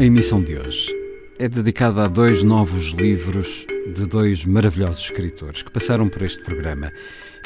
A 0.00 0.02
emissão 0.02 0.42
de 0.42 0.56
hoje 0.56 0.96
é 1.38 1.46
dedicada 1.46 2.04
a 2.04 2.06
dois 2.06 2.42
novos 2.42 2.92
livros 2.92 3.66
de 3.94 4.06
dois 4.06 4.46
maravilhosos 4.46 5.04
escritores 5.04 5.62
que 5.62 5.70
passaram 5.70 6.08
por 6.08 6.22
este 6.22 6.42
programa 6.42 6.90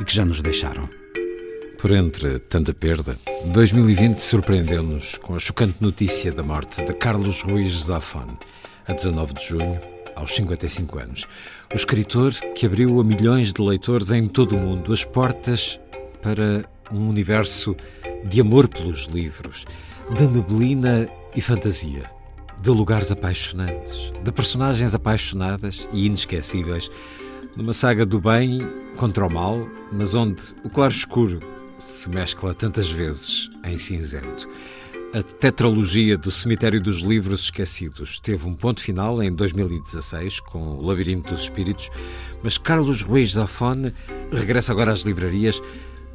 e 0.00 0.04
que 0.04 0.14
já 0.14 0.24
nos 0.24 0.40
deixaram. 0.40 0.88
Por 1.76 1.90
entre 1.90 2.38
tanta 2.38 2.72
perda, 2.72 3.18
2020 3.46 4.18
surpreendeu-nos 4.18 5.18
com 5.18 5.34
a 5.34 5.38
chocante 5.40 5.78
notícia 5.80 6.30
da 6.30 6.44
morte 6.44 6.80
de 6.84 6.94
Carlos 6.94 7.42
Ruiz 7.42 7.86
Zafón, 7.86 8.38
a 8.86 8.92
19 8.92 9.34
de 9.34 9.48
junho, 9.48 9.80
aos 10.14 10.36
55 10.36 11.00
anos. 11.00 11.26
O 11.72 11.74
escritor 11.74 12.32
que 12.54 12.66
abriu 12.66 13.00
a 13.00 13.04
milhões 13.04 13.52
de 13.52 13.60
leitores 13.60 14.12
em 14.12 14.28
todo 14.28 14.54
o 14.54 14.60
mundo 14.60 14.92
as 14.92 15.04
portas 15.04 15.80
para 16.22 16.64
um 16.92 17.08
universo 17.08 17.76
de 18.24 18.40
amor 18.40 18.68
pelos 18.68 19.06
livros, 19.06 19.66
de 20.16 20.28
neblina 20.28 21.08
e 21.34 21.40
fantasia 21.40 22.13
de 22.64 22.70
lugares 22.70 23.12
apaixonantes, 23.12 24.10
de 24.24 24.32
personagens 24.32 24.94
apaixonadas 24.94 25.86
e 25.92 26.06
inesquecíveis, 26.06 26.90
numa 27.54 27.74
saga 27.74 28.06
do 28.06 28.18
bem 28.18 28.58
contra 28.96 29.26
o 29.26 29.30
mal, 29.30 29.68
mas 29.92 30.14
onde 30.14 30.42
o 30.64 30.70
claro-escuro 30.70 31.40
se 31.76 32.08
mescla 32.08 32.54
tantas 32.54 32.90
vezes 32.90 33.50
em 33.64 33.76
cinzento. 33.76 34.48
A 35.12 35.22
tetralogia 35.22 36.16
do 36.16 36.30
Cemitério 36.30 36.80
dos 36.80 37.02
Livros 37.02 37.42
Esquecidos 37.42 38.18
teve 38.18 38.48
um 38.48 38.54
ponto 38.54 38.80
final 38.80 39.22
em 39.22 39.30
2016 39.30 40.40
com 40.40 40.78
o 40.78 40.86
Labirinto 40.86 41.34
dos 41.34 41.42
Espíritos, 41.42 41.90
mas 42.42 42.56
Carlos 42.56 43.02
Ruiz 43.02 43.32
Zafón 43.32 43.92
regressa 44.32 44.72
agora 44.72 44.90
às 44.90 45.02
livrarias 45.02 45.60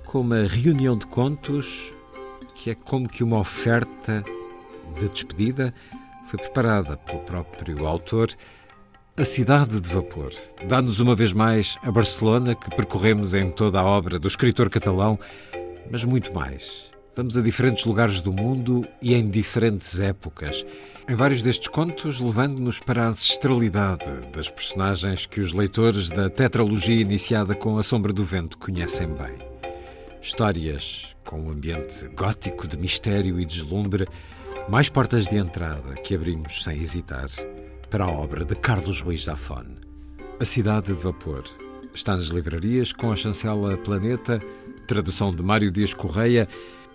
com 0.04 0.22
uma 0.22 0.48
reunião 0.48 0.98
de 0.98 1.06
contos 1.06 1.94
que 2.56 2.72
é 2.72 2.76
como 2.76 3.08
que 3.08 3.24
uma 3.24 3.38
oferta 3.38 4.24
de 5.00 5.08
despedida 5.09 5.74
foi 6.29 6.40
preparada 6.40 6.95
pelo 6.95 7.19
próprio 7.22 7.88
autor. 7.88 8.29
A 9.17 9.25
Cidade 9.25 9.81
de 9.81 9.90
Vapor 9.90 10.31
dá-nos 10.67 11.00
uma 11.00 11.16
vez 11.16 11.34
mais 11.34 11.75
a 11.81 11.91
Barcelona 11.91 12.53
que 12.53 12.69
percorremos 12.75 13.34
em 13.34 13.50
toda 13.51 13.79
a 13.79 13.84
obra 13.84 14.19
do 14.19 14.28
escritor 14.28 14.69
catalão, 14.69 15.19
mas 15.90 16.06
muito 16.06 16.31
mais. 16.31 16.91
Vamos 17.16 17.35
a 17.35 17.41
diferentes 17.41 17.84
lugares 17.84 18.22
do 18.22 18.31
mundo 18.31 18.88
e 19.01 19.16
em 19.16 19.28
diferentes 19.28 20.00
épocas. 20.00 20.63
Em 21.09 21.16
vários 21.16 21.41
destes 21.41 21.67
contos, 21.67 22.19
levando-nos 22.19 22.79
para 22.79 23.06
a 23.06 23.07
ancestralidade 23.07 24.28
das 24.31 24.51
personagens 24.51 25.25
que 25.25 25.40
os 25.40 25.51
leitores 25.51 26.09
da 26.09 26.29
tetralogia 26.29 27.01
iniciada 27.01 27.56
com 27.56 27.79
A 27.79 27.84
Sombra 27.84 28.13
do 28.13 28.23
Vento 28.23 28.59
conhecem 28.59 29.07
bem. 29.07 29.40
Histórias 30.22 31.17
com 31.25 31.41
um 31.41 31.50
ambiente 31.50 32.07
gótico 32.16 32.67
de 32.67 32.78
mistério 32.78 33.40
e 33.40 33.46
deslumbre 33.46 34.07
mais 34.69 34.88
portas 34.88 35.25
de 35.25 35.35
entrada 35.35 35.96
que 35.96 36.13
abrimos 36.13 36.63
sem 36.63 36.80
hesitar 36.80 37.28
para 37.90 38.06
a 38.06 38.09
obra 38.09 38.46
de 38.46 38.53
Carlos 38.53 39.02
Ruiz 39.02 39.24
Zafón. 39.24 39.66
A 40.40 40.46
Cidade 40.46 40.94
de 40.94 40.94
Vapor 40.94 41.44
está 41.91 42.16
nas 42.16 42.28
livrarias 42.28 42.94
com 42.94 43.12
a 43.12 43.16
chancela 43.16 43.75
Planeta, 43.78 44.40
tradução 44.85 45.34
de 45.34 45.41
Mário 45.41 45.72
Dias 45.72 45.91
Correia 45.91 46.47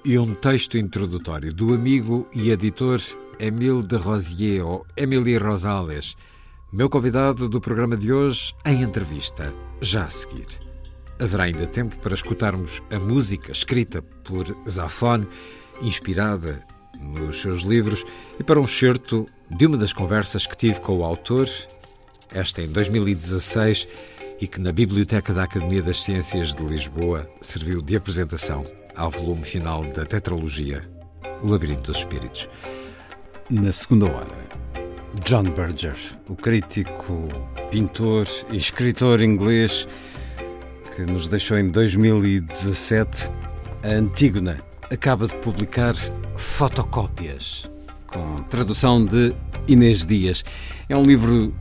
e 0.05 0.17
um 0.17 0.35
texto 0.35 0.79
introdutório 0.79 1.53
do 1.53 1.75
amigo 1.75 2.29
e 2.33 2.53
editor 2.53 3.01
Emile 3.41 3.83
de 3.83 3.97
Rosier, 3.97 4.65
ou 4.65 4.87
Emily 4.97 5.37
Rosales, 5.37 6.17
meu 6.73 6.89
convidado 6.89 7.49
do 7.49 7.61
programa 7.61 7.97
de 7.97 8.13
hoje 8.13 8.55
em 8.65 8.83
entrevista, 8.83 9.53
já 9.81 10.05
a 10.05 10.11
seguir. 10.11 10.47
Haverá 11.19 11.45
ainda 11.45 11.67
tempo 11.67 11.99
para 11.99 12.15
escutarmos 12.15 12.85
a 12.93 13.01
música 13.01 13.51
escrita 13.51 14.01
por 14.01 14.45
Zafón, 14.69 15.27
inspirada 15.83 16.65
nos 17.05 17.41
seus 17.41 17.63
livros 17.63 18.05
e 18.39 18.43
para 18.43 18.61
um 18.61 18.67
certo 18.67 19.29
de 19.51 19.67
uma 19.67 19.77
das 19.77 19.93
conversas 19.93 20.47
que 20.47 20.57
tive 20.57 20.81
com 20.81 20.99
o 20.99 21.05
autor, 21.05 21.49
esta 22.33 22.63
em 22.63 22.69
2016, 22.69 23.87
e 24.41 24.49
que 24.49 24.61
na 24.61 24.73
Biblioteca 24.73 25.33
da 25.33 25.45
Academia 25.45 25.83
das 25.83 26.03
Ciências 26.03 26.55
de 26.55 26.63
Lisboa 26.65 27.29
serviu 27.41 27.81
de 27.81 27.97
apresentação 27.97 28.65
ao 28.97 29.11
volume 29.11 29.45
final 29.45 29.85
da 29.85 30.05
tetralogia 30.05 30.89
O 31.43 31.49
Labirinto 31.49 31.83
dos 31.83 31.99
Espíritos. 31.99 32.49
Na 33.49 33.71
segunda 33.71 34.07
hora, 34.07 34.37
John 35.25 35.45
Berger, 35.45 35.97
o 36.29 36.35
crítico, 36.35 37.29
pintor 37.71 38.27
e 38.51 38.57
escritor 38.57 39.23
inglês 39.23 39.87
que 40.95 41.03
nos 41.03 41.29
deixou 41.29 41.59
em 41.59 41.71
2017, 41.71 43.31
a 43.83 43.89
Antígona 43.89 44.61
acaba 44.91 45.27
de 45.27 45.37
publicar 45.37 45.95
Fotocópias, 46.37 47.71
com 48.07 48.43
tradução 48.45 49.05
de 49.05 49.35
Inês 49.69 50.05
Dias. 50.05 50.45
É 50.89 50.97
um 50.97 51.05
livro 51.05 51.55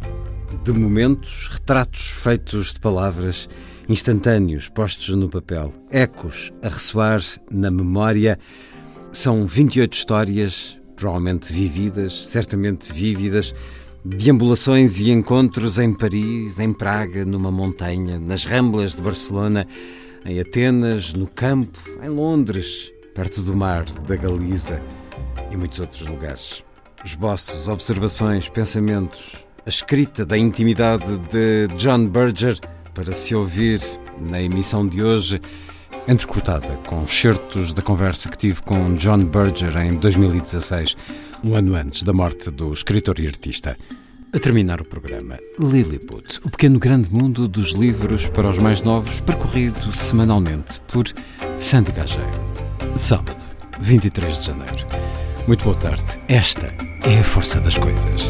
de 0.64 0.72
momentos, 0.72 1.50
retratos 1.52 2.10
feitos 2.10 2.74
de 2.74 2.80
palavras 2.80 3.50
instantâneos 3.90 4.70
postos 4.70 5.16
no 5.16 5.30
papel, 5.30 5.74
ecos 5.92 6.52
a 6.62 6.70
ressoar 6.70 7.22
na 7.52 7.70
memória. 7.70 8.40
São 9.12 9.46
28 9.46 9.94
histórias, 9.94 10.80
provavelmente 10.96 11.52
vividas, 11.52 12.26
certamente 12.28 12.94
vívidas, 12.94 13.54
deambulações 14.06 15.00
e 15.00 15.12
encontros 15.12 15.80
em 15.80 15.94
Paris, 15.94 16.60
em 16.60 16.74
Praga, 16.74 17.26
numa 17.26 17.52
montanha, 17.52 18.20
nas 18.20 18.46
ramblas 18.46 18.96
de 18.96 19.02
Barcelona, 19.02 19.68
em 20.26 20.40
Atenas, 20.40 21.14
no 21.14 21.28
campo, 21.28 21.78
em 22.02 22.10
Londres, 22.10 22.93
perto 23.14 23.42
do 23.42 23.56
mar, 23.56 23.86
da 23.86 24.16
Galiza 24.16 24.82
e 25.52 25.58
muitos 25.58 25.80
outros 25.80 26.06
lugares. 26.06 26.64
Esboços, 27.04 27.68
observações, 27.68 28.50
pensamentos, 28.50 29.46
a 29.66 29.70
escrita 29.70 30.26
da 30.26 30.38
intimidade 30.38 31.18
de 31.32 31.68
John 31.78 32.08
Berger 32.08 32.60
para 32.94 33.14
se 33.14 33.36
ouvir 33.36 33.82
na 34.20 34.42
emissão 34.42 34.88
de 34.88 35.04
hoje, 35.04 35.42
entrecortada 36.08 36.68
com 36.86 37.08
certos 37.08 37.74
da 37.74 37.82
conversa 37.82 38.30
que 38.30 38.38
tive 38.38 38.62
com 38.62 38.96
John 38.96 39.26
Berger 39.26 39.78
em 39.78 39.96
2016, 39.96 40.96
um 41.44 41.56
ano 41.56 41.76
antes 41.76 42.04
da 42.04 42.14
morte 42.14 42.50
do 42.50 42.72
escritor 42.72 43.20
e 43.20 43.28
artista. 43.28 43.78
A 44.34 44.40
terminar 44.40 44.82
o 44.82 44.86
programa, 44.86 45.38
Lilliput, 45.60 46.40
o 46.44 46.50
pequeno 46.50 46.80
grande 46.80 47.14
mundo 47.14 47.48
dos 47.48 47.74
livros 47.74 48.28
para 48.28 48.50
os 48.50 48.58
mais 48.58 48.82
novos, 48.82 49.22
percorrido 49.22 49.92
semanalmente 49.92 50.82
por 50.88 51.06
Sandy 51.60 51.92
Gageiro. 51.92 52.53
Sábado, 52.96 53.42
23 53.80 54.38
de 54.38 54.46
janeiro. 54.46 54.88
Muito 55.48 55.64
boa 55.64 55.76
tarde. 55.76 56.20
Esta 56.28 56.68
é 57.04 57.20
a 57.20 57.24
força 57.24 57.60
das 57.60 57.78
coisas. 57.78 58.22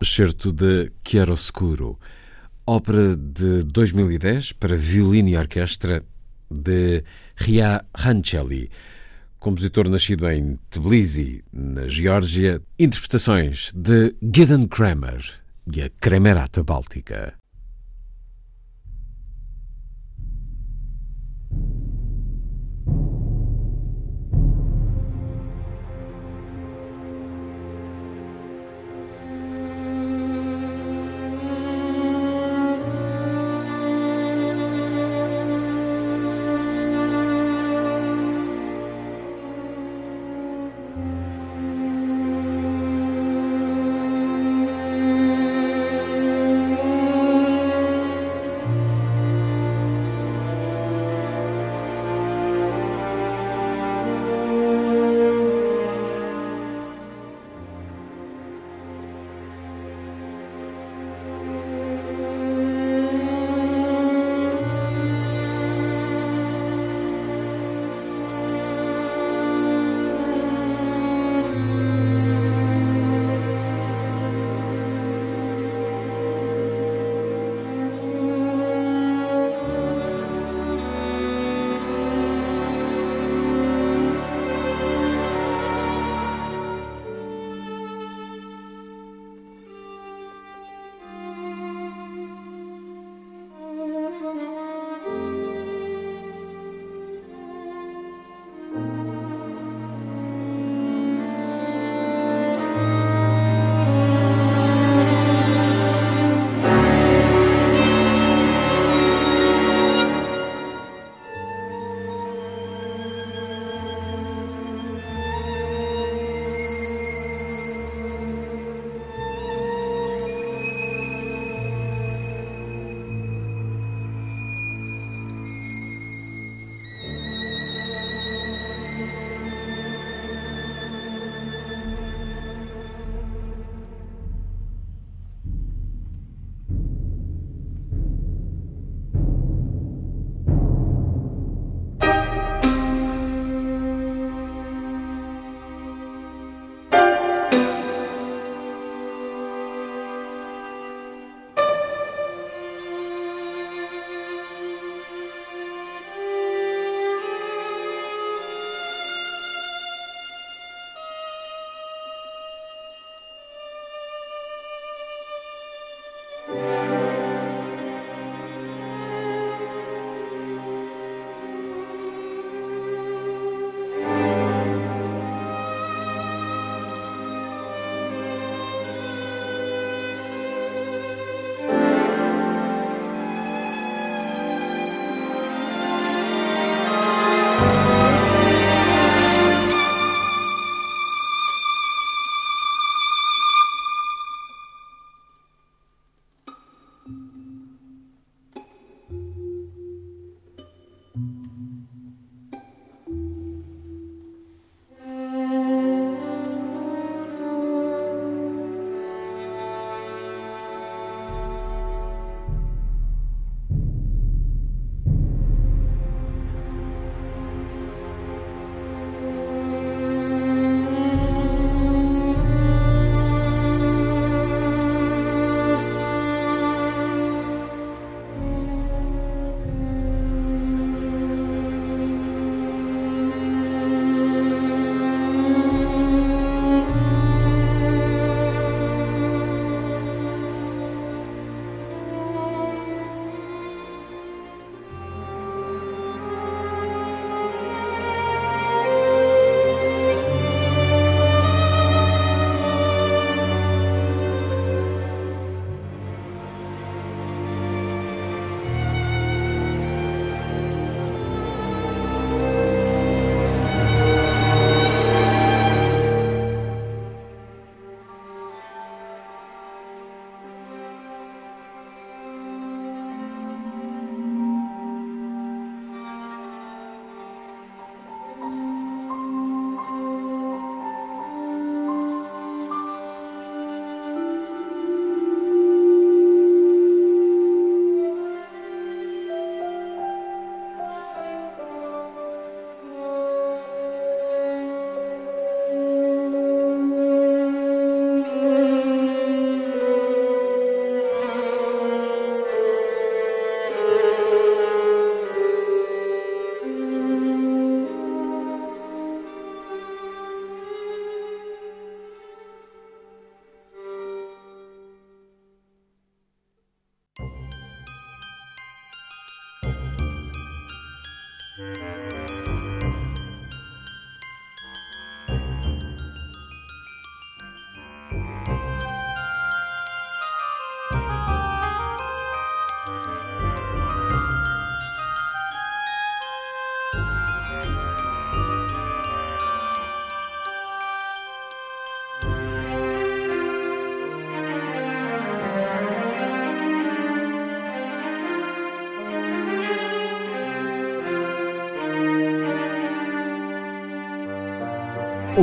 concerto 0.00 0.50
de 0.50 0.90
Chiaroscuro, 1.06 1.98
ópera 2.66 3.14
de 3.14 3.62
2010 3.64 4.52
para 4.52 4.74
violino 4.74 5.28
e 5.28 5.36
orquestra 5.36 6.02
de 6.50 7.04
Ria 7.36 7.84
Rancelli, 7.94 8.70
compositor 9.46 9.88
nascido 9.88 10.28
em 10.28 10.58
Tbilisi, 10.68 11.44
na 11.52 11.86
Geórgia, 11.86 12.60
interpretações 12.76 13.70
de 13.72 14.12
Gideon 14.20 14.66
Kramer 14.66 15.22
e 15.72 15.82
a 15.82 15.90
Kremerata 16.00 16.64
Báltica. 16.64 17.32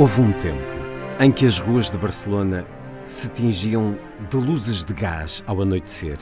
Houve 0.04 0.20
um 0.20 0.32
tempo 0.32 0.60
em 1.18 1.32
que 1.32 1.46
as 1.46 1.58
ruas 1.58 1.88
de 1.88 1.96
Barcelona 1.96 2.66
se 3.06 3.26
tingiam 3.30 3.98
de 4.28 4.36
luzes 4.36 4.84
de 4.84 4.92
gás 4.92 5.42
ao 5.46 5.62
anoitecer 5.62 6.18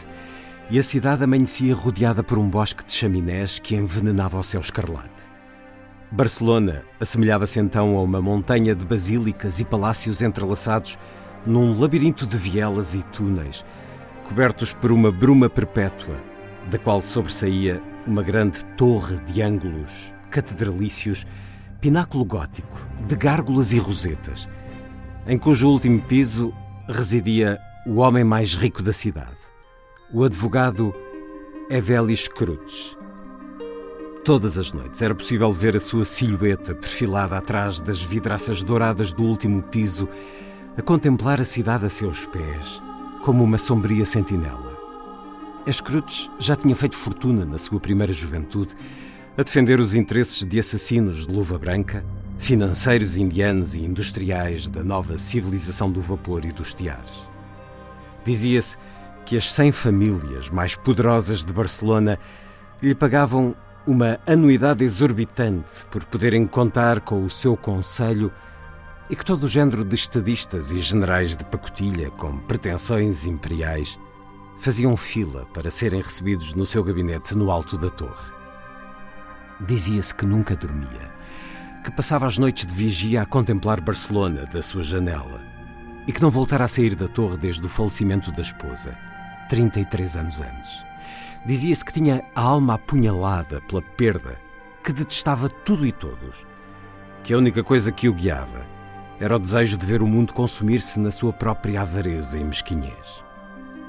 e 0.70 0.78
a 0.78 0.82
cidade 0.84 1.24
amanhecia 1.24 1.74
rodeada 1.74 2.22
por 2.22 2.38
um 2.38 2.48
bosque 2.48 2.84
de 2.84 2.92
chaminés 2.92 3.58
que 3.58 3.74
envenenava 3.74 4.38
o 4.38 4.44
céu 4.44 4.60
escarlate. 4.60 5.24
Barcelona 6.12 6.84
assemelhava-se 7.00 7.58
então 7.58 7.96
a 7.96 8.02
uma 8.02 8.22
montanha 8.22 8.72
de 8.72 8.84
basílicas 8.84 9.58
e 9.58 9.64
palácios 9.64 10.22
entrelaçados 10.22 10.96
num 11.44 11.76
labirinto 11.76 12.24
de 12.24 12.36
vielas 12.36 12.94
e 12.94 13.02
túneis, 13.06 13.64
cobertos 14.22 14.72
por 14.72 14.92
uma 14.92 15.10
bruma 15.10 15.50
perpétua, 15.50 16.22
da 16.70 16.78
qual 16.78 17.02
sobressaía 17.02 17.82
uma 18.06 18.22
grande 18.22 18.64
torre 18.76 19.18
de 19.24 19.42
ângulos 19.42 20.14
catedralícios 20.30 21.26
pináculo 21.82 22.24
gótico, 22.24 22.78
de 23.08 23.16
gárgulas 23.16 23.72
e 23.72 23.78
rosetas, 23.78 24.48
em 25.26 25.36
cujo 25.36 25.68
último 25.68 26.00
piso 26.02 26.54
residia 26.88 27.58
o 27.84 27.96
homem 27.96 28.22
mais 28.22 28.54
rico 28.54 28.80
da 28.84 28.92
cidade, 28.92 29.36
o 30.14 30.22
advogado 30.22 30.94
Evelis 31.68 32.28
Cruz. 32.28 32.96
Todas 34.24 34.58
as 34.58 34.72
noites 34.72 35.02
era 35.02 35.12
possível 35.12 35.50
ver 35.50 35.74
a 35.74 35.80
sua 35.80 36.04
silhueta 36.04 36.72
perfilada 36.72 37.36
atrás 37.36 37.80
das 37.80 38.00
vidraças 38.00 38.62
douradas 38.62 39.10
do 39.10 39.24
último 39.24 39.60
piso, 39.60 40.08
a 40.78 40.82
contemplar 40.82 41.40
a 41.40 41.44
cidade 41.44 41.84
a 41.84 41.88
seus 41.88 42.24
pés, 42.26 42.80
como 43.24 43.42
uma 43.42 43.58
sombria 43.58 44.04
sentinela. 44.04 44.78
Escrutes 45.66 46.30
já 46.38 46.54
tinha 46.54 46.76
feito 46.76 46.96
fortuna 46.96 47.44
na 47.44 47.58
sua 47.58 47.80
primeira 47.80 48.12
juventude 48.12 48.76
a 49.36 49.42
defender 49.42 49.80
os 49.80 49.94
interesses 49.94 50.44
de 50.44 50.58
assassinos 50.58 51.26
de 51.26 51.32
luva 51.32 51.58
branca, 51.58 52.04
financeiros 52.38 53.16
indianos 53.16 53.74
e 53.74 53.80
industriais 53.80 54.68
da 54.68 54.84
nova 54.84 55.16
civilização 55.16 55.90
do 55.90 56.02
vapor 56.02 56.44
e 56.44 56.52
dos 56.52 56.74
tiares. 56.74 57.24
Dizia-se 58.24 58.76
que 59.24 59.36
as 59.36 59.50
100 59.52 59.72
famílias 59.72 60.50
mais 60.50 60.74
poderosas 60.74 61.42
de 61.44 61.52
Barcelona 61.52 62.18
lhe 62.82 62.94
pagavam 62.94 63.54
uma 63.86 64.20
anuidade 64.26 64.84
exorbitante 64.84 65.86
por 65.90 66.04
poderem 66.04 66.46
contar 66.46 67.00
com 67.00 67.24
o 67.24 67.30
seu 67.30 67.56
conselho 67.56 68.30
e 69.08 69.16
que 69.16 69.24
todo 69.24 69.44
o 69.44 69.48
género 69.48 69.84
de 69.84 69.94
estadistas 69.94 70.72
e 70.72 70.80
generais 70.80 71.34
de 71.34 71.44
pacotilha 71.44 72.10
com 72.10 72.38
pretensões 72.38 73.26
imperiais 73.26 73.98
faziam 74.58 74.96
fila 74.96 75.46
para 75.54 75.70
serem 75.70 76.02
recebidos 76.02 76.54
no 76.54 76.66
seu 76.66 76.84
gabinete 76.84 77.34
no 77.34 77.50
alto 77.50 77.78
da 77.78 77.90
torre. 77.90 78.41
Dizia-se 79.60 80.14
que 80.14 80.26
nunca 80.26 80.56
dormia, 80.56 81.12
que 81.84 81.90
passava 81.90 82.26
as 82.26 82.38
noites 82.38 82.66
de 82.66 82.74
vigia 82.74 83.22
a 83.22 83.26
contemplar 83.26 83.80
Barcelona 83.80 84.46
da 84.46 84.62
sua 84.62 84.82
janela 84.82 85.40
e 86.06 86.12
que 86.12 86.22
não 86.22 86.30
voltara 86.30 86.64
a 86.64 86.68
sair 86.68 86.94
da 86.94 87.08
torre 87.08 87.36
desde 87.36 87.64
o 87.64 87.68
falecimento 87.68 88.32
da 88.32 88.42
esposa, 88.42 88.96
33 89.48 90.16
anos 90.16 90.40
antes. 90.40 90.84
Dizia-se 91.44 91.84
que 91.84 91.92
tinha 91.92 92.24
a 92.34 92.40
alma 92.40 92.74
apunhalada 92.74 93.60
pela 93.62 93.82
perda, 93.82 94.38
que 94.82 94.92
detestava 94.92 95.48
tudo 95.48 95.86
e 95.86 95.92
todos, 95.92 96.46
que 97.22 97.32
a 97.32 97.38
única 97.38 97.62
coisa 97.62 97.92
que 97.92 98.08
o 98.08 98.14
guiava 98.14 98.66
era 99.20 99.36
o 99.36 99.38
desejo 99.38 99.76
de 99.76 99.86
ver 99.86 100.02
o 100.02 100.06
mundo 100.06 100.32
consumir-se 100.32 100.98
na 100.98 101.10
sua 101.10 101.32
própria 101.32 101.82
avareza 101.82 102.38
e 102.38 102.44
mesquinhez. 102.44 103.22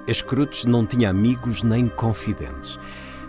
Escrutes 0.08 0.66
não 0.66 0.86
tinha 0.86 1.10
amigos 1.10 1.64
nem 1.64 1.88
confidentes 1.88 2.78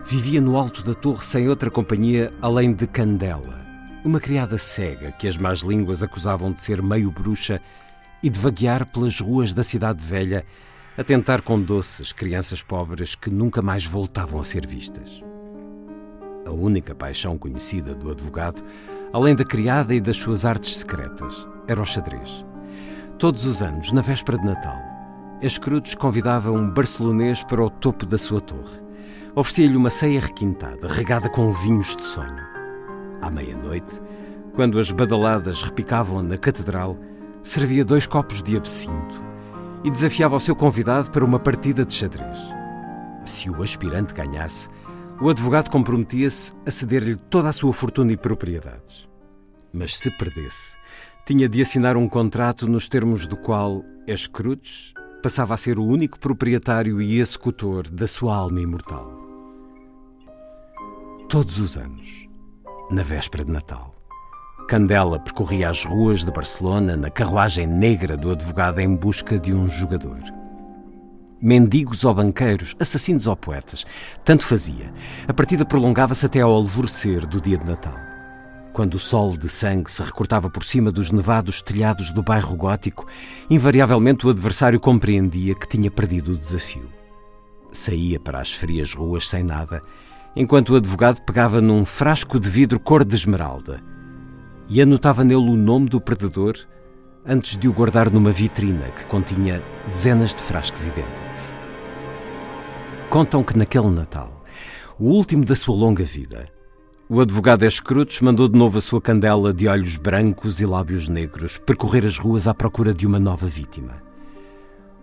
vivia 0.06 0.40
no 0.40 0.56
alto 0.58 0.84
da 0.84 0.92
torre 0.92 1.25
sem 1.25 1.49
outra 1.49 1.70
companhia 1.70 2.32
além 2.42 2.75
de 2.75 2.87
Candela, 2.87 3.64
uma 4.04 4.20
criada 4.20 4.58
cega 4.58 5.11
que 5.12 5.26
as 5.26 5.38
más 5.38 5.61
línguas 5.61 6.02
acusavam 6.02 6.52
de 6.52 6.61
ser 6.61 6.82
meio 6.82 7.11
bruxa 7.11 7.61
e 8.23 8.28
de 8.28 8.38
vaguear 8.38 8.87
pelas 8.92 9.18
ruas 9.18 9.54
da 9.54 9.62
cidade 9.64 10.04
velha 10.04 10.44
a 10.96 11.02
tentar 11.02 11.40
com 11.40 11.61
doces 11.61 12.12
crianças 12.12 12.62
pobres 12.62 13.14
que 13.14 13.30
nunca 13.30 13.62
mais 13.62 13.87
voltavam 13.87 14.38
a 14.40 14.44
ser 14.44 14.66
vistas. 14.66 15.23
A 16.46 16.50
única 16.50 16.94
paixão 16.94 17.38
conhecida 17.38 17.94
do 17.94 18.11
advogado, 18.11 18.62
além 19.12 19.34
da 19.34 19.44
criada 19.44 19.94
e 19.94 20.00
das 20.02 20.18
suas 20.18 20.44
artes 20.44 20.76
secretas, 20.76 21.46
era 21.66 21.80
o 21.80 21.87
xadrez. 21.87 22.44
Todos 23.18 23.46
os 23.46 23.62
anos, 23.62 23.90
na 23.90 24.02
véspera 24.02 24.38
de 24.38 24.44
Natal, 24.44 24.78
Escrutos 25.40 25.94
convidava 25.94 26.52
um 26.52 26.70
barcelonês 26.70 27.42
para 27.42 27.64
o 27.64 27.70
topo 27.70 28.06
da 28.06 28.18
sua 28.18 28.40
torre 28.40 28.84
oferecia-lhe 29.35 29.76
uma 29.76 29.91
ceia 29.91 30.21
requintada, 30.21 30.87
regada 30.87 31.29
com 31.29 31.53
vinhos 31.53 31.97
de 31.97 32.05
sonho. 32.05 32.45
À 33.21 33.31
meia-noite, 33.31 34.00
quando 34.55 34.79
as 34.79 34.91
badaladas 34.91 35.62
repicavam 35.62 36.23
na 36.23 36.38
catedral, 36.38 36.97
servia 37.43 37.85
dois 37.85 38.07
copos 38.07 38.43
de 38.43 38.57
absinto 38.57 39.23
e 39.83 39.91
desafiava 39.91 40.37
o 40.37 40.41
seu 40.41 40.55
convidado 40.55 41.11
para 41.11 41.25
uma 41.25 41.38
partida 41.38 41.85
de 41.85 41.93
xadrez. 41.93 42.38
Se 43.25 43.50
o 43.50 43.62
aspirante 43.62 44.14
ganhasse, 44.14 44.69
o 45.21 45.29
advogado 45.29 45.71
comprometia-se 45.71 46.53
a 46.64 46.71
ceder-lhe 46.71 47.17
toda 47.17 47.49
a 47.49 47.53
sua 47.53 47.73
fortuna 47.73 48.12
e 48.12 48.17
propriedades. 48.17 49.09
Mas 49.73 49.97
se 49.97 50.11
perdesse, 50.11 50.76
tinha 51.26 51.49
de 51.49 51.61
assinar 51.61 51.97
um 51.97 52.09
contrato 52.09 52.69
nos 52.69 52.88
termos 52.88 53.26
do 53.26 53.37
qual 53.37 53.83
Escrutes 54.07 54.93
passava 55.23 55.55
a 55.55 55.57
ser 55.57 55.79
o 55.79 55.85
único 55.85 56.21
proprietário 56.21 57.00
e 57.00 57.19
executor 57.19 57.91
da 57.91 58.07
sua 58.07 58.37
alma 58.37 58.61
imortal. 58.61 59.24
Todos 61.28 61.59
os 61.59 61.76
anos, 61.76 62.28
na 62.90 63.02
véspera 63.02 63.45
de 63.45 63.50
Natal, 63.50 63.95
Candela 64.69 65.19
percorria 65.19 65.69
as 65.69 65.85
ruas 65.85 66.23
de 66.23 66.31
Barcelona 66.31 66.97
na 66.97 67.11
carruagem 67.11 67.66
negra 67.66 68.16
do 68.16 68.31
advogado 68.31 68.78
em 68.78 68.95
busca 68.95 69.38
de 69.38 69.52
um 69.52 69.69
jogador. 69.69 70.21
Mendigos 71.40 72.04
ou 72.04 72.14
banqueiros, 72.14 72.76
assassinos 72.78 73.26
ou 73.26 73.35
poetas, 73.35 73.85
tanto 74.25 74.45
fazia. 74.45 74.93
A 75.26 75.33
partida 75.33 75.64
prolongava-se 75.64 76.25
até 76.25 76.40
ao 76.40 76.52
alvorecer 76.52 77.26
do 77.26 77.40
dia 77.40 77.59
de 77.59 77.66
Natal. 77.66 77.95
Quando 78.73 78.95
o 78.95 79.00
sol 79.00 79.37
de 79.37 79.49
sangue 79.49 79.90
se 79.90 80.02
recortava 80.02 80.49
por 80.50 80.62
cima 80.62 80.93
dos 80.93 81.11
nevados 81.11 81.62
telhados 81.62 82.12
do 82.12 82.23
bairro 82.23 82.54
gótico, 82.54 83.07
invariavelmente 83.50 84.26
o 84.26 84.31
adversário 84.31 84.78
compreendia 84.78 85.54
que 85.54 85.66
tinha 85.69 85.90
perdido 85.90 86.33
o 86.33 86.38
desafio. 86.38 86.88
Saía 87.73 88.21
para 88.21 88.40
as 88.40 88.52
frias 88.52 88.95
ruas 88.95 89.28
sem 89.28 89.43
nada 89.43 89.83
enquanto 90.37 90.71
o 90.71 90.76
advogado 90.76 91.21
pegava 91.23 91.61
num 91.61 91.85
frasco 91.85 92.41
de 92.41 92.50
vidro 92.50 92.81
cor 92.81 93.05
de 93.05 93.14
esmeralda 93.14 93.81
e 94.69 94.81
anotava 94.81 95.23
nele 95.23 95.49
o 95.49 95.57
nome 95.57 95.88
do 95.88 96.00
predador 96.00 96.55
antes 97.25 97.57
de 97.57 97.69
o 97.69 97.73
guardar 97.73 98.11
numa 98.11 98.33
vitrina 98.33 98.88
que 98.91 99.05
continha 99.05 99.62
dezenas 99.88 100.35
de 100.35 100.43
frascos 100.43 100.85
idênticos. 100.85 101.23
Contam 103.09 103.45
que 103.45 103.57
naquele 103.57 103.91
Natal, 103.91 104.43
o 104.99 105.09
último 105.09 105.45
da 105.45 105.55
sua 105.55 105.75
longa 105.75 106.03
vida, 106.03 106.49
o 107.09 107.21
advogado 107.21 107.64
Escrutos 107.64 108.21
mandou 108.21 108.49
de 108.49 108.59
novo 108.59 108.79
a 108.79 108.81
sua 108.81 109.00
candela 109.00 109.53
de 109.53 109.69
olhos 109.69 109.97
brancos 109.97 110.61
e 110.61 110.67
lábios 110.67 111.07
negros 111.07 111.59
percorrer 111.59 112.05
as 112.05 112.19
ruas 112.19 112.49
à 112.49 112.55
procura 112.55 112.93
de 112.93 113.07
uma 113.07 113.21
nova 113.21 113.47
vítima. 113.47 114.03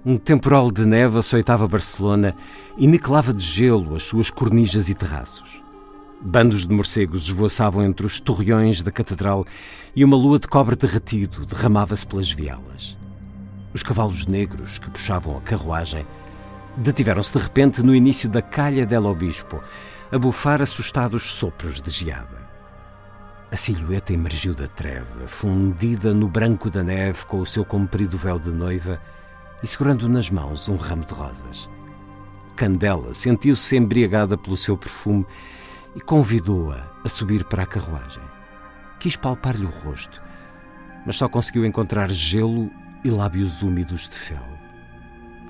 Um 0.04 0.18
temporal 0.18 0.72
de 0.72 0.84
neve 0.84 1.20
açoitava 1.20 1.68
Barcelona 1.68 2.36
e 2.76 2.88
niquelava 2.88 3.32
de 3.32 3.46
gelo 3.46 3.96
as 3.96 4.02
suas 4.02 4.32
cornijas 4.32 4.90
e 4.90 4.96
terraços. 4.96 5.62
Bandos 6.20 6.66
de 6.66 6.74
morcegos 6.74 7.26
esvoaçavam 7.26 7.86
entre 7.86 8.04
os 8.04 8.20
torreões 8.20 8.82
da 8.82 8.92
catedral 8.92 9.46
e 9.96 10.04
uma 10.04 10.18
lua 10.18 10.40
de 10.40 10.48
cobre 10.48 10.76
derretido 10.76 11.46
derramava-se 11.46 12.08
pelas 12.08 12.32
vielas. 12.32 12.98
Os 13.76 13.84
cavalos 13.84 14.26
negros 14.26 14.80
que 14.80 14.90
puxavam 14.90 15.38
a 15.38 15.42
carruagem 15.42 16.04
detiveram-se 16.76 17.38
de 17.38 17.44
repente 17.44 17.84
no 17.84 17.94
início 17.94 18.28
da 18.28 18.42
calha 18.42 18.88
del 18.88 19.06
Obispo, 19.06 19.62
a 20.12 20.18
bufar 20.18 20.64
assustados 20.64 21.34
sopros 21.34 21.80
de 21.80 21.92
geada. 21.92 22.42
A 23.52 23.56
silhueta 23.56 24.14
emergiu 24.14 24.56
da 24.56 24.68
treva, 24.68 25.28
fundida 25.28 26.12
no 26.12 26.28
branco 26.28 26.72
da 26.72 26.82
neve 26.82 27.24
com 27.28 27.40
o 27.40 27.46
seu 27.46 27.64
comprido 27.64 28.18
véu 28.18 28.40
de 28.40 28.50
noiva 28.50 29.00
e 29.64 29.68
segurando 29.68 30.10
nas 30.10 30.30
mãos 30.30 30.68
um 30.68 30.76
ramo 30.76 31.06
de 31.06 31.14
rosas. 31.14 31.70
Candela 32.56 33.14
sentiu-se 33.14 33.76
embriagada 33.76 34.38
pelo 34.38 34.58
seu 34.58 34.78
perfume 34.78 35.26
e 35.96 36.02
convidou-a 36.02 36.92
a 37.04 37.10
subir 37.10 37.44
para 37.46 37.64
a 37.64 37.68
carruagem. 37.68 38.24
Quis 39.00 39.16
palpar-lhe 39.16 39.66
o 39.66 39.70
rosto, 39.70 40.22
mas 41.06 41.16
só 41.16 41.28
conseguiu 41.28 41.66
encontrar 41.66 42.10
gelo 42.12 42.70
e 43.04 43.10
lábios 43.10 43.64
úmidos 43.64 44.08
de 44.08 44.16
fel. 44.16 44.44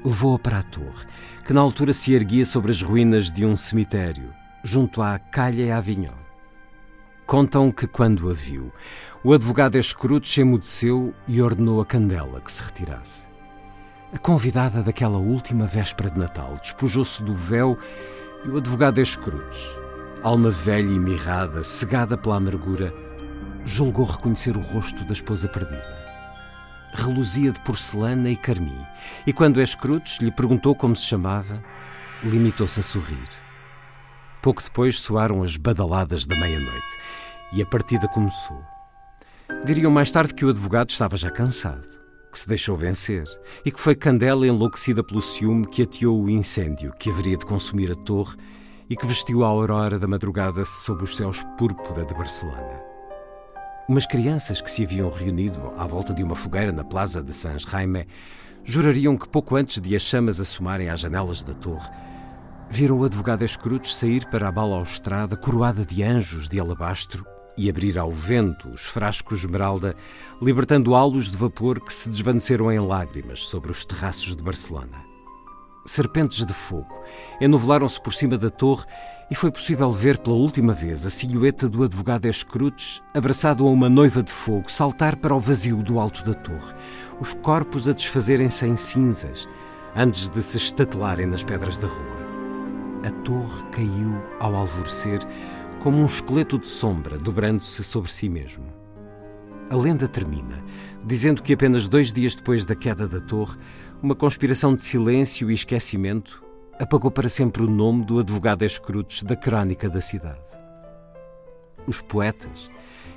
Levou-a 0.04 0.40
para 0.40 0.60
a 0.60 0.64
torre, 0.64 1.06
que 1.46 1.54
na 1.54 1.62
altura 1.62 1.94
se 1.94 2.14
erguia 2.14 2.46
sobre 2.46 2.72
as 2.72 2.82
ruínas 2.82 3.30
de 3.30 3.46
um 3.46 3.56
cemitério, 3.56 4.34
junto 4.64 5.02
à 5.02 5.20
Calha 5.20 5.64
e 5.64 5.72
Avignon. 5.72 6.22
Contam 7.26 7.72
que, 7.72 7.88
quando 7.88 8.30
a 8.30 8.34
viu, 8.34 8.72
o 9.24 9.34
advogado 9.34 9.78
escruto 9.78 10.28
se 10.28 10.42
emudeceu 10.42 11.14
e 11.28 11.42
ordenou 11.42 11.82
a 11.82 11.86
Candela 11.86 12.42
que 12.42 12.52
se 12.52 12.64
retirasse. 12.64 13.31
A 14.14 14.18
convidada 14.18 14.84
daquela 14.84 15.18
última 15.18 15.66
véspera 15.66 16.10
de 16.10 16.20
Natal 16.20 16.58
despojou-se 16.62 17.24
do 17.24 17.34
véu 17.34 17.80
e 18.44 18.50
o 18.50 18.58
advogado 18.58 19.00
Escruz, 19.00 19.78
alma 20.22 20.50
velha 20.50 20.92
e 20.92 21.00
mirrada, 21.00 21.64
cegada 21.64 22.18
pela 22.18 22.36
amargura, 22.36 22.94
julgou 23.64 24.06
reconhecer 24.06 24.58
o 24.58 24.60
rosto 24.60 25.06
da 25.06 25.14
esposa 25.14 25.48
perdida. 25.48 25.98
Reluzia 26.94 27.54
de 27.54 27.62
porcelana 27.62 28.30
e 28.30 28.36
carmim, 28.36 28.86
e 29.26 29.32
quando 29.32 29.62
Escrutes 29.62 30.18
lhe 30.18 30.30
perguntou 30.30 30.76
como 30.76 30.94
se 30.94 31.06
chamava, 31.06 31.64
limitou-se 32.22 32.82
a 32.82 32.84
sorrir. 32.84 33.30
Pouco 34.42 34.62
depois 34.62 35.00
soaram 35.00 35.42
as 35.42 35.56
badaladas 35.56 36.26
da 36.26 36.36
meia-noite 36.36 36.98
e 37.54 37.62
a 37.62 37.66
partida 37.66 38.10
começou. 38.10 38.62
Diriam 39.64 39.90
mais 39.90 40.12
tarde 40.12 40.34
que 40.34 40.44
o 40.44 40.50
advogado 40.50 40.90
estava 40.90 41.16
já 41.16 41.32
cansado, 41.32 42.01
que 42.32 42.40
se 42.40 42.48
deixou 42.48 42.78
vencer 42.78 43.26
e 43.66 43.72
que 43.72 43.80
foi 43.80 43.94
Candela 43.94 44.48
enlouquecida 44.48 45.04
pelo 45.04 45.22
ciúme 45.22 45.68
que 45.68 45.84
ateou 45.84 46.24
o 46.24 46.30
incêndio 46.30 46.94
que 46.98 47.10
haveria 47.10 47.36
de 47.36 47.46
consumir 47.46 47.92
a 47.92 47.96
torre 47.96 48.38
e 48.90 48.96
que 48.96 49.06
vestiu 49.06 49.44
a 49.44 49.48
aurora 49.48 50.00
da 50.00 50.08
madrugada 50.08 50.64
sob 50.64 51.04
os 51.04 51.16
céus 51.16 51.44
púrpura 51.58 52.06
de 52.06 52.14
Barcelona. 52.14 52.82
Umas 53.88 54.06
crianças 54.06 54.62
que 54.62 54.72
se 54.72 54.84
haviam 54.86 55.10
reunido 55.10 55.74
à 55.78 55.86
volta 55.86 56.14
de 56.14 56.24
uma 56.24 56.36
fogueira 56.36 56.72
na 56.72 56.84
Plaza 56.84 57.22
de 57.22 57.34
Saint 57.34 57.60
Jaime 57.60 58.08
jurariam 58.64 59.18
que 59.18 59.28
pouco 59.28 59.56
antes 59.56 59.82
de 59.82 59.96
as 59.96 60.02
chamas 60.02 60.40
assomarem 60.40 60.90
às 60.90 61.00
janelas 61.02 61.42
da 61.42 61.54
torre, 61.54 61.90
viram 62.70 63.00
o 63.00 63.04
advogado 63.04 63.44
Escrutes 63.44 63.96
sair 63.96 64.26
para 64.30 64.48
a 64.48 64.52
balaustrada 64.52 65.36
coroada 65.36 65.86
de 65.86 66.04
anjos 66.04 66.48
de 66.48 66.60
alabastro 66.60 67.26
e 67.62 67.70
abrir 67.70 67.96
ao 68.00 68.10
vento 68.10 68.68
os 68.70 68.82
frascos 68.82 69.40
esmeralda, 69.40 69.96
libertando 70.42 70.96
halos 70.96 71.30
de 71.30 71.38
vapor 71.38 71.80
que 71.80 71.94
se 71.94 72.10
desvaneceram 72.10 72.72
em 72.72 72.80
lágrimas 72.80 73.42
sobre 73.42 73.70
os 73.70 73.86
terraços 73.86 74.36
de 74.36 74.42
Barcelona. 74.42 75.06
Serpentes 75.86 76.44
de 76.44 76.54
fogo 76.56 77.04
enovelaram-se 77.40 78.02
por 78.02 78.14
cima 78.14 78.36
da 78.36 78.50
torre 78.50 78.86
e 79.30 79.36
foi 79.36 79.52
possível 79.52 79.92
ver 79.92 80.18
pela 80.18 80.36
última 80.36 80.74
vez 80.74 81.06
a 81.06 81.12
silhueta 81.12 81.70
do 81.70 81.84
advogado 81.84 82.26
Escrutes 82.28 83.00
abraçado 83.14 83.68
a 83.68 83.70
uma 83.70 83.88
noiva 83.88 84.24
de 84.24 84.32
fogo 84.32 84.72
saltar 84.72 85.16
para 85.18 85.36
o 85.36 85.40
vazio 85.40 85.78
do 85.78 86.00
alto 86.00 86.26
da 86.26 86.34
torre, 86.34 86.74
os 87.20 87.36
corpos 87.36 87.88
a 87.88 87.94
desfazerem-se 87.94 88.66
em 88.66 88.76
cinzas 88.76 89.48
antes 89.96 90.30
de 90.30 90.42
se 90.42 90.58
estatelarem 90.58 91.28
nas 91.28 91.44
pedras 91.44 91.78
da 91.78 91.88
rua. 91.88 92.22
A 93.04 93.12
torre 93.24 93.64
caiu 93.72 94.20
ao 94.40 94.56
alvorecer 94.56 95.20
como 95.82 95.98
um 95.98 96.06
esqueleto 96.06 96.60
de 96.60 96.68
sombra 96.68 97.18
dobrando-se 97.18 97.84
sobre 97.84 98.12
si 98.12 98.30
mesmo. 98.30 98.66
A 99.70 99.76
lenda 99.76 100.08
termina 100.08 100.64
dizendo 101.04 101.42
que 101.42 101.54
apenas 101.54 101.88
dois 101.88 102.14
dias 102.14 102.36
depois 102.36 102.66
da 102.66 102.76
queda 102.76 103.08
da 103.08 103.20
torre, 103.20 103.58
uma 104.02 104.16
conspiração 104.16 104.76
de 104.76 104.84
silêncio 104.84 105.50
e 105.50 105.54
esquecimento 105.54 106.44
apagou 106.80 107.10
para 107.10 107.30
sempre 107.30 107.64
o 107.64 107.70
nome 107.70 108.06
do 108.06 108.20
advogado 108.20 108.64
Escrutes 108.64 109.24
da 109.24 109.36
crónica 109.36 109.90
da 109.90 110.02
cidade. 110.02 110.40
Os 111.88 112.02
poetas 112.02 112.70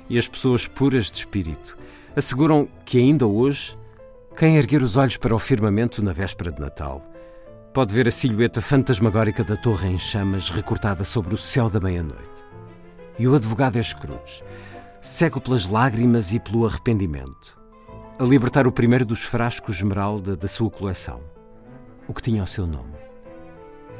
e 0.09 0.17
as 0.17 0.27
pessoas 0.27 0.67
puras 0.67 1.11
de 1.11 1.17
espírito 1.17 1.77
asseguram 2.15 2.67
que 2.83 2.97
ainda 2.97 3.27
hoje, 3.27 3.77
quem 4.35 4.57
erguer 4.57 4.81
os 4.81 4.97
olhos 4.97 5.17
para 5.17 5.35
o 5.35 5.39
firmamento 5.39 6.03
na 6.03 6.13
véspera 6.13 6.51
de 6.51 6.59
Natal 6.59 7.05
pode 7.73 7.93
ver 7.93 8.07
a 8.07 8.11
silhueta 8.11 8.61
fantasmagórica 8.61 9.43
da 9.43 9.55
torre 9.55 9.87
em 9.87 9.97
chamas 9.97 10.49
recortada 10.49 11.03
sobre 11.03 11.35
o 11.35 11.37
céu 11.37 11.69
da 11.69 11.79
meia-noite. 11.79 12.44
E 13.17 13.27
o 13.27 13.35
advogado 13.35 13.79
Escrutes, 13.79 14.43
cego 14.99 15.39
pelas 15.39 15.67
lágrimas 15.67 16.33
e 16.33 16.39
pelo 16.39 16.65
arrependimento, 16.65 17.57
a 18.19 18.23
libertar 18.23 18.67
o 18.67 18.71
primeiro 18.71 19.05
dos 19.05 19.23
frascos 19.23 19.77
esmeralda 19.77 20.35
da 20.35 20.47
sua 20.47 20.69
coleção, 20.69 21.21
o 22.07 22.13
que 22.13 22.21
tinha 22.21 22.43
o 22.43 22.47
seu 22.47 22.67
nome. 22.67 22.95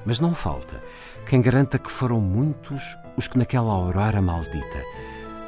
Mas 0.05 0.19
não 0.19 0.35
falta 0.35 0.83
quem 1.25 1.41
garanta 1.41 1.79
que 1.79 1.89
foram 1.89 2.19
muitos 2.19 2.97
os 3.17 3.27
que 3.27 3.37
naquela 3.37 3.71
aurora 3.71 4.21
maldita 4.21 4.83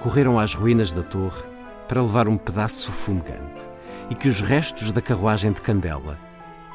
correram 0.02 0.40
às 0.40 0.54
ruínas 0.54 0.92
da 0.92 1.04
torre 1.04 1.44
para 1.88 2.02
levar 2.02 2.28
um 2.28 2.38
pedaço 2.38 2.92
fumegante 2.92 3.66
e 4.10 4.16
que 4.16 4.28
os 4.28 4.42
restos 4.42 4.92
da 4.92 5.02
carruagem 5.02 5.52
de 5.52 5.62
Candela 5.62 6.18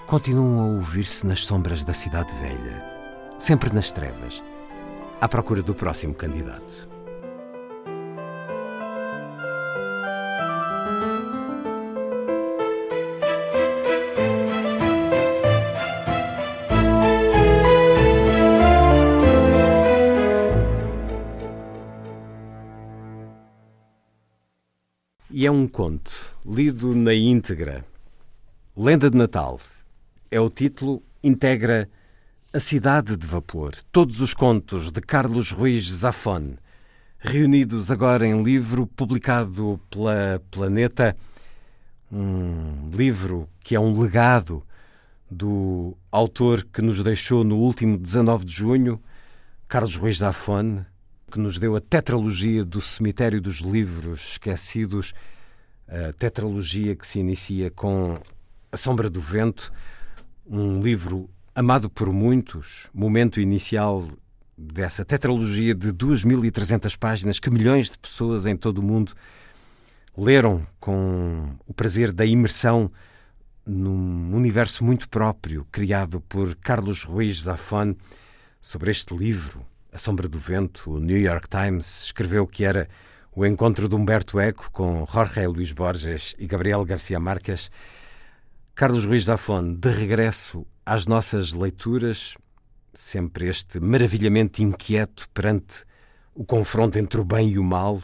continuam 0.06 0.60
a 0.60 0.74
ouvir-se 0.74 1.26
nas 1.26 1.44
sombras 1.44 1.84
da 1.84 1.94
cidade 1.94 2.32
velha, 2.34 2.84
sempre 3.38 3.72
nas 3.72 3.90
trevas, 3.90 4.42
à 5.22 5.28
procura 5.28 5.62
do 5.62 5.72
próximo 5.72 6.12
candidato. 6.12 6.88
E 25.30 25.46
é 25.46 25.50
um 25.52 25.68
conto, 25.68 26.34
lido 26.44 26.96
na 26.96 27.14
íntegra. 27.14 27.84
Lenda 28.76 29.08
de 29.08 29.16
Natal. 29.16 29.60
É 30.32 30.40
o 30.40 30.50
título, 30.50 31.00
integra 31.22 31.88
A 32.54 32.60
Cidade 32.60 33.16
de 33.16 33.26
Vapor, 33.26 33.72
todos 33.90 34.20
os 34.20 34.34
contos 34.34 34.90
de 34.90 35.00
Carlos 35.00 35.52
Ruiz 35.52 35.90
Zafón, 35.90 36.58
reunidos 37.18 37.90
agora 37.90 38.26
em 38.26 38.42
livro 38.42 38.86
publicado 38.86 39.80
pela 39.88 40.38
Planeta, 40.50 41.16
um 42.12 42.90
livro 42.92 43.48
que 43.60 43.74
é 43.74 43.80
um 43.80 43.98
legado 43.98 44.62
do 45.30 45.96
autor 46.10 46.62
que 46.70 46.82
nos 46.82 47.02
deixou 47.02 47.42
no 47.42 47.56
último 47.56 47.96
19 47.96 48.44
de 48.44 48.52
junho, 48.52 49.02
Carlos 49.66 49.96
Ruiz 49.96 50.18
Zafón, 50.18 50.84
que 51.30 51.38
nos 51.38 51.58
deu 51.58 51.74
a 51.74 51.80
tetralogia 51.80 52.66
do 52.66 52.82
Cemitério 52.82 53.40
dos 53.40 53.60
Livros 53.60 54.32
Esquecidos, 54.32 55.14
a 55.88 56.12
tetralogia 56.12 56.94
que 56.94 57.06
se 57.06 57.18
inicia 57.18 57.70
com 57.70 58.20
A 58.70 58.76
Sombra 58.76 59.08
do 59.08 59.22
Vento, 59.22 59.72
um 60.46 60.82
livro 60.82 61.30
amado 61.54 61.90
por 61.90 62.10
muitos, 62.12 62.88
momento 62.94 63.40
inicial 63.40 64.08
dessa 64.56 65.04
tetralogia 65.04 65.74
de 65.74 65.92
2.300 65.92 66.96
páginas 66.96 67.38
que 67.38 67.50
milhões 67.50 67.90
de 67.90 67.98
pessoas 67.98 68.46
em 68.46 68.56
todo 68.56 68.78
o 68.78 68.82
mundo 68.82 69.12
leram 70.16 70.62
com 70.78 71.56
o 71.66 71.74
prazer 71.74 72.12
da 72.12 72.24
imersão 72.24 72.90
num 73.66 74.34
universo 74.34 74.84
muito 74.84 75.08
próprio 75.08 75.66
criado 75.70 76.20
por 76.22 76.54
Carlos 76.56 77.04
Ruiz 77.04 77.42
Zafón 77.42 77.94
sobre 78.60 78.90
este 78.90 79.16
livro 79.16 79.64
a 79.92 79.98
Sombra 79.98 80.26
do 80.26 80.38
Vento, 80.38 80.92
o 80.92 80.98
New 80.98 81.20
York 81.20 81.48
Times 81.50 82.04
escreveu 82.04 82.46
que 82.46 82.64
era 82.64 82.88
o 83.34 83.44
encontro 83.44 83.90
de 83.90 83.94
Humberto 83.94 84.40
Eco 84.40 84.70
com 84.72 85.06
Jorge 85.06 85.46
Luís 85.46 85.70
Borges 85.70 86.34
e 86.38 86.46
Gabriel 86.46 86.82
Garcia 86.84 87.20
Marques. 87.20 87.70
Carlos 88.74 89.04
Ruiz 89.04 89.24
Zafón, 89.24 89.74
de 89.74 89.90
regresso 89.90 90.66
às 90.84 91.06
nossas 91.06 91.52
leituras, 91.52 92.36
sempre 92.92 93.48
este 93.48 93.80
maravilhamento 93.80 94.62
inquieto 94.62 95.28
perante 95.32 95.84
o 96.34 96.44
confronto 96.44 96.98
entre 96.98 97.20
o 97.20 97.24
bem 97.24 97.50
e 97.50 97.58
o 97.58 97.64
mal, 97.64 98.02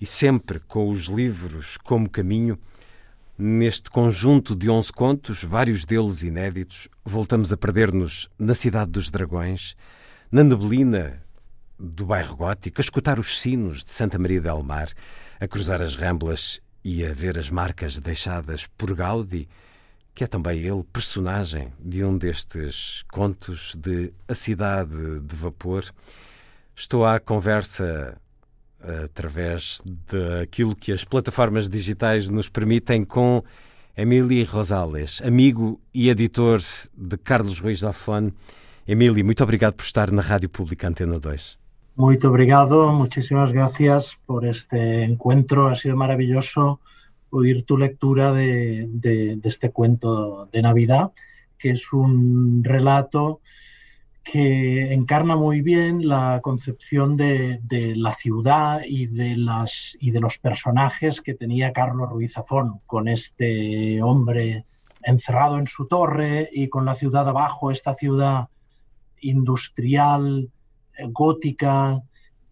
e 0.00 0.06
sempre 0.06 0.60
com 0.60 0.88
os 0.88 1.06
livros 1.06 1.76
como 1.76 2.08
caminho, 2.08 2.58
neste 3.36 3.90
conjunto 3.90 4.56
de 4.56 4.68
onze 4.68 4.92
contos, 4.92 5.44
vários 5.44 5.84
deles 5.84 6.22
inéditos, 6.22 6.88
voltamos 7.04 7.52
a 7.52 7.56
perder-nos 7.56 8.28
na 8.38 8.54
Cidade 8.54 8.90
dos 8.90 9.10
Dragões, 9.10 9.76
na 10.30 10.42
neblina 10.42 11.22
do 11.78 12.06
bairro 12.06 12.36
gótico, 12.36 12.80
a 12.80 12.82
escutar 12.82 13.18
os 13.18 13.38
sinos 13.38 13.84
de 13.84 13.90
Santa 13.90 14.18
Maria 14.18 14.40
del 14.40 14.62
Mar, 14.62 14.88
a 15.38 15.46
cruzar 15.46 15.80
as 15.80 15.94
ramblas 15.94 16.60
e 16.84 17.04
a 17.04 17.12
ver 17.12 17.38
as 17.38 17.50
marcas 17.50 17.98
deixadas 17.98 18.66
por 18.76 18.94
Gaudi, 18.94 19.48
que 20.18 20.24
é 20.24 20.26
também 20.26 20.58
ele 20.58 20.82
personagem 20.92 21.68
de 21.78 22.02
um 22.02 22.18
destes 22.18 23.04
contos 23.12 23.76
de 23.76 24.12
A 24.26 24.34
Cidade 24.34 25.20
de 25.20 25.36
Vapor. 25.36 25.84
Estou 26.74 27.04
à 27.04 27.20
conversa 27.20 28.20
através 29.04 29.80
daquilo 30.10 30.74
que 30.74 30.90
as 30.90 31.04
plataformas 31.04 31.68
digitais 31.68 32.28
nos 32.28 32.48
permitem 32.48 33.04
com 33.04 33.44
Emílio 33.96 34.44
Rosales, 34.44 35.22
amigo 35.24 35.80
e 35.94 36.10
editor 36.10 36.60
de 36.96 37.16
Carlos 37.18 37.60
Ruiz 37.60 37.78
Zafón, 37.78 38.32
Emílio, 38.88 39.24
muito 39.24 39.44
obrigado 39.44 39.74
por 39.74 39.84
estar 39.84 40.10
na 40.10 40.22
Rádio 40.22 40.48
Pública 40.48 40.88
Antena 40.88 41.20
2. 41.20 41.58
Muito 41.96 42.26
obrigado, 42.26 42.90
muchísimas 42.92 43.52
gracias 43.52 44.16
por 44.26 44.44
este 44.44 45.04
encuentro. 45.04 45.68
Ha 45.68 45.76
sido 45.76 45.96
maravilloso 45.96 46.80
oír 47.30 47.64
tu 47.64 47.76
lectura 47.76 48.32
de, 48.32 49.38
este 49.42 49.70
cuento 49.70 50.48
de 50.52 50.62
Navidad, 50.62 51.12
que 51.58 51.70
es 51.70 51.92
un 51.92 52.62
relato 52.64 53.40
que 54.22 54.92
encarna 54.92 55.36
muy 55.36 55.62
bien 55.62 56.06
la 56.06 56.40
concepción 56.42 57.16
de, 57.16 57.60
la 57.96 58.14
ciudad 58.14 58.82
y 58.86 59.06
de, 59.06 59.36
y 60.00 60.10
de 60.10 60.20
los 60.20 60.38
personajes 60.38 61.22
que 61.22 61.34
tenía 61.34 61.72
Carlos 61.72 62.10
Ruiz 62.10 62.34
Zafón, 62.34 62.80
con 62.86 63.08
este 63.08 64.02
hombre 64.02 64.64
encerrado 65.02 65.58
en 65.58 65.66
su 65.66 65.86
torre 65.86 66.50
y 66.52 66.68
con 66.68 66.84
la 66.84 66.94
ciudad 66.94 67.28
abajo, 67.28 67.70
esta 67.70 67.94
ciudad 67.94 68.48
industrial, 69.20 70.50
eh, 70.96 71.06
gótica, 71.08 72.02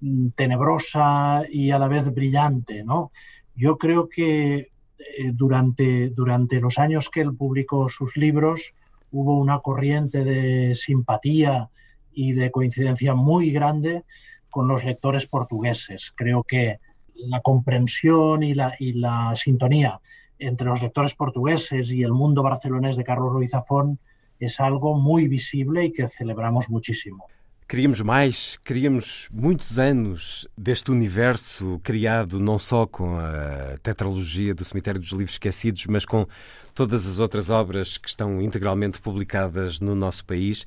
mm, 0.00 0.28
tenebrosa 0.30 1.42
y 1.50 1.70
a 1.70 1.78
la 1.78 1.88
vez 1.88 2.12
brillante, 2.12 2.84
¿no? 2.84 3.12
Yo 3.56 3.78
creo 3.78 4.08
que 4.08 4.54
eh, 4.98 5.32
durante, 5.32 6.10
durante 6.10 6.60
los 6.60 6.78
años 6.78 7.08
que 7.10 7.22
él 7.22 7.34
publicó 7.34 7.88
sus 7.88 8.16
libros 8.16 8.74
hubo 9.10 9.38
una 9.38 9.60
corriente 9.60 10.24
de 10.24 10.74
simpatía 10.74 11.70
y 12.12 12.32
de 12.32 12.50
coincidencia 12.50 13.14
muy 13.14 13.50
grande 13.50 14.04
con 14.50 14.68
los 14.68 14.84
lectores 14.84 15.26
portugueses. 15.26 16.12
Creo 16.14 16.42
que 16.42 16.78
la 17.14 17.40
comprensión 17.40 18.42
y 18.42 18.54
la, 18.54 18.74
y 18.78 18.92
la 18.92 19.32
sintonía 19.34 20.00
entre 20.38 20.66
los 20.66 20.82
lectores 20.82 21.14
portugueses 21.14 21.90
y 21.90 22.02
el 22.02 22.12
mundo 22.12 22.42
barcelonés 22.42 22.96
de 22.96 23.04
Carlos 23.04 23.32
Ruiz 23.32 23.50
Zafón 23.50 23.98
es 24.38 24.60
algo 24.60 24.94
muy 24.98 25.28
visible 25.28 25.86
y 25.86 25.92
que 25.92 26.08
celebramos 26.08 26.68
muchísimo. 26.68 27.26
Queríamos 27.68 28.00
mais, 28.00 28.56
queríamos 28.64 29.26
muitos 29.28 29.76
anos 29.76 30.46
deste 30.56 30.92
universo 30.92 31.80
criado 31.82 32.38
não 32.38 32.60
só 32.60 32.86
com 32.86 33.18
a 33.18 33.76
tetralogia 33.82 34.54
do 34.54 34.64
Cemitério 34.64 35.00
dos 35.00 35.10
Livros 35.10 35.32
Esquecidos, 35.32 35.84
mas 35.86 36.04
com 36.04 36.28
todas 36.72 37.08
as 37.08 37.18
outras 37.18 37.50
obras 37.50 37.98
que 37.98 38.08
estão 38.08 38.40
integralmente 38.40 39.00
publicadas 39.00 39.80
no 39.80 39.96
nosso 39.96 40.24
país. 40.24 40.64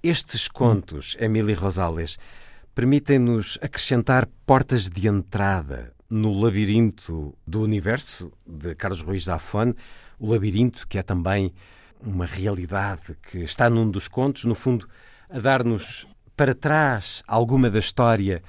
Estes 0.00 0.46
contos, 0.46 1.16
Emília 1.18 1.56
Rosales, 1.56 2.16
permitem-nos 2.76 3.58
acrescentar 3.60 4.28
portas 4.46 4.88
de 4.88 5.08
entrada 5.08 5.92
no 6.08 6.32
labirinto 6.32 7.36
do 7.44 7.60
universo 7.60 8.30
de 8.46 8.72
Carlos 8.76 9.02
Ruiz 9.02 9.24
Zafón, 9.24 9.74
o 10.16 10.30
labirinto 10.30 10.86
que 10.86 10.96
é 10.96 11.02
também 11.02 11.52
uma 12.00 12.24
realidade 12.24 13.18
que 13.20 13.38
está 13.38 13.68
num 13.68 13.90
dos 13.90 14.06
contos, 14.06 14.44
no 14.44 14.54
fundo, 14.54 14.88
a 15.28 15.40
dar-nos 15.40 16.06
para 16.36 16.54
trás 16.54 17.22
alguma 17.26 17.70
da 17.70 17.78
história 17.78 18.42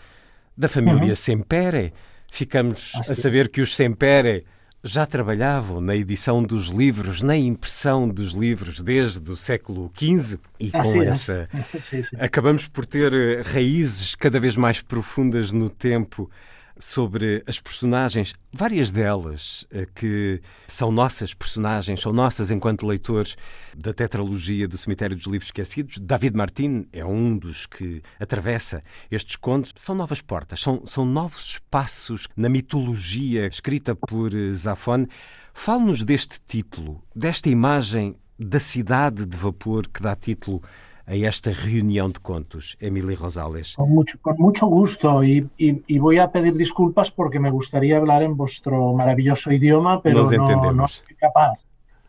da 0.57 0.67
família 0.67 1.09
uhum. 1.09 1.15
Sempere. 1.15 1.93
Ficamos 2.29 2.93
a 3.07 3.15
saber 3.15 3.49
que 3.49 3.61
os 3.61 3.75
Sempere 3.75 4.43
já 4.83 5.05
trabalhavam 5.05 5.81
na 5.81 5.95
edição 5.95 6.43
dos 6.43 6.67
livros, 6.67 7.21
na 7.21 7.35
impressão 7.35 8.07
dos 8.07 8.31
livros 8.31 8.79
desde 8.79 9.31
o 9.31 9.37
século 9.37 9.91
XV 9.95 10.39
e 10.59 10.69
ah, 10.73 10.83
com 10.83 10.91
sim, 10.91 10.99
essa 11.01 11.49
acabamos 12.19 12.67
por 12.67 12.85
ter 12.85 13.13
eh, 13.13 13.41
raízes 13.41 14.15
cada 14.15 14.39
vez 14.39 14.55
mais 14.55 14.81
profundas 14.81 15.51
no 15.51 15.69
tempo 15.69 16.29
sobre 16.79 17.43
as 17.47 17.59
personagens, 17.59 18.33
várias 18.51 18.91
delas 18.91 19.65
eh, 19.71 19.87
que 19.93 20.41
são 20.67 20.91
nossas 20.91 21.33
personagens, 21.33 22.01
são 22.01 22.13
nossas 22.13 22.51
enquanto 22.51 22.85
leitores 22.85 23.35
da 23.75 23.93
tetralogia 23.93 24.67
do 24.67 24.77
Cemitério 24.77 25.15
dos 25.15 25.25
Livros 25.25 25.47
Esquecidos. 25.47 25.97
David 25.97 26.35
Martin 26.35 26.87
é 26.91 27.03
um 27.03 27.37
dos 27.37 27.65
que 27.65 28.01
atravessa 28.19 28.83
estes 29.09 29.35
contos. 29.35 29.73
São 29.75 29.95
novas 29.95 30.21
portas, 30.21 30.61
são, 30.61 30.85
são 30.85 31.05
novos 31.05 31.51
espaços 31.51 32.27
na 32.35 32.49
mitologia 32.49 33.47
escrita 33.47 33.95
por 33.95 34.33
eh, 34.33 34.51
Zafon. 34.53 35.07
Fale-nos 35.53 36.03
deste 36.03 36.39
título, 36.45 37.03
desta 37.15 37.49
imagem 37.49 38.15
da 38.39 38.59
cidade 38.59 39.25
de 39.25 39.35
vapor 39.35 39.87
que 39.87 40.01
dá 40.01 40.15
título 40.15 40.61
a 41.07 41.13
esta 41.13 41.51
reunión 41.51 42.11
de 42.11 42.19
contos, 42.19 42.77
Emily 42.81 43.15
Rosales. 43.15 43.75
Con 43.75 43.89
mucho, 43.89 44.19
con 44.21 44.35
mucho 44.37 44.67
gusto 44.67 45.23
y, 45.23 45.49
y, 45.57 45.81
y, 45.87 45.99
voy 45.99 46.17
a 46.17 46.31
pedir 46.31 46.55
disculpas 46.55 47.11
porque 47.11 47.39
me 47.39 47.49
gustaría 47.49 47.95
hablar 47.95 48.23
en 48.23 48.35
vuestro 48.35 48.93
maravilloso 48.93 49.51
idioma, 49.51 50.01
pero 50.01 50.29
no, 50.29 50.73
no 50.73 50.87
soy 50.87 51.15
capaz. 51.15 51.59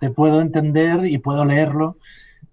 Te 0.00 0.10
puedo 0.10 0.40
entender 0.40 1.06
y 1.06 1.18
puedo 1.18 1.44
leerlo, 1.44 1.96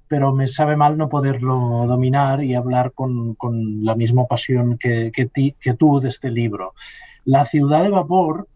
pero 0.07 0.33
me 0.33 0.45
sabe 0.45 0.75
mal 0.75 0.97
no 0.97 1.09
poderlo 1.09 1.85
dominar 1.87 2.43
y 2.43 2.53
hablar 2.53 2.91
con, 2.93 3.33
con 3.33 3.83
la 3.83 3.95
misma 3.95 4.27
pasión 4.27 4.77
que, 4.77 5.11
que, 5.11 5.25
ti, 5.25 5.55
que 5.59 5.73
tú 5.73 5.99
de 5.99 6.09
este 6.09 6.29
libro. 6.29 6.75
La 7.23 7.45
ciudad 7.45 7.81
de 7.81 7.89
vapor 7.89 8.47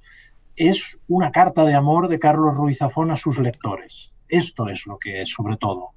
es 0.55 0.99
una 1.07 1.31
carta 1.31 1.65
de 1.65 1.73
amor 1.73 2.07
de 2.07 2.19
Carlos 2.19 2.55
Ruiz 2.55 2.77
Zafón 2.77 3.09
a 3.09 3.15
sus 3.15 3.39
lectores. 3.39 4.11
Esto 4.27 4.69
es 4.69 4.85
lo 4.85 4.99
que 4.99 5.21
es, 5.21 5.29
sobre 5.29 5.57
todo. 5.57 5.93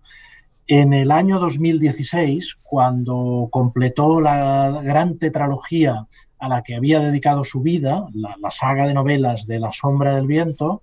En 0.74 0.94
el 0.94 1.10
año 1.10 1.38
2016, 1.38 2.56
cuando 2.62 3.48
completó 3.50 4.22
la 4.22 4.80
gran 4.82 5.18
tetralogía 5.18 6.06
a 6.38 6.48
la 6.48 6.62
que 6.62 6.74
había 6.74 6.98
dedicado 6.98 7.44
su 7.44 7.60
vida, 7.60 8.06
la, 8.14 8.50
saga 8.50 8.86
de 8.86 8.94
novelas 8.94 9.46
de 9.46 9.60
La 9.60 9.70
sombra 9.70 10.16
del 10.16 10.26
viento, 10.26 10.80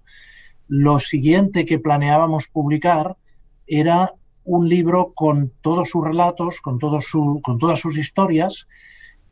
lo 0.68 1.00
siguiente 1.00 1.66
que 1.66 1.80
planeábamos 1.80 2.50
publicar 2.50 3.18
era 3.66 4.14
un 4.44 4.70
libro 4.70 5.12
con 5.16 5.52
todos 5.60 5.90
sus 5.90 6.04
relatos, 6.04 6.62
con 6.62 6.78
todas 6.78 7.80
sus 7.80 7.98
historias, 7.98 8.68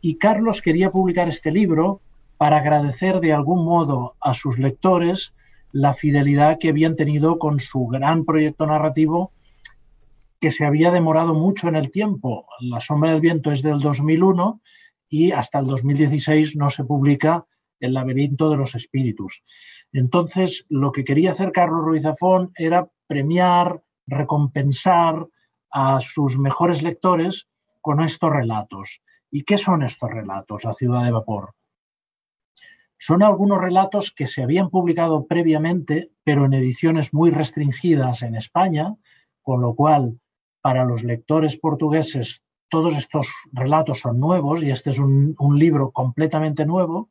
y 0.02 0.16
Carlos 0.16 0.64
quería 0.64 0.90
publicar 0.90 1.30
este 1.30 1.52
libro 1.52 2.02
para 2.38 2.58
agradecer 2.58 3.20
de 3.20 3.32
algún 3.32 3.64
modo 3.64 4.16
a 4.20 4.34
sus 4.34 4.58
lectores 4.58 5.36
la 5.72 5.94
fidelidad 5.94 6.58
que 6.58 6.70
habían 6.70 6.96
tenido 6.96 7.38
con 7.38 7.60
su 7.60 7.86
gran 7.86 8.26
proyecto 8.26 8.66
narrativo 8.66 9.34
que 10.40 10.52
se 10.52 10.66
había 10.66 10.92
demorado 10.92 11.34
mucho 11.34 11.68
en 11.68 11.76
el 11.76 11.92
tiempo. 11.92 12.48
La 12.60 12.80
sombra 12.80 13.12
del 13.12 13.22
viento 13.22 13.52
es 13.52 13.62
del 13.62 13.80
2001 13.80 14.62
y 15.10 15.32
hasta 15.32 15.60
el 15.60 15.68
2016 15.68 16.56
no 16.56 16.70
se 16.70 16.84
publica 16.84 17.46
El 17.80 17.94
laberinto 17.94 18.50
de 18.50 18.58
los 18.58 18.74
espíritus. 18.76 19.44
Entonces, 19.92 20.66
lo 20.70 20.92
que 20.92 21.04
quería 21.04 21.32
hacer 21.32 21.52
Carlos 21.52 21.86
Ruiz 21.86 22.04
Zafón 22.04 22.52
era 22.56 22.90
premiar, 23.08 23.84
recompensar 24.08 25.28
a 25.72 26.00
sus 26.00 26.38
mejores 26.38 26.82
lectores 26.82 27.48
con 27.82 28.02
estos 28.02 28.32
relatos. 28.32 29.02
¿Y 29.30 29.44
qué 29.44 29.58
son 29.58 29.84
estos 29.84 30.10
relatos, 30.10 30.64
La 30.64 30.74
ciudad 30.74 31.04
de 31.04 31.12
vapor? 31.12 31.54
Son 32.98 33.22
algunos 33.22 33.62
relatos 33.62 34.12
que 34.12 34.26
se 34.26 34.42
habían 34.42 34.70
publicado 34.70 35.28
previamente, 35.28 36.12
pero 36.24 36.46
en 36.46 36.54
ediciones 36.54 37.14
muy 37.14 37.30
restringidas 37.30 38.24
en 38.24 38.36
España, 38.36 38.96
con 39.44 39.62
lo 39.62 39.76
cual 39.76 40.20
para 40.62 40.86
los 40.86 41.04
lectores 41.04 41.58
portugueses 41.58 42.44
todos 42.70 42.96
estos 42.96 43.28
relatos 43.52 44.00
son 44.00 44.20
nuevos 44.20 44.64
y 44.64 44.72
este 44.72 44.90
es 44.90 45.00
un, 45.00 45.36
libro 45.58 45.92
completamente 45.92 46.66
nuevo 46.66 47.10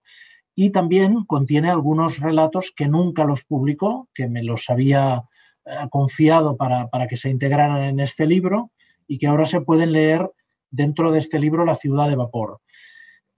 y 0.55 0.71
también 0.71 1.25
contiene 1.25 1.71
algunos 1.71 2.19
relatos 2.19 2.73
que 2.75 2.89
nunca 2.89 3.25
los 3.25 3.45
publicó, 3.45 4.09
que 4.15 4.29
me 4.29 4.43
los 4.43 4.69
había 4.71 5.25
eh, 5.65 5.71
confiado 5.91 6.57
para, 6.57 6.89
para, 6.89 7.07
que 7.07 7.17
se 7.17 7.31
integraran 7.31 7.83
en 7.83 8.01
este 8.01 8.27
libro 8.27 8.71
y 9.07 9.19
que 9.19 9.27
ahora 9.27 9.45
se 9.45 9.61
pueden 9.61 9.93
leer 9.93 10.31
dentro 10.71 11.13
de 11.13 11.19
este 11.19 11.39
libro 11.39 11.65
La 11.65 11.75
ciudad 11.75 12.09
de 12.09 12.17
vapor. 12.17 12.61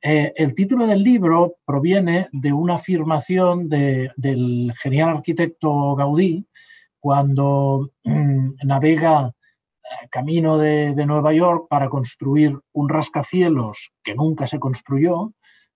Eh, 0.01 0.33
el 0.37 0.55
título 0.55 0.87
del 0.87 1.03
libro 1.03 1.57
proviene 1.64 2.29
de 2.31 2.53
una 2.53 2.77
afirmación 2.77 3.68
de, 3.68 4.12
del 4.16 4.73
genial 4.81 5.09
arquitecto 5.11 5.97
Gaudí 5.97 6.47
cuando 7.01 7.90
mmm, 8.05 8.51
navega 8.62 9.33
camino 10.11 10.59
de, 10.59 10.94
Nueva 11.07 11.33
York 11.33 11.66
para 11.68 11.88
construir 11.88 12.59
un 12.72 12.88
rascacielos 12.88 13.92
que 14.03 14.14
nunca 14.14 14.46
se 14.46 14.59
construyó, 14.59 15.33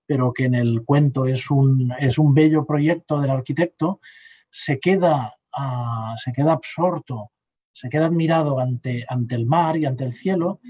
pero 0.06 0.32
que 0.32 0.44
en 0.44 0.54
el 0.54 0.82
cuento 0.84 1.26
es 1.26 1.50
un, 1.50 1.92
es 1.98 2.18
un 2.18 2.34
bello 2.34 2.64
proyecto 2.64 3.20
del 3.20 3.30
arquitecto, 3.30 4.00
se 4.50 4.78
queda, 4.78 5.34
uh, 5.56 6.16
se 6.18 6.32
queda 6.32 6.52
absorto, 6.52 7.30
se 7.72 7.88
queda 7.88 8.06
admirado 8.06 8.58
ante, 8.60 9.04
ante 9.08 9.34
el 9.34 9.46
mar 9.46 9.76
y 9.76 9.86
ante 9.86 10.04
el 10.04 10.12
cielo, 10.12 10.60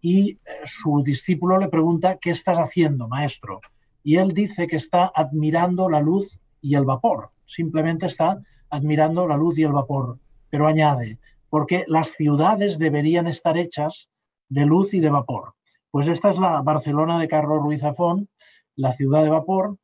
y 0.00 0.30
eh, 0.30 0.38
su 0.64 1.02
discípulo 1.02 1.58
le 1.58 1.68
pregunta, 1.68 2.18
¿qué 2.18 2.30
estás 2.30 2.58
haciendo, 2.58 3.08
maestro? 3.08 3.60
Y 4.02 4.16
él 4.16 4.32
dice 4.32 4.66
que 4.66 4.76
está 4.76 5.10
admirando 5.14 5.90
la 5.90 6.00
luz 6.00 6.38
y 6.60 6.74
el 6.74 6.84
vapor, 6.84 7.30
simplemente 7.44 8.06
está 8.06 8.40
admirando 8.70 9.26
la 9.26 9.36
luz 9.36 9.58
y 9.58 9.64
el 9.64 9.72
vapor, 9.72 10.18
pero 10.48 10.66
añade, 10.66 11.18
porque 11.48 11.84
las 11.88 12.10
ciudades 12.10 12.78
deberían 12.78 13.26
estar 13.26 13.56
hechas 13.56 14.10
de 14.48 14.66
luz 14.66 14.94
y 14.94 15.00
de 15.00 15.10
vapor. 15.10 15.54
Pues 15.90 16.08
esta 16.08 16.30
es 16.30 16.38
la 16.38 16.62
Barcelona 16.62 17.18
de 17.18 17.28
Carlos 17.28 17.62
Ruiz 17.62 17.80
Zafón, 17.80 18.28
La 18.74 18.92
ciudad 18.92 19.22
de 19.22 19.30
vapor, 19.30 19.78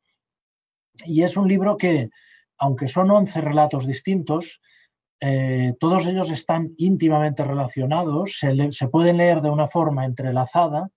y 1.05 1.23
es 1.23 1.35
un 1.35 1.47
libro 1.47 1.77
que, 1.77 2.09
aunque 2.57 2.87
son 2.87 3.09
11 3.09 3.41
relatos 3.41 3.87
distintos, 3.87 4.61
eh, 5.19 5.73
todos 5.79 6.05
ellos 6.05 6.29
están 6.29 6.73
íntimamente 6.77 7.43
relacionados, 7.43 8.39
se, 8.39 8.87
pueden 8.89 9.17
leer 9.17 9.41
de 9.41 9.49
una 9.49 9.67
forma 9.67 10.05
entrelazada 10.05 10.89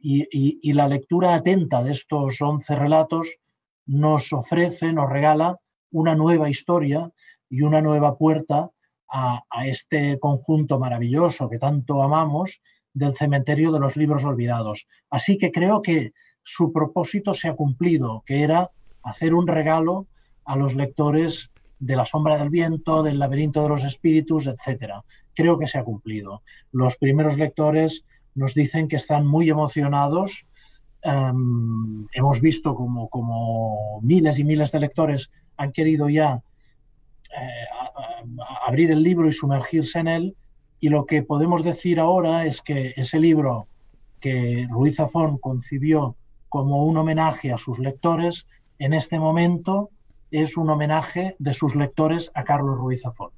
y 0.00 0.72
la 0.74 0.86
lectura 0.86 1.34
atenta 1.34 1.82
de 1.82 1.92
estos 1.92 2.40
11 2.40 2.76
relatos 2.76 3.38
nos 3.86 4.32
ofrece, 4.32 4.92
nos 4.92 5.10
regala 5.10 5.58
una 5.90 6.14
nueva 6.14 6.50
historia 6.50 7.10
y 7.48 7.62
una 7.62 7.80
nueva 7.80 8.16
puerta 8.16 8.70
a, 9.10 9.42
este 9.64 10.18
conjunto 10.18 10.78
maravilloso 10.78 11.48
que 11.48 11.58
tanto 11.58 12.02
amamos 12.02 12.60
del 12.92 13.14
cementerio 13.14 13.72
de 13.72 13.80
los 13.80 13.96
libros 13.96 14.24
olvidados. 14.24 14.86
Así 15.10 15.38
que 15.38 15.50
creo 15.50 15.82
que 15.82 16.12
su 16.42 16.72
propósito 16.72 17.34
se 17.34 17.48
ha 17.48 17.54
cumplido, 17.54 18.22
que 18.26 18.42
era 18.42 18.70
hacer 19.02 19.34
un 19.34 19.46
regalo 19.46 20.06
a 20.44 20.56
los 20.56 20.74
lectores 20.74 21.52
de 21.78 21.96
La 21.96 22.04
sombra 22.04 22.36
del 22.36 22.50
viento, 22.50 23.02
del 23.02 23.18
laberinto 23.18 23.62
de 23.62 23.68
los 23.68 23.84
espíritus, 23.84 24.46
etc. 24.46 24.94
Creo 25.34 25.58
que 25.58 25.66
se 25.66 25.78
ha 25.78 25.84
cumplido. 25.84 26.42
Los 26.72 26.96
primeros 26.96 27.36
lectores 27.36 28.04
nos 28.34 28.54
dicen 28.54 28.88
que 28.88 28.96
están 28.96 29.26
muy 29.26 29.48
emocionados 29.48 30.46
Um, 31.04 32.08
hemos 32.12 32.40
visto 32.40 32.74
como, 32.74 33.08
como, 33.08 34.00
miles 34.02 34.38
y 34.38 34.44
miles 34.44 34.72
de 34.72 34.80
lectores 34.80 35.30
han 35.56 35.70
querido 35.70 36.08
ya 36.08 36.42
eh, 37.30 37.64
abrir 38.66 38.90
el 38.90 39.02
libro 39.02 39.28
y 39.28 39.32
sumergirse 39.32 39.98
en 39.98 40.08
él. 40.08 40.36
Y 40.80 40.88
lo 40.88 41.06
que 41.06 41.22
podemos 41.22 41.64
decir 41.64 41.98
ahora 41.98 42.46
es 42.46 42.62
que 42.62 42.92
ese 42.96 43.18
libro 43.18 43.66
que 44.20 44.66
Ruiz 44.70 44.96
Zafón 44.96 45.38
concibió 45.38 46.16
como 46.48 46.84
un 46.84 46.96
homenaje 46.96 47.52
a 47.52 47.56
sus 47.56 47.78
lectores, 47.78 48.46
en 48.78 48.94
este 48.94 49.18
momento 49.18 49.90
es 50.30 50.56
un 50.56 50.70
homenaje 50.70 51.34
de 51.38 51.54
sus 51.54 51.74
lectores 51.74 52.30
a 52.34 52.44
Carlos 52.44 52.78
Ruiz 52.78 53.02
Zafón. 53.02 53.30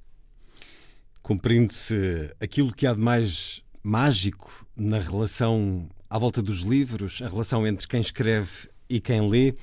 Compreende-se 1.22 2.34
aquilo 2.40 2.72
que 2.72 2.86
há 2.86 2.94
de 2.94 3.00
mais 3.00 3.62
mágico 3.82 4.66
na 4.76 4.98
relação 4.98 5.88
à 6.08 6.18
volta 6.18 6.42
dos 6.42 6.60
livros, 6.62 7.22
a 7.22 7.28
relação 7.28 7.66
entre 7.66 7.86
quem 7.86 8.00
escreve 8.00 8.68
e 8.88 9.00
quem 9.00 9.28
lê. 9.28 9.54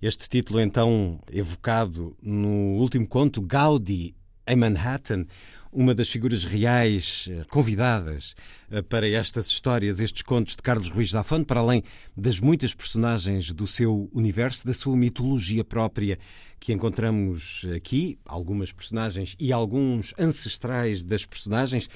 Este 0.00 0.28
título, 0.28 0.60
então, 0.60 1.20
evocado 1.30 2.16
no 2.22 2.76
último 2.80 3.06
conto, 3.06 3.42
Gaudi 3.42 4.14
em 4.46 4.56
Manhattan, 4.56 5.26
uma 5.72 5.94
das 5.94 6.10
figuras 6.10 6.44
reais 6.44 7.28
eh, 7.30 7.44
convidadas 7.48 8.34
eh, 8.70 8.82
para 8.82 9.08
estas 9.08 9.46
histórias, 9.46 10.00
estes 10.00 10.22
contos 10.22 10.54
de 10.54 10.62
Carlos 10.62 10.90
Ruiz 10.90 11.10
Zafón, 11.10 11.44
para 11.44 11.60
além 11.60 11.82
das 12.14 12.40
muitas 12.40 12.74
personagens 12.74 13.50
do 13.52 13.66
seu 13.66 14.10
universo, 14.12 14.66
da 14.66 14.74
sua 14.74 14.94
mitologia 14.94 15.64
própria 15.64 16.18
que 16.60 16.72
encontramos 16.72 17.66
aqui, 17.74 18.18
algumas 18.26 18.70
personagens 18.70 19.34
e 19.40 19.50
alguns 19.50 20.14
ancestrais 20.18 21.02
das 21.02 21.24
personagens. 21.24 21.88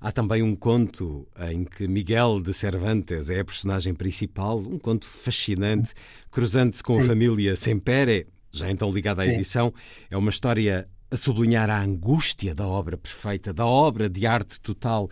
Há 0.00 0.10
também 0.10 0.42
um 0.42 0.56
conto 0.56 1.28
em 1.50 1.62
que 1.62 1.86
Miguel 1.86 2.40
de 2.40 2.52
Cervantes 2.52 3.30
é 3.30 3.40
a 3.40 3.44
personagem 3.44 3.94
principal, 3.94 4.58
um 4.58 4.78
conto 4.78 5.06
fascinante, 5.06 5.92
cruzando-se 6.30 6.82
com 6.82 6.98
a 6.98 7.02
família 7.02 7.54
Sempere, 7.54 8.26
já 8.50 8.70
então 8.70 8.90
ligada 8.90 9.22
à 9.22 9.26
edição. 9.26 9.72
É 10.10 10.16
uma 10.16 10.30
história 10.30 10.88
a 11.10 11.16
sublinhar 11.16 11.68
a 11.68 11.82
angústia 11.82 12.54
da 12.54 12.66
obra 12.66 12.96
perfeita, 12.96 13.52
da 13.52 13.66
obra 13.66 14.08
de 14.08 14.26
arte 14.26 14.60
total. 14.60 15.10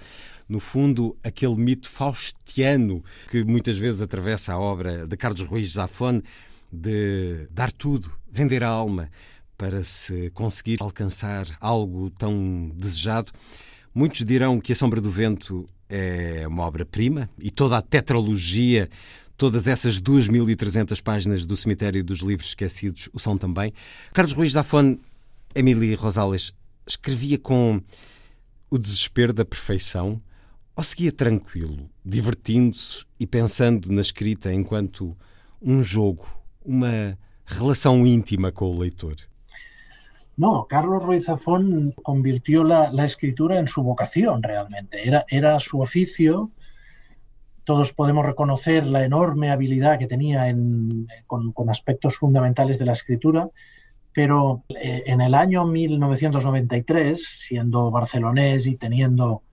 No 0.49 0.61
fundo, 0.61 1.17
aquele 1.23 1.57
mito 1.57 1.91
faustiano 1.91 3.05
que 3.31 3.45
muitas 3.45 3.77
vezes 3.77 4.01
atravessa 4.01 4.55
a 4.55 4.59
obra 4.59 5.07
de 5.07 5.17
Carlos 5.17 5.43
Ruiz 5.43 5.73
Zafón 5.73 6.23
de 6.73 7.49
dar 7.51 7.73
tudo, 7.73 8.11
vender 8.31 8.63
a 8.63 8.69
alma 8.69 9.11
para 9.57 9.83
se 9.83 10.31
conseguir 10.31 10.77
alcançar 10.81 11.47
algo 11.61 12.11
tão 12.11 12.71
desejado. 12.75 13.33
Muitos 13.95 14.25
dirão 14.25 14.61
que 14.61 14.73
A 14.73 14.75
Sombra 14.77 15.01
do 15.01 15.11
Vento 15.11 15.67
é 15.89 16.47
uma 16.47 16.63
obra-prima 16.65 17.29
e 17.39 17.51
toda 17.51 17.77
a 17.77 17.83
tetralogia 17.83 18.89
todas 19.37 19.69
essas 19.69 20.01
2.300 20.01 21.01
páginas 21.01 21.47
do 21.47 21.57
Cemitério 21.57 22.03
dos 22.03 22.21
Livros 22.21 22.49
Esquecidos 22.49 23.09
o 23.13 23.19
são 23.19 23.39
também. 23.39 23.73
Carlos 24.13 24.35
Ruiz 24.35 24.53
Zafón 24.53 24.99
Emily 25.55 25.95
Rosales 25.95 26.55
escrevia 26.87 27.39
com 27.39 27.81
o 28.71 28.79
desespero 28.79 29.33
da 29.33 29.45
perfeição 29.45 30.21
ou 30.77 30.83
seguia 30.83 31.11
tranquilo, 31.11 31.91
divertindo-se 32.05 33.05
e 33.19 33.27
pensando 33.27 33.91
na 33.91 34.01
escrita 34.01 34.53
enquanto 34.53 35.17
um 35.61 35.83
jogo, 35.83 36.25
uma 36.65 37.19
relação 37.45 38.07
íntima 38.07 38.53
com 38.53 38.67
o 38.67 38.79
leitor? 38.79 39.17
No, 40.37 40.67
Carlos 40.67 41.03
Ruiz 41.03 41.25
Zafón 41.25 41.93
convirtió 42.05 42.63
la, 42.63 42.93
la, 42.93 43.05
escritura 43.05 43.59
en 43.59 43.67
su 43.67 43.83
vocación 43.83 44.41
realmente. 44.41 45.05
Era, 45.05 45.25
era 45.29 45.59
su 45.59 45.81
oficio. 45.81 46.53
Todos 47.65 47.93
podemos 47.93 48.25
reconocer 48.25 48.87
la 48.87 49.05
enorme 49.05 49.51
habilidad 49.51 49.99
que 49.99 50.07
tenía 50.07 50.49
en, 50.49 51.09
con, 51.27 51.53
con 51.53 51.71
aspectos 51.71 52.17
fundamentales 52.17 52.79
de 52.79 52.85
la 52.85 52.93
escritura 52.93 53.51
pero 54.19 54.65
eh, 54.71 55.05
en 55.07 55.21
el 55.21 55.33
año 55.33 55.65
1993, 55.65 57.25
siendo 57.25 57.89
barcelonés 57.93 58.67
y 58.67 58.75
teniendo 58.75 59.45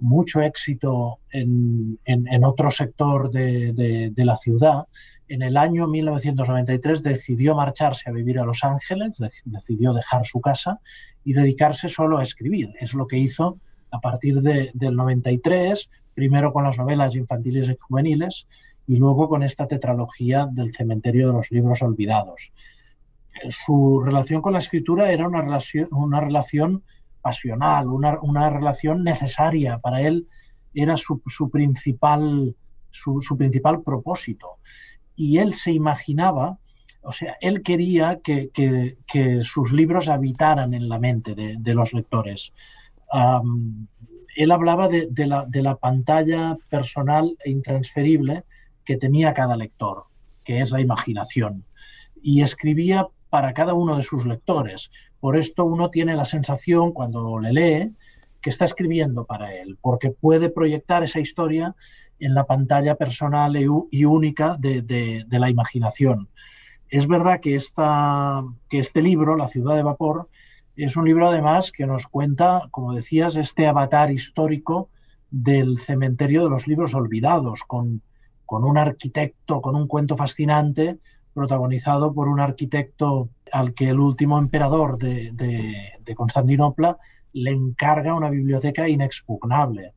mucho 0.00 0.40
éxito 0.40 1.20
en, 1.30 1.96
otro 2.44 2.72
sector 2.72 3.30
de, 3.30 4.12
la 4.16 4.36
ciudad, 4.36 4.88
en 5.28 5.42
el 5.42 5.56
año 5.56 5.86
1993 5.86 7.04
decidió 7.04 7.54
marcharse 7.54 8.10
a 8.10 8.12
vivir 8.12 8.40
a 8.40 8.44
Los 8.44 8.64
Ángeles, 8.64 9.22
decidió 9.44 9.92
dejar 9.92 10.26
su 10.26 10.40
casa 10.40 10.80
y 11.22 11.32
dedicarse 11.32 11.88
solo 11.88 12.18
a 12.18 12.24
escribir. 12.24 12.74
Es 12.80 12.94
lo 12.94 13.06
que 13.06 13.16
hizo 13.16 13.58
a 13.92 14.00
partir 14.00 14.42
del 14.42 14.96
93, 14.96 15.88
primero 16.14 16.52
con 16.52 16.64
las 16.64 16.76
novelas 16.76 17.14
infantiles 17.14 17.68
y 17.68 17.76
juveniles 17.76 18.48
y 18.88 18.96
luego 18.96 19.28
con 19.28 19.44
esta 19.44 19.68
tetralogía 19.68 20.48
del 20.50 20.74
cementerio 20.74 21.28
de 21.28 21.34
los 21.34 21.52
libros 21.52 21.80
olvidados 21.80 22.50
su 23.48 24.00
relación 24.04 24.42
con 24.42 24.52
la 24.52 24.58
escritura 24.58 25.10
era 25.10 25.26
una 25.26 25.40
relación, 25.40 25.88
una 25.92 26.20
relación 26.20 26.82
pasional, 27.20 27.88
una, 27.88 28.50
relación 28.50 29.04
necesaria. 29.04 29.78
Para 29.78 30.02
él 30.02 30.26
era 30.74 30.96
su, 30.96 31.20
principal, 31.50 32.54
su, 32.90 33.36
principal 33.36 33.82
propósito. 33.82 34.58
Y 35.16 35.38
él 35.38 35.52
se 35.52 35.72
imaginaba, 35.72 36.58
o 37.02 37.12
sea, 37.12 37.36
él 37.40 37.62
quería 37.62 38.20
que, 38.22 38.50
sus 39.42 39.72
libros 39.72 40.08
habitaran 40.08 40.74
en 40.74 40.88
la 40.88 40.98
mente 40.98 41.34
de, 41.34 41.74
los 41.74 41.92
lectores. 41.92 42.52
él 44.36 44.50
hablaba 44.50 44.88
de, 44.88 45.26
la, 45.26 45.44
de 45.46 45.62
la 45.62 45.76
pantalla 45.76 46.56
personal 46.68 47.36
e 47.44 47.50
intransferible 47.50 48.44
que 48.84 48.96
tenía 48.96 49.34
cada 49.34 49.56
lector, 49.56 50.04
que 50.44 50.60
es 50.60 50.70
la 50.70 50.80
imaginación. 50.80 51.64
Y 52.22 52.42
escribía 52.42 53.06
para 53.30 53.54
cada 53.54 53.74
uno 53.74 53.96
de 53.96 54.02
sus 54.02 54.26
lectores. 54.26 54.90
Por 55.20 55.36
esto 55.36 55.64
uno 55.64 55.88
tiene 55.88 56.16
la 56.16 56.24
sensación 56.24 56.92
cuando 56.92 57.38
le 57.38 57.52
lee 57.52 57.94
que 58.42 58.50
está 58.50 58.64
escribiendo 58.64 59.24
para 59.24 59.54
él, 59.54 59.78
porque 59.80 60.10
puede 60.10 60.50
proyectar 60.50 61.02
esa 61.02 61.20
historia 61.20 61.74
en 62.18 62.34
la 62.34 62.44
pantalla 62.44 62.96
personal 62.96 63.56
y 63.56 64.04
única 64.04 64.56
de, 64.58 65.24
la 65.30 65.50
imaginación. 65.50 66.28
Es 66.88 67.06
verdad 67.06 67.40
que, 67.40 67.54
este 67.54 69.02
libro, 69.02 69.36
La 69.36 69.48
ciudad 69.48 69.76
de 69.76 69.82
vapor, 69.82 70.28
es 70.76 70.96
un 70.96 71.04
libro 71.04 71.28
además 71.28 71.72
que 71.72 71.86
nos 71.86 72.06
cuenta, 72.06 72.68
como 72.70 72.94
decías, 72.94 73.36
este 73.36 73.66
avatar 73.66 74.10
histórico 74.10 74.88
del 75.30 75.78
cementerio 75.78 76.44
de 76.44 76.50
los 76.50 76.66
libros 76.66 76.94
olvidados, 76.94 77.62
con 77.64 78.02
un 78.46 78.78
arquitecto, 78.78 79.60
con 79.60 79.76
un 79.76 79.86
cuento 79.86 80.16
fascinante, 80.16 80.98
protagonizado 81.40 82.12
por 82.12 82.28
un 82.28 82.38
arquitecto 82.38 83.30
al 83.50 83.72
que 83.72 83.88
el 83.88 83.98
último 83.98 84.38
emperador 84.38 84.98
de, 84.98 86.14
Constantinopla 86.14 86.98
le 87.32 87.50
encarga 87.50 88.12
una 88.12 88.28
biblioteca 88.28 88.86
inexpugnable. 88.86 89.94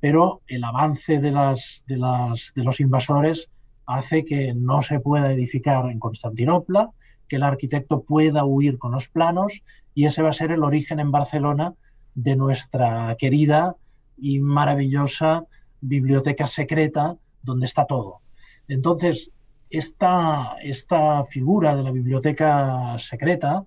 Pero 0.00 0.40
el 0.46 0.64
avance 0.64 1.20
de, 1.20 1.30
las, 1.30 1.84
de, 1.86 1.98
las, 1.98 2.52
de 2.54 2.64
los 2.64 2.80
invasores 2.80 3.50
hace 3.84 4.24
que 4.24 4.54
no 4.54 4.80
se 4.80 5.00
pueda 5.00 5.30
edificar 5.30 5.90
en 5.90 5.98
Constantinopla, 5.98 6.92
que 7.28 7.36
el 7.36 7.42
arquitecto 7.42 8.00
pueda 8.00 8.46
huir 8.46 8.78
con 8.78 8.92
los 8.92 9.10
planos 9.10 9.62
y 9.94 10.06
ese 10.06 10.22
va 10.22 10.30
a 10.30 10.40
ser 10.40 10.50
el 10.50 10.64
origen 10.64 10.98
en 10.98 11.10
Barcelona 11.10 11.74
de 12.14 12.36
nuestra 12.36 13.14
querida 13.18 13.76
y 14.16 14.38
maravillosa 14.38 15.44
biblioteca 15.82 16.46
secreta 16.46 17.18
donde 17.42 17.66
está 17.66 17.84
todo. 17.84 18.20
Entonces, 18.66 19.30
esta, 19.76 20.56
esta 20.62 21.24
figura 21.24 21.74
de 21.74 21.82
la 21.82 21.90
biblioteca 21.90 22.98
secreta 22.98 23.64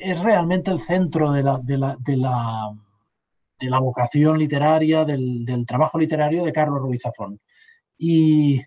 es 0.00 0.20
realmente 0.20 0.70
el 0.70 0.80
centro 0.80 1.32
de 1.32 1.42
la, 1.42 1.58
de 1.58 1.78
la, 1.78 1.96
de 1.98 2.16
la, 2.16 2.72
de 3.58 3.70
la 3.70 3.78
vocación 3.78 4.38
literaria, 4.38 5.04
del, 5.04 5.44
del, 5.44 5.66
trabajo 5.66 5.98
literario 5.98 6.44
de 6.44 6.52
Carlos 6.52 6.80
Ruiz 6.80 7.02
Zafón. 7.02 7.40
Y, 7.96 8.62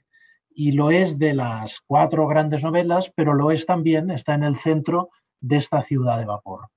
y 0.49 0.71
lo 0.71 0.89
es 0.89 1.19
de 1.19 1.33
las 1.33 1.81
cuatro 1.85 2.27
grandes 2.27 2.63
novelas, 2.63 3.11
pero 3.15 3.33
lo 3.33 3.51
es 3.51 3.65
también, 3.65 4.09
está 4.09 4.33
en 4.33 4.43
el 4.43 4.55
centro 4.55 5.09
de 5.39 5.57
esta 5.57 5.81
ciudad 5.81 6.17
de 6.17 6.25
vapor, 6.25 6.69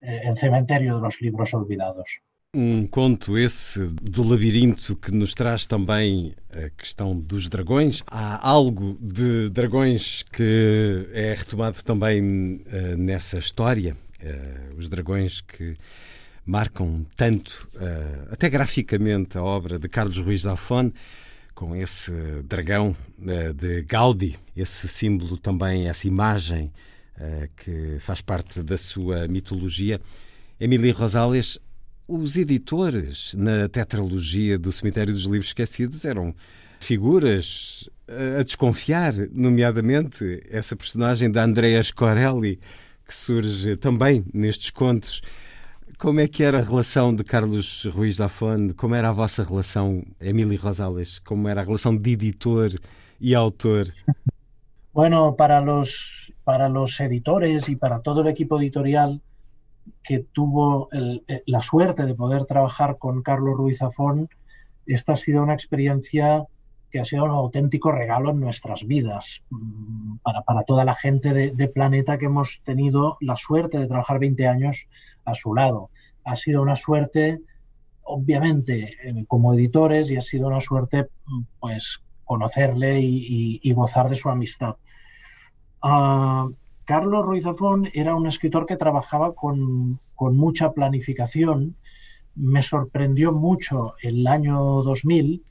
eh, 0.00 0.22
el 0.24 0.36
cementerio 0.36 0.96
de 0.96 1.02
los 1.02 1.20
libros 1.20 1.54
olvidados. 1.54 2.20
Um 2.56 2.86
conto 2.86 3.36
esse 3.36 3.78
do 4.00 4.22
labirinto 4.22 4.96
que 4.96 5.12
nos 5.12 5.34
traz 5.34 5.66
também 5.66 6.34
a 6.50 6.70
questão 6.70 7.14
dos 7.14 7.46
dragões. 7.46 8.02
Há 8.06 8.48
algo 8.48 8.96
de 8.98 9.50
dragões 9.50 10.22
que 10.22 11.06
é 11.12 11.34
retomado 11.34 11.84
também 11.84 12.22
uh, 12.22 12.96
nessa 12.96 13.38
história. 13.38 13.94
Uh, 14.22 14.78
os 14.78 14.88
dragões 14.88 15.42
que 15.42 15.76
marcam 16.46 17.04
tanto, 17.14 17.68
uh, 17.74 18.32
até 18.32 18.48
graficamente, 18.48 19.36
a 19.36 19.42
obra 19.42 19.78
de 19.78 19.86
Carlos 19.86 20.16
Ruiz 20.16 20.40
Zafón, 20.40 20.90
com 21.54 21.76
esse 21.76 22.12
dragão 22.44 22.96
de 23.54 23.82
Gaudi, 23.82 24.38
esse 24.56 24.88
símbolo 24.88 25.36
também, 25.36 25.86
essa 25.86 26.08
imagem 26.08 26.72
que 27.56 27.98
faz 27.98 28.20
parte 28.20 28.62
da 28.62 28.76
sua 28.76 29.26
mitologia. 29.26 30.00
Emília 30.60 30.94
Rosales 30.94 31.58
os 32.08 32.38
editores 32.38 33.34
na 33.34 33.68
tetralogia 33.68 34.58
do 34.58 34.72
Cemitério 34.72 35.12
dos 35.12 35.24
Livros 35.24 35.48
Esquecidos 35.48 36.06
eram 36.06 36.34
figuras 36.80 37.88
a 38.38 38.42
desconfiar, 38.42 39.12
nomeadamente 39.30 40.40
essa 40.50 40.74
personagem 40.74 41.30
da 41.30 41.44
Andrea 41.44 41.82
Scorelli, 41.82 42.58
que 43.04 43.14
surge 43.14 43.76
também 43.76 44.24
nestes 44.32 44.70
contos. 44.70 45.20
Como 45.98 46.20
é 46.20 46.26
que 46.26 46.42
era 46.42 46.58
a 46.58 46.62
relação 46.62 47.14
de 47.14 47.22
Carlos 47.24 47.84
Ruiz 47.92 48.16
Zafón? 48.16 48.70
Como 48.74 48.94
era 48.94 49.10
a 49.10 49.12
vossa 49.12 49.42
relação, 49.42 50.02
Emílio 50.18 50.58
Rosales? 50.58 51.18
Como 51.18 51.46
era 51.46 51.60
a 51.60 51.64
relação 51.64 51.94
de 51.94 52.12
editor 52.12 52.70
y 53.20 53.34
autor? 53.34 53.86
Bueno, 54.94 55.34
para 55.36 55.60
los, 55.60 56.32
para 56.44 56.68
editores 57.00 57.68
y 57.68 57.76
para 57.76 58.00
todo 58.00 58.22
el 58.22 58.28
equipo 58.28 58.58
editorial 58.58 59.20
que 60.02 60.20
tuvo 60.32 60.88
eh, 60.92 61.42
la 61.46 61.60
suerte 61.60 62.04
de 62.04 62.14
poder 62.14 62.44
trabajar 62.46 62.98
con 62.98 63.22
Carlos 63.22 63.56
Ruiz 63.56 63.78
Zafón, 63.78 64.28
esta 64.86 65.12
ha 65.12 65.16
sido 65.16 65.42
una 65.42 65.54
experiencia 65.54 66.46
que 66.90 67.00
ha 67.00 67.04
sido 67.04 67.24
un 67.24 67.30
auténtico 67.30 67.92
regalo 67.92 68.30
en 68.30 68.40
nuestras 68.40 68.86
vidas, 68.86 69.42
mm, 69.50 70.16
para, 70.22 70.42
para 70.42 70.62
toda 70.62 70.84
la 70.84 70.94
gente 70.94 71.32
de, 71.34 71.68
Planeta 71.68 72.16
que 72.16 72.26
hemos 72.26 72.62
tenido 72.64 73.18
la 73.20 73.36
suerte 73.36 73.78
de 73.78 73.86
trabajar 73.86 74.18
20 74.18 74.46
años 74.46 74.86
a 75.24 75.34
su 75.34 75.54
lado. 75.54 75.90
Ha 76.24 76.34
sido 76.36 76.62
una 76.62 76.76
suerte, 76.76 77.40
obviamente, 78.02 78.96
eh, 79.04 79.24
como 79.26 79.52
editores 79.52 80.10
y 80.10 80.16
ha 80.16 80.22
sido 80.22 80.48
una 80.48 80.60
suerte, 80.60 81.08
mm, 81.26 81.42
pues, 81.60 82.02
conocerle 82.24 83.00
y 83.00 83.72
gozar 83.72 84.10
de 84.10 84.16
su 84.16 84.28
amistad. 84.28 84.76
Uh, 85.82 86.52
Carlos 86.88 87.26
Ruiz 87.26 87.44
Zafón 87.44 87.90
era 87.92 88.14
un 88.14 88.26
escritor 88.26 88.64
que 88.64 88.78
trabajaba 88.78 89.34
con, 89.34 90.00
con 90.14 90.38
mucha 90.38 90.72
planificación. 90.72 91.76
Me 92.34 92.62
sorprendió 92.62 93.30
mucho 93.30 93.92
el 94.00 94.26
año 94.26 94.56
2000 94.58 95.44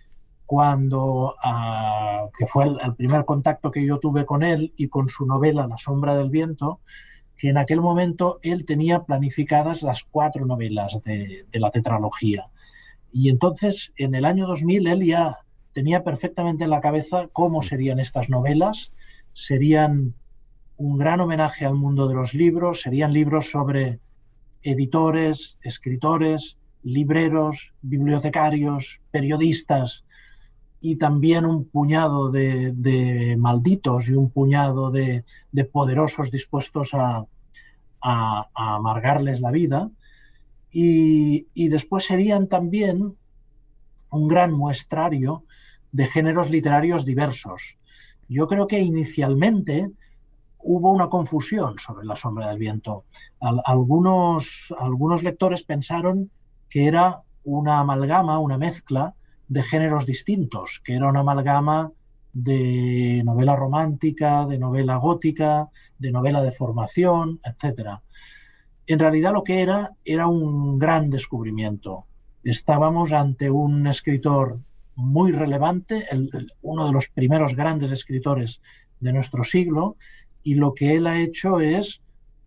cuando, 0.47 1.35
uh, 1.35 2.31
que 2.35 2.47
fue 2.47 2.63
el, 2.63 2.79
el, 2.83 2.95
primer 2.95 3.23
contacto 3.23 3.69
que 3.69 3.85
yo 3.85 3.99
tuve 3.99 4.25
con 4.25 4.41
él 4.41 4.73
y 4.77 4.87
con 4.87 5.09
su 5.09 5.27
novela 5.27 5.67
La 5.67 5.77
sombra 5.77 6.17
del 6.17 6.31
viento, 6.31 6.79
que 7.37 7.49
en 7.49 7.59
aquel 7.59 7.81
momento 7.81 8.39
él 8.41 8.65
tenía 8.65 9.03
planificadas 9.03 9.83
las 9.83 10.05
cuatro 10.05 10.43
novelas 10.43 11.03
de, 11.03 11.45
de 11.51 11.59
la 11.59 11.69
tetralogía. 11.69 12.47
Y 13.11 13.29
entonces, 13.29 13.93
en 13.95 14.15
el 14.15 14.25
año 14.25 14.47
2000, 14.47 14.87
él 14.87 15.05
ya 15.05 15.37
tenía 15.73 16.03
perfectamente 16.03 16.63
en 16.63 16.71
la 16.71 16.81
cabeza 16.81 17.27
cómo 17.31 17.61
serían 17.61 17.99
estas 17.99 18.27
novelas. 18.27 18.91
Serían 19.33 20.15
un 20.77 20.97
gran 20.97 21.19
homenaje 21.19 21.65
al 21.65 21.75
mundo 21.75 22.07
de 22.07 22.15
los 22.15 22.33
libros, 22.33 22.81
serían 22.81 23.11
libros 23.11 23.49
sobre 23.49 23.99
editores, 24.61 25.57
escritores, 25.61 26.57
libreros, 26.83 27.73
bibliotecarios, 27.81 29.01
periodistas 29.11 30.05
y 30.79 30.97
también 30.97 31.45
un 31.45 31.65
puñado 31.65 32.31
de, 32.31 33.35
malditos 33.37 34.07
y 34.09 34.13
un 34.13 34.29
puñado 34.29 34.91
de, 34.91 35.23
de 35.51 35.65
poderosos 35.65 36.31
dispuestos 36.31 36.93
a, 36.93 37.25
amargarles 38.53 39.41
la 39.41 39.51
vida. 39.51 39.89
Y 40.71 41.69
después 41.69 42.05
serían 42.05 42.47
también 42.47 43.15
un 44.11 44.27
gran 44.27 44.53
muestrario 44.53 45.43
de 45.91 46.05
géneros 46.05 46.49
literarios 46.49 47.03
diversos. 47.03 47.77
Yo 48.29 48.47
creo 48.47 48.67
que 48.67 48.79
inicialmente 48.79 49.89
hubo 50.59 50.91
una 50.91 51.09
confusión 51.09 51.77
sobre 51.79 52.05
la 52.05 52.15
sombra 52.15 52.49
del 52.49 52.57
viento. 52.57 53.05
Al, 53.39 53.61
algunos, 53.65 54.73
algunos 54.79 55.23
lectores 55.23 55.63
pensaron 55.63 56.31
que 56.69 56.87
era 56.87 57.21
una 57.43 57.79
amalgama, 57.79 58.39
una 58.39 58.57
mezcla 58.57 59.15
de 59.47 59.63
géneros 59.63 60.05
distintos, 60.05 60.81
que 60.83 60.95
era 60.95 61.07
una 61.07 61.21
amalgama 61.21 61.91
de 62.33 63.21
novela 63.25 63.55
romántica, 63.55 64.45
de 64.45 64.59
novela 64.59 64.97
gótica, 64.97 65.69
de 65.97 66.11
novela 66.11 66.41
de 66.41 66.51
formación, 66.51 67.39
etc. 67.43 67.99
En 68.85 68.99
realidad 68.99 69.33
lo 69.33 69.43
que 69.43 69.61
era 69.61 69.91
era 70.05 70.27
un 70.27 70.77
gran 70.77 71.09
descubrimiento. 71.09 72.05
Estábamos 72.43 73.11
ante 73.13 73.49
un 73.49 73.87
escritor 73.87 74.59
muy 74.95 75.31
relevante, 75.31 76.05
el, 76.11 76.29
el, 76.33 76.51
uno 76.61 76.85
de 76.85 76.91
los 76.91 77.09
primeros 77.09 77.55
grandes 77.55 77.91
escritores 77.91 78.61
de 78.99 79.13
nuestro 79.13 79.43
siglo, 79.43 79.95
y 80.47 80.55
lo 80.55 80.73
que 80.73 80.95
él 80.95 81.07
ha 81.07 81.19
hecho 81.19 81.59
es 81.59 82.01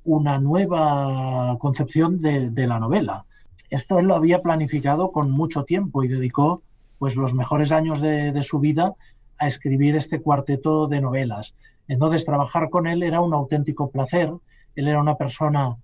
una 0.05 0.39
nueva 0.39 1.55
concepción 1.59 2.23
de, 2.23 2.67
la 2.67 2.79
novela. 2.79 3.27
Esto 3.69 3.99
él 3.99 4.07
lo 4.07 4.15
había 4.15 4.41
planificado 4.41 5.13
con 5.13 5.31
mucho 5.31 5.65
tiempo 5.65 6.03
y 6.03 6.09
dedicó 6.09 6.63
pues 6.99 7.15
los 7.15 7.35
mejores 7.35 7.73
años 7.73 8.01
de, 8.01 8.43
su 8.43 8.59
vida 8.59 8.95
a 9.37 9.47
escribir 9.47 9.97
este 9.97 10.23
cuarteto 10.23 10.87
de 10.87 11.03
novelas. 11.03 11.55
Entonces 11.89 12.25
trabajar 12.25 12.71
con 12.71 12.87
él 12.87 13.03
era 13.03 13.21
un 13.21 13.35
auténtico 13.35 13.91
placer. 13.91 14.33
Él 14.75 14.89
era 14.89 14.99
una 14.99 15.17
persona 15.17 15.77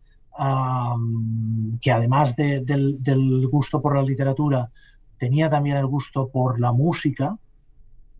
que 1.83 1.92
además 1.92 2.35
de, 2.35 2.62
del, 2.62 2.96
del 3.02 3.46
gusto 3.48 3.83
por 3.83 3.94
la 3.94 4.02
literatura 4.02 4.70
tenía 5.18 5.50
también 5.50 5.76
el 5.76 5.87
gusto 5.87 6.29
por 6.29 6.59
la 6.61 6.72
música, 6.72 7.37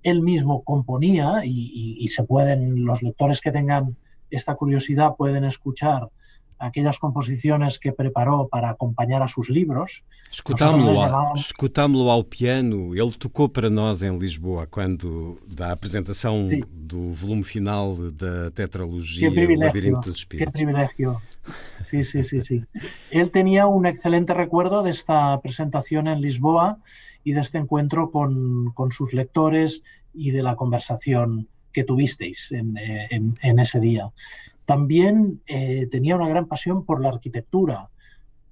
él 0.07 0.23
mismo 0.23 0.63
componía 0.63 1.45
y, 1.45 1.51
y, 1.51 1.97
y, 2.05 2.09
se 2.09 2.23
pueden, 2.23 2.85
los 2.85 3.03
lectores 3.03 3.41
que 3.41 3.51
tengan 3.51 3.97
esta 4.31 4.55
curiosidad 4.55 5.17
pueden 5.19 5.45
escuchar 5.45 6.09
aquellas 6.59 6.99
composiciones 6.99 7.79
que 7.79 7.93
preparou 7.93 8.49
para 8.49 8.71
acompañar 8.71 9.21
a 9.21 9.27
sus 9.27 9.51
libros. 9.51 10.03
Escutámo-lo 10.31 11.35
escutámo 11.35 12.09
ao 12.09 12.25
piano, 12.25 12.95
ele 12.95 13.13
tocou 13.13 13.49
para 13.49 13.69
nós 13.69 14.03
em 14.03 14.17
Lisboa 14.17 14.67
quando 14.67 15.39
da 15.47 15.73
apresentação 15.73 16.49
sí. 16.49 16.63
do 16.73 17.13
volume 17.13 17.45
final 17.45 17.95
da 18.13 18.51
tetralogia 18.53 19.29
O 19.29 19.59
Labirinto 19.59 20.09
dos 20.09 20.19
Espíritos. 20.19 20.53
Que 20.53 20.59
privilegio. 20.59 21.21
Sí, 21.89 22.03
sí, 22.03 22.25
sí, 22.25 22.43
sí. 22.43 22.65
Él 23.13 23.31
tenía 23.31 23.69
un 23.69 23.87
excelente 23.87 24.35
recuerdo 24.35 24.83
de 24.83 24.91
esta 24.91 25.39
presentación 25.41 26.09
en 26.09 26.21
Lisboa 26.21 26.79
y 27.27 27.33
de 27.33 27.41
este 27.41 27.59
encuentro 27.59 28.13
con, 28.13 28.71
con 28.73 28.93
sus 28.93 29.13
lectores 29.13 29.83
y 30.15 30.31
de 30.31 30.45
la 30.45 30.55
conversación 30.55 31.49
que 31.73 31.83
tuvisteis 31.83 32.53
en, 32.53 32.79
en, 32.79 33.35
en 33.43 33.59
ese 33.59 33.81
día. 33.81 34.13
También 34.65 35.43
eh, 35.49 35.89
tenía 35.91 36.15
una 36.15 36.29
gran 36.29 36.47
pasión 36.47 36.85
por 36.85 37.03
la 37.03 37.09
arquitectura. 37.09 37.89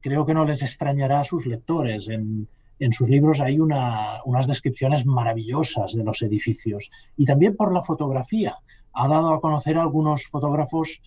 Creo 0.01 0.27
que 0.27 0.35
no 0.35 0.45
les 0.45 0.61
extrañará 0.63 1.21
a 1.21 1.25
sus 1.25 1.47
lectores. 1.47 2.09
En, 2.09 2.49
en 2.81 2.91
sus 2.91 3.09
libros 3.09 3.41
hay 3.41 3.61
una, 3.61 4.19
unas 4.25 4.49
descripciones 4.49 5.07
maravillosas 5.07 5.95
de 5.95 6.03
los 6.03 6.21
edificios 6.23 6.91
y 7.17 7.27
también 7.27 7.55
por 7.55 7.73
la 7.73 7.83
fotografía. 7.83 8.57
Ha 8.93 9.07
dado 9.07 9.35
a 9.35 9.41
conocer 9.41 9.79
a 9.79 9.83
algunos 9.83 10.27
fotógrafos 10.27 11.01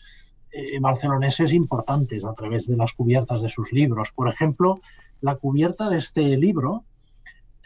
eh, 0.53 0.80
barceloneses 0.80 1.51
importantes 1.51 2.24
a 2.24 2.34
través 2.34 2.65
de 2.65 2.78
las 2.78 2.93
cubiertas 2.93 3.41
de 3.41 3.49
sus 3.49 3.74
libros. 3.74 4.13
Por 4.15 4.30
ejemplo, 4.30 4.80
la 5.20 5.36
cubierta 5.36 5.89
de 5.89 5.97
este 5.97 6.38
libro, 6.38 6.86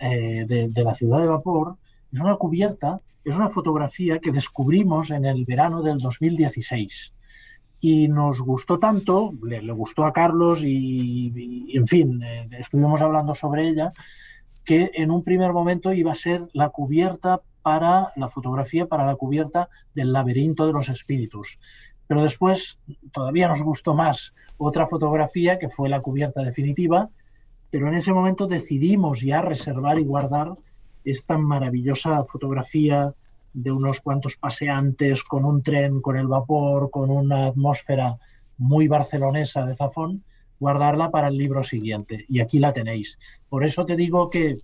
eh, 0.01 0.45
de, 0.47 0.83
la 0.83 0.95
ciudad 0.95 1.19
de 1.19 1.27
vapor, 1.27 1.77
es 2.11 2.19
una 2.19 2.35
cubierta, 2.35 2.99
es 3.23 3.35
una 3.35 3.49
fotografía 3.49 4.19
que 4.19 4.31
descubrimos 4.31 5.11
en 5.11 5.25
el 5.25 5.45
verano 5.45 5.81
del 5.81 5.99
2016 5.99 7.13
y 7.79 8.07
nos 8.07 8.41
gustó 8.41 8.77
tanto, 8.77 9.33
le, 9.43 9.59
gustó 9.71 10.05
a 10.05 10.13
Carlos 10.13 10.63
y, 10.63 11.31
y 11.67 11.77
en 11.77 11.87
fin, 11.87 12.21
eh, 12.23 12.49
estuvimos 12.59 13.01
hablando 13.01 13.33
sobre 13.33 13.67
ella, 13.67 13.89
que 14.63 14.91
en 14.93 15.11
un 15.11 15.23
primer 15.23 15.53
momento 15.53 15.93
iba 15.93 16.11
a 16.11 16.15
ser 16.15 16.47
la 16.53 16.69
cubierta 16.69 17.41
para 17.61 18.11
la 18.15 18.29
fotografía, 18.29 18.87
para 18.87 19.05
la 19.05 19.15
cubierta 19.15 19.69
del 19.93 20.13
laberinto 20.13 20.65
de 20.65 20.73
los 20.73 20.89
espíritus. 20.89 21.59
Pero 22.07 22.23
después 22.23 22.79
todavía 23.11 23.47
nos 23.47 23.61
gustó 23.63 23.93
más 23.93 24.33
otra 24.57 24.87
fotografía 24.87 25.57
que 25.59 25.69
fue 25.69 25.89
la 25.89 26.01
cubierta 26.01 26.43
definitiva, 26.43 27.09
pero 27.71 27.87
en 27.87 27.95
ese 27.95 28.13
momento 28.13 28.47
decidimos 28.47 29.21
ya 29.21 29.41
reservar 29.41 29.97
y 29.97 30.03
guardar 30.03 30.53
esta 31.03 31.37
maravillosa 31.37 32.23
fotografía 32.25 33.13
de 33.53 33.71
unos 33.71 34.01
cuantos 34.01 34.37
paseantes 34.37 35.23
con 35.23 35.45
un 35.45 35.63
tren, 35.63 36.01
con 36.01 36.17
el 36.17 36.27
vapor, 36.27 36.91
con 36.91 37.09
una 37.09 37.47
atmósfera 37.47 38.17
muy 38.57 38.87
barcelonesa 38.87 39.65
de 39.65 39.75
Zafón, 39.75 40.23
guardarla 40.59 41.09
para 41.09 41.29
el 41.29 41.37
libro 41.37 41.63
siguiente. 41.63 42.25
Y 42.29 42.39
aquí 42.39 42.59
la 42.59 42.73
tenéis. 42.73 43.17
Por 43.49 43.63
eso 43.63 43.85
te 43.85 43.95
digo 43.95 44.29
que 44.29 44.57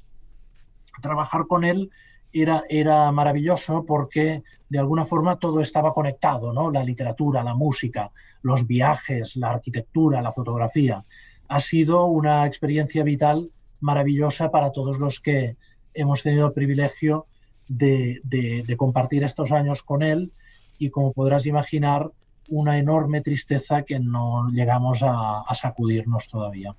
trabajar 1.02 1.48
con 1.48 1.64
él 1.64 1.90
era, 2.32 2.64
era 2.70 3.12
maravilloso 3.12 3.84
porque 3.86 4.44
de 4.70 4.80
alguna 4.80 5.06
forma 5.06 5.38
todo 5.38 5.62
estaba 5.62 5.94
conectado, 5.94 6.54
¿no? 6.54 6.72
La 6.72 6.84
literatura, 6.84 7.42
la 7.44 7.56
música, 7.56 8.12
los 8.42 8.68
viajes, 8.68 9.38
la 9.38 9.52
arquitectura, 9.52 10.22
la 10.22 10.32
fotografía. 10.32 11.04
Ha 11.48 11.60
sido 11.60 12.06
una 12.06 12.46
experiencia 12.46 13.04
vital 13.04 13.50
maravillosa 13.80 14.52
para 14.52 14.72
todos 14.72 14.98
los 14.98 15.20
que 15.20 15.56
hemos 15.94 16.24
tenido 16.24 16.48
el 16.48 16.54
privilegio 16.54 17.26
de, 17.68 18.76
compartir 18.78 19.24
estos 19.24 19.52
años 19.52 19.84
con 19.84 20.04
él 20.04 20.32
y 20.80 20.90
como 20.90 21.14
podrás 21.14 21.46
imaginar, 21.46 22.12
una 22.50 22.78
enorme 22.78 23.22
tristeza 23.22 23.82
que 23.82 24.00
no 24.00 24.50
llegamos 24.52 25.00
a, 25.02 25.44
sacudirnos 25.54 26.30
todavía. 26.30 26.76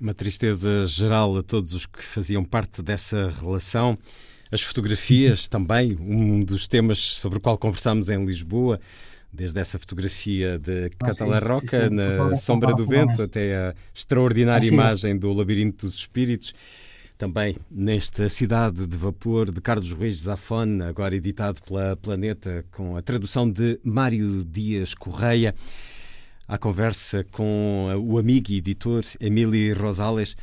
Uma 0.00 0.14
tristeza 0.14 0.86
geral 0.86 1.38
a 1.38 1.42
todos 1.42 1.72
os 1.72 1.86
que 1.86 2.02
faziam 2.02 2.44
parte 2.44 2.82
dessa 2.82 3.30
relação. 3.30 3.98
As 4.50 4.62
fotografias 4.62 5.48
também, 5.48 5.96
um 5.98 6.44
dos 6.44 6.68
temas 6.68 6.98
sobre 6.98 7.38
o 7.38 7.40
qual 7.40 7.58
conversámos 7.58 8.08
em 8.08 8.24
Lisboa, 8.24 8.80
desde 9.32 9.60
essa 9.60 9.78
fotografia 9.78 10.58
de 10.58 10.86
ah, 10.86 11.06
Catalã 11.06 11.38
Roca, 11.38 11.90
na 11.90 12.34
Sombra 12.36 12.74
do 12.74 12.86
Vento, 12.86 13.22
até 13.22 13.56
a 13.56 13.74
extraordinária 13.94 14.66
imagem 14.66 15.16
do 15.16 15.32
Labirinto 15.32 15.86
dos 15.86 15.96
Espíritos. 15.96 16.54
Também 17.16 17.56
nesta 17.68 18.28
Cidade 18.28 18.86
de 18.86 18.96
Vapor 18.96 19.50
de 19.50 19.60
Carlos 19.60 19.90
Ruiz 19.90 20.20
Zafón, 20.20 20.80
agora 20.82 21.16
editado 21.16 21.60
pela 21.62 21.96
Planeta, 21.96 22.64
com 22.70 22.96
a 22.96 23.02
tradução 23.02 23.50
de 23.50 23.78
Mário 23.82 24.44
Dias 24.44 24.94
Correia. 24.94 25.52
À 26.46 26.56
conversa 26.56 27.24
com 27.24 27.88
o 28.06 28.18
amigo 28.18 28.52
e 28.52 28.58
editor 28.58 29.02
Emílio 29.20 29.76
Rosales. 29.76 30.36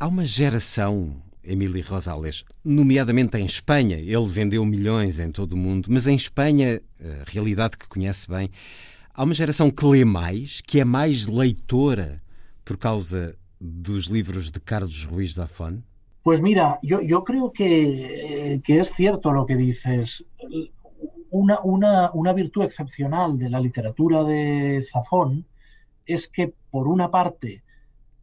Há 0.00 0.08
uma 0.08 0.24
geração, 0.24 1.16
Emílio 1.42 1.82
Rosales, 1.86 2.44
nomeadamente 2.64 3.38
em 3.38 3.44
Espanha, 3.44 3.96
ele 3.96 4.26
vendeu 4.26 4.64
milhões 4.64 5.18
em 5.18 5.30
todo 5.30 5.54
o 5.54 5.56
mundo, 5.56 5.88
mas 5.90 6.06
em 6.06 6.14
Espanha, 6.14 6.80
a 7.00 7.30
realidade 7.30 7.78
que 7.78 7.88
conhece 7.88 8.28
bem, 8.28 8.50
há 9.14 9.24
uma 9.24 9.34
geração 9.34 9.70
que 9.70 9.84
lê 9.84 10.04
mais, 10.04 10.60
que 10.60 10.80
é 10.80 10.84
mais 10.84 11.26
leitora 11.26 12.22
por 12.64 12.76
causa 12.76 13.36
dos 13.60 14.06
livros 14.06 14.50
de 14.50 14.60
Carlos 14.60 15.04
Ruiz 15.04 15.34
Zafón? 15.34 15.82
Pues 16.22 16.40
mira, 16.40 16.78
yo, 16.82 17.00
yo 17.00 17.24
creo 17.24 17.50
que, 17.50 18.60
que, 18.62 18.78
es 18.78 18.92
cierto 18.92 19.32
lo 19.32 19.46
que 19.46 19.56
dices. 19.56 20.24
Una, 21.30 21.60
una, 21.62 22.10
una, 22.12 22.32
virtud 22.32 22.64
excepcional 22.64 23.38
de 23.38 23.48
la 23.48 23.60
literatura 23.60 24.22
de 24.24 24.84
Zafón 24.90 25.46
es 26.04 26.28
que, 26.28 26.52
por 26.70 26.88
una 26.88 27.10
parte, 27.10 27.62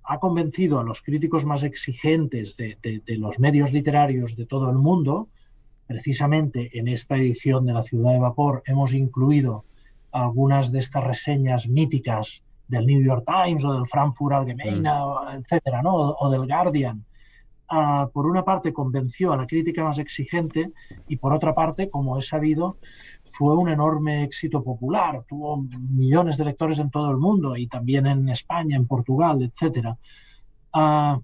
ha 0.08 0.20
convencido 0.20 0.80
a 0.80 0.84
los 0.84 1.02
críticos 1.02 1.46
más 1.46 1.64
exigentes 1.64 2.56
de, 2.58 2.78
de, 2.82 3.02
de 3.06 3.18
los 3.18 3.40
medios 3.40 3.74
literarios 3.74 4.36
de 4.36 4.46
todo 4.46 4.70
el 4.70 4.78
mundo. 4.78 5.28
Precisamente 5.86 6.78
en 6.78 6.88
esta 6.88 7.18
edición 7.18 7.66
de 7.66 7.74
La 7.74 7.84
Ciudad 7.84 8.14
de 8.14 8.20
Vapor 8.20 8.64
hemos 8.66 8.94
incluido 8.94 9.66
algunas 10.12 10.72
de 10.72 10.80
estas 10.80 11.04
reseñas 11.04 11.68
míticas 11.68 12.42
del 12.68 12.86
New 12.86 13.02
York 13.02 13.26
Times 13.26 13.64
o 13.64 13.74
del 13.74 13.86
Frankfurt 13.86 14.36
Allgemeine, 14.36 14.90
mm. 14.90 15.38
etcétera, 15.40 15.82
¿no? 15.82 15.94
o 15.94 16.30
del 16.30 16.48
Guardian, 16.48 17.06
por 18.14 18.26
una 18.26 18.44
parte, 18.44 18.72
convenció 18.72 19.34
a 19.34 19.38
la 19.38 19.46
crítica 19.46 19.84
más 19.84 20.00
exigente 20.00 20.72
y 21.08 21.18
por 21.18 21.34
otra 21.34 21.54
parte, 21.54 21.90
como 21.90 22.18
he 22.18 22.22
sabido, 22.22 22.78
fue 23.32 23.56
un 23.56 23.70
enorme 23.70 24.24
éxito 24.24 24.64
popular. 24.64 25.24
Tuvo 25.28 25.58
millones 25.58 26.38
de 26.38 26.46
lectores 26.46 26.80
en 26.80 26.90
todo 26.90 27.12
el 27.12 27.18
mundo 27.18 27.56
y 27.56 27.68
también 27.68 28.08
en 28.08 28.30
España, 28.30 28.76
en 28.76 28.88
Portugal, 28.88 29.42
etc. 29.42 29.90
Ah, 30.74 31.20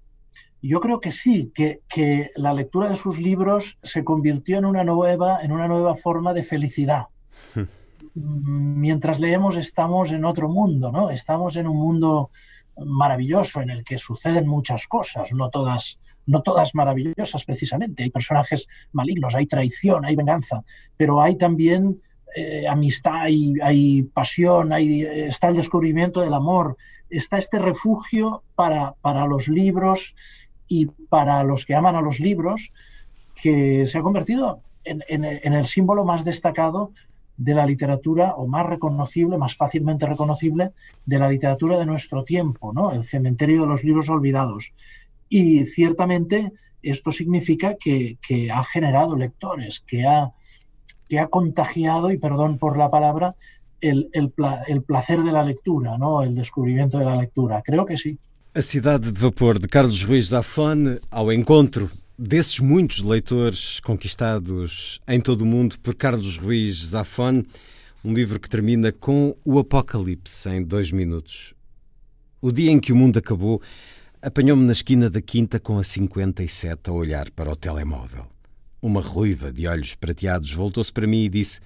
yo 0.62 0.80
creo 0.80 1.00
que 1.00 1.12
sí, 1.12 1.52
que, 1.54 1.82
que, 1.90 2.32
la 2.36 2.54
lectura 2.54 2.88
de 2.88 2.96
sus 2.96 3.20
libros 3.20 3.78
se 3.84 4.04
convirtió 4.04 4.58
en 4.58 4.66
una 4.66 4.84
nueva, 4.84 5.42
en 5.42 5.52
una 5.52 5.68
nueva 5.68 5.96
forma 5.96 6.34
de 6.34 6.44
felicidad. 6.44 7.08
Mientras 8.16 9.20
leemos 9.20 9.58
estamos 9.58 10.12
en 10.12 10.24
otro 10.24 10.48
mundo, 10.48 10.92
¿no? 10.92 11.10
Estamos 11.10 11.56
en 11.56 11.68
un 11.68 11.78
mundo 11.78 12.30
maravilloso 12.78 13.62
en 13.62 13.70
el 13.70 13.84
que 13.84 13.98
suceden 13.98 14.48
muchas 14.48 14.88
cosas, 14.88 15.32
no 15.34 15.50
todas 15.50 16.00
no 16.26 16.42
todas 16.42 16.76
maravillosas 16.76 17.46
precisamente. 17.46 18.04
Hay 18.04 18.10
personajes 18.10 18.68
malignos, 18.92 19.36
hay 19.36 19.46
traición, 19.46 20.06
hay 20.06 20.16
venganza, 20.16 20.64
pero 20.98 21.22
hay 21.22 21.38
también 21.38 22.02
eh, 22.36 22.68
amistad, 22.68 23.24
hay, 23.24 24.04
pasión, 24.14 24.74
hay, 24.74 25.04
está 25.04 25.50
el 25.50 25.58
descubrimiento 25.58 26.22
del 26.22 26.34
amor, 26.34 26.78
está 27.10 27.38
este 27.38 27.60
refugio 27.60 28.44
para, 28.56 28.94
para 29.02 29.28
los 29.28 29.48
libros 29.48 30.16
y 30.68 30.88
para 30.88 31.44
los 31.44 31.66
que 31.66 31.76
aman 31.76 31.96
a 31.96 32.02
los 32.02 32.20
libros, 32.20 32.72
que 33.42 33.86
se 33.86 33.98
ha 33.98 34.02
convertido 34.02 34.62
en, 34.84 35.04
en 35.08 35.54
el 35.54 35.66
símbolo 35.66 36.04
más 36.06 36.24
destacado 36.24 36.92
de 37.38 37.54
la 37.54 37.66
literatura 37.66 38.36
o 38.36 38.48
más 38.48 38.66
reconocible, 38.66 39.38
más 39.38 39.56
fácilmente 39.56 40.06
reconocible 40.06 40.72
de 41.06 41.20
la 41.20 41.30
literatura 41.30 41.78
de 41.78 41.86
nuestro 41.86 42.24
tiempo, 42.24 42.74
¿no? 42.74 42.92
El 42.92 43.06
cementerio 43.06 43.62
de 43.62 43.68
los 43.68 43.84
libros 43.84 44.10
olvidados. 44.10 44.72
Y 45.36 45.66
ciertamente 45.66 46.52
esto 46.84 47.12
significa 47.12 47.76
que, 47.80 48.20
que 48.22 48.52
ha 48.52 48.64
generado 48.64 49.16
lectores, 49.16 49.80
que 49.80 50.06
ha, 50.06 50.32
que 51.10 51.18
ha 51.18 51.26
contagiado, 51.26 52.12
y 52.12 52.20
perdón 52.20 52.60
por 52.60 52.78
la 52.78 52.92
palabra, 52.92 53.34
el, 53.82 54.12
el, 54.14 54.32
el, 54.68 54.84
placer 54.84 55.24
de 55.24 55.32
la 55.32 55.44
lectura, 55.44 55.98
¿no? 55.98 56.22
el 56.22 56.36
descubrimiento 56.36 57.00
de 57.00 57.06
la 57.06 57.16
lectura. 57.16 57.64
Creo 57.66 57.84
que 57.84 57.98
sí. 57.98 58.20
A 58.54 58.62
Cidade 58.62 59.12
de 59.12 59.20
Vapor 59.20 59.60
de 59.60 59.68
Carlos 59.68 60.04
Ruiz 60.04 60.28
Zafón, 60.28 61.00
ao 61.10 61.32
encontro 61.32 61.90
desses 62.16 62.60
muitos 62.60 63.00
leitores 63.00 63.80
conquistados 63.80 65.02
em 65.08 65.20
todo 65.20 65.42
o 65.42 65.48
mundo 65.48 65.80
por 65.82 65.96
Carlos 65.96 66.38
Ruiz 66.38 66.76
Zafón, 66.86 67.44
um 68.06 68.14
livro 68.14 68.40
que 68.40 68.48
termina 68.48 68.92
com 68.92 69.36
o 69.44 69.58
Apocalipse 69.58 70.48
em 70.48 70.62
dois 70.62 70.92
minutos. 70.92 71.56
O 72.40 72.52
dia 72.52 72.70
em 72.70 72.80
que 72.80 72.94
o 72.94 72.96
mundo 72.96 73.18
acabou 73.18 73.60
Apanhou-me 74.26 74.64
na 74.64 74.72
esquina 74.72 75.10
da 75.10 75.22
quinta 75.22 75.60
com 75.60 75.78
a 75.78 75.84
57 75.84 76.90
a 76.90 76.94
olhar 76.94 77.30
para 77.32 77.52
o 77.52 77.58
telemóvel. 77.58 78.26
Uma 78.82 79.02
ruiva 79.02 79.52
de 79.52 79.68
olhos 79.68 79.96
prateados 79.96 80.54
voltou-se 80.54 80.94
para 80.94 81.06
mim 81.06 81.26
e 81.26 81.30
disse: 81.30 81.60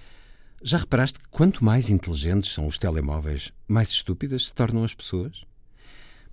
Já 0.64 0.80
reparaste 0.80 1.20
que 1.20 1.28
quanto 1.30 1.64
mais 1.64 1.92
inteligentes 1.92 2.52
são 2.52 2.66
os 2.66 2.80
telemóveis, 2.80 3.52
mais 3.68 3.92
estúpidas 3.92 4.48
se 4.48 4.56
tornam 4.56 4.84
as 4.84 4.96
pessoas? 4.96 5.44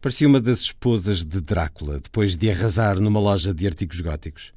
Parecia 0.01 0.27
uma 0.27 0.41
das 0.41 0.61
esposas 0.61 1.23
de 1.23 1.43
Drácula 1.43 2.01
depois 2.01 2.39
de 2.39 2.51
arrasar 2.51 2.99
numa 2.99 3.21
loja 3.21 3.53
de 3.53 3.67
artigos 3.67 4.01
góticos. 4.01 4.55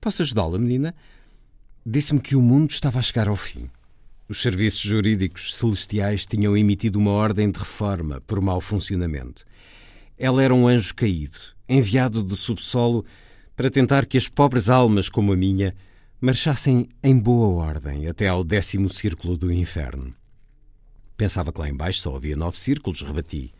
Posso 0.00 0.20
ajudá-la, 0.22 0.58
menina? 0.58 0.92
Disse-me 1.86 2.20
que 2.20 2.34
o 2.34 2.42
mundo 2.42 2.72
estava 2.72 2.98
a 2.98 3.02
chegar 3.02 3.28
ao 3.28 3.36
fim. 3.36 3.70
Os 4.28 4.42
serviços 4.42 4.80
jurídicos 4.80 5.54
celestiais 5.54 6.26
tinham 6.26 6.56
emitido 6.56 6.98
uma 6.98 7.12
ordem 7.12 7.52
de 7.52 7.58
reforma 7.60 8.20
por 8.22 8.40
mau 8.40 8.60
funcionamento 8.60 9.44
ela 10.18 10.42
era 10.42 10.54
um 10.54 10.66
anjo 10.68 10.94
caído, 10.94 11.38
enviado 11.68 12.22
do 12.22 12.36
subsolo 12.36 13.04
para 13.56 13.70
tentar 13.70 14.06
que 14.06 14.18
as 14.18 14.28
pobres 14.28 14.68
almas 14.68 15.08
como 15.08 15.32
a 15.32 15.36
minha 15.36 15.74
marchassem 16.20 16.88
em 17.02 17.18
boa 17.18 17.64
ordem 17.64 18.06
até 18.08 18.28
ao 18.28 18.42
décimo 18.42 18.88
círculo 18.88 19.36
do 19.36 19.52
inferno. 19.52 20.14
Pensava 21.16 21.52
que 21.52 21.60
lá 21.60 21.68
embaixo 21.68 22.00
só 22.00 22.16
havia 22.16 22.36
nove 22.36 22.58
círculos, 22.58 23.02
rebati. 23.02 23.52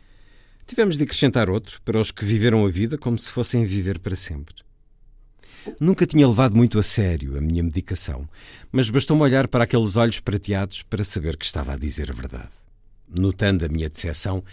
Tivemos 0.67 0.97
de 0.97 1.03
acrescentar 1.03 1.49
outro 1.49 1.81
para 1.83 1.99
os 1.99 2.11
que 2.11 2.25
viveram 2.25 2.65
a 2.65 2.69
vida 2.69 2.97
como 2.97 3.17
se 3.17 3.31
fossem 3.31 3.63
viver 3.65 3.99
para 3.99 4.15
sempre. 4.15 4.55
Nunca 5.79 6.05
tinha 6.05 6.27
levado 6.27 6.55
muito 6.55 6.77
a 6.77 6.83
sério 6.83 7.37
a 7.37 7.41
minha 7.41 7.63
medicação, 7.63 8.27
mas 8.71 8.89
bastou-me 8.89 9.23
olhar 9.23 9.47
para 9.47 9.63
aqueles 9.63 9.95
olhos 9.95 10.19
prateados 10.19 10.83
para 10.83 11.03
saber 11.03 11.37
que 11.37 11.45
estava 11.45 11.73
a 11.73 11.77
dizer 11.77 12.11
a 12.11 12.13
verdade. 12.13 12.51
Notando 13.07 13.65
a 13.65 13.69
minha 13.69 13.89
decepção, 13.89 14.43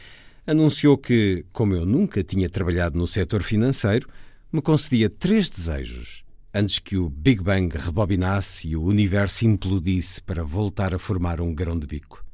anunciou 0.47 0.99
que, 0.99 1.45
como 1.53 1.75
eu 1.75 1.87
nunca 1.87 2.23
tinha 2.23 2.49
trabalhado 2.49 2.99
no 2.99 3.07
setor 3.07 3.43
financeiro, 3.43 4.09
me 4.53 4.61
concedia 4.61 5.09
três 5.09 5.49
desejos 5.49 6.25
antes 6.55 6.79
que 6.79 6.97
o 6.97 7.09
Big 7.09 7.43
Bang 7.43 7.75
rebobinasse 7.77 8.69
e 8.69 8.77
o 8.77 8.83
universo 8.83 9.47
implodisse 9.47 10.21
para 10.21 10.45
voltar 10.45 10.95
a 10.95 10.99
formar 10.99 11.41
um 11.41 11.55
grão 11.55 11.79
de 11.79 11.87
bico. 11.87 12.25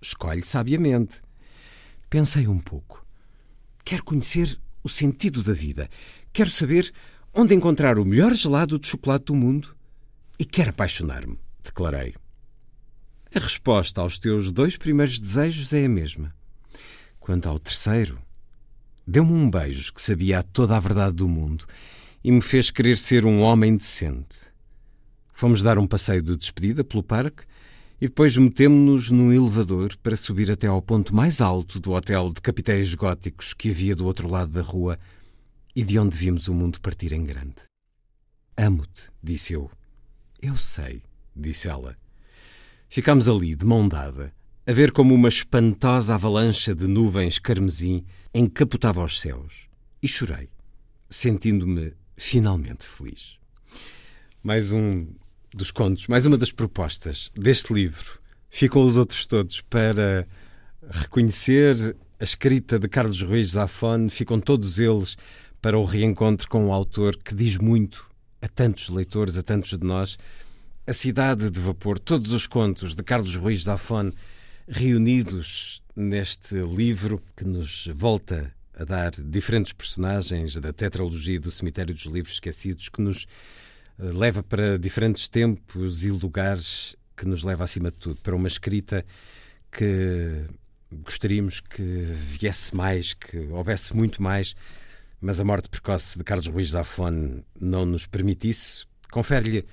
Escolhe 0.00 0.42
sabiamente. 0.42 1.20
Pensei 2.08 2.46
um 2.46 2.58
pouco. 2.58 3.04
Quero 3.84 4.04
conhecer 4.04 4.58
o 4.82 4.88
sentido 4.88 5.42
da 5.42 5.52
vida. 5.52 5.90
Quero 6.32 6.48
saber 6.48 6.90
onde 7.34 7.54
encontrar 7.54 7.98
o 7.98 8.04
melhor 8.04 8.34
gelado 8.34 8.78
de 8.78 8.86
chocolate 8.86 9.26
do 9.26 9.34
mundo. 9.34 9.76
E 10.38 10.44
quero 10.44 10.70
apaixonar-me, 10.70 11.38
declarei. 11.62 12.14
A 13.34 13.38
resposta 13.38 14.00
aos 14.00 14.18
teus 14.18 14.50
dois 14.50 14.76
primeiros 14.76 15.18
desejos 15.18 15.72
é 15.72 15.84
a 15.84 15.88
mesma. 15.88 16.34
Quanto 17.26 17.48
ao 17.48 17.58
terceiro, 17.58 18.22
deu-me 19.04 19.32
um 19.32 19.50
beijo 19.50 19.92
que 19.92 20.00
sabia 20.00 20.44
toda 20.44 20.76
a 20.76 20.78
verdade 20.78 21.16
do 21.16 21.26
mundo 21.26 21.66
e 22.22 22.30
me 22.30 22.40
fez 22.40 22.70
querer 22.70 22.96
ser 22.96 23.24
um 23.24 23.40
homem 23.40 23.74
decente. 23.74 24.36
Fomos 25.32 25.60
dar 25.60 25.76
um 25.76 25.88
passeio 25.88 26.22
de 26.22 26.36
despedida 26.36 26.84
pelo 26.84 27.02
parque 27.02 27.42
e 28.00 28.06
depois 28.06 28.36
metemos-nos 28.36 29.10
num 29.10 29.32
elevador 29.32 29.96
para 30.04 30.16
subir 30.16 30.52
até 30.52 30.68
ao 30.68 30.80
ponto 30.80 31.12
mais 31.12 31.40
alto 31.40 31.80
do 31.80 31.94
hotel 31.94 32.32
de 32.32 32.40
capiteis 32.40 32.94
góticos 32.94 33.52
que 33.52 33.72
havia 33.72 33.96
do 33.96 34.06
outro 34.06 34.28
lado 34.28 34.52
da 34.52 34.62
rua 34.62 34.96
e 35.74 35.82
de 35.82 35.98
onde 35.98 36.16
vimos 36.16 36.46
o 36.46 36.54
mundo 36.54 36.80
partir 36.80 37.12
em 37.12 37.24
grande. 37.24 37.56
Amo-te, 38.56 39.10
disse 39.20 39.52
eu. 39.52 39.68
Eu 40.40 40.56
sei, 40.56 41.02
disse 41.34 41.66
ela. 41.66 41.96
Ficámos 42.88 43.28
ali, 43.28 43.56
de 43.56 43.64
mão 43.64 43.88
dada, 43.88 44.32
a 44.68 44.72
ver 44.72 44.90
como 44.90 45.14
uma 45.14 45.28
espantosa 45.28 46.14
avalanche 46.14 46.74
de 46.74 46.88
nuvens 46.88 47.38
carmesim 47.38 48.04
encapotava 48.34 49.04
os 49.04 49.20
céus. 49.20 49.68
E 50.02 50.08
chorei, 50.08 50.48
sentindo-me 51.08 51.92
finalmente 52.16 52.84
feliz. 52.84 53.36
Mais 54.42 54.72
um 54.72 55.06
dos 55.54 55.70
contos, 55.70 56.08
mais 56.08 56.26
uma 56.26 56.36
das 56.36 56.50
propostas 56.50 57.30
deste 57.36 57.72
livro. 57.72 58.18
Ficam 58.50 58.84
os 58.84 58.96
outros 58.96 59.24
todos 59.24 59.60
para 59.60 60.26
reconhecer 60.90 61.96
a 62.18 62.24
escrita 62.24 62.76
de 62.76 62.88
Carlos 62.88 63.22
Ruiz 63.22 63.50
Zafón, 63.50 64.08
ficam 64.08 64.40
todos 64.40 64.80
eles 64.80 65.16
para 65.62 65.78
o 65.78 65.84
reencontro 65.84 66.48
com 66.48 66.66
um 66.66 66.72
autor 66.72 67.16
que 67.16 67.36
diz 67.36 67.56
muito 67.56 68.10
a 68.42 68.48
tantos 68.48 68.88
leitores, 68.88 69.38
a 69.38 69.44
tantos 69.44 69.78
de 69.78 69.86
nós. 69.86 70.18
A 70.88 70.92
Cidade 70.92 71.52
de 71.52 71.60
Vapor, 71.60 72.00
todos 72.00 72.32
os 72.32 72.48
contos 72.48 72.96
de 72.96 73.04
Carlos 73.04 73.36
Ruiz 73.36 73.62
Zafón 73.62 74.10
reunidos 74.68 75.82
neste 75.94 76.56
livro 76.56 77.22
que 77.36 77.44
nos 77.44 77.86
volta 77.94 78.52
a 78.74 78.84
dar 78.84 79.10
diferentes 79.10 79.72
personagens 79.72 80.56
da 80.56 80.72
tetralogia 80.72 81.40
do 81.40 81.50
Cemitério 81.50 81.94
dos 81.94 82.04
Livros 82.04 82.34
Esquecidos, 82.34 82.88
que 82.88 83.00
nos 83.00 83.26
eh, 83.98 84.02
leva 84.12 84.42
para 84.42 84.78
diferentes 84.78 85.28
tempos 85.28 86.04
e 86.04 86.10
lugares, 86.10 86.96
que 87.16 87.26
nos 87.26 87.42
leva, 87.42 87.64
acima 87.64 87.90
de 87.90 87.96
tudo, 87.96 88.20
para 88.20 88.34
uma 88.34 88.48
escrita 88.48 89.04
que 89.70 90.44
gostaríamos 90.92 91.60
que 91.60 91.82
viesse 91.82 92.74
mais, 92.74 93.14
que 93.14 93.38
houvesse 93.50 93.96
muito 93.96 94.22
mais, 94.22 94.54
mas 95.20 95.40
a 95.40 95.44
morte 95.44 95.68
precoce 95.68 96.18
de 96.18 96.24
Carlos 96.24 96.48
Ruiz 96.48 96.70
Zafón 96.70 97.42
não 97.58 97.86
nos 97.86 98.06
permite 98.06 98.48
isso. 98.48 98.86
Confere-lhe 99.10 99.64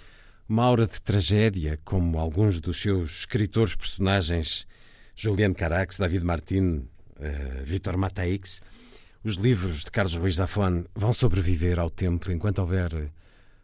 uma 0.47 0.63
aura 0.63 0.87
de 0.87 1.01
tragédia, 1.01 1.79
como 1.83 2.17
alguns 2.19 2.59
dos 2.59 2.81
seus 2.81 3.19
escritores 3.19 3.75
personagens, 3.75 4.65
Juliano 5.15 5.55
Carax, 5.55 5.97
David 5.97 6.23
Martin, 6.23 6.87
uh, 7.19 7.63
Vítor 7.63 7.97
Mataix, 7.97 8.61
os 9.23 9.35
livros 9.35 9.85
de 9.85 9.91
Carlos 9.91 10.15
Ruiz 10.15 10.35
Zafón 10.35 10.85
vão 10.95 11.13
sobreviver 11.13 11.79
ao 11.79 11.89
tempo. 11.89 12.31
Enquanto 12.31 12.59
houver 12.59 13.11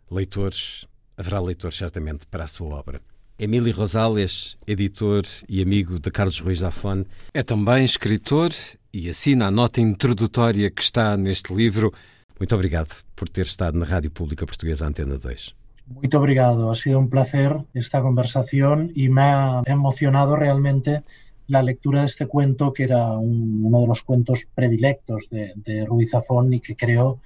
leitores, 0.09 0.87
haverá 1.17 1.41
leitores 1.41 1.77
certamente 1.77 2.25
para 2.27 2.45
a 2.45 2.47
sua 2.47 2.75
obra. 2.75 3.01
Emílio 3.37 3.73
Rosales, 3.73 4.57
editor 4.67 5.23
e 5.47 5.61
amigo 5.61 5.99
de 5.99 6.11
Carlos 6.11 6.39
Ruiz 6.39 6.59
Zafón, 6.59 7.05
é 7.33 7.41
também 7.41 7.85
escritor 7.85 8.51
e 8.93 9.09
assina 9.09 9.47
a 9.47 9.51
nota 9.51 9.79
introdutória 9.79 10.69
que 10.69 10.81
está 10.81 11.15
neste 11.15 11.53
livro. 11.53 11.93
Muito 12.37 12.53
obrigado 12.53 13.03
por 13.15 13.29
ter 13.29 13.45
estado 13.45 13.77
na 13.77 13.85
Rádio 13.85 14.11
Pública 14.11 14.45
Portuguesa 14.45 14.87
Antena 14.87 15.17
2. 15.17 15.55
Muito 15.87 16.17
obrigado, 16.17 16.69
ha 16.69 16.75
sido 16.75 16.99
un 16.99 17.09
placer 17.09 17.57
esta 17.73 18.01
conversación 18.01 18.91
y 18.93 19.09
me 19.09 19.21
ha 19.21 19.63
emocionado 19.65 20.35
realmente 20.35 21.01
la 21.49 21.63
lectura 21.63 22.01
de 22.01 22.05
este 22.05 22.27
cuento, 22.27 22.71
que 22.71 22.83
era 22.83 23.17
un, 23.17 23.65
uno 23.65 23.81
de 23.81 23.87
los 23.87 24.03
cuentos 24.03 24.47
predilectos 24.53 25.27
de, 25.29 25.85
Ruiz 25.85 26.11
Zafón 26.11 26.53
y 26.53 26.59
que 26.61 26.75
creo 26.75 27.19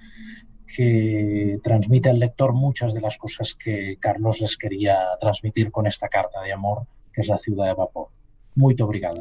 que 0.66 1.60
transmite 1.62 2.08
al 2.08 2.18
lector 2.18 2.54
muchas 2.54 2.94
de 2.94 3.00
las 3.00 3.18
cosas 3.18 3.54
que 3.54 3.96
Carlos 4.00 4.40
les 4.40 4.56
quería 4.56 4.98
transmitir 5.20 5.70
con 5.70 5.86
esta 5.86 6.08
carta 6.08 6.42
de 6.42 6.52
amor, 6.52 6.86
que 7.12 7.20
es 7.20 7.28
la 7.28 7.38
ciudad 7.38 7.66
de 7.66 7.74
vapor. 7.74 8.08
Muy 8.54 8.74
obrigado. 8.80 9.20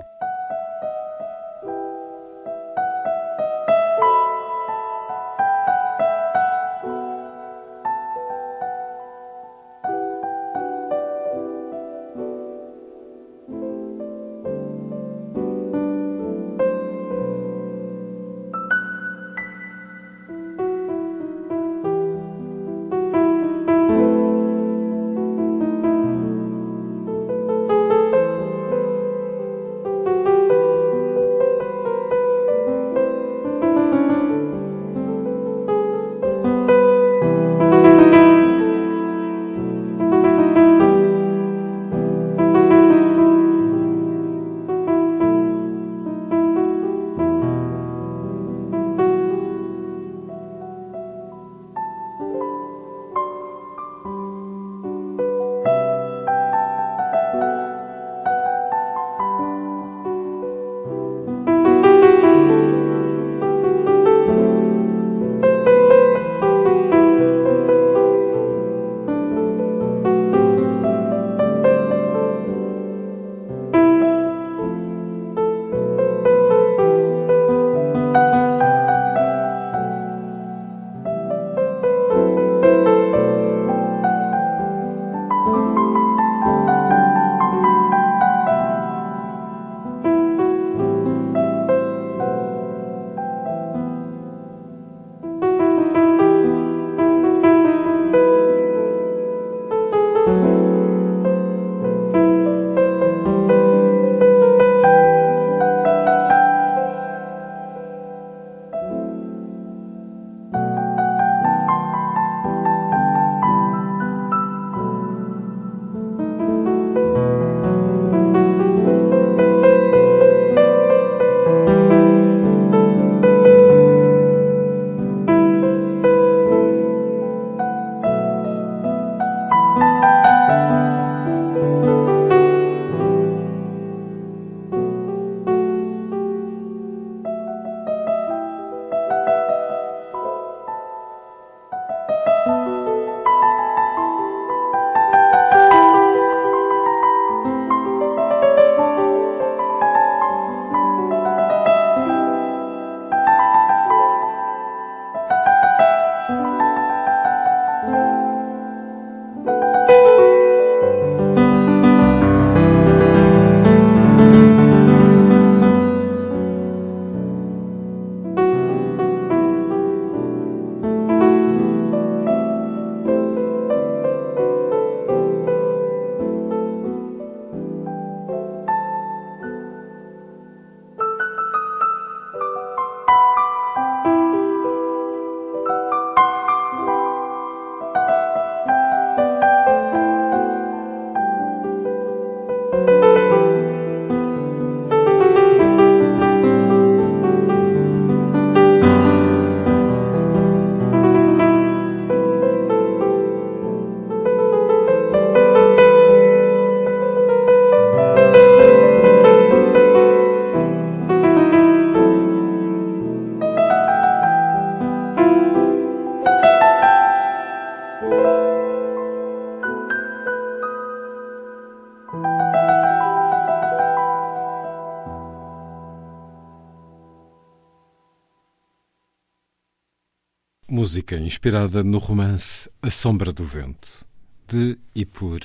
Música 230.94 231.18
inspirada 231.18 231.84
no 231.84 231.98
romance 231.98 232.70
A 232.80 232.92
Sombra 232.92 233.34
do 233.34 233.44
Vento, 233.44 234.06
de 234.48 234.78
e 234.94 235.04
por 235.04 235.40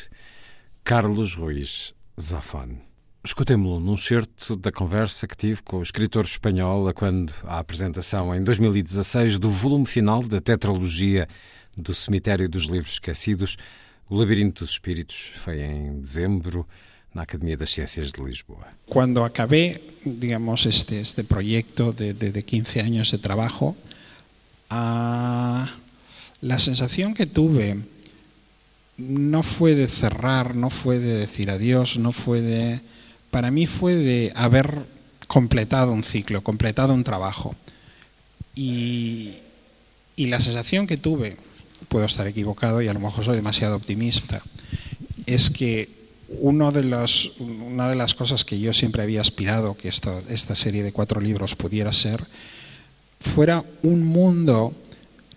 Carlos 0.85 1.35
Ruiz 1.37 1.95
Zafón. 2.21 2.77
Escutemo-lo 3.25 3.81
num 3.81 3.97
certo 3.97 4.57
da 4.57 4.71
conversa 4.71 5.27
que 5.27 5.35
tive 5.35 5.63
com 5.63 5.79
o 5.79 5.83
escritor 5.83 6.27
espanhol 6.27 6.93
quando 6.93 7.33
a 7.45 7.61
apresentação 7.61 8.35
em 8.35 8.45
2016 8.45 9.39
do 9.39 9.51
volume 9.51 9.87
final 9.87 10.23
da 10.23 10.39
tetralogia 10.39 11.27
do 11.75 11.95
Cemitério 11.95 12.47
dos 12.47 12.65
Livros 12.65 12.93
Esquecidos, 12.93 13.57
O 14.11 14.17
Labirinto 14.17 14.65
dos 14.65 14.73
Espíritos, 14.73 15.33
foi 15.35 15.63
em 15.63 15.99
dezembro 15.99 16.69
na 17.15 17.23
Academia 17.23 17.57
das 17.57 17.71
Ciencias 17.71 18.13
de 18.13 18.23
Lisboa. 18.23 18.67
Quando 18.87 19.25
acabé, 19.25 19.81
digamos, 20.05 20.67
este, 20.67 20.97
este 20.97 21.25
proyecto 21.25 21.95
de, 21.95 22.13
de, 22.13 22.33
de 22.33 22.43
15 22.43 22.81
años 22.81 23.11
de 23.11 23.17
trabajo, 23.17 23.75
la 24.71 26.59
sensación 26.59 27.14
que 27.14 27.27
tuve 27.27 27.79
no 28.97 29.43
fue 29.43 29.75
de 29.75 29.89
cerrar, 29.89 30.57
no 30.57 30.71
fue 30.71 30.99
de 30.99 31.14
decir 31.14 31.51
adiós, 31.51 31.99
no 31.99 32.12
fue 32.12 32.41
de 32.41 32.81
para 33.31 33.51
mí 33.51 33.66
fue 33.66 33.95
de 33.95 34.33
haber 34.35 34.87
completado 35.27 35.93
un 35.93 36.03
ciclo, 36.03 36.43
completado 36.43 36.95
un 36.95 37.05
trabajo. 37.05 37.55
Y, 38.55 39.35
y, 40.16 40.27
la 40.27 40.41
sensación 40.41 40.87
que 40.87 40.97
tuve, 40.97 41.37
puedo 41.89 42.07
estar 42.07 42.27
equivocado 42.27 42.83
y 42.83 42.89
a 42.89 42.95
lo 42.95 43.01
mejor 43.01 43.25
soy 43.25 43.37
demasiado 43.37 43.77
optimista, 43.77 44.43
es 45.27 45.51
que 45.51 45.89
uno 46.29 46.73
de 46.73 46.85
los, 46.85 47.33
una 47.39 47.89
de 47.89 47.97
las 47.97 48.14
cosas 48.14 48.45
que 48.45 48.59
yo 48.59 48.73
siempre 48.73 49.03
había 49.03 49.21
aspirado 49.21 49.77
que 49.77 49.89
esto, 49.89 50.23
esta 50.29 50.57
serie 50.57 50.83
de 50.83 50.93
cuatro 50.93 51.21
libros 51.21 51.55
pudiera 51.55 51.93
ser, 51.93 52.25
fuera 53.21 53.64
un 53.83 54.05
mundo 54.05 54.75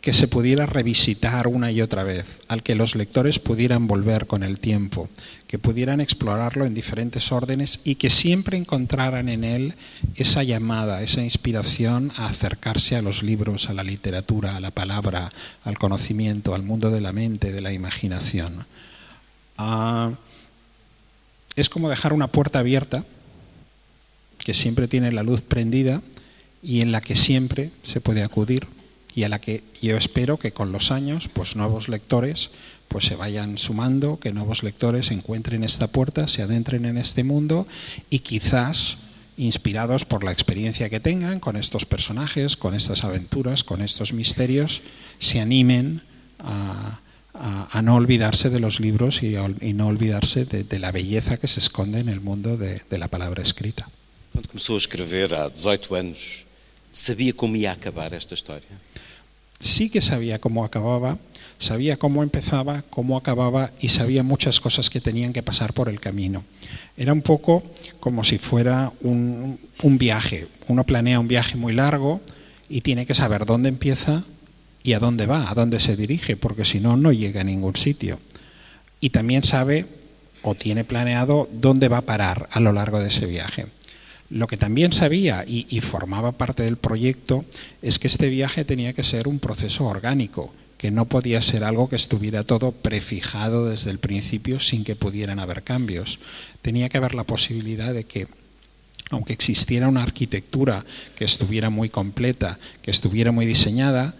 que 0.02 0.14
se 0.14 0.28
pudiera 0.28 0.66
revisitar 0.66 1.48
una 1.48 1.72
y 1.72 1.80
otra 1.80 2.04
vez, 2.04 2.26
al 2.48 2.64
que 2.64 2.74
los 2.74 2.96
lectores 2.96 3.38
pudieran 3.38 3.86
volver 3.86 4.26
con 4.26 4.42
el 4.42 4.58
tiempo, 4.58 5.08
que 5.48 5.60
pudieran 5.60 6.02
explorarlo 6.02 6.66
en 6.66 6.74
diferentes 6.74 7.32
órdenes 7.32 7.82
y 7.84 7.96
que 7.96 8.10
siempre 8.10 8.58
encontraran 8.58 9.30
en 9.30 9.44
él 9.44 9.76
esa 10.16 10.42
llamada, 10.42 11.04
esa 11.04 11.22
inspiración 11.22 12.12
a 12.18 12.26
acercarse 12.26 12.96
a 12.96 13.04
los 13.04 13.22
libros, 13.22 13.70
a 13.70 13.74
la 13.74 13.84
literatura, 13.84 14.56
a 14.56 14.60
la 14.60 14.72
palabra, 14.72 15.32
al 15.64 15.78
conocimiento, 15.78 16.56
al 16.56 16.64
mundo 16.64 16.90
de 16.90 17.02
la 17.02 17.12
mente, 17.12 17.52
de 17.52 17.62
la 17.62 17.72
imaginación. 17.72 18.66
Uh, 19.60 20.16
es 21.56 21.70
como 21.70 21.90
dejar 21.90 22.14
una 22.14 22.28
puerta 22.28 22.58
abierta 22.58 23.06
que 24.40 24.56
siempre 24.56 24.88
tiene 24.88 25.12
la 25.12 25.22
luz 25.22 25.42
prendida 25.42 26.02
y 26.64 26.82
en 26.82 26.92
la 26.92 27.02
que 27.02 27.16
siempre 27.16 27.72
se 27.84 28.02
puede 28.02 28.24
acudir 28.24 28.68
y 29.14 29.24
a 29.24 29.30
la 29.30 29.40
que 29.40 29.64
yo 29.82 29.98
espero 29.98 30.38
que 30.38 30.54
con 30.54 30.72
los 30.72 30.92
años 30.92 31.28
pues 31.28 31.56
nuevos 31.56 31.90
lectores 31.90 32.52
pues 32.88 33.06
se 33.06 33.16
vayan 33.16 33.58
sumando, 33.58 34.20
que 34.20 34.34
nuevos 34.34 34.64
lectores 34.64 35.12
encuentren 35.12 35.64
esta 35.64 35.88
puerta, 35.88 36.28
se 36.28 36.42
adentren 36.42 36.86
en 36.86 36.98
este 36.98 37.24
mundo 37.24 37.66
y 38.10 38.20
quizás 38.20 38.98
inspirados 39.38 40.04
por 40.04 40.26
la 40.26 40.34
experiencia 40.34 40.90
que 40.90 41.00
tengan 41.00 41.40
con 41.40 41.56
estos 41.56 41.86
personajes, 41.86 42.58
con 42.58 42.76
estas 42.76 43.06
aventuras, 43.06 43.64
con 43.64 43.82
estos 43.82 44.12
misterios, 44.12 44.82
se 45.20 45.40
animen 45.40 46.02
a, 46.40 47.00
a, 47.34 47.68
a 47.72 47.82
no 47.82 47.96
olvidarse 47.96 48.50
de 48.50 48.60
los 48.60 48.82
libros 48.82 49.24
y, 49.24 49.38
a, 49.38 49.50
y 49.62 49.72
no 49.72 49.88
olvidarse 49.88 50.44
de, 50.44 50.66
de, 50.66 50.80
la 50.80 50.92
belleza 50.92 51.38
que 51.38 51.48
se 51.48 51.62
esconde 51.62 52.00
en 52.00 52.10
el 52.10 52.20
mundo 52.20 52.58
de, 52.58 52.82
de 52.90 52.98
la 52.98 53.08
palabra 53.08 53.42
escrita. 53.42 53.88
Quando 54.34 54.48
começou 54.48 54.76
a 54.76 54.78
escrever 54.78 55.34
há 55.34 55.50
18 55.50 55.96
anos, 55.96 56.46
sabia 56.92 57.34
como 57.34 57.56
ia 57.56 57.72
acabar 57.72 58.14
esta 58.14 58.36
história? 58.36 58.70
sí 59.62 59.90
que 59.90 60.02
sabía 60.02 60.40
cómo 60.40 60.66
acababa, 60.66 61.18
sabía 61.60 61.98
cómo 61.98 62.24
empezaba, 62.24 62.84
cómo 62.90 63.16
acababa 63.16 63.72
y 63.80 63.90
sabía 63.90 64.24
muchas 64.24 64.60
cosas 64.60 64.90
que 64.90 65.00
tenían 65.00 65.32
que 65.32 65.44
pasar 65.44 65.74
por 65.74 65.88
el 65.88 66.00
camino. 66.00 66.44
Era 66.98 67.14
un 67.14 67.22
poco 67.22 67.64
como 68.00 68.24
si 68.24 68.38
fuera 68.38 68.92
un, 69.02 69.60
un 69.84 69.98
viaje. 69.98 70.48
Uno 70.68 70.84
planea 70.84 71.20
un 71.20 71.28
viaje 71.28 71.56
muy 71.56 71.74
largo 71.74 72.22
y 72.68 72.82
tiene 72.82 73.06
que 73.06 73.16
saber 73.16 73.46
dónde 73.46 73.70
empieza 73.70 74.24
y 74.84 74.94
a 74.94 75.00
dónde 75.00 75.28
va, 75.28 75.50
a 75.50 75.54
dónde 75.54 75.80
se 75.80 75.96
dirige, 75.96 76.36
porque 76.36 76.66
si 76.66 76.80
no, 76.80 76.98
no 76.98 77.12
llega 77.12 77.42
a 77.42 77.46
ningún 77.46 77.76
sitio. 77.76 78.20
Y 79.00 79.12
también 79.12 79.44
sabe 79.44 79.86
o 80.42 80.56
tiene 80.56 80.84
planeado 80.84 81.48
dónde 81.54 81.88
va 81.88 81.98
a 81.98 82.02
parar 82.02 82.50
a 82.52 82.60
lo 82.60 82.74
largo 82.74 83.00
de 83.00 83.10
ese 83.10 83.28
viaje. 83.28 83.68
Lo 84.32 84.48
que 84.48 84.56
también 84.56 84.94
sabía 84.94 85.44
y, 85.46 85.82
formaba 85.82 86.32
parte 86.32 86.64
del 86.64 86.78
proyecto 86.78 87.44
es 87.82 88.00
que 88.00 88.08
este 88.08 88.30
viaje 88.30 88.64
tenía 88.64 88.94
que 88.94 89.04
ser 89.04 89.28
un 89.28 89.40
proceso 89.40 89.86
orgánico, 89.86 90.54
que 90.78 90.90
no 90.90 91.04
podía 91.06 91.42
ser 91.42 91.66
algo 91.66 91.90
que 91.90 91.98
estuviera 91.98 92.46
todo 92.46 92.72
prefijado 92.72 93.66
desde 93.66 93.92
el 93.92 94.00
principio 94.00 94.62
sin 94.62 94.86
que 94.86 94.96
pudieran 94.96 95.40
haber 95.40 95.64
cambios. 95.64 96.18
Tenía 96.62 96.88
que 96.88 96.98
haber 96.98 97.14
la 97.14 97.26
posibilidad 97.26 97.94
de 97.94 98.06
que, 98.06 98.28
aunque 99.10 99.34
existiera 99.34 99.90
una 99.90 100.04
arquitectura 100.04 100.86
que 101.18 101.26
estuviera 101.26 101.70
muy 101.70 101.90
completa, 101.90 102.58
que 102.82 102.92
estuviera 102.92 103.34
muy 103.34 103.46
diseñada, 103.46 104.16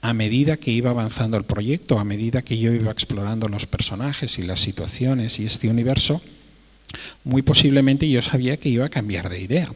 a 0.00 0.14
medida 0.14 0.56
que 0.56 0.70
iba 0.70 0.88
avanzando 0.88 1.36
el 1.36 1.44
proyecto, 1.44 1.98
a 1.98 2.04
medida 2.04 2.40
que 2.40 2.56
yo 2.56 2.72
iba 2.72 2.90
explorando 2.90 3.48
los 3.48 3.66
personajes 3.66 4.38
y 4.38 4.44
las 4.44 4.60
situaciones 4.60 5.38
y 5.38 5.44
este 5.44 5.68
universo, 5.68 6.22
muy 7.24 7.42
posiblemente 7.42 8.08
yo 8.08 8.22
sabía 8.22 8.56
que 8.56 8.68
iba 8.68 8.86
a 8.86 8.90
cambiar 8.90 9.28
de 9.28 9.40
idea, 9.40 9.68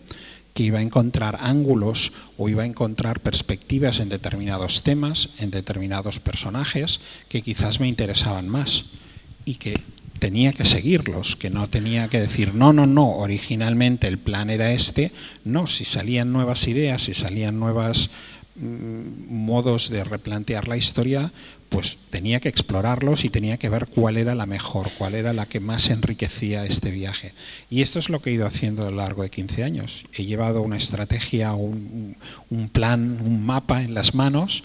que 0.54 0.62
iba 0.62 0.78
a 0.78 0.82
encontrar 0.82 1.38
ángulos 1.42 2.12
o 2.38 2.48
iba 2.48 2.62
a 2.62 2.66
encontrar 2.66 3.20
perspectivas 3.20 4.00
en 4.00 4.08
determinados 4.08 4.82
temas, 4.82 5.28
en 5.38 5.50
determinados 5.50 6.18
personajes 6.18 7.00
que 7.28 7.42
quizás 7.42 7.78
me 7.78 7.88
interesaban 7.88 8.48
más 8.48 8.86
y 9.44 9.56
que 9.56 9.78
tenía 10.18 10.52
que 10.52 10.64
seguirlos, 10.64 11.36
que 11.36 11.50
no 11.50 11.68
tenía 11.68 12.08
que 12.08 12.20
decir, 12.20 12.54
no, 12.54 12.72
no, 12.72 12.86
no, 12.86 13.16
originalmente 13.16 14.08
el 14.08 14.18
plan 14.18 14.50
era 14.50 14.72
este, 14.72 15.12
no, 15.44 15.66
si 15.66 15.84
salían 15.84 16.32
nuevas 16.32 16.66
ideas, 16.68 17.02
si 17.02 17.14
salían 17.14 17.60
nuevos 17.60 18.10
mmm, 18.56 19.28
modos 19.28 19.90
de 19.90 20.04
replantear 20.04 20.68
la 20.68 20.76
historia, 20.76 21.32
pues 21.68 21.98
tenía 22.10 22.40
que 22.40 22.48
explorarlos 22.48 23.24
y 23.24 23.30
tenía 23.30 23.56
que 23.56 23.68
ver 23.68 23.86
cuál 23.86 24.16
era 24.16 24.34
la 24.34 24.46
mejor, 24.46 24.90
cuál 24.96 25.14
era 25.14 25.32
la 25.32 25.46
que 25.46 25.60
más 25.60 25.90
enriquecía 25.90 26.64
este 26.64 26.90
viaje. 26.90 27.32
Y 27.70 27.82
esto 27.82 27.98
es 27.98 28.08
lo 28.08 28.20
que 28.20 28.30
he 28.30 28.34
ido 28.34 28.46
haciendo 28.46 28.86
a 28.86 28.90
lo 28.90 28.96
largo 28.96 29.22
de 29.22 29.30
15 29.30 29.64
años. 29.64 30.04
He 30.12 30.24
llevado 30.24 30.62
una 30.62 30.76
estrategia, 30.76 31.54
un, 31.54 32.16
plan, 32.72 33.18
un 33.20 33.44
mapa 33.44 33.82
en 33.82 33.94
las 33.94 34.14
manos, 34.14 34.64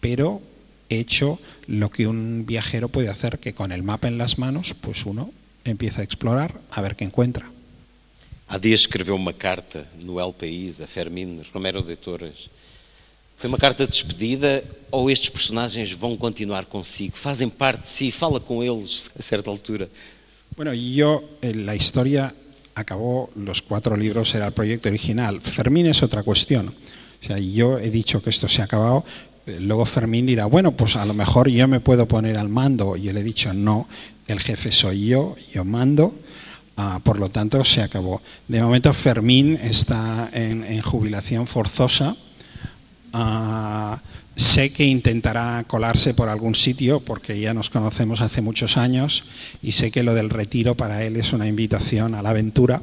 pero 0.00 0.42
he 0.88 0.98
hecho 0.98 1.38
lo 1.66 1.90
que 1.90 2.06
un 2.06 2.44
viajero 2.46 2.88
puede 2.88 3.08
hacer, 3.08 3.38
que 3.38 3.54
con 3.54 3.72
el 3.72 3.82
mapa 3.82 4.08
en 4.08 4.18
las 4.18 4.38
manos, 4.38 4.74
pues 4.80 5.06
uno 5.06 5.32
empieza 5.64 6.00
a 6.00 6.04
explorar 6.04 6.60
a 6.70 6.80
ver 6.80 6.96
qué 6.96 7.04
encuentra. 7.04 7.50
Há 8.52 8.58
dias 8.58 8.80
escreveu 8.80 9.14
uma 9.14 9.32
carta 9.32 9.86
no 10.02 10.18
El 10.18 10.34
País 10.34 10.80
a 10.80 10.86
Fermín 10.88 11.40
Romero 11.54 11.84
de 11.84 11.96
Torres 11.96 12.50
Foi 13.40 13.48
uma 13.48 13.56
carta 13.56 13.86
de 13.86 13.92
despedida 13.92 14.62
ou 14.90 15.10
estes 15.10 15.30
personagens 15.30 15.92
vão 15.92 16.14
continuar 16.14 16.66
consigo? 16.66 17.16
Fazem 17.16 17.48
parte 17.48 17.84
de 17.84 17.88
si? 17.88 18.10
Fala 18.10 18.38
com 18.38 18.62
eles 18.62 19.10
a 19.18 19.22
certa 19.22 19.48
altura. 19.48 19.88
Bueno, 20.54 20.74
yo, 20.74 21.24
la 21.42 21.74
historia 21.74 22.34
acabó, 22.74 23.30
los 23.34 23.62
cuatro 23.62 23.96
libros 23.96 24.34
era 24.34 24.44
el 24.48 24.52
proyecto 24.52 24.90
original. 24.90 25.40
Fermín 25.40 25.86
es 25.86 26.02
otra 26.02 26.22
cuestión. 26.22 26.68
O 26.68 27.26
sea, 27.26 27.38
yo 27.38 27.78
he 27.78 27.88
dicho 27.88 28.22
que 28.22 28.28
esto 28.28 28.46
se 28.46 28.60
ha 28.60 28.66
acabado. 28.66 29.06
Luego 29.46 29.86
Fermín 29.86 30.26
dirá, 30.26 30.44
bueno, 30.44 30.72
pues 30.72 30.96
a 30.96 31.06
lo 31.06 31.14
mejor 31.14 31.48
yo 31.48 31.66
me 31.66 31.80
puedo 31.80 32.06
poner 32.06 32.36
al 32.36 32.50
mando. 32.50 32.94
Yo 32.96 33.10
le 33.14 33.20
he 33.20 33.24
dicho, 33.24 33.54
no, 33.54 33.88
el 34.26 34.40
jefe 34.40 34.70
soy 34.70 35.06
yo, 35.06 35.34
yo 35.50 35.64
mando. 35.64 36.14
Uh, 36.76 37.00
por 37.00 37.18
lo 37.18 37.30
tanto, 37.30 37.64
se 37.64 37.80
acabó. 37.80 38.20
De 38.48 38.60
momento, 38.62 38.92
Fermín 38.92 39.58
está 39.62 40.28
en, 40.30 40.62
en 40.62 40.82
jubilación 40.82 41.46
forzosa 41.46 42.18
Uh, 43.12 43.96
sé 44.36 44.72
que 44.72 44.84
intentará 44.84 45.64
colarse 45.66 46.14
por 46.14 46.28
algún 46.28 46.54
sitio 46.54 47.00
porque 47.00 47.38
ya 47.38 47.52
nos 47.52 47.68
conocemos 47.68 48.20
hace 48.20 48.40
muchos 48.40 48.76
años 48.76 49.24
y 49.62 49.72
sé 49.72 49.90
que 49.90 50.02
lo 50.02 50.14
del 50.14 50.30
retiro 50.30 50.76
para 50.76 51.04
él 51.04 51.16
es 51.16 51.32
una 51.32 51.46
invitación 51.46 52.14
a 52.14 52.22
la 52.22 52.30
aventura, 52.30 52.82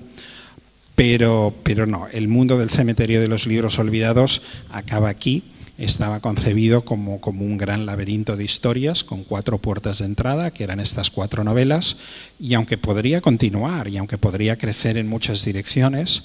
pero, 0.95 1.53
pero 1.63 1.86
no, 1.86 2.07
el 2.11 2.28
mundo 2.28 2.57
del 2.57 2.69
cementerio 2.69 3.21
de 3.21 3.28
los 3.28 3.47
libros 3.47 3.80
olvidados 3.80 4.41
acaba 4.71 5.09
aquí. 5.09 5.43
Estaba 5.78 6.21
concebido 6.21 6.84
como, 6.84 7.21
como 7.21 7.45
un 7.45 7.55
gran 7.55 7.86
laberinto 7.86 8.36
de 8.36 8.43
historias 8.43 9.03
con 9.03 9.23
cuatro 9.23 9.59
puertas 9.59 9.99
de 9.99 10.05
entrada, 10.05 10.49
que 10.49 10.63
eran 10.63 10.80
estas 10.80 11.11
cuatro 11.11 11.43
novelas, 11.43 11.97
y 12.39 12.55
aunque 12.55 12.80
podría 12.80 13.21
continuar 13.21 13.88
y 13.88 13.97
aunque 13.97 14.17
podría 14.17 14.57
crecer 14.57 14.97
en 14.97 15.07
muchas 15.07 15.45
direcciones, 15.45 16.23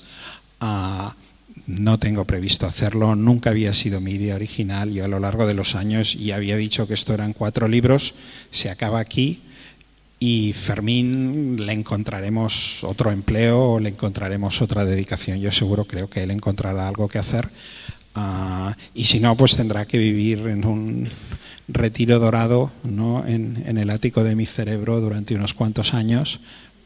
uh, 0.62 1.10
no 1.66 1.98
tengo 1.98 2.24
previsto 2.24 2.66
hacerlo, 2.66 3.14
nunca 3.14 3.50
había 3.50 3.74
sido 3.74 4.00
mi 4.00 4.12
idea 4.12 4.34
original. 4.34 4.92
Yo 4.92 5.04
a 5.04 5.08
lo 5.08 5.18
largo 5.18 5.46
de 5.46 5.54
los 5.54 5.74
años 5.74 6.14
ya 6.14 6.36
había 6.36 6.56
dicho 6.56 6.86
que 6.86 6.94
esto 6.94 7.14
eran 7.14 7.32
cuatro 7.32 7.68
libros, 7.68 8.14
se 8.50 8.70
acaba 8.70 9.00
aquí 9.00 9.42
y 10.18 10.52
Fermín 10.52 11.66
le 11.66 11.72
encontraremos 11.72 12.84
otro 12.84 13.10
empleo 13.10 13.80
le 13.80 13.88
encontraremos 13.88 14.62
otra 14.62 14.84
dedicación. 14.84 15.40
Yo 15.40 15.50
seguro 15.50 15.84
creo 15.84 16.08
que 16.08 16.22
él 16.22 16.30
encontrará 16.30 16.86
algo 16.86 17.08
que 17.08 17.18
hacer. 17.18 17.48
Ah, 18.14 18.76
y 18.94 19.04
si 19.04 19.20
no, 19.20 19.36
pues 19.36 19.56
tendrá 19.56 19.84
que 19.86 19.98
vivir 19.98 20.46
en 20.46 20.64
un 20.64 21.08
retiro 21.66 22.18
dorado 22.18 22.70
¿no? 22.84 23.26
en, 23.26 23.78
el 23.78 23.90
ático 23.90 24.22
de 24.22 24.36
mi 24.36 24.46
cerebro 24.46 25.00
durante 25.00 25.34
unos 25.34 25.54
cuantos 25.54 25.94
años, 25.94 26.40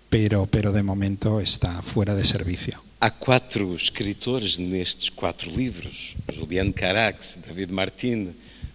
pero, 0.08 0.46
pero 0.46 0.72
de 0.72 0.82
momento 0.82 1.40
está 1.40 1.82
fuera 1.82 2.14
de 2.14 2.24
servicio. 2.24 2.82
Há 2.98 3.10
quatro 3.10 3.74
escritores 3.76 4.58
nestes 4.58 5.10
quatro 5.10 5.50
livros: 5.50 6.16
Juliano 6.32 6.72
Carax, 6.72 7.38
David 7.46 7.70
Martin, 7.70 8.34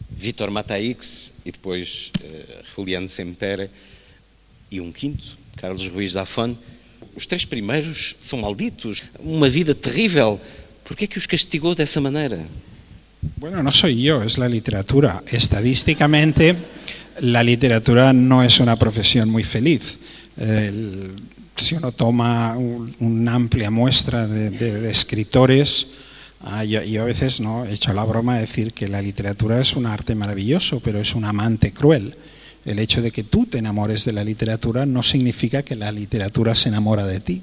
Vítor 0.09 0.51
Mataix 0.51 1.33
e 1.43 1.51
depois 1.51 2.11
uh, 2.21 2.63
Juliano 2.75 3.09
Sempere 3.09 3.69
e 4.69 4.79
um 4.79 4.91
quinto, 4.91 5.37
Carlos 5.55 5.87
Ruiz 5.87 6.13
Zafón. 6.13 6.55
Os 7.15 7.25
três 7.25 7.45
primeiros 7.45 8.15
são 8.21 8.39
malditos, 8.39 9.03
uma 9.19 9.49
vida 9.49 9.73
terrível. 9.73 10.39
¿Por 10.85 10.95
qué 10.95 11.07
que 11.07 11.17
os 11.17 11.25
castigó 11.25 11.73
de 11.73 11.83
esa 11.83 11.99
manera? 11.99 12.37
Bueno, 13.37 13.63
no 13.63 13.71
soy 13.71 14.01
yo, 14.03 14.23
es 14.23 14.37
la 14.37 14.47
literatura. 14.47 15.23
Estadísticamente, 15.31 16.55
la 17.19 17.43
literatura 17.43 18.13
no 18.13 18.43
es 18.43 18.59
una 18.59 18.75
profesión 18.77 19.29
muy 19.29 19.43
feliz. 19.43 19.99
Si 20.37 21.75
uno 21.75 21.91
toma 21.91 22.57
un, 22.57 22.95
una 22.99 23.35
amplia 23.35 23.69
muestra 23.69 24.27
de, 24.27 24.89
escritores, 24.89 25.87
ah, 26.41 26.63
yo, 26.63 26.81
yo, 26.83 27.01
a 27.01 27.05
veces 27.05 27.41
no 27.41 27.65
he 27.65 27.73
hecho 27.73 27.93
la 27.93 28.03
broma 28.03 28.35
de 28.35 28.41
decir 28.41 28.73
que 28.73 28.87
la 28.87 29.01
literatura 29.01 29.59
es 29.59 29.75
un 29.75 29.85
arte 29.85 30.15
maravilloso, 30.15 30.79
pero 30.79 30.99
es 30.99 31.13
un 31.15 31.25
amante 31.25 31.71
cruel. 31.73 32.15
El 32.65 32.79
hecho 32.79 33.01
de 33.01 33.11
que 33.11 33.23
tú 33.23 33.45
te 33.45 33.57
enamores 33.57 34.05
de 34.05 34.13
la 34.13 34.23
literatura 34.23 34.85
no 34.85 35.03
significa 35.03 35.63
que 35.63 35.75
la 35.75 35.91
literatura 35.91 36.55
se 36.55 36.69
enamora 36.69 37.05
de 37.05 37.19
ti 37.19 37.41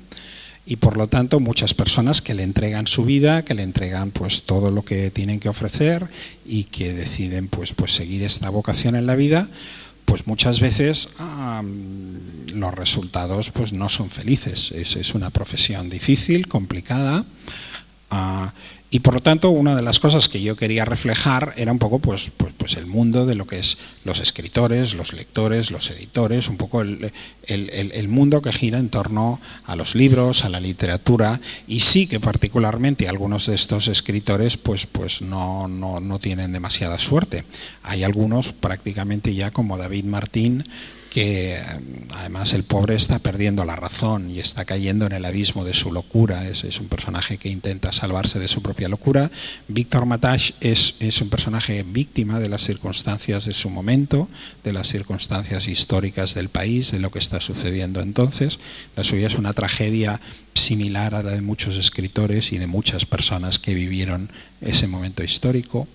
y 0.70 0.76
por 0.76 0.98
lo 0.98 1.08
tanto 1.08 1.40
muchas 1.40 1.72
personas 1.72 2.20
que 2.20 2.34
le 2.34 2.42
entregan 2.42 2.86
su 2.86 3.06
vida, 3.06 3.42
que 3.42 3.54
le 3.54 3.62
entregan 3.62 4.10
pues 4.10 4.42
todo 4.42 4.70
lo 4.70 4.84
que 4.84 5.10
tienen 5.10 5.40
que 5.40 5.48
ofrecer 5.48 6.06
y 6.44 6.64
que 6.64 6.92
deciden 6.92 7.48
pues 7.48 7.72
pues 7.72 7.94
seguir 7.94 8.22
esta 8.22 8.50
vocación 8.50 8.94
en 8.94 9.06
la 9.06 9.16
vida, 9.16 9.48
pues 10.08 10.26
muchas 10.26 10.58
veces 10.58 11.10
los 12.54 12.74
resultados 12.74 13.50
pues 13.50 13.74
no 13.74 13.90
son 13.90 14.08
felices. 14.08 14.72
Es, 14.72 14.96
es 14.96 15.14
una 15.14 15.28
profesión 15.28 15.90
difícil, 15.90 16.48
complicada. 16.48 17.26
Uh, 18.10 18.48
y 18.90 19.00
por 19.00 19.12
lo 19.12 19.20
tanto, 19.20 19.50
una 19.50 19.76
de 19.76 19.82
las 19.82 20.00
cosas 20.00 20.30
que 20.30 20.40
yo 20.40 20.56
quería 20.56 20.86
reflejar 20.86 21.52
era 21.58 21.72
un 21.72 21.78
poco 21.78 21.98
pues, 21.98 22.30
pues, 22.34 22.54
pues 22.56 22.74
el 22.78 22.86
mundo 22.86 23.26
de 23.26 23.34
lo 23.34 23.46
que 23.46 23.58
es 23.58 23.76
los 24.04 24.18
escritores, 24.18 24.94
los 24.94 25.12
lectores, 25.12 25.70
los 25.70 25.90
editores, 25.90 26.48
un 26.48 26.56
poco 26.56 26.80
el, 26.80 27.12
el, 27.44 27.70
el, 27.70 28.08
mundo 28.08 28.40
que 28.40 28.50
gira 28.50 28.78
en 28.78 28.88
torno 28.88 29.40
a 29.66 29.76
los 29.76 29.94
libros, 29.94 30.44
a 30.44 30.48
la 30.48 30.58
literatura, 30.58 31.38
y 31.66 31.80
sí 31.80 32.06
que 32.06 32.18
particularmente 32.18 33.08
algunos 33.08 33.46
de 33.46 33.56
estos 33.56 33.88
escritores 33.88 34.56
pues, 34.56 34.86
pues 34.86 35.20
no, 35.20 35.68
no, 35.68 36.00
no 36.00 36.18
tienen 36.18 36.52
demasiada 36.52 36.98
suerte. 36.98 37.44
Hay 37.82 38.04
algunos 38.04 38.54
prácticamente 38.54 39.34
ya 39.34 39.50
como 39.50 39.76
David 39.76 40.04
Martín, 40.04 40.64
que 41.10 41.58
además 42.14 42.52
el 42.52 42.64
pobre 42.64 42.94
está 42.94 43.18
perdiendo 43.18 43.64
la 43.64 43.76
razón 43.76 44.30
y 44.30 44.40
está 44.40 44.64
cayendo 44.64 45.06
en 45.06 45.12
el 45.12 45.24
abismo 45.24 45.64
de 45.64 45.72
su 45.72 45.90
locura. 45.92 46.46
Es, 46.48 46.64
es 46.64 46.80
un 46.80 46.88
personaje 46.88 47.38
que 47.38 47.48
intenta 47.48 47.92
salvarse 47.92 48.38
de 48.38 48.48
su 48.48 48.62
propia 48.62 48.88
locura. 48.88 49.30
Víctor 49.68 50.04
Matash 50.04 50.52
es, 50.60 50.96
es, 51.00 51.20
un 51.20 51.30
personaje 51.30 51.82
víctima 51.82 52.40
de 52.40 52.48
las 52.48 52.62
circunstancias 52.62 53.46
de 53.46 53.54
su 53.54 53.70
momento, 53.70 54.28
de 54.64 54.72
las 54.72 54.88
circunstancias 54.88 55.66
históricas 55.68 56.34
del 56.34 56.50
país, 56.50 56.90
de 56.90 56.98
lo 56.98 57.10
que 57.10 57.18
está 57.18 57.40
sucediendo 57.40 58.00
entonces. 58.00 58.58
La 58.94 59.04
suya 59.04 59.28
es 59.28 59.36
una 59.36 59.54
tragedia 59.54 60.20
similar 60.54 61.14
a 61.14 61.22
la 61.22 61.30
de 61.30 61.40
muchos 61.40 61.76
escritores 61.76 62.52
y 62.52 62.58
de 62.58 62.66
muchas 62.66 63.06
personas 63.06 63.58
que 63.58 63.74
vivieron 63.74 64.30
ese 64.60 64.86
momento 64.88 65.22
histórico. 65.22 65.88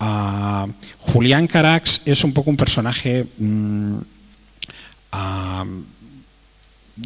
Uh, 0.00 0.66
Julián 0.98 1.46
Carax 1.46 2.02
es 2.06 2.24
un 2.24 2.32
poco 2.32 2.50
un 2.50 2.56
personaje... 2.56 3.26
Mmm, 3.38 3.98
Uh, 5.12 5.82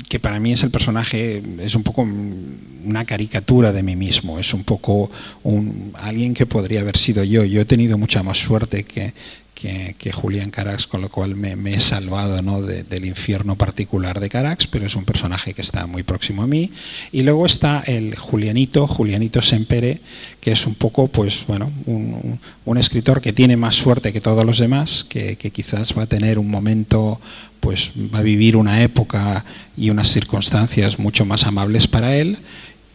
que 0.08 0.18
para 0.18 0.40
mí 0.40 0.52
es 0.52 0.62
el 0.62 0.70
personaje, 0.70 1.42
es 1.60 1.74
un 1.74 1.82
poco 1.82 2.02
una 2.02 3.04
caricatura 3.04 3.72
de 3.72 3.82
mí 3.82 3.94
mismo, 3.94 4.38
es 4.38 4.52
un 4.52 4.64
poco 4.64 5.10
un, 5.44 5.92
alguien 5.94 6.34
que 6.34 6.46
podría 6.46 6.80
haber 6.80 6.96
sido 6.96 7.22
yo. 7.22 7.44
Yo 7.44 7.60
he 7.60 7.64
tenido 7.64 7.96
mucha 7.96 8.22
más 8.22 8.38
suerte 8.38 8.84
que, 8.84 9.14
que, 9.54 9.94
que 9.96 10.12
Julián 10.12 10.50
Carax, 10.50 10.86
con 10.88 11.00
lo 11.00 11.08
cual 11.08 11.36
me, 11.36 11.54
me 11.54 11.74
he 11.74 11.80
salvado 11.80 12.42
¿no? 12.42 12.62
de, 12.62 12.82
del 12.82 13.06
infierno 13.06 13.56
particular 13.56 14.18
de 14.18 14.28
Carax, 14.28 14.66
pero 14.66 14.86
es 14.86 14.96
un 14.96 15.04
personaje 15.04 15.54
que 15.54 15.62
está 15.62 15.86
muy 15.86 16.02
próximo 16.02 16.42
a 16.42 16.46
mí. 16.48 16.70
Y 17.12 17.22
luego 17.22 17.46
está 17.46 17.82
el 17.86 18.16
Julianito, 18.16 18.86
Julianito 18.88 19.40
Sempere, 19.40 20.00
que 20.40 20.52
es 20.52 20.66
un 20.66 20.74
poco, 20.74 21.06
pues 21.08 21.46
bueno, 21.46 21.72
un, 21.86 22.40
un 22.64 22.78
escritor 22.78 23.20
que 23.20 23.32
tiene 23.32 23.56
más 23.56 23.76
suerte 23.76 24.12
que 24.12 24.20
todos 24.20 24.44
los 24.44 24.58
demás, 24.58 25.04
que, 25.08 25.36
que 25.36 25.50
quizás 25.50 25.96
va 25.96 26.02
a 26.02 26.06
tener 26.06 26.38
un 26.40 26.50
momento 26.50 27.20
pues 27.60 27.92
va 27.96 28.20
a 28.20 28.22
vivir 28.22 28.56
una 28.56 28.82
época 28.82 29.44
y 29.76 29.90
unas 29.90 30.10
circunstancias 30.10 30.98
mucho 30.98 31.24
más 31.24 31.44
amables 31.44 31.86
para 31.86 32.16
él, 32.16 32.38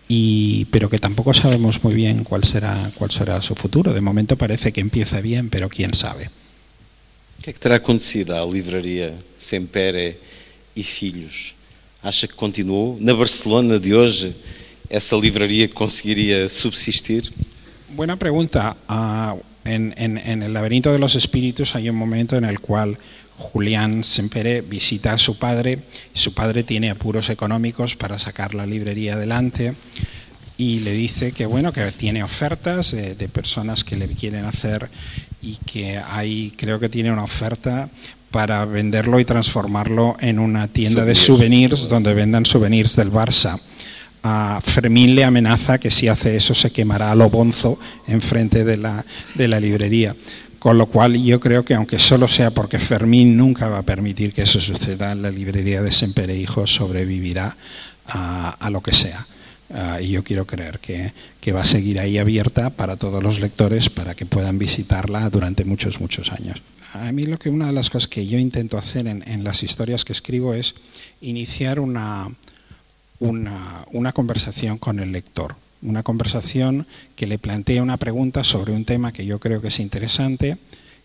y, 0.08 0.66
pero 0.72 0.90
que 0.90 1.00
tampoco 1.00 1.34
sabemos 1.34 1.84
muy 1.84 1.94
bien 1.94 2.24
cuál 2.24 2.44
será, 2.44 2.92
cuál 2.96 3.12
será 3.12 3.42
su 3.42 3.56
futuro. 3.56 3.94
De 3.94 4.02
momento 4.02 4.36
parece 4.36 4.74
que 4.74 4.82
empieza 4.82 5.22
bien, 5.22 5.50
pero 5.50 5.70
quién 5.70 5.94
sabe. 5.94 6.30
O 7.40 7.44
que 7.44 7.50
é 7.50 7.54
que 7.54 7.60
terá 7.60 7.78
acontecido 7.78 8.36
à 8.36 8.46
livraria 8.46 9.16
Sempere 9.36 10.20
e 10.76 10.84
Filhos? 10.84 11.56
Acha 12.04 12.28
que 12.28 12.36
continuou? 12.36 12.98
Na 13.02 13.16
Barcelona 13.16 13.80
de 13.80 13.96
hoje, 13.96 14.36
essa 14.88 15.16
livraria 15.16 15.68
conseguiria 15.68 16.48
subsistir? 16.50 17.32
Buena 17.96 18.16
pregunta. 18.16 18.76
Uh, 18.88 19.42
en, 19.66 19.94
en, 19.98 20.18
en, 20.18 20.44
el 20.44 20.54
laberinto 20.54 20.92
de 20.92 21.00
los 21.00 21.16
espíritus 21.16 21.76
hay 21.76 21.90
un 21.90 21.96
momento 21.96 22.36
en 22.36 22.44
el 22.44 22.60
cual 22.60 22.98
Julián 23.42 24.04
Sempere 24.04 24.62
visita 24.62 25.14
a 25.14 25.18
su 25.18 25.38
padre. 25.38 25.80
Su 26.14 26.34
padre 26.34 26.64
tiene 26.64 26.92
apuros 26.92 27.30
económicos 27.30 27.96
para 27.96 28.20
sacar 28.20 28.54
la 28.54 28.66
librería 28.66 29.16
adelante 29.16 29.74
y 30.58 30.82
le 30.82 30.94
dice 30.94 31.32
que 31.32 31.48
bueno 31.48 31.74
que 31.74 31.92
tiene 31.92 32.24
ofertas 32.24 32.92
de, 32.92 33.16
de 33.16 33.28
personas 33.28 33.84
que 33.84 33.96
le 33.96 34.08
quieren 34.08 34.46
hacer 34.46 34.90
y 35.42 35.56
que 35.66 35.98
hay, 35.98 36.54
creo 36.56 36.80
que 36.80 36.88
tiene 36.88 37.12
una 37.12 37.24
oferta 37.24 37.90
para 38.30 38.64
venderlo 38.66 39.20
y 39.20 39.26
transformarlo 39.26 40.16
en 40.20 40.40
una 40.40 40.68
tienda 40.68 41.04
de 41.04 41.16
souvenirs 41.16 41.90
donde 41.90 42.14
vendan 42.14 42.46
souvenirs 42.46 42.96
del 42.96 43.12
Barça. 43.12 43.60
A 44.24 44.62
Fermín 44.64 45.16
le 45.16 45.24
amenaza 45.24 45.80
que 45.80 45.90
si 45.90 46.08
hace 46.08 46.36
eso 46.36 46.54
se 46.54 46.72
quemará 46.72 47.12
a 47.12 47.16
lo 47.16 47.30
bonzo 47.30 47.80
enfrente 48.08 48.64
de 48.64 48.78
la, 48.78 49.04
de 49.34 49.48
la 49.48 49.60
librería. 49.60 50.16
Con 50.62 50.78
lo 50.78 50.86
cual 50.86 51.18
yo 51.18 51.40
creo 51.40 51.66
que 51.66 51.74
aunque 51.74 51.98
solo 51.98 52.28
sea 52.28 52.52
porque 52.52 52.78
Fermín 52.78 53.36
nunca 53.36 53.68
va 53.68 53.80
a 53.80 53.82
permitir 53.82 54.32
que 54.32 54.44
eso 54.44 54.62
suceda, 54.62 55.16
la 55.16 55.32
librería 55.32 55.82
de 55.82 55.92
Sempere 55.92 56.38
Hijo 56.38 56.68
sobrevivirá 56.68 57.58
a, 58.06 58.52
a 58.52 58.70
lo 58.70 58.82
que 58.82 58.94
sea. 58.94 59.26
Uh, 59.70 60.04
y 60.04 60.10
yo 60.10 60.24
quiero 60.24 60.46
creer 60.46 60.78
que, 60.78 61.14
que, 61.40 61.52
va 61.52 61.62
a 61.62 61.66
seguir 61.66 62.00
ahí 62.00 62.20
abierta 62.20 62.70
para 62.70 62.96
todos 62.96 63.24
los 63.24 63.40
lectores 63.40 63.90
para 63.90 64.14
que 64.14 64.28
puedan 64.28 64.60
visitarla 64.60 65.28
durante 65.32 65.66
muchos, 65.66 66.00
muchos 66.00 66.32
años. 66.32 66.62
A 66.94 67.12
mí 67.12 67.24
lo 67.26 67.40
que 67.40 67.50
una 67.50 67.66
de 67.66 67.74
las 67.74 67.90
cosas 67.90 68.08
que 68.08 68.28
yo 68.28 68.38
intento 68.38 68.78
hacer 68.78 69.08
en, 69.08 69.28
en 69.28 69.44
las 69.44 69.64
historias 69.64 70.06
que 70.06 70.14
escribo 70.14 70.54
es 70.54 70.76
iniciar 71.22 71.80
una, 71.80 72.30
una, 73.18 73.84
una 73.94 74.14
conversación 74.14 74.78
con 74.78 75.00
el 75.00 75.12
lector. 75.12 75.56
Una 75.82 76.04
conversación 76.04 76.86
que 77.16 77.28
le 77.28 77.40
plantee 77.40 77.82
una 77.82 77.98
pregunta 77.98 78.44
sobre 78.44 78.74
un 78.74 78.86
tema 78.86 79.14
que 79.14 79.26
yo 79.26 79.40
creo 79.40 79.62
que 79.62 79.70
es 79.70 79.80
interesante 79.80 80.58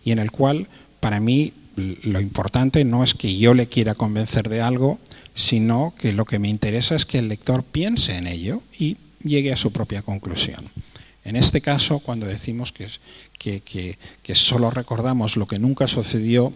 y 0.05 0.13
en 0.13 0.19
el 0.19 0.31
cual, 0.31 0.69
para 1.01 1.21
mí, 1.21 1.53
lo 1.77 2.21
importante 2.21 2.85
no 2.85 3.05
es 3.05 3.15
que 3.15 3.37
yo 3.37 3.55
le 3.55 3.67
quiera 3.67 3.95
convencer 3.95 4.49
de 4.49 4.63
algo, 4.63 4.99
sino 5.35 5.95
que 5.99 6.13
lo 6.13 6.25
que 6.25 6.39
me 6.39 6.49
interesa 6.49 6.95
es 6.95 7.05
que 7.05 7.19
el 7.19 7.29
lector 7.29 7.63
piense 7.63 8.17
en 8.17 8.27
ello 8.27 8.63
y 8.79 8.97
llegue 9.23 9.53
a 9.53 9.57
su 9.57 9.73
propia 9.73 10.03
conclusión. 10.03 10.65
En 11.25 11.37
este 11.37 11.61
caso, 11.61 11.99
cuando 11.99 12.27
decimos 12.27 12.73
que, 12.73 12.89
que, 13.39 13.99
que 14.23 14.35
solo 14.35 14.71
recordamos 14.71 15.37
lo 15.37 15.47
que 15.47 15.59
nunca 15.59 15.89
sucedió, 15.89 16.53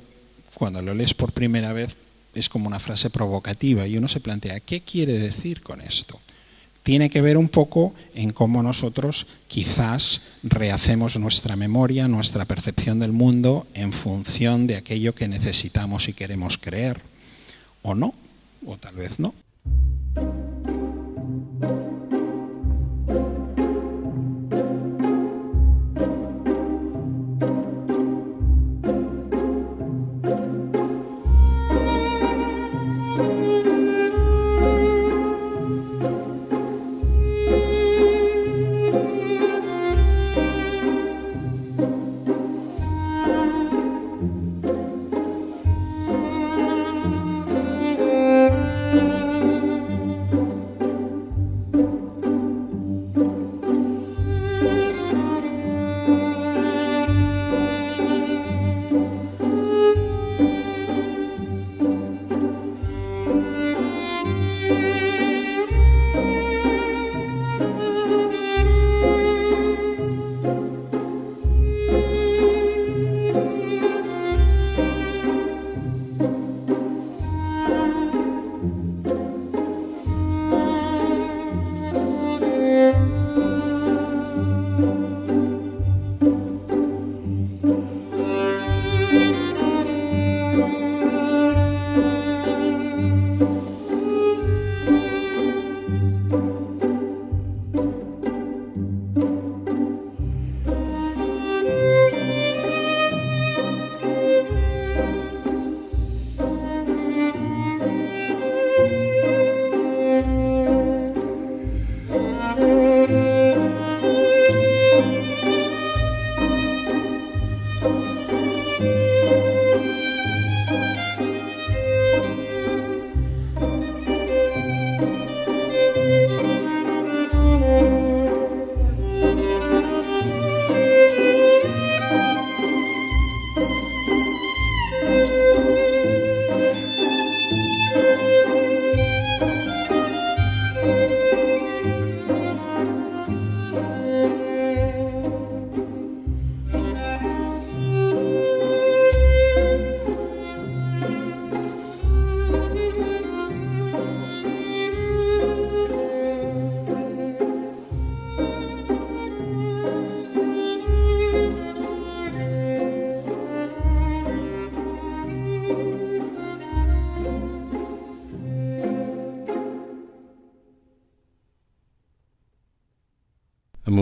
cuando 0.55 0.81
lo 0.81 0.95
lees 0.95 1.12
por 1.12 1.33
primera 1.33 1.73
vez, 1.73 1.97
es 2.35 2.49
como 2.49 2.68
una 2.68 2.79
frase 2.79 3.11
provocativa 3.11 3.87
y 3.87 3.99
uno 3.99 4.09
se 4.09 4.21
plantea, 4.21 4.61
¿qué 4.61 4.81
quiere 4.81 5.18
decir 5.18 5.62
con 5.62 5.81
esto? 5.81 6.21
Tiene 6.83 7.11
que 7.11 7.20
ver 7.20 7.37
un 7.37 7.49
poco 7.49 7.95
en 8.14 8.31
cómo 8.31 8.62
nosotros 8.62 9.26
quizás 9.49 10.22
rehacemos 10.43 11.18
nuestra 11.18 11.57
memoria, 11.57 12.09
nuestra 12.09 12.47
percepción 12.47 12.99
del 12.99 13.12
mundo 13.12 13.66
en 13.74 13.93
función 13.93 14.66
de 14.66 14.76
aquello 14.76 15.14
que 15.14 15.28
necesitamos 15.28 16.09
y 16.09 16.14
queremos 16.14 16.57
creer, 16.57 17.01
o 17.83 17.95
no, 17.95 18.14
o 18.64 18.76
tal 18.78 18.95
vez 18.95 19.18
no. 19.18 19.35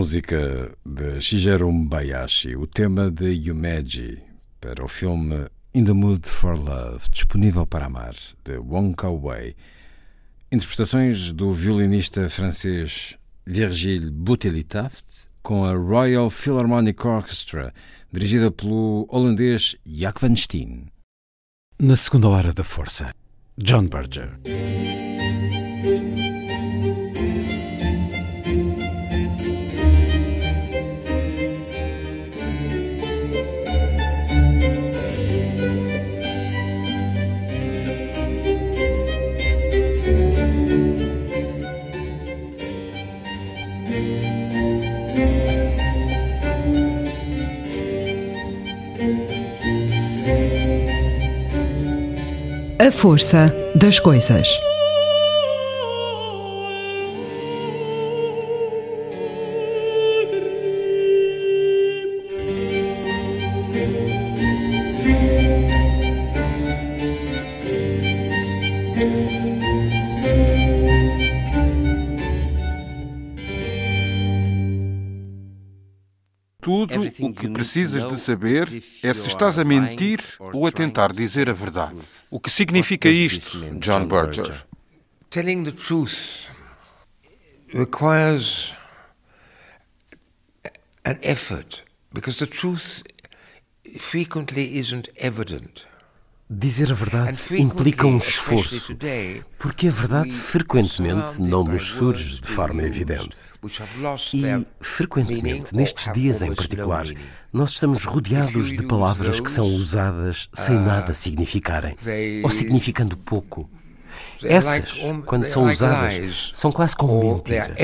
Música 0.09 0.75
de 0.83 1.21
Shigeru 1.21 1.71
Bayashi, 1.71 2.55
o 2.55 2.65
tema 2.65 3.11
de 3.11 3.27
Yumeji, 3.27 4.17
para 4.59 4.83
o 4.83 4.87
filme 4.87 5.45
In 5.71 5.85
the 5.85 5.93
Mood 5.93 6.27
for 6.27 6.57
Love, 6.57 7.07
disponível 7.11 7.63
para 7.67 7.85
amar, 7.85 8.15
de 8.43 8.57
Wong 8.57 8.95
Kar-wai. 8.95 9.53
Interpretações 10.51 11.31
do 11.31 11.53
violinista 11.53 12.27
francês 12.27 13.19
Virgile 13.45 14.09
Bouteli-Taft 14.09 15.05
com 15.43 15.63
a 15.63 15.73
Royal 15.73 16.31
Philharmonic 16.31 17.05
Orchestra, 17.05 17.71
dirigida 18.11 18.49
pelo 18.49 19.05
holandês 19.09 19.75
Jack 19.85 20.21
Van 20.21 20.35
Steen. 20.35 20.87
Na 21.79 21.95
segunda 21.95 22.29
hora 22.29 22.51
da 22.51 22.63
força, 22.63 23.13
John 23.55 23.87
Berger. 23.87 24.39
A 52.81 52.93
força 52.93 53.53
das 53.75 53.99
coisas. 53.99 54.57
Precisas 77.69 78.07
de 78.07 78.19
saber 78.19 78.83
é 79.03 79.13
se 79.13 79.27
estás 79.27 79.59
a 79.59 79.63
mentir 79.63 80.19
ou 80.51 80.65
a 80.65 80.71
tentar 80.71 81.13
dizer 81.13 81.49
a 81.49 81.53
verdade. 81.53 81.97
O 82.31 82.39
que 82.39 82.49
significa 82.49 83.07
isto, 83.07 83.59
John 83.79 84.07
Berger? 84.07 84.65
Telling 85.29 85.63
the 85.63 85.71
truth 85.71 86.49
requires 87.71 88.73
an 91.05 91.19
effort 91.21 91.83
because 92.11 92.39
the 92.39 92.47
truth 92.47 93.03
frequently 93.99 94.79
isn't 94.79 95.07
evident. 95.17 95.85
Dizer 96.51 96.91
a 96.91 96.95
verdade 96.95 97.39
implica 97.59 98.07
um 98.07 98.17
esforço, 98.17 98.97
porque 99.59 99.87
a 99.87 99.91
verdade 99.91 100.31
frequentemente 100.31 101.39
não 101.39 101.63
nos 101.63 101.83
surge 101.83 102.41
de 102.41 102.47
forma 102.47 102.81
evidente. 102.81 103.37
E, 104.33 104.65
frequentemente, 104.81 105.75
nestes 105.75 106.11
dias 106.11 106.41
em 106.41 106.55
particular, 106.55 107.05
nós 107.53 107.73
estamos 107.73 108.03
rodeados 108.03 108.69
de 108.69 108.81
palavras 108.81 109.39
que 109.39 109.51
são 109.51 109.67
usadas 109.67 110.49
sem 110.51 110.75
nada 110.75 111.13
significarem, 111.13 111.95
ou 112.43 112.49
significando 112.49 113.15
pouco. 113.15 113.69
Essas, 114.43 114.99
quando 115.25 115.47
são 115.47 115.65
usadas, 115.65 116.51
são 116.53 116.71
quase 116.71 116.95
como 116.95 117.35
mentiras. 117.35 117.75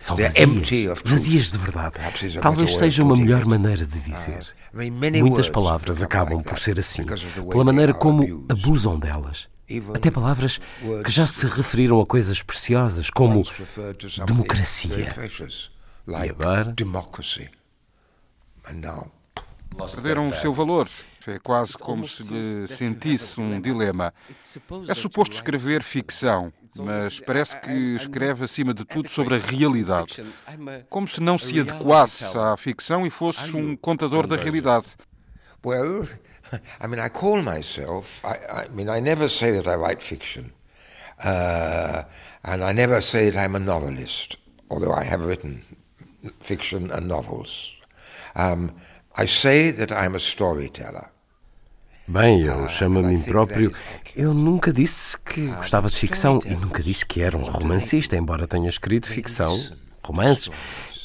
São 0.00 0.16
vazias, 0.16 0.98
vazias 1.04 1.50
de 1.50 1.58
verdade. 1.58 1.96
Talvez 2.40 2.76
seja 2.76 3.02
uma 3.02 3.16
melhor 3.16 3.44
maneira 3.44 3.86
de 3.86 4.00
dizer. 4.00 4.54
Muitas 5.20 5.48
palavras 5.48 6.02
acabam 6.02 6.42
por 6.42 6.58
ser 6.58 6.78
assim, 6.78 7.04
pela 7.50 7.64
maneira 7.64 7.94
como 7.94 8.44
abusam 8.48 8.98
delas. 8.98 9.48
Até 9.94 10.10
palavras 10.10 10.60
que 11.04 11.10
já 11.10 11.26
se 11.26 11.46
referiram 11.46 12.00
a 12.00 12.06
coisas 12.06 12.42
preciosas, 12.42 13.08
como 13.08 13.44
democracia. 14.26 15.14
E 16.06 16.28
agora? 16.28 16.74
Perderam 19.94 20.28
o 20.28 20.34
seu 20.34 20.52
valor. 20.52 20.88
É 21.26 21.38
quase 21.38 21.74
como 21.74 22.06
se 22.06 22.22
lhe 22.32 22.66
sentisse 22.68 23.40
um 23.40 23.60
dilema. 23.60 24.12
É 24.88 24.94
suposto 24.94 25.34
escrever 25.34 25.82
ficção, 25.82 26.52
mas 26.76 27.18
parece 27.20 27.58
que 27.60 27.94
escreve 27.94 28.44
acima 28.44 28.74
de 28.74 28.84
tudo 28.84 29.08
sobre 29.08 29.36
a 29.36 29.38
realidade. 29.38 30.24
Como 30.90 31.08
se 31.08 31.20
não 31.20 31.38
se 31.38 31.60
adequasse 31.60 32.36
à 32.36 32.56
ficção 32.56 33.06
e 33.06 33.10
fosse 33.10 33.54
um 33.56 33.76
contador 33.76 34.26
da 34.26 34.36
realidade. 34.36 34.88
Well, 35.64 36.06
I 36.78 36.86
mean, 36.86 37.00
I 37.00 37.08
call 37.08 37.42
myself, 37.42 38.22
I, 38.22 38.66
I 38.66 38.68
mean, 38.68 38.90
I 38.90 39.00
never 39.00 39.30
say 39.30 39.50
that 39.52 39.66
I 39.66 39.76
write 39.76 40.02
fiction. 40.02 40.52
Uh, 41.24 42.02
and 42.44 42.62
I 42.62 42.72
never 42.72 43.00
say 43.00 43.30
that 43.30 43.38
I'm 43.38 43.54
a 43.54 43.58
novelist, 43.58 44.36
although 44.70 44.92
I 44.92 45.04
have 45.04 45.24
written 45.24 45.62
fiction 46.40 46.90
and 46.90 47.08
novels. 47.08 47.72
Um, 48.36 48.72
I 49.16 49.26
say 49.26 49.70
that 49.70 49.90
I'm 49.90 50.14
a 50.14 50.20
storyteller. 50.20 51.10
Bem, 52.06 52.42
eu 52.42 52.68
chamo 52.68 52.98
a 52.98 53.02
mim 53.02 53.20
próprio. 53.22 53.72
Eu 54.14 54.34
nunca 54.34 54.72
disse 54.72 55.16
que 55.18 55.46
gostava 55.46 55.88
de 55.88 55.96
ficção 55.96 56.38
e 56.44 56.54
nunca 56.54 56.82
disse 56.82 57.04
que 57.04 57.22
era 57.22 57.36
um 57.36 57.44
romancista, 57.44 58.14
embora 58.14 58.46
tenha 58.46 58.68
escrito 58.68 59.08
ficção, 59.08 59.58
romances. 60.02 60.50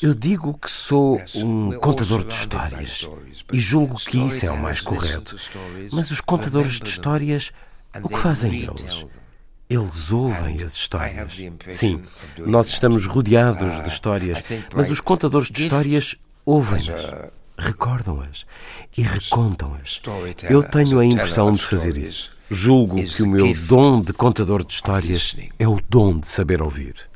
Eu 0.01 0.13
digo 0.13 0.57
que 0.57 0.69
sou 0.69 1.21
um 1.35 1.71
contador 1.79 2.23
de 2.25 2.33
histórias. 2.33 3.09
e 3.51 3.59
julgo 3.59 3.95
que 3.95 4.17
isso 4.17 4.45
é 4.45 4.51
o 4.51 4.61
mais 4.61 4.81
correto. 4.81 5.37
Mas 5.91 6.11
os 6.11 6.19
contadores 6.19 6.79
de 6.79 6.89
histórias, 6.89 7.51
o 8.01 8.09
que 8.09 8.17
fazem 8.17 8.63
eles? 8.63 9.05
Eles 9.69 10.11
ouvem 10.11 10.61
as 10.63 10.73
histórias. 10.73 11.39
Sim, 11.69 12.03
nós 12.39 12.67
estamos 12.67 13.05
rodeados 13.05 13.81
de 13.81 13.87
histórias, 13.87 14.43
mas 14.75 14.91
os 14.91 14.99
contadores 14.99 15.49
de 15.49 15.61
histórias 15.61 16.15
ouvem-nas 16.45 17.38
recordam-as 17.59 18.45
e 18.97 19.01
recontam-as. 19.01 20.01
Eu 20.49 20.63
tenho 20.63 20.99
a 20.99 21.05
impressão 21.05 21.51
de 21.51 21.61
fazer 21.61 21.97
isso. 21.97 22.31
Julgo 22.49 22.95
que 23.03 23.21
o 23.21 23.27
meu 23.27 23.53
dom 23.53 24.01
de 24.01 24.11
contador 24.11 24.65
de 24.65 24.73
histórias 24.73 25.35
é 25.59 25.67
o 25.67 25.79
dom 25.87 26.19
de 26.19 26.27
saber 26.27 26.61
ouvir. 26.61 27.08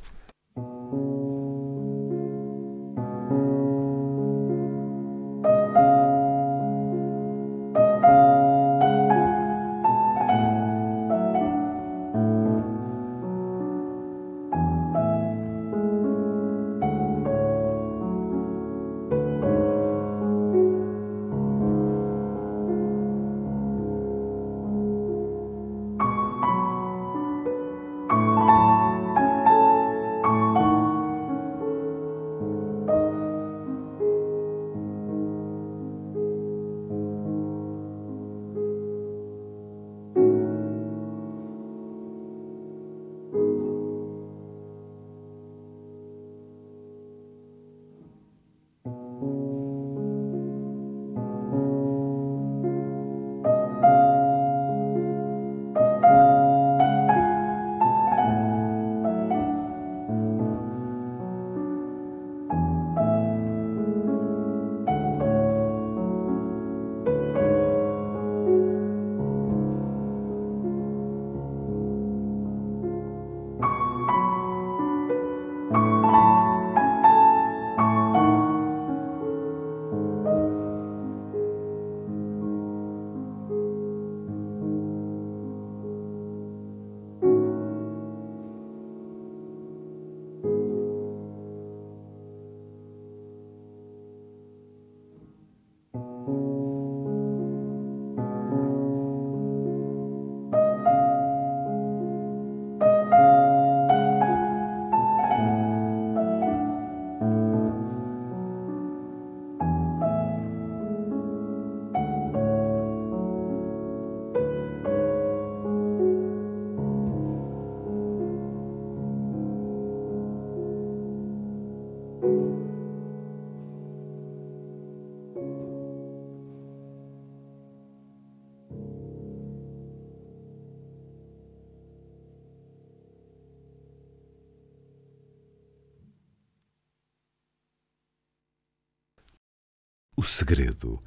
Segredo. 140.33 140.99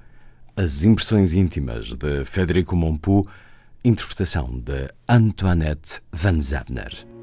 As 0.56 0.84
impressões 0.84 1.34
íntimas 1.34 1.96
de 1.96 2.24
Federico 2.24 2.76
Mompou, 2.76 3.26
interpretação 3.84 4.56
de 4.60 4.88
Antoinette 5.08 6.00
Van 6.12 6.40
Zabner. 6.40 7.15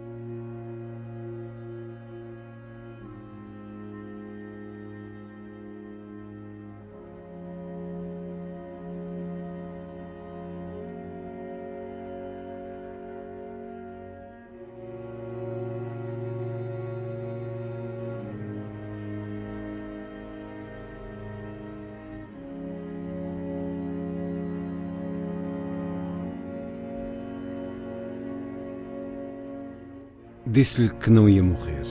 Disse-lhe 30.54 30.90
que 30.90 31.10
não 31.10 31.28
ia 31.28 31.42
morrer, 31.42 31.84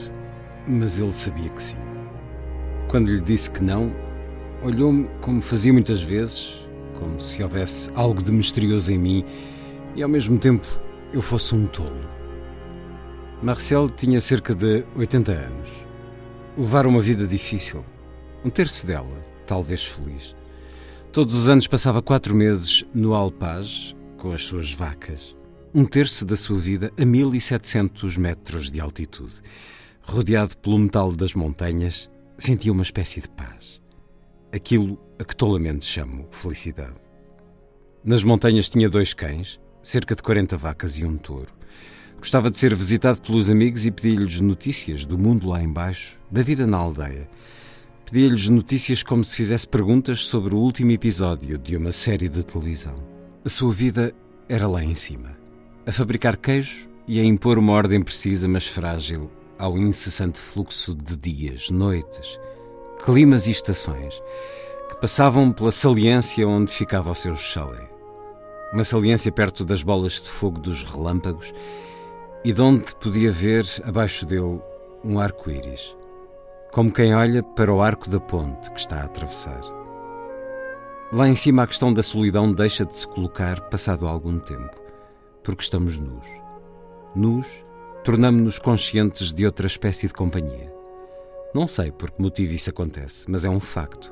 mas 0.65 0.97
ele 0.97 1.11
sabia 1.11 1.49
que 1.49 1.61
sim. 1.61 1.75
Quando 2.87 3.11
lhe 3.11 3.19
disse 3.19 3.51
que 3.51 3.61
não, 3.61 3.93
olhou-me 4.63 5.09
como 5.19 5.41
fazia 5.41 5.73
muitas 5.73 6.01
vezes, 6.01 6.65
como 6.97 7.19
se 7.19 7.43
houvesse 7.43 7.91
algo 7.93 8.23
de 8.23 8.31
misterioso 8.31 8.93
em 8.93 8.97
mim 8.97 9.25
e 9.97 10.01
ao 10.01 10.07
mesmo 10.07 10.39
tempo 10.39 10.65
eu 11.11 11.21
fosse 11.21 11.53
um 11.53 11.67
tolo. 11.67 12.07
Marcel 13.41 13.89
tinha 13.89 14.21
cerca 14.21 14.55
de 14.55 14.85
80 14.95 15.33
anos. 15.33 15.69
Levara 16.57 16.87
uma 16.87 17.01
vida 17.01 17.27
difícil. 17.27 17.83
Um 18.45 18.49
terço 18.49 18.87
dela, 18.87 19.25
talvez 19.45 19.83
feliz. 19.83 20.33
Todos 21.11 21.35
os 21.35 21.49
anos 21.49 21.67
passava 21.67 22.01
quatro 22.01 22.33
meses 22.33 22.85
no 22.93 23.13
Alpage 23.13 23.93
com 24.15 24.31
as 24.31 24.45
suas 24.45 24.71
vacas 24.71 25.35
um 25.75 25.85
terço 25.85 26.23
da 26.23 26.35
sua 26.35 26.59
vida 26.59 26.93
a 26.99 27.03
1700 27.03 28.17
metros 28.17 28.69
de 28.69 28.79
altitude. 28.79 29.41
Rodeado 30.03 30.55
pelo 30.57 30.77
metal 30.77 31.11
das 31.11 31.33
montanhas, 31.33 32.11
sentia 32.37 32.71
uma 32.71 32.83
espécie 32.83 33.21
de 33.21 33.29
paz. 33.29 33.81
Aquilo 34.51 34.99
a 35.17 35.23
que 35.23 35.35
tolamente 35.35 35.83
chamo 35.83 36.27
felicidade. 36.29 36.93
Nas 38.03 38.23
montanhas 38.23 38.69
tinha 38.69 38.87
dois 38.87 39.15
cães, 39.15 39.59
cerca 39.81 40.15
de 40.15 40.21
40 40.21 40.55
vacas 40.57 40.99
e 40.99 41.05
um 41.05 41.17
touro. 41.17 41.51
Gostava 42.17 42.51
de 42.51 42.59
ser 42.59 42.75
visitado 42.75 43.19
pelos 43.21 43.49
amigos 43.49 43.85
e 43.85 43.91
pedia-lhes 43.91 44.39
notícias 44.41 45.05
do 45.05 45.17
mundo 45.17 45.47
lá 45.49 45.63
embaixo, 45.63 46.19
da 46.29 46.43
vida 46.43 46.67
na 46.67 46.77
aldeia. 46.77 47.27
Pedia-lhes 48.05 48.47
notícias 48.47 49.01
como 49.01 49.23
se 49.23 49.35
fizesse 49.35 49.67
perguntas 49.67 50.19
sobre 50.19 50.53
o 50.53 50.59
último 50.59 50.91
episódio 50.91 51.57
de 51.57 51.75
uma 51.75 51.91
série 51.91 52.29
de 52.29 52.43
televisão. 52.43 52.95
A 53.43 53.49
sua 53.49 53.73
vida 53.73 54.13
era 54.47 54.67
lá 54.67 54.83
em 54.83 54.93
cima 54.93 55.42
a 55.85 55.91
fabricar 55.91 56.37
queijo 56.37 56.89
e 57.07 57.19
a 57.19 57.23
impor 57.23 57.57
uma 57.57 57.73
ordem 57.73 58.01
precisa, 58.01 58.47
mas 58.47 58.65
frágil, 58.65 59.29
ao 59.59 59.77
incessante 59.77 60.39
fluxo 60.39 60.95
de 60.95 61.17
dias, 61.17 61.69
noites, 61.69 62.39
climas 63.03 63.47
e 63.47 63.51
estações 63.51 64.21
que 64.89 64.95
passavam 64.95 65.51
pela 65.51 65.71
saliência 65.71 66.47
onde 66.47 66.71
ficava 66.71 67.11
o 67.11 67.15
seu 67.15 67.35
chalé. 67.35 67.89
Uma 68.71 68.83
saliência 68.83 69.31
perto 69.31 69.65
das 69.65 69.83
bolas 69.83 70.13
de 70.13 70.29
fogo 70.29 70.59
dos 70.59 70.83
relâmpagos 70.83 71.53
e 72.45 72.53
de 72.53 72.61
onde 72.61 72.95
podia 72.95 73.31
ver, 73.31 73.65
abaixo 73.83 74.25
dele, 74.25 74.61
um 75.03 75.19
arco-íris, 75.19 75.95
como 76.71 76.91
quem 76.91 77.13
olha 77.13 77.43
para 77.43 77.73
o 77.73 77.81
arco 77.81 78.09
da 78.09 78.19
ponte 78.19 78.71
que 78.71 78.79
está 78.79 79.01
a 79.01 79.05
atravessar. 79.05 79.61
Lá 81.11 81.27
em 81.27 81.35
cima, 81.35 81.63
a 81.63 81.67
questão 81.67 81.93
da 81.93 82.01
solidão 82.01 82.51
deixa 82.51 82.85
de 82.85 82.95
se 82.95 83.07
colocar 83.07 83.61
passado 83.69 84.07
algum 84.07 84.39
tempo 84.39 84.82
porque 85.43 85.63
estamos 85.63 85.97
nus. 85.97 86.27
Nus, 87.15 87.65
tornamos-nos 88.03 88.59
conscientes 88.59 89.33
de 89.33 89.45
outra 89.45 89.67
espécie 89.67 90.07
de 90.07 90.13
companhia. 90.13 90.73
Não 91.53 91.67
sei 91.67 91.91
por 91.91 92.09
que 92.09 92.21
motivo 92.21 92.53
isso 92.53 92.69
acontece, 92.69 93.29
mas 93.29 93.45
é 93.45 93.49
um 93.49 93.59
facto. 93.59 94.11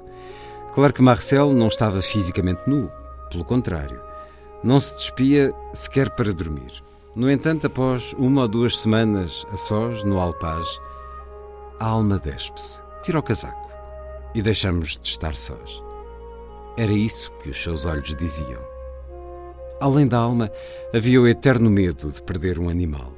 Claro 0.73 0.93
que 0.93 1.01
Marcel 1.01 1.51
não 1.53 1.67
estava 1.67 2.01
fisicamente 2.01 2.69
nu, 2.69 2.91
pelo 3.29 3.43
contrário. 3.43 4.01
Não 4.63 4.79
se 4.79 4.95
despia 4.95 5.51
sequer 5.73 6.09
para 6.11 6.31
dormir. 6.31 6.83
No 7.15 7.29
entanto, 7.29 7.67
após 7.67 8.13
uma 8.13 8.43
ou 8.43 8.47
duas 8.47 8.77
semanas 8.77 9.45
a 9.51 9.57
sós, 9.57 10.03
no 10.03 10.19
Alpage, 10.19 10.79
a 11.79 11.87
alma 11.87 12.19
despe-se, 12.19 12.79
tira 13.01 13.19
o 13.19 13.23
casaco 13.23 13.69
e 14.33 14.41
deixamos 14.41 14.97
de 14.97 15.09
estar 15.09 15.35
sós. 15.35 15.81
Era 16.77 16.93
isso 16.93 17.31
que 17.41 17.49
os 17.49 17.61
seus 17.61 17.85
olhos 17.85 18.15
diziam. 18.15 18.70
Além 19.81 20.07
da 20.07 20.19
alma, 20.19 20.51
havia 20.93 21.19
o 21.19 21.27
eterno 21.27 21.67
medo 21.67 22.11
de 22.11 22.21
perder 22.21 22.59
um 22.59 22.69
animal. 22.69 23.11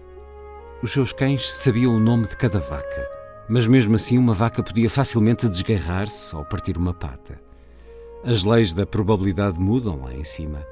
Os 0.81 0.93
seus 0.93 1.11
cães 1.11 1.51
sabiam 1.57 1.93
o 1.93 1.99
nome 1.99 2.25
de 2.25 2.37
cada 2.37 2.57
vaca, 2.57 3.09
mas 3.49 3.67
mesmo 3.67 3.95
assim 3.95 4.17
uma 4.17 4.33
vaca 4.33 4.63
podia 4.63 4.89
facilmente 4.89 5.49
desgarrar-se 5.49 6.33
ou 6.33 6.45
partir 6.45 6.77
uma 6.77 6.93
pata. 6.93 7.37
As 8.23 8.45
leis 8.45 8.71
da 8.71 8.85
probabilidade 8.85 9.59
mudam 9.59 10.03
lá 10.03 10.13
em 10.13 10.23
cima. 10.23 10.65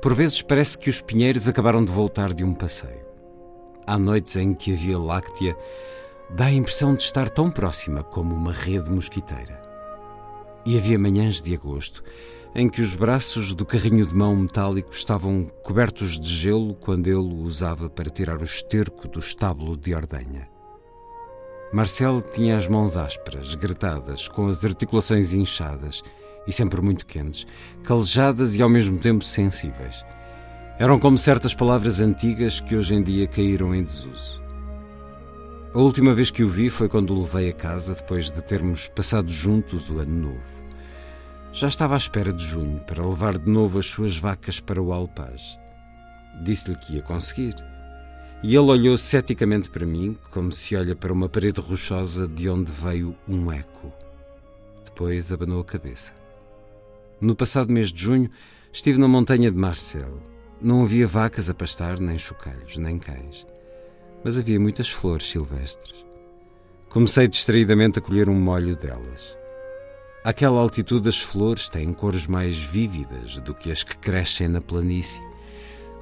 Por 0.00 0.14
vezes 0.14 0.42
parece 0.42 0.78
que 0.78 0.88
os 0.88 1.00
pinheiros 1.00 1.48
acabaram 1.48 1.84
de 1.84 1.90
voltar 1.90 2.32
de 2.32 2.44
um 2.44 2.54
passeio. 2.54 3.04
Há 3.84 3.98
noites 3.98 4.36
em 4.36 4.54
que 4.54 4.72
a 4.72 4.76
Via 4.76 4.96
Láctea 4.96 5.56
dá 6.30 6.44
a 6.44 6.52
impressão 6.52 6.94
de 6.94 7.02
estar 7.02 7.28
tão 7.28 7.50
próxima 7.50 8.04
como 8.04 8.32
uma 8.32 8.52
rede 8.52 8.88
mosquiteira. 8.88 9.60
E 10.64 10.78
havia 10.78 11.00
manhãs 11.00 11.42
de 11.42 11.52
agosto 11.52 12.04
em 12.54 12.68
que 12.68 12.80
os 12.80 12.96
braços 12.96 13.54
do 13.54 13.64
carrinho 13.64 14.04
de 14.04 14.14
mão 14.14 14.34
metálico 14.34 14.92
estavam 14.92 15.44
cobertos 15.62 16.18
de 16.18 16.28
gelo 16.28 16.74
quando 16.74 17.06
ele 17.06 17.16
o 17.16 17.42
usava 17.42 17.88
para 17.88 18.10
tirar 18.10 18.40
o 18.40 18.44
esterco 18.44 19.06
do 19.06 19.18
estábulo 19.18 19.76
de 19.76 19.94
ordenha. 19.94 20.48
Marcel 21.72 22.20
tinha 22.20 22.56
as 22.56 22.66
mãos 22.66 22.96
ásperas, 22.96 23.54
gretadas, 23.54 24.26
com 24.26 24.48
as 24.48 24.64
articulações 24.64 25.32
inchadas 25.32 26.02
e 26.46 26.52
sempre 26.52 26.80
muito 26.80 27.06
quentes, 27.06 27.46
calejadas 27.84 28.56
e 28.56 28.62
ao 28.62 28.68
mesmo 28.68 28.98
tempo 28.98 29.24
sensíveis. 29.24 30.04
Eram 30.80 30.98
como 30.98 31.16
certas 31.16 31.54
palavras 31.54 32.00
antigas 32.00 32.60
que 32.60 32.74
hoje 32.74 32.94
em 32.96 33.02
dia 33.02 33.28
caíram 33.28 33.72
em 33.72 33.84
desuso. 33.84 34.42
A 35.72 35.78
última 35.78 36.12
vez 36.12 36.32
que 36.32 36.42
o 36.42 36.48
vi 36.48 36.68
foi 36.68 36.88
quando 36.88 37.14
o 37.14 37.20
levei 37.20 37.50
a 37.50 37.52
casa 37.52 37.94
depois 37.94 38.28
de 38.28 38.42
termos 38.42 38.88
passado 38.88 39.30
juntos 39.30 39.88
o 39.90 40.00
ano 40.00 40.30
novo. 40.30 40.69
Já 41.52 41.66
estava 41.66 41.94
à 41.94 41.98
espera 41.98 42.32
de 42.32 42.44
junho 42.44 42.78
para 42.86 43.04
levar 43.04 43.36
de 43.36 43.50
novo 43.50 43.80
as 43.80 43.86
suas 43.86 44.16
vacas 44.16 44.60
para 44.60 44.80
o 44.80 44.92
Alpaz. 44.92 45.58
Disse-lhe 46.44 46.76
que 46.76 46.94
ia 46.94 47.02
conseguir. 47.02 47.56
E 48.40 48.54
ele 48.54 48.70
olhou 48.70 48.96
ceticamente 48.96 49.68
para 49.68 49.84
mim, 49.84 50.16
como 50.30 50.52
se 50.52 50.76
olha 50.76 50.94
para 50.94 51.12
uma 51.12 51.28
parede 51.28 51.60
rochosa 51.60 52.28
de 52.28 52.48
onde 52.48 52.70
veio 52.70 53.16
um 53.28 53.50
eco. 53.50 53.92
Depois 54.84 55.32
abanou 55.32 55.60
a 55.60 55.64
cabeça. 55.64 56.12
No 57.20 57.34
passado 57.34 57.72
mês 57.72 57.92
de 57.92 58.00
junho, 58.00 58.30
estive 58.72 59.00
na 59.00 59.08
montanha 59.08 59.50
de 59.50 59.58
Marcel. 59.58 60.22
Não 60.62 60.82
havia 60.82 61.06
vacas 61.06 61.50
a 61.50 61.54
pastar, 61.54 61.98
nem 61.98 62.16
chocalhos, 62.16 62.76
nem 62.76 62.96
cães. 62.96 63.44
Mas 64.22 64.38
havia 64.38 64.60
muitas 64.60 64.88
flores 64.88 65.28
silvestres. 65.28 65.96
Comecei 66.88 67.26
distraidamente 67.26 67.98
a 67.98 68.02
colher 68.02 68.28
um 68.28 68.40
molho 68.40 68.76
delas. 68.76 69.39
Àquela 70.22 70.60
altitude, 70.60 71.08
as 71.08 71.18
flores 71.18 71.70
têm 71.70 71.94
cores 71.94 72.26
mais 72.26 72.58
vívidas 72.58 73.36
do 73.36 73.54
que 73.54 73.72
as 73.72 73.82
que 73.82 73.96
crescem 73.96 74.48
na 74.48 74.60
planície. 74.60 75.22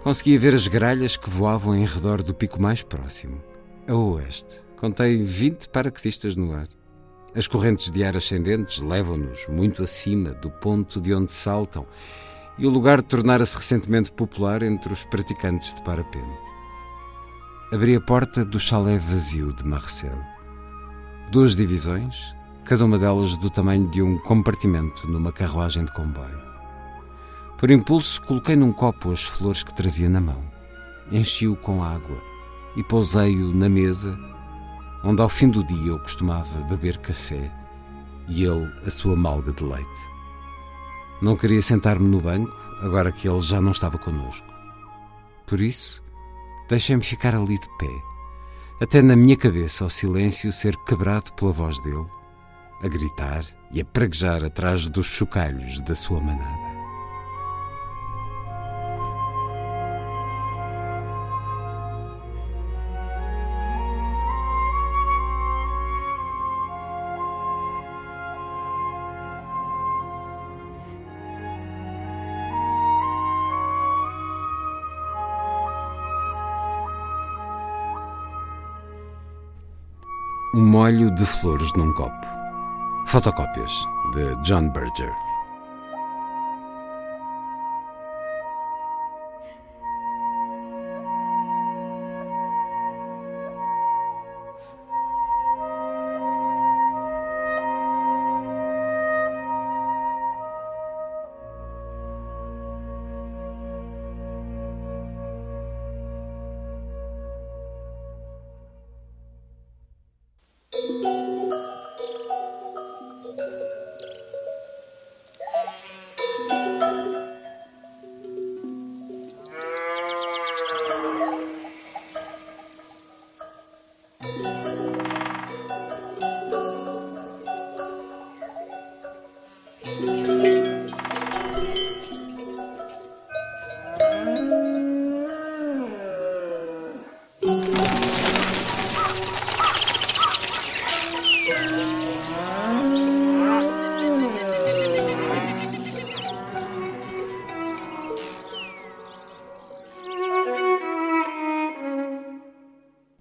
Conseguia 0.03 0.39
ver 0.39 0.55
as 0.55 0.67
gralhas 0.67 1.17
que 1.17 1.31
voavam 1.31 1.77
em 1.77 1.85
redor 1.85 2.23
do 2.23 2.35
pico 2.35 2.61
mais 2.61 2.83
próximo. 2.83 3.41
A 3.87 3.95
oeste, 3.95 4.61
contei 4.77 5.23
20 5.23 5.69
paraquedistas 5.69 6.35
no 6.35 6.53
ar. 6.53 6.67
As 7.35 7.47
correntes 7.47 7.93
de 7.93 8.03
ar 8.03 8.17
ascendentes 8.17 8.79
levam-nos 8.79 9.47
muito 9.49 9.85
acima 9.85 10.31
do 10.31 10.51
ponto 10.51 11.01
de 11.01 11.15
onde 11.15 11.31
saltam 11.31 11.87
e 12.59 12.67
o 12.67 12.71
lugar 12.71 13.01
tornara-se 13.01 13.57
recentemente 13.57 14.11
popular 14.11 14.65
entre 14.65 14.93
os 14.93 15.05
praticantes 15.05 15.75
de 15.75 15.83
parapente. 15.83 16.49
Abri 17.73 17.95
a 17.95 18.01
porta 18.01 18.45
do 18.45 18.59
chalé 18.59 18.99
vazio 18.99 19.53
de 19.53 19.65
Marcel. 19.65 20.19
Duas 21.31 21.55
divisões, 21.55 22.35
cada 22.69 22.85
uma 22.85 22.99
delas 22.99 23.35
do 23.35 23.49
tamanho 23.49 23.89
de 23.89 24.03
um 24.03 24.19
compartimento 24.19 25.11
numa 25.11 25.33
carruagem 25.33 25.87
de 25.87 25.93
comboio. 25.95 26.39
Por 27.57 27.71
impulso, 27.71 28.21
coloquei 28.21 28.57
num 28.57 28.73
copo 28.73 29.11
as 29.11 29.25
flores 29.25 29.63
que 29.63 29.73
trazia 29.73 30.07
na 30.07 30.21
mão, 30.21 30.45
enchi-o 31.11 31.57
com 31.57 31.83
água 31.83 32.23
e 32.77 32.83
pousei-o 32.83 33.55
na 33.55 33.71
mesa, 33.71 34.19
onde 35.03 35.23
ao 35.23 35.31
fim 35.31 35.49
do 35.49 35.65
dia 35.65 35.93
eu 35.93 35.99
costumava 35.99 36.63
beber 36.65 36.99
café 36.99 37.51
e 38.29 38.45
ele 38.45 38.71
a 38.85 38.91
sua 38.91 39.17
malga 39.17 39.51
de 39.51 39.65
leite. 39.65 40.11
Não 41.23 41.39
queria 41.39 41.63
sentar-me 41.63 42.07
no 42.07 42.21
banco, 42.21 42.55
agora 42.83 43.11
que 43.11 43.27
ele 43.27 43.41
já 43.41 43.63
não 43.63 43.73
estava 43.73 43.97
conosco. 43.97 44.47
Por 45.47 45.59
isso, 45.59 46.03
deixei-me 46.69 47.03
ficar 47.03 47.35
ali 47.35 47.59
de 47.59 47.69
pé, 47.79 48.03
até 48.79 49.01
na 49.01 49.17
minha 49.17 49.39
cabeça 49.39 49.87
o 49.87 49.91
silêncio 49.91 50.53
ser 50.53 50.77
quebrado 50.85 51.33
pela 51.33 51.51
voz 51.51 51.81
dele 51.81 52.18
a 52.83 52.89
gritar 52.89 53.45
e 53.73 53.81
a 53.81 53.85
praguejar 53.85 54.45
atrás 54.45 54.87
dos 54.87 55.07
chocalhos 55.07 55.81
da 55.83 55.95
sua 55.95 56.21
manada. 56.21 56.69
Um 80.55 80.65
molho 80.65 81.15
de 81.15 81.27
flores 81.27 81.73
num 81.75 81.93
copo. 81.93 82.38
Fotocópias 83.09 83.89
de 84.13 84.37
John 84.45 84.71
Berger. 84.71 85.38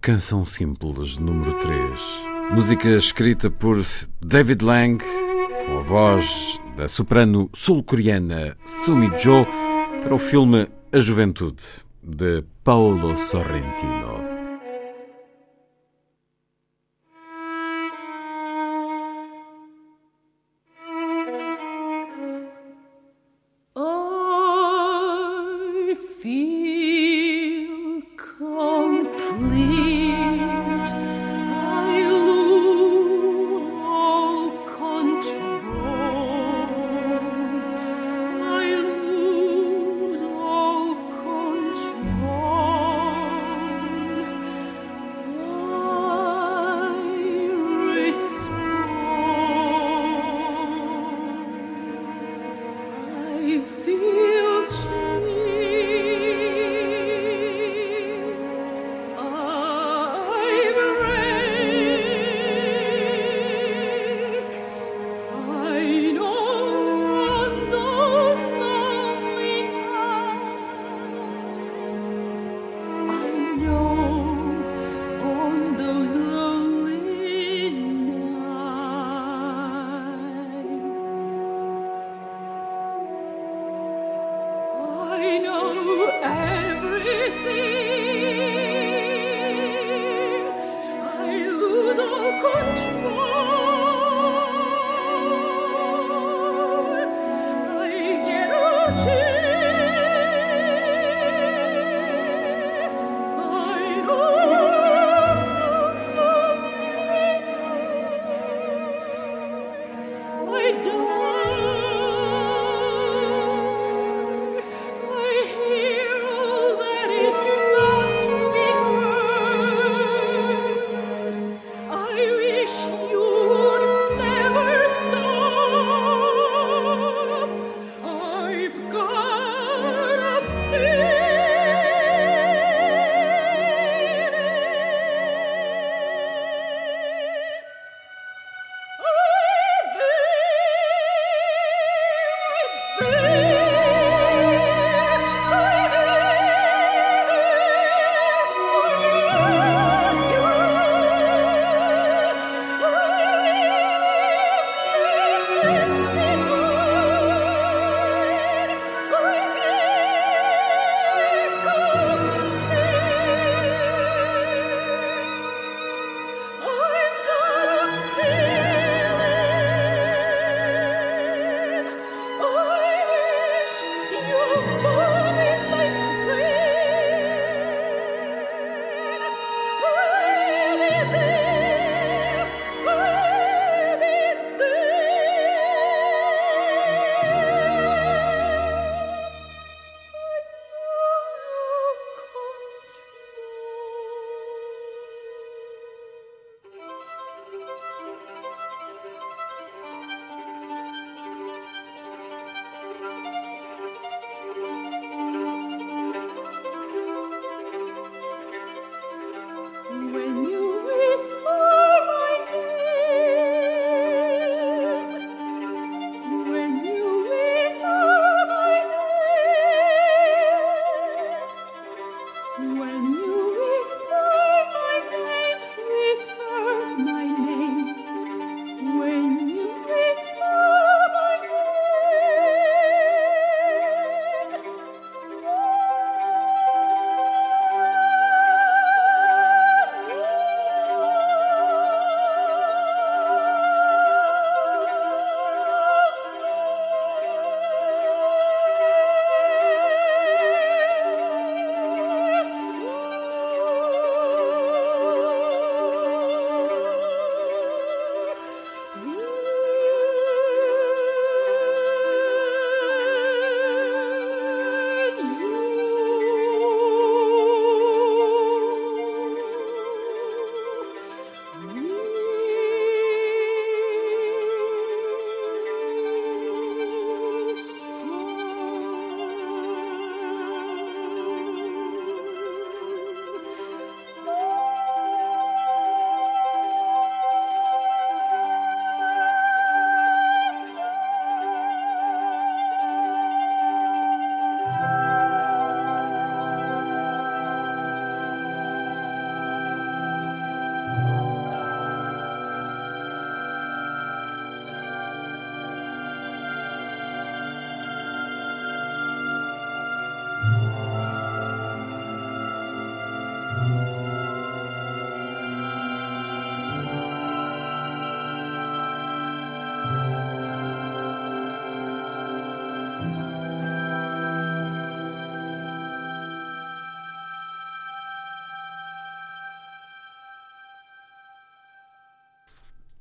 Canção 0.08 0.42
Simples, 0.42 1.18
número 1.18 1.52
3. 1.58 1.76
Música 2.50 2.88
escrita 2.88 3.50
por 3.50 3.76
David 4.24 4.64
Lang, 4.64 5.04
com 5.66 5.78
a 5.80 5.82
voz 5.82 6.58
da 6.78 6.88
soprano 6.88 7.50
sul-coreana 7.52 8.56
Sumi 8.64 9.10
Jo, 9.18 9.46
para 10.02 10.14
o 10.14 10.18
filme 10.18 10.66
A 10.90 10.98
Juventude, 10.98 11.62
de 12.02 12.42
Paolo 12.64 13.18
Sorrentino. 13.18 14.37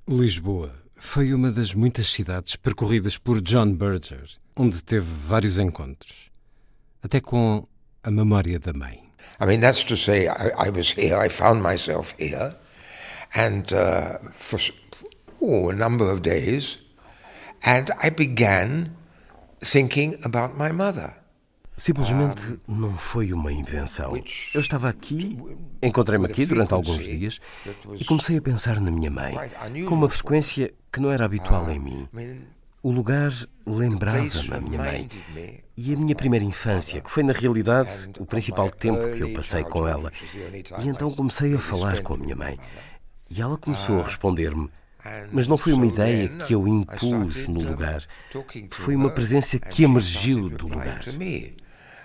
Lisboa 0.10 0.74
foi 0.96 1.34
uma 1.34 1.52
das 1.52 1.74
muitas 1.74 2.14
cidades 2.14 2.56
percorridas 2.56 3.18
por 3.18 3.42
John 3.42 3.74
Berger, 3.74 4.24
onde 4.56 4.82
teve 4.82 5.06
vários 5.06 5.60
encontros, 5.60 6.32
até 7.04 7.20
com 7.20 7.68
a 8.02 8.10
memória 8.10 8.58
da 8.58 8.72
mãe. 8.72 9.04
I 9.42 9.46
mean, 9.46 9.60
that's 9.60 9.84
to 9.84 9.98
say, 9.98 10.30
I, 10.30 10.68
I 10.68 10.70
was 10.70 10.94
here, 10.94 11.18
I 11.18 11.28
found 11.28 11.62
myself 11.62 12.16
here, 12.18 12.56
and 13.36 13.66
uh, 13.74 14.32
for 14.32 14.62
oh, 15.42 15.72
a 15.72 15.76
number 15.76 16.10
of 16.10 16.22
days, 16.22 16.80
and 17.66 17.92
I 18.02 18.10
began 18.10 18.96
thinking 19.60 20.16
about 20.24 20.58
my 20.58 20.72
mother. 20.72 21.18
Simplesmente 21.80 22.60
não 22.68 22.98
foi 22.98 23.32
uma 23.32 23.54
invenção. 23.54 24.12
Eu 24.52 24.60
estava 24.60 24.90
aqui, 24.90 25.38
encontrei-me 25.80 26.26
aqui 26.26 26.44
durante 26.44 26.74
alguns 26.74 27.04
dias 27.06 27.40
e 27.96 28.04
comecei 28.04 28.36
a 28.36 28.42
pensar 28.42 28.82
na 28.82 28.90
minha 28.90 29.12
mãe, 29.12 29.36
com 29.88 29.94
uma 29.94 30.10
frequência 30.10 30.74
que 30.92 31.00
não 31.00 31.12
era 31.12 31.24
habitual 31.24 31.70
em 31.70 31.80
mim. 31.80 32.10
O 32.82 32.90
lugar 32.90 33.32
lembrava-me 33.64 34.54
a 34.54 34.60
minha 34.60 34.78
mãe 34.80 35.10
e 35.78 35.94
a 35.94 35.98
minha 35.98 36.16
primeira 36.16 36.44
infância, 36.44 37.00
que 37.00 37.12
foi 37.12 37.22
na 37.22 37.34
realidade 37.34 38.10
o 38.18 38.26
principal 38.26 38.72
tempo 38.72 39.12
que 39.12 39.22
eu 39.22 39.34
passei 39.34 39.64
com 39.64 39.88
ela. 39.88 40.12
E 40.80 40.88
então 40.88 41.12
comecei 41.12 41.54
a 41.54 41.60
falar 41.60 42.02
com 42.02 42.16
a 42.16 42.18
minha 42.18 42.36
mãe 42.36 42.58
e 43.30 43.40
ela 43.40 43.56
começou 43.56 44.00
a 44.00 44.04
responder-me. 44.04 44.68
Mas 45.32 45.48
não 45.48 45.60
foi 45.60 45.74
uma 45.74 45.86
ideia 45.86 46.28
que 46.28 46.54
eu 46.54 46.68
impus 46.68 47.48
no 47.48 47.62
lugar, 47.62 48.04
foi 48.72 48.96
uma 48.96 49.12
presença 49.12 49.60
que 49.60 49.84
emergiu 49.84 50.50
do 50.50 50.68
lugar. 50.68 51.06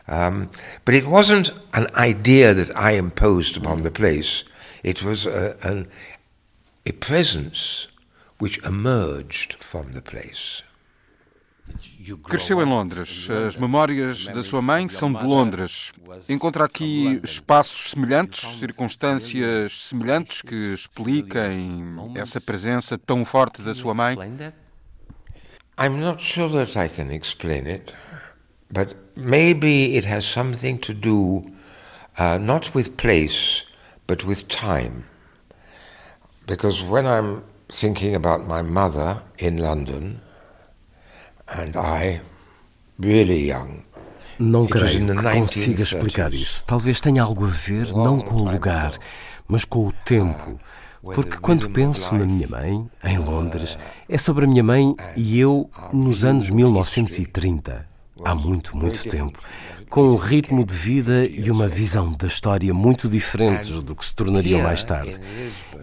Um, 0.09 0.51
but 0.85 0.95
it 0.95 1.07
wasn't 1.07 1.53
an 1.75 1.87
idea 1.95 2.55
that 2.55 2.77
I 2.77 2.93
imposed 2.93 3.57
upon 3.57 3.83
the 3.83 3.91
place. 3.91 4.45
It 4.83 5.03
was 5.03 5.27
a, 5.27 5.57
an, 5.63 5.89
a 6.85 6.93
presence 6.93 7.89
which 8.39 8.59
emerged 8.67 9.55
from 9.55 9.93
the 9.93 10.03
place. 10.03 10.63
Cresceu 12.25 12.61
em 12.61 12.67
Londres. 12.67 13.29
As 13.31 13.57
memórias 13.57 14.27
da 14.27 14.43
sua 14.43 14.61
mãe 14.61 14.89
são 14.89 15.13
de 15.13 15.25
Londres. 15.25 15.93
Encontra 16.29 16.65
aqui 16.65 17.21
espaços 17.23 17.91
semelhantes, 17.91 18.59
circunstâncias 18.59 19.89
semelhantes 19.89 20.43
que 20.43 20.75
expliquem 20.75 21.95
essa 22.17 22.41
presença 22.41 22.99
tão 22.99 23.25
forte 23.25 23.63
da 23.63 23.75
sua 23.75 23.95
mãe? 23.95 24.17
I'm 25.79 26.01
not 26.01 26.23
sure 26.23 26.53
that 26.53 26.79
I 26.79 26.89
can 26.89 27.13
explain 27.15 27.67
it. 27.67 27.95
But 28.71 28.97
maybe 29.17 29.97
it 29.97 30.05
has 30.05 30.25
something 30.25 30.79
to 30.79 30.95
do 30.95 31.45
uh, 32.19 32.39
not 32.39 32.75
with 32.75 32.97
place, 32.97 33.65
but 34.07 34.25
with 34.25 34.49
time. 34.49 35.05
Because 36.47 36.83
when 36.83 37.07
I'm 37.07 37.45
thinking 37.69 38.15
about 38.15 38.47
my 38.47 38.63
mother 38.63 39.23
in 39.39 39.59
London, 39.59 40.21
and 41.49 41.77
I, 41.77 42.21
really 42.99 43.47
young, 43.47 43.85
Não 44.39 44.67
creio 44.67 45.07
que 45.07 45.23
consiga 45.23 45.83
explicar 45.83 46.35
isso. 46.35 46.65
Talvez 46.65 47.01
tenha 47.01 47.23
algo 47.23 47.45
a 47.45 47.49
ver 47.49 47.93
não 47.93 48.19
com 48.19 48.37
o 48.37 48.51
lugar, 48.51 48.93
mas 49.47 49.65
com 49.65 49.87
o 49.87 49.93
tempo. 50.05 50.59
Porque 51.03 51.37
quando 51.37 51.71
penso 51.71 52.15
na 52.15 52.25
minha 52.25 52.49
mãe, 52.49 52.89
em 53.05 53.19
Londres, 53.19 53.77
é 54.09 54.17
sobre 54.17 54.45
a 54.45 54.49
minha 54.49 54.63
mãe 54.63 54.95
e 55.17 55.39
eu 55.39 55.69
nos 55.93 56.25
anos 56.25 56.51
1930 56.51 57.92
há 58.25 58.35
muito, 58.35 58.77
muito 58.77 59.09
tempo, 59.09 59.39
com 59.89 60.05
um 60.05 60.17
ritmo 60.17 60.65
de 60.65 60.75
vida 60.75 61.27
e 61.27 61.51
uma 61.51 61.69
visão 61.69 62.13
da 62.13 62.27
história 62.27 62.73
muito 62.73 63.09
diferentes 63.09 63.83
do 63.83 63.95
que 63.95 64.07
se 64.07 64.15
tornariam 64.15 64.63
mais 64.63 64.85
tarde. 64.85 65.21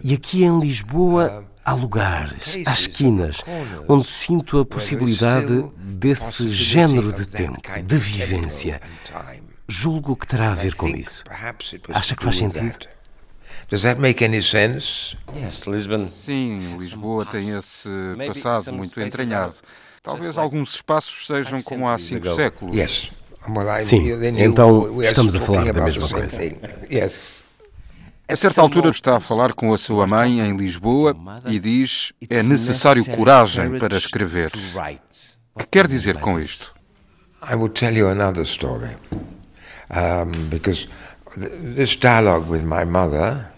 E 0.02 0.14
aqui 0.14 0.42
em 0.42 0.58
Lisboa 0.58 1.44
há 1.64 1.72
lugares, 1.72 2.58
há 2.66 2.72
esquinas, 2.72 3.42
onde 3.88 4.06
sinto 4.08 4.58
a 4.58 4.64
possibilidade 4.64 5.70
desse 5.76 6.48
género 6.48 7.12
de 7.12 7.26
tempo, 7.26 7.60
de 7.84 7.96
vivência. 7.96 8.80
Julgo 9.68 10.16
que 10.16 10.26
terá 10.26 10.50
a 10.50 10.54
ver 10.54 10.74
com 10.74 10.88
isso. 10.88 11.22
Acha 11.92 12.16
que 12.16 12.24
faz 12.24 12.36
sentido? 12.36 12.76
Does 13.70 13.82
that 13.82 14.00
make 14.00 14.24
any 14.24 14.42
sense? 14.42 15.16
Yes, 15.34 15.62
Lisbon. 15.66 16.08
Sim, 16.08 16.76
Lisboa 16.76 17.24
tem 17.24 17.50
esse 17.50 17.88
passado 18.26 18.72
muito 18.72 19.00
entranhado. 19.00 19.54
Talvez 20.02 20.36
alguns 20.36 20.74
espaços 20.74 21.26
sejam 21.26 21.62
como 21.62 21.88
há 21.88 21.96
cinco 21.96 22.34
séculos. 22.34 22.76
Yes. 22.76 23.10
Sim, 23.80 24.10
então 24.38 25.00
estamos 25.02 25.36
a 25.36 25.40
falar 25.40 25.72
da 25.72 25.84
mesma 25.84 26.08
coisa. 26.08 26.42
Yes. 26.90 27.44
A 28.28 28.36
certa 28.36 28.60
altura 28.60 28.90
está 28.90 29.16
a 29.16 29.20
falar 29.20 29.54
com 29.54 29.72
a 29.72 29.78
sua 29.78 30.06
mãe 30.06 30.40
em 30.40 30.56
Lisboa 30.56 31.16
e 31.46 31.58
diz 31.58 32.12
é 32.28 32.42
necessário 32.42 33.04
coragem 33.04 33.78
para 33.78 33.96
escrever. 33.96 34.52
O 35.54 35.58
que 35.60 35.66
quer 35.70 35.86
dizer 35.86 36.18
com 36.18 36.38
isto? 36.38 36.74
I 37.50 37.54
will 37.54 37.70
tell 37.70 37.96
you 37.96 38.08
another 38.08 38.44
story. 38.44 38.96
Um, 39.90 40.30
because 40.50 40.86
this 41.36 41.96
dialogue 41.96 42.48
with 42.48 42.62
my 42.62 42.84
mother, 42.84 43.50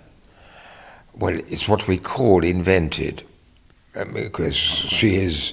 well, 1.18 1.39
it's 1.48 1.68
what 1.68 1.86
we 1.86 1.98
call 1.98 2.44
invented. 2.44 3.24
Because 4.14 4.56
she 4.56 5.16
is 5.16 5.52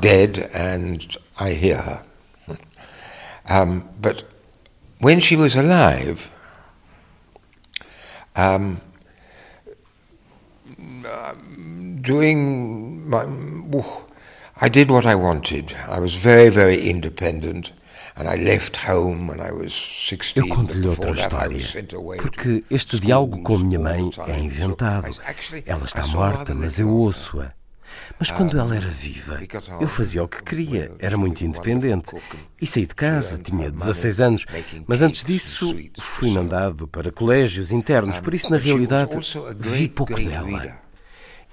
dead 0.00 0.50
and 0.52 1.16
I 1.38 1.50
hear 1.52 1.78
her. 1.78 2.02
Um, 3.48 3.88
but 4.00 4.24
when 4.98 5.20
she 5.20 5.36
was 5.36 5.54
alive, 5.54 6.28
um, 8.34 8.80
doing 12.00 13.08
my, 13.08 13.24
I 14.60 14.68
did 14.68 14.90
what 14.90 15.06
I 15.06 15.14
wanted. 15.14 15.74
I 15.88 16.00
was 16.00 16.14
very, 16.14 16.48
very 16.48 16.88
independent. 16.88 17.70
Eu 20.34 20.48
conto-lhe 20.48 20.88
outra 20.88 21.10
história, 21.10 21.60
porque 22.22 22.64
este 22.70 22.98
diálogo 22.98 23.42
com 23.42 23.56
a 23.56 23.58
minha 23.58 23.78
mãe 23.78 24.10
é 24.26 24.38
inventado. 24.38 25.14
Ela 25.66 25.84
está 25.84 26.06
morta, 26.06 26.54
mas 26.54 26.78
eu 26.78 26.88
ouço-a. 26.88 27.52
Mas 28.18 28.30
quando 28.30 28.58
ela 28.58 28.74
era 28.76 28.88
viva, 28.88 29.40
eu 29.80 29.88
fazia 29.88 30.22
o 30.22 30.28
que 30.28 30.42
queria, 30.42 30.92
era 30.98 31.16
muito 31.16 31.42
independente. 31.44 32.12
E 32.60 32.66
saí 32.66 32.86
de 32.86 32.94
casa, 32.94 33.38
tinha 33.38 33.70
16 33.70 34.20
anos, 34.20 34.46
mas 34.86 35.02
antes 35.02 35.22
disso 35.24 35.74
fui 35.98 36.30
mandado 36.30 36.86
para 36.88 37.12
colégios 37.12 37.72
internos, 37.72 38.18
por 38.18 38.32
isso, 38.34 38.50
na 38.50 38.56
realidade, 38.56 39.10
vi 39.58 39.88
pouco 39.88 40.14
dela. 40.14 40.80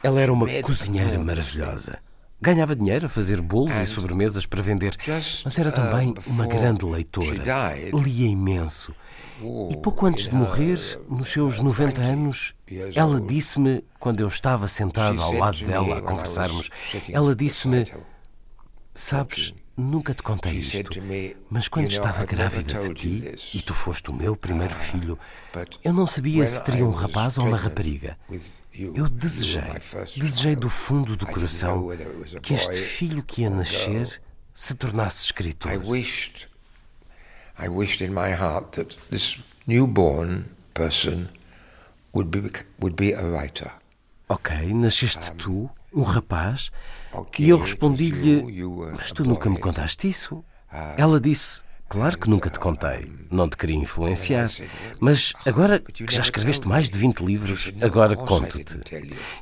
Ela 0.02 0.22
era 0.22 0.32
uma 0.34 0.48
cozinheira 0.62 1.18
maravilhosa. 1.20 2.00
Ganhava 2.44 2.76
dinheiro 2.76 3.06
a 3.06 3.10
fazer 3.10 3.40
bolos 3.40 3.78
e 3.78 3.86
sobremesas 3.86 4.46
para 4.46 4.62
vender, 4.62 4.98
mas 5.46 5.58
era 5.58 5.72
também 5.72 6.14
uma 6.28 6.46
grande 6.46 6.84
leitora. 6.84 7.42
Lia 7.94 8.28
imenso. 8.28 8.94
E 9.72 9.78
pouco 9.78 10.06
antes 10.06 10.28
de 10.28 10.36
morrer, 10.36 10.78
nos 11.10 11.30
seus 11.30 11.60
90 11.62 12.02
anos, 12.02 12.54
ela 12.94 13.22
disse-me, 13.22 13.86
quando 13.98 14.20
eu 14.20 14.28
estava 14.28 14.68
sentado 14.68 15.22
ao 15.22 15.32
lado 15.32 15.66
dela 15.66 16.00
a 16.00 16.02
conversarmos, 16.02 16.70
ela 17.10 17.34
disse-me: 17.34 17.86
Sabes, 18.94 19.54
nunca 19.76 20.14
te 20.14 20.22
contei 20.22 20.54
isto, 20.54 21.00
mas 21.50 21.68
quando 21.68 21.88
estava 21.88 22.26
grávida 22.26 22.80
de 22.80 22.94
ti, 22.94 23.36
e 23.54 23.62
tu 23.62 23.74
foste 23.74 24.10
o 24.10 24.14
meu 24.14 24.36
primeiro 24.36 24.74
filho, 24.74 25.18
eu 25.84 25.94
não 25.94 26.06
sabia 26.08 26.46
se 26.46 26.64
teria 26.64 26.86
um 26.86 26.92
rapaz 26.92 27.38
ou 27.38 27.48
uma 27.48 27.58
rapariga. 27.58 28.18
Eu 28.72 29.08
desejei, 29.08 29.64
desejei 30.16 30.56
do 30.56 30.70
fundo 30.70 31.16
do 31.16 31.26
coração 31.26 31.90
que 32.42 32.54
este 32.54 32.76
filho 32.76 33.24
que 33.24 33.42
ia 33.42 33.50
nascer 33.50 34.22
se 34.54 34.76
tornasse 34.76 35.26
escritor. 35.26 35.72
I 35.72 37.68
wished 37.70 38.04
in 38.04 38.10
my 38.12 38.32
heart 38.32 38.72
that 38.78 38.98
this 39.12 39.38
newborn 39.68 40.46
person 40.74 41.30
would 42.12 42.30
be, 42.30 42.50
would 42.80 42.96
be 42.96 43.14
a 43.14 43.22
writer. 43.22 43.72
Ok, 44.28 44.74
nasceste 44.74 45.34
tu, 45.36 45.70
um 45.94 46.02
rapaz, 46.02 46.72
e 47.40 47.50
eu 47.50 47.58
respondi-lhe: 47.58 48.44
Mas 48.96 49.12
tu 49.12 49.24
nunca 49.24 49.50
me 49.50 49.60
contaste 49.60 50.08
isso? 50.08 50.44
Ah, 50.72 50.96
Ela 50.98 51.20
disse: 51.20 51.62
Claro 51.90 52.18
que 52.18 52.30
nunca 52.30 52.50
te 52.50 52.60
contei, 52.60 53.12
não 53.30 53.48
te 53.48 53.56
queria 53.56 53.76
influenciar, 53.76 54.50
mas 55.00 55.34
agora 55.46 55.80
que 55.80 56.12
já 56.12 56.22
escreveste 56.22 56.68
mais 56.68 56.90
de 56.90 56.98
20 56.98 57.20
livros, 57.20 57.72
agora 57.82 58.16
conto-te. 58.16 58.80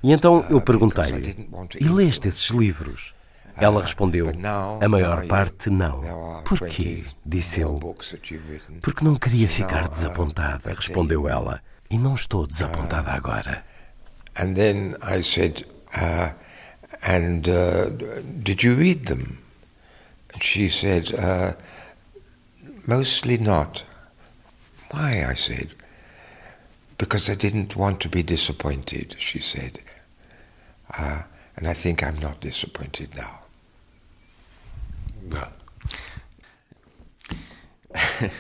E 0.03 0.11
então 0.11 0.45
eu 0.49 0.59
perguntei-lhe: 0.59 1.49
E 1.79 1.87
leste 1.87 2.27
esses 2.27 2.49
livros? 2.49 3.13
Ela 3.55 3.81
respondeu: 3.81 4.27
A 4.81 4.89
maior 4.89 5.25
parte 5.27 5.69
não. 5.69 6.01
Por 6.43 6.59
quê? 6.67 7.03
Disse 7.25 7.61
eu. 7.61 7.75
Porque 8.81 9.03
não 9.03 9.15
queria 9.15 9.47
ficar 9.47 9.87
desapontada, 9.87 10.73
respondeu 10.73 11.27
ela. 11.29 11.61
E 11.89 11.97
não 11.97 12.15
estou 12.15 12.47
desapontada 12.47 13.11
agora. 13.11 13.65
And 14.39 14.53
then 14.53 14.95
I 15.03 15.21
said, 15.21 15.65
uh, 15.97 16.33
and 17.03 17.47
uh, 17.49 17.89
did 18.43 18.63
you 18.63 18.75
read 18.75 19.07
them? 19.07 19.39
She 20.39 20.69
said, 20.69 21.13
uh, 21.13 21.53
mostly 22.87 23.37
not. 23.37 23.83
Why? 24.91 25.25
I 25.27 25.33
said. 25.33 25.69
Because 26.97 27.29
I 27.29 27.35
didn't 27.35 27.75
want 27.75 27.99
to 28.01 28.09
be 28.09 28.23
disappointed, 28.23 29.15
she 29.17 29.39
said. 29.39 29.79
Uh, 30.97 31.23
And 31.57 31.67
I 31.67 31.73
think 31.73 32.01
I'm 32.01 32.17
not 32.19 32.39
disappointed 32.39 33.15
now. 33.15 33.41
Well. 35.29 35.51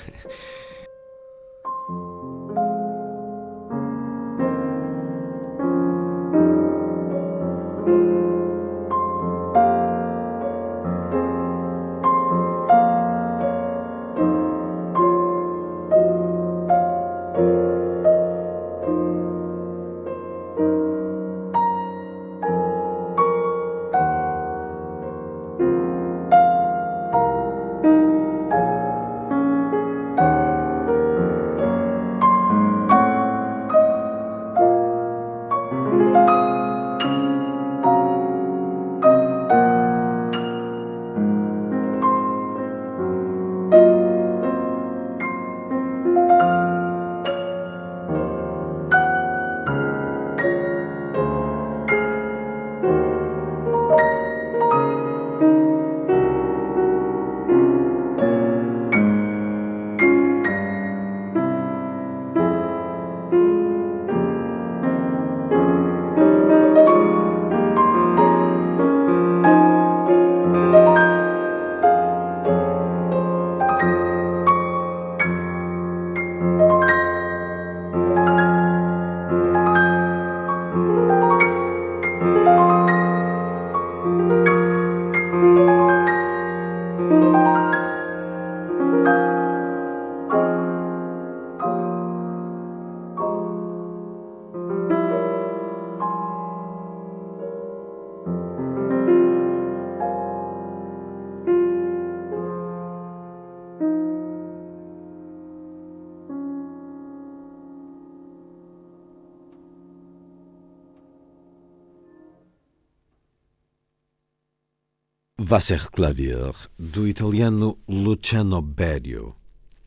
Wasserklavier, 115.51 116.53
do 116.79 117.05
italiano 117.05 117.77
Luciano 117.85 118.61
Berio, 118.61 119.35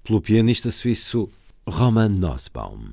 pelo 0.03 0.21
pianista 0.21 0.71
suíço 0.71 1.31
Roman 1.67 2.11
Nussbaum. 2.11 2.93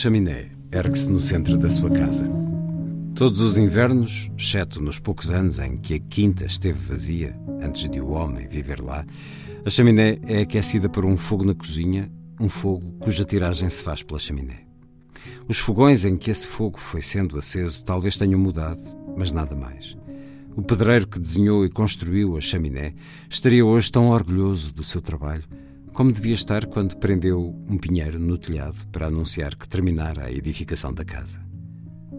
Chaminé 0.00 0.46
ergue-se 0.72 1.10
no 1.10 1.20
centro 1.20 1.58
da 1.58 1.68
sua 1.68 1.90
casa. 1.90 2.26
Todos 3.14 3.42
os 3.42 3.58
invernos, 3.58 4.30
exceto 4.34 4.80
nos 4.80 4.98
poucos 4.98 5.30
anos 5.30 5.58
em 5.58 5.76
que 5.76 5.92
a 5.92 5.98
quinta 5.98 6.46
esteve 6.46 6.78
vazia, 6.78 7.38
antes 7.62 7.86
de 7.86 8.00
o 8.00 8.12
homem 8.12 8.48
viver 8.48 8.80
lá, 8.80 9.04
a 9.62 9.68
chaminé 9.68 10.18
é 10.26 10.40
aquecida 10.40 10.88
por 10.88 11.04
um 11.04 11.18
fogo 11.18 11.44
na 11.44 11.54
cozinha, 11.54 12.10
um 12.40 12.48
fogo 12.48 12.92
cuja 12.98 13.26
tiragem 13.26 13.68
se 13.68 13.82
faz 13.82 14.02
pela 14.02 14.18
chaminé. 14.18 14.60
Os 15.46 15.58
fogões 15.58 16.06
em 16.06 16.16
que 16.16 16.30
esse 16.30 16.48
fogo 16.48 16.80
foi 16.80 17.02
sendo 17.02 17.36
aceso 17.36 17.84
talvez 17.84 18.16
tenham 18.16 18.40
mudado, 18.40 18.80
mas 19.18 19.32
nada 19.32 19.54
mais. 19.54 19.98
O 20.56 20.62
pedreiro 20.62 21.06
que 21.06 21.20
desenhou 21.20 21.62
e 21.62 21.68
construiu 21.68 22.38
a 22.38 22.40
chaminé 22.40 22.94
estaria 23.28 23.66
hoje 23.66 23.92
tão 23.92 24.08
orgulhoso 24.08 24.72
do 24.72 24.82
seu 24.82 25.02
trabalho 25.02 25.44
como 26.00 26.12
devia 26.12 26.32
estar 26.32 26.64
quando 26.64 26.96
prendeu 26.96 27.54
um 27.68 27.76
pinheiro 27.76 28.18
no 28.18 28.38
telhado 28.38 28.86
para 28.90 29.08
anunciar 29.08 29.54
que 29.54 29.68
terminara 29.68 30.24
a 30.24 30.32
edificação 30.32 30.94
da 30.94 31.04
casa. 31.04 31.42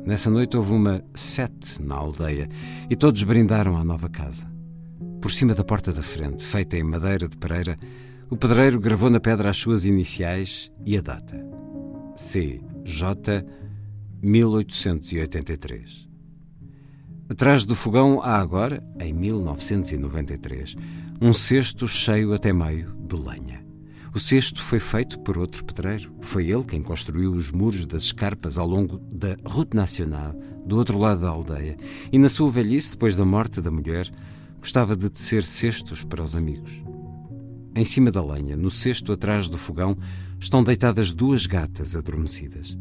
Nessa 0.05 0.29
noite 0.29 0.55
houve 0.55 0.71
uma 0.71 1.03
fête 1.15 1.81
na 1.81 1.95
aldeia 1.95 2.47
e 2.91 2.95
todos 2.95 3.23
brindaram 3.23 3.75
à 3.75 3.83
nova 3.83 4.07
casa. 4.07 4.47
Por 5.19 5.31
cima 5.31 5.55
da 5.55 5.63
porta 5.63 5.91
da 5.91 6.03
frente, 6.03 6.43
feita 6.43 6.77
em 6.77 6.83
madeira 6.83 7.27
de 7.27 7.35
pereira, 7.35 7.75
o 8.29 8.37
pedreiro 8.37 8.79
gravou 8.79 9.09
na 9.09 9.19
pedra 9.19 9.49
as 9.49 9.57
suas 9.57 9.83
iniciais 9.83 10.71
e 10.85 10.95
a 10.95 11.01
data: 11.01 11.43
CJ 12.15 13.43
1883. 14.21 16.07
Atrás 17.27 17.65
do 17.65 17.73
fogão 17.73 18.21
há 18.21 18.37
agora, 18.37 18.83
em 18.99 19.11
1993, 19.11 20.75
um 21.19 21.33
cesto 21.33 21.87
cheio 21.87 22.31
até 22.31 22.53
meio 22.53 22.95
de 23.07 23.15
lenha. 23.15 23.70
O 24.13 24.19
cesto 24.19 24.61
foi 24.61 24.79
feito 24.79 25.19
por 25.19 25.37
outro 25.37 25.63
pedreiro. 25.63 26.13
Foi 26.19 26.49
ele 26.49 26.63
quem 26.63 26.83
construiu 26.83 27.31
os 27.31 27.49
muros 27.49 27.85
das 27.85 28.03
escarpas 28.03 28.57
ao 28.57 28.67
longo 28.67 28.97
da 29.09 29.37
Route 29.45 29.75
Nacional, 29.75 30.33
do 30.65 30.75
outro 30.75 30.97
lado 30.97 31.21
da 31.21 31.29
aldeia, 31.29 31.77
e 32.11 32.19
na 32.19 32.27
sua 32.27 32.51
velhice, 32.51 32.91
depois 32.91 33.15
da 33.15 33.23
morte 33.23 33.61
da 33.61 33.71
mulher, 33.71 34.11
gostava 34.59 34.97
de 34.97 35.09
tecer 35.09 35.45
cestos 35.45 36.03
para 36.03 36.21
os 36.21 36.35
amigos. 36.35 36.83
Em 37.73 37.85
cima 37.85 38.11
da 38.11 38.23
lenha, 38.23 38.57
no 38.57 38.69
cesto 38.69 39.13
atrás 39.13 39.47
do 39.47 39.57
fogão, 39.57 39.97
estão 40.37 40.61
deitadas 40.61 41.13
duas 41.13 41.47
gatas 41.47 41.95
adormecidas. 41.95 42.77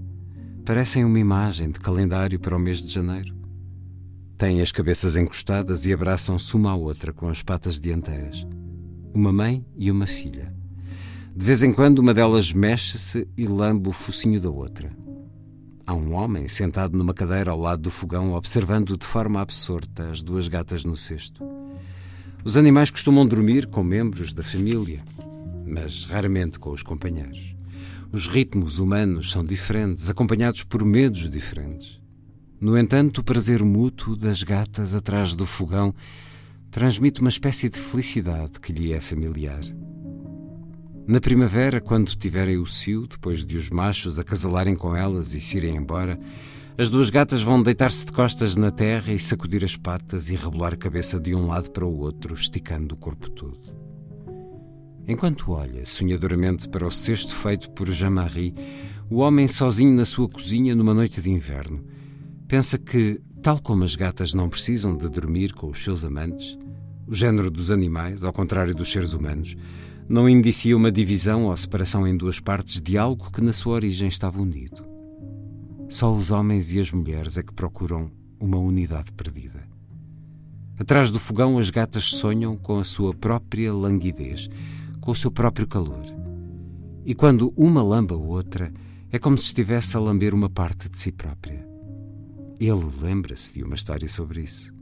Parecem 0.65 1.05
uma 1.05 1.19
imagem 1.19 1.71
de 1.71 1.79
calendário 1.79 2.41
para 2.41 2.57
o 2.57 2.61
mês 2.61 2.83
de 2.83 2.93
janeiro. 2.93 3.37
Têm 4.37 4.61
as 4.61 4.73
cabeças 4.73 5.17
encostadas 5.17 5.87
e 5.87 5.93
abraçam-se 5.93 6.57
uma 6.57 6.73
à 6.73 6.75
outra 6.75 7.13
com 7.13 7.29
as 7.29 7.41
patas 7.41 7.81
dianteiras. 7.81 8.45
Uma 9.15 9.33
mãe 9.33 9.65
e 9.77 9.91
uma 9.91 10.07
filha. 10.09 10.60
De 11.41 11.47
vez 11.47 11.63
em 11.63 11.73
quando, 11.73 12.01
uma 12.01 12.13
delas 12.13 12.53
mexe-se 12.53 13.27
e 13.35 13.47
lambe 13.47 13.89
o 13.89 13.93
focinho 13.93 14.39
da 14.39 14.51
outra. 14.51 14.95
Há 15.87 15.95
um 15.95 16.13
homem 16.13 16.47
sentado 16.47 16.99
numa 16.99 17.15
cadeira 17.15 17.51
ao 17.51 17.59
lado 17.59 17.81
do 17.81 17.91
fogão, 17.91 18.35
observando 18.35 18.95
de 18.95 19.07
forma 19.07 19.41
absorta 19.41 20.11
as 20.11 20.21
duas 20.21 20.49
gatas 20.49 20.85
no 20.85 20.95
cesto. 20.95 21.43
Os 22.45 22.59
animais 22.59 22.91
costumam 22.91 23.27
dormir 23.27 23.67
com 23.69 23.83
membros 23.83 24.35
da 24.35 24.43
família, 24.43 25.03
mas 25.67 26.05
raramente 26.05 26.59
com 26.59 26.73
os 26.73 26.83
companheiros. 26.83 27.57
Os 28.13 28.27
ritmos 28.29 28.79
humanos 28.79 29.31
são 29.31 29.43
diferentes, 29.43 30.11
acompanhados 30.11 30.63
por 30.63 30.85
medos 30.85 31.31
diferentes. 31.31 31.99
No 32.61 32.77
entanto, 32.77 33.23
o 33.23 33.25
prazer 33.25 33.65
mútuo 33.65 34.15
das 34.15 34.43
gatas 34.43 34.95
atrás 34.95 35.35
do 35.35 35.47
fogão 35.47 35.95
transmite 36.71 37.23
uma 37.23 37.31
espécie 37.31 37.71
de 37.71 37.79
felicidade 37.79 38.61
que 38.61 38.75
lhe 38.75 38.93
é 38.93 39.01
familiar. 39.01 39.63
Na 41.07 41.21
primavera, 41.21 41.81
quando 41.81 42.15
tiverem 42.15 42.59
o 42.59 42.67
cio, 42.67 43.07
depois 43.07 43.45
de 43.45 43.57
os 43.57 43.71
machos 43.71 44.19
acasalarem 44.19 44.77
com 44.77 44.95
elas 44.95 45.35
e 45.35 45.41
se 45.41 45.57
irem 45.57 45.77
embora, 45.77 46.19
as 46.79 46.89
duas 46.89 47.11
gatas 47.11 47.43
vão 47.43 47.63
deitar-se 47.63 48.07
de 48.07 48.13
costas 48.13 48.57
na 48.57 48.71
terra 48.71 49.13
e 49.13 49.19
sacudir 49.19 49.65
as 49.65 49.77
patas 49.77 50.31
e 50.31 50.37
rebolar 50.37 50.75
a 50.75 50.77
cabeça 50.77 51.19
de 51.19 51.35
um 51.35 51.47
lado 51.47 51.71
para 51.71 51.85
o 51.85 51.99
outro, 51.99 52.33
esticando 52.33 52.95
o 52.95 52.99
corpo 52.99 53.29
todo. 53.31 53.61
Enquanto 55.07 55.51
olha 55.53 55.85
sonhadoramente 55.85 56.69
para 56.69 56.87
o 56.87 56.91
cesto 56.91 57.35
feito 57.35 57.71
por 57.73 57.91
Jean-Marie, 57.91 58.55
o 59.11 59.17
homem 59.17 59.49
sozinho 59.49 59.93
na 59.93 60.05
sua 60.05 60.29
cozinha 60.29 60.75
numa 60.75 60.95
noite 60.95 61.21
de 61.21 61.31
inverno, 61.31 61.85
pensa 62.47 62.79
que, 62.79 63.21
tal 63.43 63.61
como 63.61 63.83
as 63.83 63.97
gatas 63.97 64.33
não 64.33 64.49
precisam 64.49 64.97
de 64.97 65.09
dormir 65.09 65.53
com 65.53 65.69
os 65.69 65.83
seus 65.83 66.05
amantes, 66.05 66.57
o 67.09 67.15
género 67.15 67.51
dos 67.51 67.73
animais, 67.73 68.23
ao 68.23 68.33
contrário 68.33 68.73
dos 68.73 68.93
seres 68.93 69.13
humanos, 69.13 69.57
não 70.11 70.29
indicia 70.29 70.77
uma 70.77 70.91
divisão 70.91 71.45
ou 71.45 71.57
separação 71.57 72.05
em 72.05 72.17
duas 72.17 72.41
partes 72.41 72.81
de 72.81 72.99
algo 72.99 73.31
que 73.31 73.41
na 73.41 73.53
sua 73.53 73.75
origem 73.75 74.09
estava 74.09 74.43
unido. 74.43 74.83
Só 75.89 76.13
os 76.13 76.33
homens 76.33 76.75
e 76.75 76.81
as 76.81 76.91
mulheres 76.91 77.39
é 77.39 77.45
que 77.45 77.53
procuram 77.55 78.11
uma 78.41 78.59
unidade 78.59 79.13
perdida. 79.13 79.65
Atrás 80.77 81.13
do 81.13 81.21
fogão, 81.21 81.59
as 81.59 81.71
gatas 81.71 82.07
sonham 82.07 82.57
com 82.57 82.81
a 82.81 82.85
sua 82.85 83.15
própria 83.15 83.73
languidez, 83.73 84.49
com 85.01 85.13
o 85.13 85.15
seu 85.15 85.31
próprio 85.31 85.69
calor. 85.69 86.05
E 87.07 87.15
quando 87.15 87.53
uma 87.57 87.81
lamba 87.81 88.17
a 88.17 88.19
outra, 88.19 88.73
é 89.13 89.19
como 89.19 89.39
se 89.39 89.45
estivesse 89.45 89.97
a 89.97 90.01
lamber 90.01 90.35
uma 90.35 90.51
parte 90.51 90.89
de 90.89 90.99
si 90.99 91.13
própria. 91.13 91.65
Ele 92.59 92.89
lembra-se 93.01 93.55
de 93.55 93.63
uma 93.63 93.77
história 93.77 94.09
sobre 94.09 94.43
isso. 94.43 94.80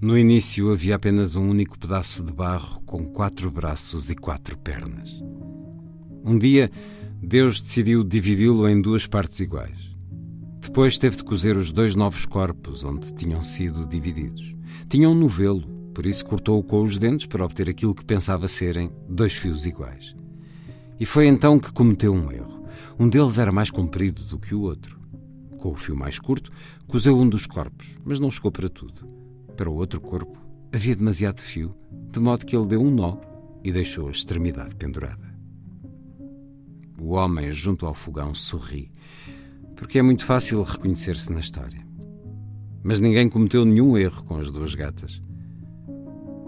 No 0.00 0.18
início 0.18 0.70
havia 0.70 0.96
apenas 0.96 1.34
um 1.34 1.48
único 1.48 1.78
pedaço 1.78 2.22
de 2.22 2.32
barro 2.32 2.82
com 2.82 3.06
quatro 3.06 3.50
braços 3.50 4.10
e 4.10 4.14
quatro 4.14 4.58
pernas. 4.58 5.10
Um 6.24 6.38
dia, 6.38 6.70
Deus 7.22 7.58
decidiu 7.58 8.04
dividi-lo 8.04 8.68
em 8.68 8.80
duas 8.80 9.06
partes 9.06 9.40
iguais. 9.40 9.94
Depois 10.60 10.98
teve 10.98 11.16
de 11.16 11.24
cozer 11.24 11.56
os 11.56 11.72
dois 11.72 11.94
novos 11.94 12.26
corpos 12.26 12.84
onde 12.84 13.14
tinham 13.14 13.40
sido 13.40 13.86
divididos. 13.86 14.54
Tinham 14.88 15.12
um 15.12 15.14
novelo, 15.14 15.62
por 15.94 16.04
isso 16.04 16.26
cortou-o 16.26 16.62
com 16.62 16.82
os 16.82 16.98
dentes 16.98 17.26
para 17.26 17.44
obter 17.44 17.70
aquilo 17.70 17.94
que 17.94 18.04
pensava 18.04 18.48
serem 18.48 18.90
dois 19.08 19.34
fios 19.34 19.66
iguais. 19.66 20.14
E 20.98 21.06
foi 21.06 21.26
então 21.26 21.58
que 21.58 21.72
cometeu 21.72 22.12
um 22.12 22.30
erro. 22.30 22.64
Um 22.98 23.08
deles 23.08 23.38
era 23.38 23.52
mais 23.52 23.70
comprido 23.70 24.24
do 24.24 24.38
que 24.38 24.54
o 24.54 24.62
outro. 24.62 24.98
Com 25.58 25.72
o 25.72 25.76
fio 25.76 25.96
mais 25.96 26.18
curto, 26.18 26.50
cozeu 26.86 27.18
um 27.18 27.28
dos 27.28 27.46
corpos, 27.46 27.96
mas 28.04 28.20
não 28.20 28.30
chegou 28.30 28.52
para 28.52 28.68
tudo. 28.68 29.08
Para 29.56 29.70
o 29.70 29.74
outro 29.74 30.00
corpo 30.00 30.38
havia 30.72 30.96
demasiado 30.96 31.40
fio, 31.40 31.74
de 32.10 32.18
modo 32.18 32.44
que 32.44 32.56
ele 32.56 32.66
deu 32.66 32.80
um 32.80 32.90
nó 32.90 33.18
e 33.62 33.70
deixou 33.70 34.08
a 34.08 34.10
extremidade 34.10 34.74
pendurada. 34.74 35.32
O 37.00 37.12
homem, 37.12 37.52
junto 37.52 37.86
ao 37.86 37.94
fogão, 37.94 38.34
sorri, 38.34 38.90
porque 39.76 39.98
é 39.98 40.02
muito 40.02 40.24
fácil 40.24 40.62
reconhecer-se 40.62 41.32
na 41.32 41.40
história. 41.40 41.84
Mas 42.82 43.00
ninguém 43.00 43.28
cometeu 43.28 43.64
nenhum 43.64 43.96
erro 43.96 44.24
com 44.24 44.36
as 44.36 44.50
duas 44.50 44.74
gatas. 44.74 45.22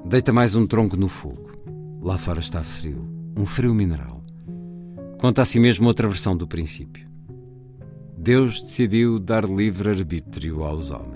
Deita 0.09 0.33
mais 0.33 0.55
um 0.55 0.67
tronco 0.67 0.97
no 0.97 1.09
fogo. 1.09 1.51
Lá 2.01 2.19
fora 2.19 2.41
está 2.41 2.63
frio, 2.63 3.09
um 3.37 3.47
frio 3.47 3.75
mineral. 3.75 4.25
Conta 5.19 5.43
a 5.43 5.45
si 5.45 5.59
mesmo 5.59 5.89
outra 5.89 6.09
versão 6.09 6.37
do 6.37 6.47
princípio. 6.47 7.09
Deus 8.17 8.61
decidiu 8.61 9.19
dar 9.19 9.45
livre-arbítrio 9.45 10.65
aos 10.65 10.91
homens. 10.91 11.16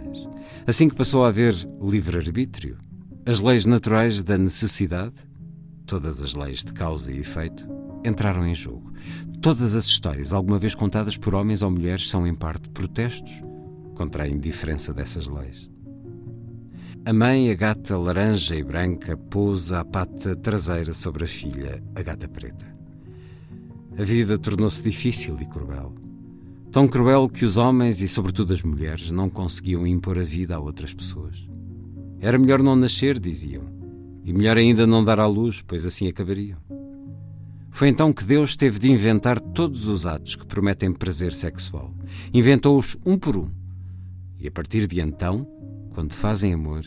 Assim 0.67 0.89
que 0.89 0.95
passou 0.95 1.25
a 1.25 1.29
haver 1.29 1.55
livre-arbítrio, 1.81 2.79
as 3.27 3.41
leis 3.41 3.65
naturais 3.65 4.23
da 4.23 4.37
necessidade, 4.37 5.15
todas 5.87 6.21
as 6.21 6.35
leis 6.35 6.63
de 6.63 6.73
causa 6.73 7.13
e 7.13 7.19
efeito, 7.19 7.67
entraram 8.05 8.47
em 8.47 8.55
jogo. 8.55 8.93
Todas 9.41 9.75
as 9.75 9.87
histórias 9.87 10.33
alguma 10.33 10.59
vez 10.59 10.75
contadas 10.75 11.17
por 11.17 11.35
homens 11.35 11.63
ou 11.63 11.71
mulheres 11.71 12.09
são, 12.09 12.27
em 12.27 12.35
parte, 12.35 12.69
protestos 12.71 13.41
contra 13.95 14.25
a 14.25 14.29
indiferença 14.29 14.93
dessas 14.93 15.29
leis. 15.29 15.71
A 17.05 17.13
mãe, 17.13 17.51
a 17.51 17.55
gata 17.55 17.97
laranja 17.97 18.55
e 18.55 18.63
branca, 18.63 19.17
pousa 19.17 19.81
a 19.81 19.85
pata 19.85 20.37
traseira 20.37 20.93
sobre 20.93 21.25
a 21.25 21.27
filha, 21.27 21.83
a 21.95 22.03
gata 22.03 22.29
preta. 22.29 22.67
A 23.99 24.05
vida 24.05 24.37
tornou-se 24.37 24.83
difícil 24.83 25.39
e 25.41 25.47
cruel. 25.47 25.95
Tão 26.73 26.87
cruel 26.87 27.29
que 27.29 27.45
os 27.45 27.57
homens 27.57 28.01
e, 28.01 28.07
sobretudo, 28.07 28.53
as 28.53 28.63
mulheres 28.63 29.11
não 29.11 29.29
conseguiam 29.29 29.85
impor 29.85 30.17
a 30.17 30.23
vida 30.23 30.55
a 30.55 30.61
outras 30.61 30.95
pessoas. 30.95 31.37
Era 32.21 32.39
melhor 32.39 32.63
não 32.63 32.77
nascer, 32.77 33.19
diziam, 33.19 33.65
e 34.25 34.33
melhor 34.33 34.57
ainda 34.57 34.87
não 34.87 35.05
dar 35.05 35.19
à 35.19 35.27
luz, 35.27 35.61
pois 35.63 35.85
assim 35.85 36.07
acabariam. 36.07 36.59
Foi 37.73 37.89
então 37.89 38.13
que 38.13 38.25
Deus 38.25 38.55
teve 38.55 38.79
de 38.79 38.89
inventar 38.89 39.41
todos 39.41 39.89
os 39.89 40.07
atos 40.07 40.37
que 40.37 40.47
prometem 40.47 40.93
prazer 40.93 41.33
sexual. 41.33 41.93
Inventou-os 42.33 42.97
um 43.05 43.19
por 43.19 43.37
um. 43.37 43.51
E 44.39 44.47
a 44.47 44.51
partir 44.51 44.87
de 44.87 45.01
então, 45.01 45.47
quando 45.93 46.15
fazem 46.15 46.53
amor, 46.53 46.85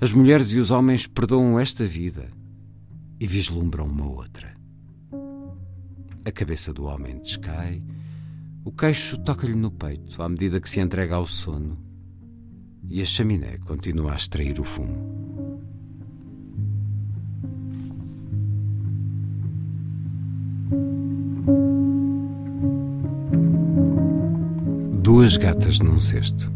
as 0.00 0.12
mulheres 0.12 0.50
e 0.52 0.58
os 0.58 0.72
homens 0.72 1.06
perdoam 1.06 1.60
esta 1.60 1.84
vida 1.84 2.30
e 3.20 3.28
vislumbram 3.28 3.86
uma 3.86 4.10
outra. 4.10 4.56
A 6.24 6.32
cabeça 6.32 6.72
do 6.72 6.84
homem 6.84 7.18
descai 7.18 7.80
o 8.64 8.72
queixo 8.72 9.18
toca-lhe 9.18 9.54
no 9.54 9.70
peito 9.70 10.22
à 10.22 10.28
medida 10.28 10.60
que 10.60 10.68
se 10.68 10.80
entrega 10.80 11.16
ao 11.16 11.26
sono 11.26 11.78
e 12.88 13.00
a 13.00 13.04
chaminé 13.04 13.58
continua 13.58 14.12
a 14.12 14.16
extrair 14.16 14.58
o 14.60 14.64
fumo. 14.64 15.20
Duas 25.02 25.36
gatas 25.36 25.80
num 25.80 25.98
cesto. 25.98 26.52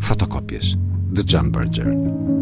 Fotocópias 0.00 0.76
de 1.12 1.22
John 1.22 1.50
Berger. 1.50 2.41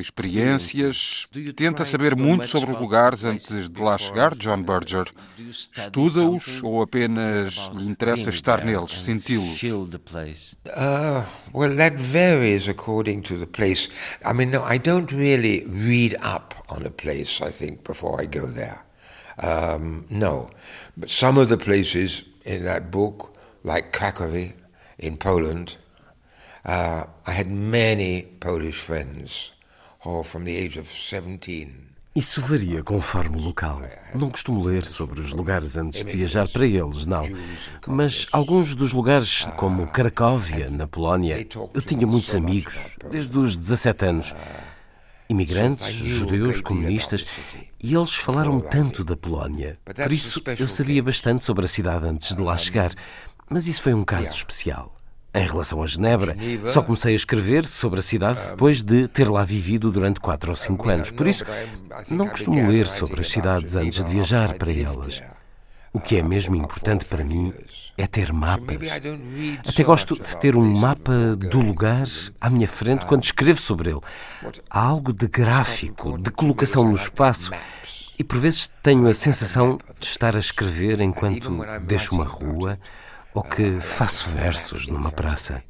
Experiências. 0.00 1.28
Tenta 1.54 1.84
saber 1.84 2.16
muito 2.16 2.46
sobre 2.46 2.72
os 2.72 2.78
lugares 2.78 3.24
antes 3.24 3.68
de 3.68 3.80
lá 3.80 3.96
chegar, 3.98 4.34
John 4.34 4.62
Berger. 4.62 5.06
Estuda-os 5.38 6.62
ou 6.62 6.82
apenas 6.82 7.70
lhe 7.74 7.88
interessa 7.88 8.30
estar 8.30 8.64
neles, 8.64 8.92
senti-los? 8.92 9.62
Uh, 9.62 11.24
well, 11.52 11.76
that 11.76 11.96
varies 11.96 12.68
according 12.68 13.22
to 13.22 13.38
the 13.38 13.46
place. 13.46 13.88
I 14.24 14.32
mean, 14.32 14.50
no, 14.50 14.64
I 14.64 14.78
don't 14.78 15.12
really 15.12 15.64
read 15.66 16.16
up 16.22 16.54
on 16.68 16.84
a 16.86 16.90
place, 16.90 17.40
I 17.42 17.50
think, 17.50 17.84
before 17.84 18.22
I 18.22 18.26
go 18.26 18.46
there. 18.46 18.80
Um, 19.38 20.06
no. 20.08 20.50
But 20.96 21.10
some 21.10 21.38
of 21.38 21.48
the 21.48 21.58
places 21.58 22.22
in 22.44 22.64
that 22.64 22.90
book, 22.90 23.36
like 23.64 23.92
Krakow 23.92 24.52
in 24.98 25.16
Poland, 25.16 25.76
Uh, 26.66 27.06
I 27.24 27.30
had 27.30 27.46
many 27.46 28.22
Polish 28.40 28.80
friends, 28.80 29.52
Isso 32.16 32.40
varia 32.40 32.82
conforme 32.82 33.36
o 33.36 33.40
local. 33.40 33.82
Não 34.14 34.30
costumo 34.30 34.64
ler 34.64 34.86
sobre 34.86 35.20
os 35.20 35.34
lugares 35.34 35.76
antes 35.76 36.02
de 36.02 36.10
viajar 36.10 36.48
para 36.48 36.66
eles, 36.66 37.04
não. 37.04 37.22
Mas 37.86 38.26
alguns 38.32 38.74
dos 38.74 38.94
lugares, 38.94 39.44
como 39.58 39.86
Cracóvia, 39.88 40.70
na 40.70 40.86
Polónia, 40.86 41.46
eu 41.74 41.82
tinha 41.82 42.06
muitos 42.06 42.34
amigos, 42.34 42.96
desde 43.10 43.38
os 43.38 43.54
17 43.54 44.06
anos. 44.06 44.34
Imigrantes, 45.28 45.92
judeus, 45.92 46.62
comunistas, 46.62 47.26
e 47.82 47.94
eles 47.94 48.14
falaram 48.14 48.60
tanto 48.60 49.04
da 49.04 49.16
Polónia. 49.16 49.78
Por 49.84 50.10
isso, 50.10 50.42
eu 50.58 50.68
sabia 50.68 51.02
bastante 51.02 51.44
sobre 51.44 51.66
a 51.66 51.68
cidade 51.68 52.06
antes 52.06 52.34
de 52.34 52.40
lá 52.40 52.56
chegar. 52.56 52.94
Mas 53.50 53.68
isso 53.68 53.82
foi 53.82 53.92
um 53.92 54.04
caso 54.04 54.32
especial. 54.32 54.95
Em 55.36 55.46
relação 55.46 55.82
a 55.82 55.86
Genebra, 55.86 56.34
só 56.64 56.82
comecei 56.82 57.12
a 57.12 57.16
escrever 57.16 57.66
sobre 57.66 58.00
a 58.00 58.02
cidade 58.02 58.40
depois 58.48 58.80
de 58.80 59.06
ter 59.06 59.28
lá 59.28 59.44
vivido 59.44 59.92
durante 59.92 60.18
quatro 60.18 60.50
ou 60.50 60.56
cinco 60.56 60.88
anos. 60.88 61.10
Por 61.10 61.28
isso, 61.28 61.44
não 62.10 62.26
costumo 62.26 62.66
ler 62.70 62.86
sobre 62.86 63.20
as 63.20 63.28
cidades 63.28 63.76
antes 63.76 64.02
de 64.02 64.10
viajar 64.10 64.54
para 64.54 64.72
elas. 64.72 65.22
O 65.92 66.00
que 66.00 66.16
é 66.16 66.22
mesmo 66.22 66.54
importante 66.56 67.04
para 67.04 67.22
mim 67.22 67.52
é 67.98 68.06
ter 68.06 68.32
mapas. 68.32 68.76
Até 69.66 69.82
gosto 69.82 70.14
de 70.14 70.36
ter 70.38 70.56
um 70.56 70.64
mapa 70.64 71.36
do 71.36 71.60
lugar 71.60 72.06
à 72.40 72.48
minha 72.48 72.68
frente 72.68 73.04
quando 73.06 73.24
escrevo 73.24 73.60
sobre 73.60 73.90
ele. 73.90 74.00
Há 74.70 74.80
algo 74.80 75.12
de 75.12 75.26
gráfico, 75.26 76.18
de 76.18 76.30
colocação 76.30 76.84
no 76.84 76.94
espaço. 76.94 77.50
E 78.18 78.24
por 78.24 78.38
vezes 78.38 78.72
tenho 78.82 79.06
a 79.06 79.12
sensação 79.14 79.78
de 79.98 80.06
estar 80.06 80.34
a 80.34 80.38
escrever 80.38 81.00
enquanto 81.02 81.50
deixo 81.82 82.14
uma 82.14 82.24
rua 82.24 82.78
ou 83.36 83.42
que 83.42 83.80
faço 83.80 84.30
versos 84.30 84.88
numa 84.88 85.12
praça. 85.12 85.62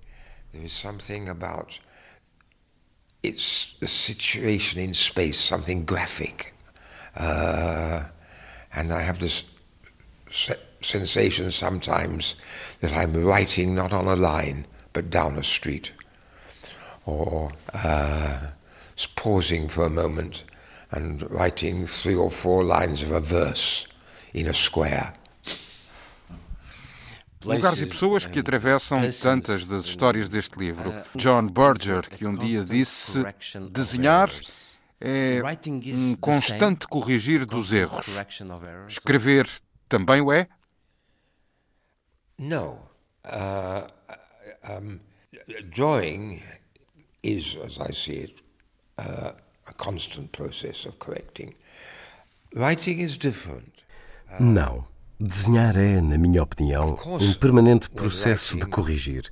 There 0.53 0.65
is 0.65 0.73
something 0.73 1.29
about 1.29 1.81
it's 3.23 3.75
a 3.83 3.89
situation 3.89 4.81
in 4.81 4.95
space, 4.95 5.37
something 5.37 5.85
graphic, 5.85 6.55
uh, 7.17 8.05
and 8.73 8.93
I 8.93 9.03
have 9.03 9.19
this 9.19 9.45
sensation 10.81 11.51
sometimes 11.51 12.37
that 12.81 12.93
I'm 12.93 13.25
writing 13.25 13.75
not 13.75 13.93
on 13.93 14.07
a 14.07 14.15
line 14.15 14.67
but 14.93 15.11
down 15.11 15.37
a 15.37 15.43
street, 15.43 15.93
or 17.05 17.51
uh, 17.75 18.53
pausing 19.17 19.69
for 19.69 19.85
a 19.85 19.91
moment 19.91 20.45
and 20.93 21.29
writing 21.33 21.85
three 21.85 22.15
or 22.15 22.31
four 22.31 22.63
lines 22.63 23.03
of 23.03 23.11
a 23.11 23.21
verse 23.21 23.89
in 24.33 24.47
a 24.47 24.55
square. 24.55 25.16
Lugares 27.47 27.79
e 27.79 27.87
pessoas 27.87 28.27
que 28.27 28.41
atravessam 28.41 29.01
tantas 29.23 29.67
das 29.67 29.85
histórias 29.85 30.29
deste 30.29 30.59
livro. 30.59 30.93
John 31.15 31.47
Berger, 31.49 32.09
que 32.09 32.27
um 32.27 32.37
dia 32.37 32.65
disse: 32.65 33.25
desenhar 33.71 34.31
é 35.01 35.41
um 35.95 36.17
constante 36.17 36.87
corrigir 36.89 37.47
dos 37.47 37.73
erros. 37.73 38.07
Escrever 38.89 39.49
também 39.89 40.21
o 40.21 40.33
é? 40.33 40.49
No. 42.39 42.79
Uh, 43.25 43.87
um, 44.71 45.01
drawing 45.71 46.43
is, 47.23 47.57
as 47.65 47.79
I 47.79 47.93
see 47.93 48.23
it, 48.23 48.43
uh, 48.99 49.33
a 49.67 49.73
constant 49.75 50.33
process 50.33 50.87
of 50.87 50.99
correcting. 50.99 51.55
Writing 52.55 53.01
is 53.01 53.17
different. 53.17 53.73
Não. 54.41 54.87
Desenhar 55.19 55.77
é, 55.77 56.01
na 56.01 56.19
minha 56.19 56.43
opinião, 56.43 56.99
um 57.21 57.33
permanente 57.35 57.89
processo 57.89 58.57
de 58.57 58.67
corrigir. 58.67 59.31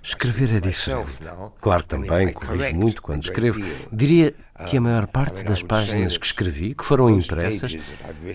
Escrever 0.00 0.54
é 0.54 0.60
diferente. 0.60 1.10
Claro 1.60 1.82
que 1.82 1.88
também 1.88 2.32
corrijo 2.32 2.76
muito 2.76 3.02
quando 3.02 3.24
escrevo. 3.24 3.58
Diria 3.90 4.34
que 4.68 4.76
a 4.76 4.80
maior 4.80 5.06
parte 5.06 5.42
das 5.42 5.62
páginas 5.62 6.18
que 6.18 6.26
escrevi, 6.26 6.74
que 6.74 6.84
foram 6.84 7.10
impressas, 7.10 7.76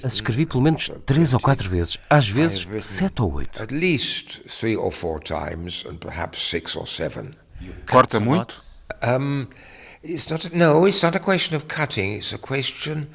as 0.03 0.13
escrevi 0.15 0.45
pelo 0.45 0.61
menos 0.61 0.91
três 1.05 1.31
ou 1.31 1.39
quatro 1.39 1.69
vezes, 1.69 1.97
às 2.09 2.27
vezes 2.27 2.67
sete 2.81 3.21
ou 3.21 3.33
oito. 3.33 3.61
Corta 7.89 8.19
muito? 8.19 8.63
Um, 9.03 9.47
it's 10.03 10.27
not, 10.27 10.49
no, 10.55 10.87
it's 10.87 11.01
not 11.03 11.15
a 11.15 11.19
question 11.19 11.55
of 11.55 11.65
cutting. 11.67 12.15
It's 12.15 12.33
a 12.33 12.37
question 12.37 13.07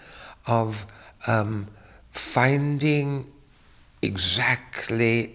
of 0.46 0.86
um, 1.26 1.66
finding 2.12 3.33
exactly 4.04 5.34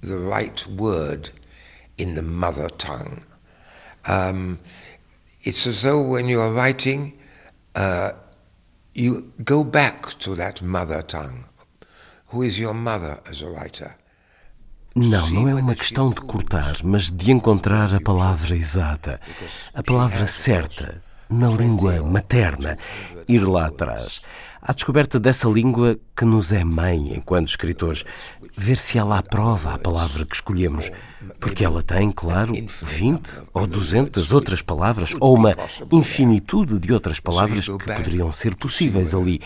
the 0.00 0.16
right 0.16 0.66
word 0.66 1.30
in 1.98 2.14
the 2.14 2.22
mother 2.22 2.68
tongue. 2.70 3.24
Um, 4.08 4.58
it's 5.42 5.66
as 5.66 5.82
though 5.82 6.02
when 6.02 6.26
you 6.26 6.40
are 6.40 6.52
writing, 6.52 7.18
uh, 7.74 8.12
you 8.94 9.32
go 9.44 9.62
back 9.64 10.18
to 10.20 10.34
that 10.36 10.62
mother 10.62 11.02
tongue. 11.02 11.44
Who 12.28 12.42
is 12.42 12.58
your 12.58 12.74
mother 12.74 13.20
as 13.28 13.42
a 13.42 13.48
writer? 13.48 13.96
Não, 14.96 15.30
não 15.30 15.48
é 15.48 15.54
uma 15.54 15.76
questão 15.76 16.10
de 16.10 16.20
cortar, 16.20 16.82
mas 16.82 17.12
de 17.12 17.30
encontrar 17.30 17.94
a 17.94 18.00
palavra 18.00 18.56
exata, 18.56 19.20
a 19.72 19.82
palavra 19.84 20.26
certa, 20.26 21.00
na 21.28 21.48
língua 21.48 22.02
materna, 22.02 22.76
ir 23.28 23.46
lá 23.46 23.66
atrás 23.66 24.20
à 24.60 24.72
descoberta 24.72 25.18
dessa 25.18 25.48
língua 25.48 25.98
que 26.16 26.24
nos 26.24 26.52
é 26.52 26.64
mãe 26.64 27.14
enquanto 27.14 27.48
escritores, 27.48 28.04
ver 28.56 28.76
se 28.76 28.98
ela 28.98 29.18
aprova 29.18 29.74
a 29.74 29.78
palavra 29.78 30.24
que 30.24 30.34
escolhemos, 30.34 30.90
porque 31.38 31.64
ela 31.64 31.82
tem, 31.82 32.10
claro, 32.12 32.52
20 32.82 33.42
ou 33.54 33.66
200 33.66 34.32
outras 34.32 34.62
palavras, 34.62 35.14
ou 35.18 35.34
uma 35.34 35.56
infinitude 35.90 36.78
de 36.78 36.92
outras 36.92 37.20
palavras 37.20 37.66
que 37.66 37.78
poderiam 37.78 38.32
ser 38.32 38.54
possíveis 38.54 39.14
ali. 39.14 39.40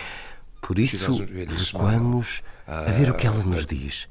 Por 0.60 0.78
isso, 0.78 1.22
recuamos 1.46 2.42
a 2.66 2.90
ver 2.90 3.10
o 3.10 3.14
que 3.14 3.26
ela 3.26 3.44
nos 3.44 3.66
diz. 3.66 4.08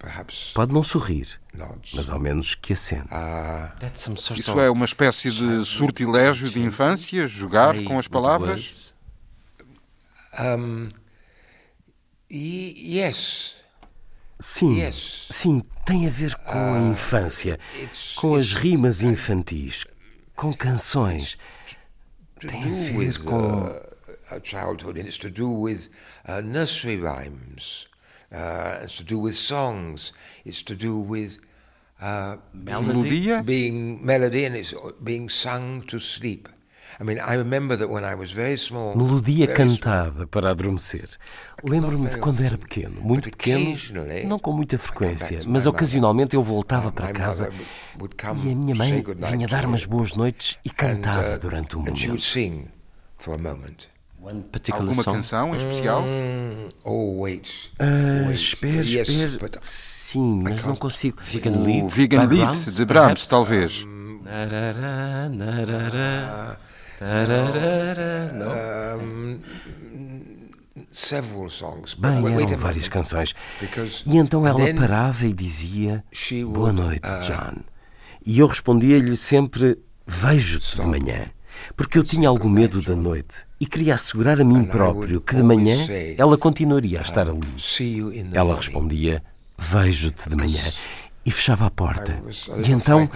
Pode 0.53 0.71
não 0.71 0.83
sorrir, 0.83 1.27
mas 1.93 2.09
ao 2.09 2.19
menos 2.19 2.53
que 2.53 2.73
acende. 2.73 3.07
Isso 4.37 4.59
é 4.59 4.69
uma 4.69 4.85
espécie 4.85 5.31
de 5.31 5.65
sortilégio 5.65 6.49
de 6.49 6.61
infância, 6.61 7.27
jogar 7.27 7.75
com 7.83 7.97
as 7.97 8.07
palavras? 8.07 8.92
Um, 10.39 10.89
yes. 12.29 13.55
Sim, 14.39 14.77
yes. 14.77 15.27
sim, 15.31 15.63
tem 15.85 16.05
a 16.05 16.09
ver 16.09 16.35
com 16.35 16.57
a 16.57 16.81
uh, 16.81 16.91
infância, 16.91 17.57
com 18.15 18.35
as 18.35 18.51
rimas 18.51 19.01
infantis, 19.01 19.85
com 20.35 20.51
canções. 20.51 21.37
Tem 22.41 22.61
a 22.61 22.91
ver 22.91 23.23
com. 23.23 23.67
Uh, 23.67 23.93
childhood, 24.41 24.97
and 24.97 25.07
it's 25.07 25.17
to 25.17 25.29
do 25.29 25.49
with 25.49 25.89
uh, 26.27 26.41
nursery 26.41 26.97
rhymes, 26.97 27.87
uh, 28.31 28.79
it's 28.83 28.97
to 28.97 29.03
do 29.03 29.19
with 29.19 29.35
songs, 29.35 30.13
it's 30.45 30.63
to 30.63 30.75
do 30.75 30.97
with 30.97 31.39
uh, 32.01 32.37
melody, 32.53 33.41
being 33.41 34.03
melody, 34.05 34.45
and 34.45 34.55
it's 34.55 34.73
being 35.03 35.29
sung 35.29 35.81
to 35.83 35.99
sleep. 35.99 36.49
Melodia 38.95 39.47
cantada 39.47 40.27
para 40.27 40.51
adormecer. 40.51 41.09
Lembro-me 41.63 42.09
de 42.09 42.17
quando 42.17 42.43
era 42.43 42.57
pequeno, 42.57 43.01
muito 43.01 43.29
pequeno, 43.29 43.75
não 44.25 44.37
com 44.37 44.51
muita 44.51 44.77
frequência, 44.77 45.39
mas 45.45 45.65
ocasionalmente 45.65 46.35
eu 46.35 46.43
voltava 46.43 46.91
para 46.91 47.11
casa 47.11 47.49
e 48.43 48.51
a 48.51 48.55
minha 48.55 48.75
mãe 48.75 49.03
vinha 49.31 49.47
dar-me 49.47 49.75
as 49.75 49.85
boas 49.85 50.13
noites 50.13 50.59
e 50.63 50.69
cantava 50.69 51.35
uh, 51.35 51.39
durante 51.39 51.77
um 51.77 51.79
momento. 51.79 52.23
Alguma 54.71 55.03
canção 55.03 55.53
em 55.53 55.57
especial? 55.57 56.05
Oh, 56.83 57.21
wait. 57.21 57.73
Uh, 57.79 58.31
espera, 58.31 58.81
espera. 58.81 59.59
Sim, 59.61 60.43
mas 60.43 60.63
não 60.63 60.75
consigo. 60.75 61.17
Vegan 61.21 61.61
Lead, 61.61 61.93
Vegan 61.93 62.25
Lead 62.25 62.71
de 62.71 62.85
Brahms, 62.85 63.25
talvez. 63.25 63.85
Bem, 71.97 72.23
eram 72.43 72.57
várias 72.57 72.87
canções. 72.87 73.33
E 74.05 74.17
então 74.17 74.45
ela 74.47 74.73
parava 74.73 75.25
e 75.25 75.33
dizia: 75.33 76.03
Boa 76.51 76.71
noite, 76.71 77.09
uh, 77.09 77.21
John. 77.23 77.61
E 78.25 78.39
eu 78.39 78.47
respondia-lhe 78.47 79.17
sempre: 79.17 79.79
Vejo-te 80.05 80.77
de 80.77 80.85
manhã. 80.85 81.29
Porque 81.75 81.97
eu 81.97 82.03
tinha 82.03 82.29
algum 82.29 82.49
medo 82.49 82.81
da 82.81 82.95
noite 82.95 83.37
e 83.59 83.65
queria 83.65 83.95
assegurar 83.95 84.41
a 84.41 84.43
mim 84.43 84.65
próprio 84.65 85.21
que 85.21 85.35
de 85.35 85.43
manhã 85.43 85.77
ela 86.17 86.37
continuaria 86.37 86.99
a 86.99 87.01
estar 87.01 87.29
ali. 87.29 87.39
Ela 88.33 88.55
respondia: 88.55 89.23
Vejo-te 89.57 90.29
de 90.29 90.35
manhã 90.35 90.63
e 91.25 91.31
fechava 91.31 91.65
a 91.65 91.71
porta. 91.71 92.21
E 92.65 92.71
então 92.71 93.09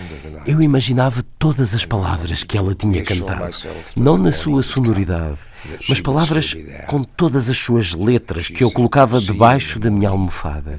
eu 0.45 0.61
imaginava 0.61 1.23
todas 1.37 1.75
as 1.75 1.85
palavras 1.85 2.43
que 2.43 2.57
ela 2.57 2.73
tinha 2.73 3.03
cantado, 3.03 3.53
não 3.95 4.17
na 4.17 4.31
sua 4.31 4.63
sonoridade, 4.63 5.39
mas 5.89 5.99
palavras 5.99 6.55
com 6.87 7.03
todas 7.03 7.49
as 7.49 7.57
suas 7.57 7.93
letras 7.93 8.47
que 8.47 8.63
eu 8.63 8.71
colocava 8.71 9.19
debaixo 9.19 9.79
da 9.79 9.89
minha 9.89 10.09
almofada. 10.09 10.77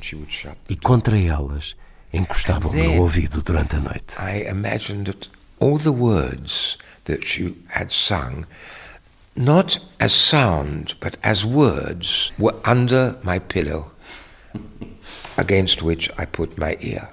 E 0.69 0.77
contra 0.77 1.19
elas 1.19 1.77
encostava 2.13 2.69
o 2.69 2.73
meu 2.73 3.03
ouvido 3.03 3.43
durante 3.43 3.77
a 3.77 3.81
noite. 3.81 4.17
I 4.19 4.49
imagined 4.49 5.05
that 5.05 5.29
all 5.61 5.79
the 5.79 5.91
words 5.91 6.79
that 7.05 7.27
she 7.27 7.55
had 7.69 7.91
sung 7.91 8.47
not 9.39 9.79
as 10.01 10.13
sound, 10.13 10.95
but 11.01 11.17
as 11.23 11.45
words, 11.45 12.33
were 12.39 12.55
under 12.65 13.17
my 13.23 13.39
pillow, 13.39 13.93
against 15.37 15.81
which 15.81 16.11
I 16.19 16.25
put 16.25 16.59
my 16.59 16.77
ear. 16.81 17.09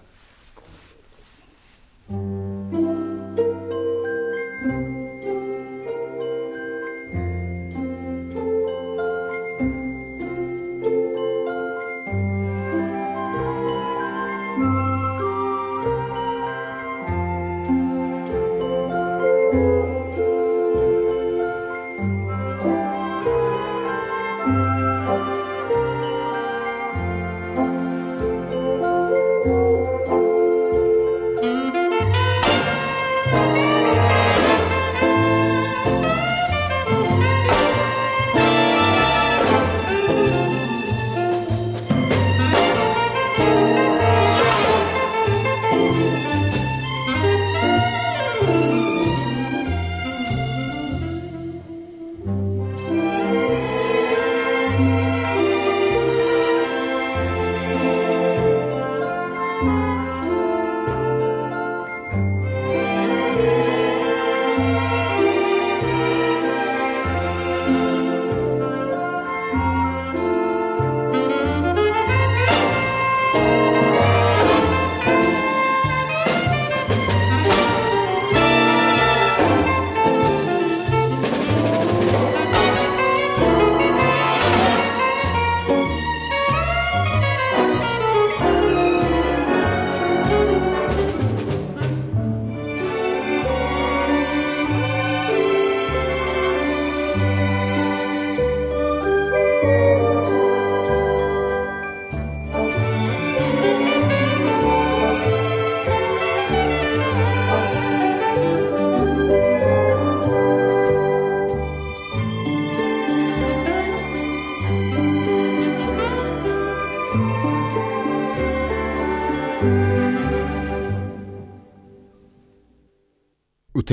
thank 2.08 2.74
you 2.74 3.05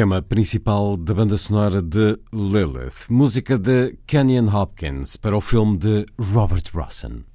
tema 0.03 0.21
principal 0.21 0.97
da 0.97 1.15
banda 1.15 1.37
sonora 1.37 1.81
de 1.81 2.19
Lilith, 2.33 3.07
música 3.09 3.57
de 3.57 3.97
Kenyon 4.05 4.49
Hopkins 4.49 5.17
para 5.17 5.37
o 5.37 5.41
filme 5.41 5.79
de 5.79 6.05
Robert 6.19 6.75
Rossen. 6.75 7.32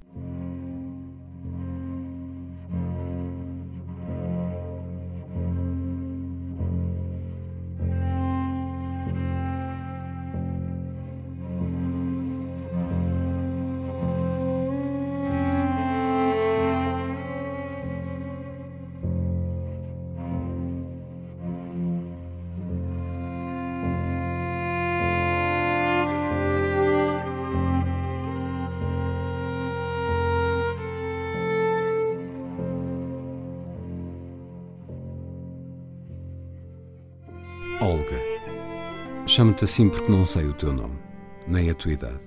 Chamo-te 39.38 39.62
assim 39.62 39.88
porque 39.88 40.10
não 40.10 40.24
sei 40.24 40.46
o 40.46 40.52
teu 40.52 40.72
nome, 40.72 40.98
nem 41.46 41.70
a 41.70 41.74
tua 41.74 41.92
idade. 41.92 42.18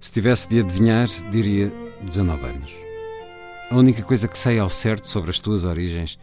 Se 0.00 0.10
tivesse 0.10 0.48
de 0.48 0.60
adivinhar, 0.60 1.06
diria 1.30 1.70
19 2.00 2.46
anos. 2.46 2.74
A 3.70 3.76
única 3.76 4.02
coisa 4.02 4.26
que 4.26 4.38
sei 4.38 4.58
ao 4.58 4.70
certo 4.70 5.06
sobre 5.06 5.28
as 5.28 5.38
tuas 5.38 5.66
origens 5.66 6.18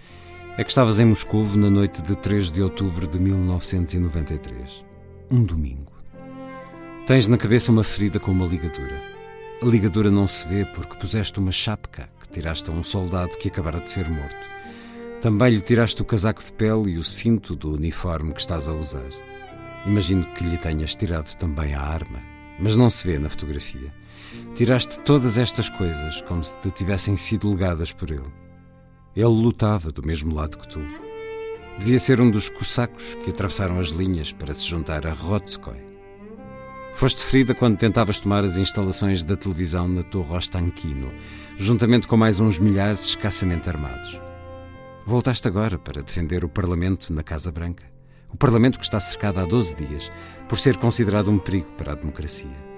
é 0.58 0.64
que 0.64 0.72
estavas 0.72 1.00
em 1.00 1.06
Moscou 1.06 1.46
na 1.56 1.70
noite 1.70 2.02
de 2.02 2.16
3 2.18 2.50
de 2.50 2.64
outubro 2.64 3.06
de 3.06 3.20
1993. 3.20 4.84
Um 5.30 5.44
domingo. 5.44 5.94
Tens 7.06 7.28
na 7.28 7.38
cabeça 7.38 7.72
uma 7.72 7.84
ferida 7.84 8.20
com 8.20 8.32
uma 8.32 8.48
ligadura. 8.48 9.00
A 9.62 9.66
ligadura 9.68 10.10
não 10.10 10.28
se 10.28 10.48
vê 10.48 10.66
porque 10.66 10.98
puseste 10.98 11.38
uma 11.38 11.52
chapca 11.52 12.10
que 12.20 12.30
tiraste 12.30 12.68
a 12.72 12.74
um 12.74 12.82
soldado 12.82 13.38
que 13.38 13.48
acabara 13.48 13.80
de 13.80 13.92
ser 13.92 14.10
morto. 14.10 14.48
Também 15.22 15.52
lhe 15.52 15.62
tiraste 15.62 16.02
o 16.02 16.06
casaco 16.06 16.44
de 16.44 16.52
pele 16.52 16.94
e 16.94 16.98
o 16.98 17.04
cinto 17.04 17.56
do 17.56 17.76
uniforme 17.76 18.34
que 18.34 18.42
estás 18.42 18.68
a 18.68 18.74
usar. 18.74 19.08
Imagino 19.86 20.26
que 20.34 20.44
lhe 20.44 20.58
tenhas 20.58 20.94
tirado 20.94 21.36
também 21.36 21.74
a 21.74 21.82
arma, 21.82 22.20
mas 22.60 22.76
não 22.76 22.90
se 22.90 23.08
vê 23.08 23.18
na 23.18 23.30
fotografia. 23.30 23.94
Tiraste 24.54 25.00
todas 25.00 25.38
estas 25.38 25.70
coisas 25.70 26.22
como 26.24 26.44
se 26.44 26.58
te 26.58 26.70
tivessem 26.70 27.16
sido 27.16 27.50
legadas 27.50 27.94
por 27.94 28.12
ele. 28.12 28.32
Ele 29.16 29.26
lutava 29.26 29.92
do 29.92 30.06
mesmo 30.06 30.36
lado 30.36 30.58
que 30.58 30.68
tu. 30.68 30.82
Devia 31.80 31.98
ser 31.98 32.20
um 32.20 32.30
dos 32.30 32.50
cossacos 32.50 33.16
que 33.16 33.30
atravessaram 33.30 33.80
as 33.80 33.88
linhas 33.88 34.34
para 34.34 34.54
se 34.54 34.66
juntar 34.66 35.08
a 35.08 35.14
Rotskoy. 35.14 35.78
Foste 36.94 37.22
ferida 37.22 37.56
quando 37.56 37.78
tentavas 37.78 38.20
tomar 38.20 38.44
as 38.44 38.58
instalações 38.58 39.24
da 39.24 39.38
televisão 39.38 39.88
na 39.88 40.04
Torre 40.04 40.36
Ostankino, 40.36 41.10
juntamente 41.56 42.06
com 42.08 42.18
mais 42.18 42.42
uns 42.42 42.60
milhares 42.60 43.06
escassamente 43.06 43.70
armados. 43.70 44.20
Voltaste 45.06 45.48
agora 45.48 45.80
para 45.80 46.04
defender 46.04 46.44
o 46.44 46.50
Parlamento 46.50 47.14
na 47.14 47.24
Casa 47.24 47.52
Branca. 47.52 47.99
O 48.32 48.38
Parlamento 48.38 48.78
que 48.78 48.86
está 48.86 49.00
cercado 49.00 49.40
há 49.40 49.46
12 49.46 49.76
dias 49.76 50.12
por 50.48 50.60
ser 50.60 50.78
considerado 50.78 51.32
um 51.32 51.40
perigo 51.40 51.72
para 51.72 51.94
a 51.94 51.96
democracia. 51.96 52.70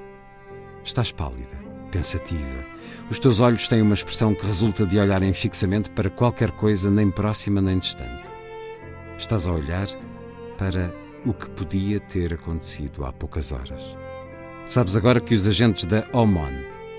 Estás 0.83 1.11
pálida, 1.11 1.57
pensativa. 1.91 2.65
Os 3.09 3.19
teus 3.19 3.39
olhos 3.41 3.67
têm 3.67 3.81
uma 3.81 3.93
expressão 3.93 4.33
que 4.33 4.45
resulta 4.45 4.85
de 4.85 4.97
olharem 4.97 5.33
fixamente 5.33 5.89
para 5.89 6.09
qualquer 6.09 6.51
coisa, 6.51 6.89
nem 6.89 7.11
próxima 7.11 7.61
nem 7.61 7.77
distante. 7.77 8.29
Estás 9.17 9.47
a 9.47 9.51
olhar 9.51 9.87
para 10.57 10.93
o 11.25 11.33
que 11.33 11.49
podia 11.49 11.99
ter 11.99 12.33
acontecido 12.33 13.05
há 13.05 13.11
poucas 13.11 13.51
horas. 13.51 13.83
Sabes 14.65 14.95
agora 14.95 15.19
que 15.19 15.35
os 15.35 15.45
agentes 15.45 15.83
da 15.83 16.07
OMON, 16.13 16.51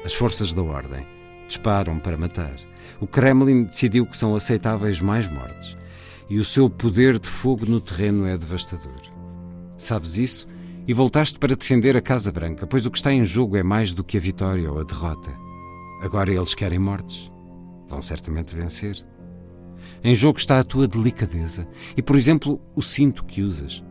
as 0.04 0.14
forças 0.14 0.52
da 0.52 0.62
ordem, 0.62 1.06
disparam 1.48 1.98
para 1.98 2.18
matar. 2.18 2.54
O 3.00 3.06
Kremlin 3.06 3.64
decidiu 3.64 4.06
que 4.06 4.16
são 4.16 4.36
aceitáveis 4.36 5.00
mais 5.00 5.26
mortes 5.26 5.76
e 6.32 6.38
o 6.38 6.44
seu 6.46 6.70
poder 6.70 7.18
de 7.18 7.28
fogo 7.28 7.66
no 7.66 7.78
terreno 7.78 8.26
é 8.26 8.38
devastador. 8.38 9.02
Sabes 9.76 10.16
isso 10.16 10.48
e 10.88 10.94
voltaste 10.94 11.38
para 11.38 11.54
defender 11.54 11.94
a 11.94 12.00
Casa 12.00 12.32
Branca, 12.32 12.66
pois 12.66 12.86
o 12.86 12.90
que 12.90 12.96
está 12.96 13.12
em 13.12 13.22
jogo 13.22 13.54
é 13.54 13.62
mais 13.62 13.92
do 13.92 14.02
que 14.02 14.16
a 14.16 14.20
vitória 14.20 14.72
ou 14.72 14.80
a 14.80 14.82
derrota. 14.82 15.30
Agora 16.00 16.32
eles 16.32 16.54
querem 16.54 16.78
mortes. 16.78 17.30
Vão 17.86 18.00
certamente 18.00 18.56
vencer. 18.56 18.96
Em 20.02 20.14
jogo 20.14 20.38
está 20.38 20.58
a 20.58 20.64
tua 20.64 20.88
delicadeza 20.88 21.68
e, 21.94 22.00
por 22.00 22.16
exemplo, 22.16 22.58
o 22.74 22.80
cinto 22.80 23.26
que 23.26 23.42
usas. 23.42 23.84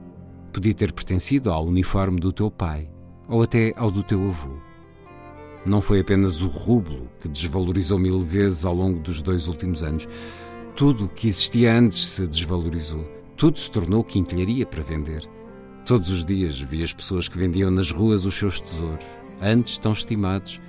Podia 0.52 0.74
ter 0.74 0.92
pertencido 0.94 1.52
ao 1.52 1.68
uniforme 1.68 2.20
do 2.20 2.32
teu 2.32 2.50
pai 2.50 2.90
ou 3.30 3.44
até 3.44 3.72
ao 3.76 3.92
do 3.92 4.02
teu 4.02 4.20
avô. 4.28 4.58
Não 5.64 5.80
foi 5.80 6.00
apenas 6.00 6.42
o 6.42 6.48
rublo 6.48 7.08
que 7.20 7.30
desvalorizou 7.30 8.00
mil 8.00 8.20
vezes 8.20 8.66
ao 8.66 8.74
longo 8.74 9.00
dos 9.00 9.22
dois 9.22 9.48
últimos 9.48 9.84
anos. 9.84 10.08
Tudo 10.76 11.10
que 11.10 11.28
existia 11.28 11.74
antes 11.74 12.04
se 12.04 12.28
desvalorizou. 12.28 13.04
Tudo 13.36 13.60
se 13.60 13.70
tornou 13.70 14.04
quinquilharia 14.04 14.66
para 14.66 14.84
vender. 14.84 15.28
Todos 15.86 16.10
os 16.10 16.24
dias 16.24 16.60
vi 16.60 16.84
as 16.84 16.94
pessoas 16.94 17.28
que 17.28 17.38
vendiam 17.38 17.70
nas 17.70 17.92
ruas 17.92 18.26
os 18.26 18.36
seus 18.36 18.60
tesouros, 18.60 19.06
antes 19.42 19.78
tão 19.78 19.92
estimados, 19.92 20.62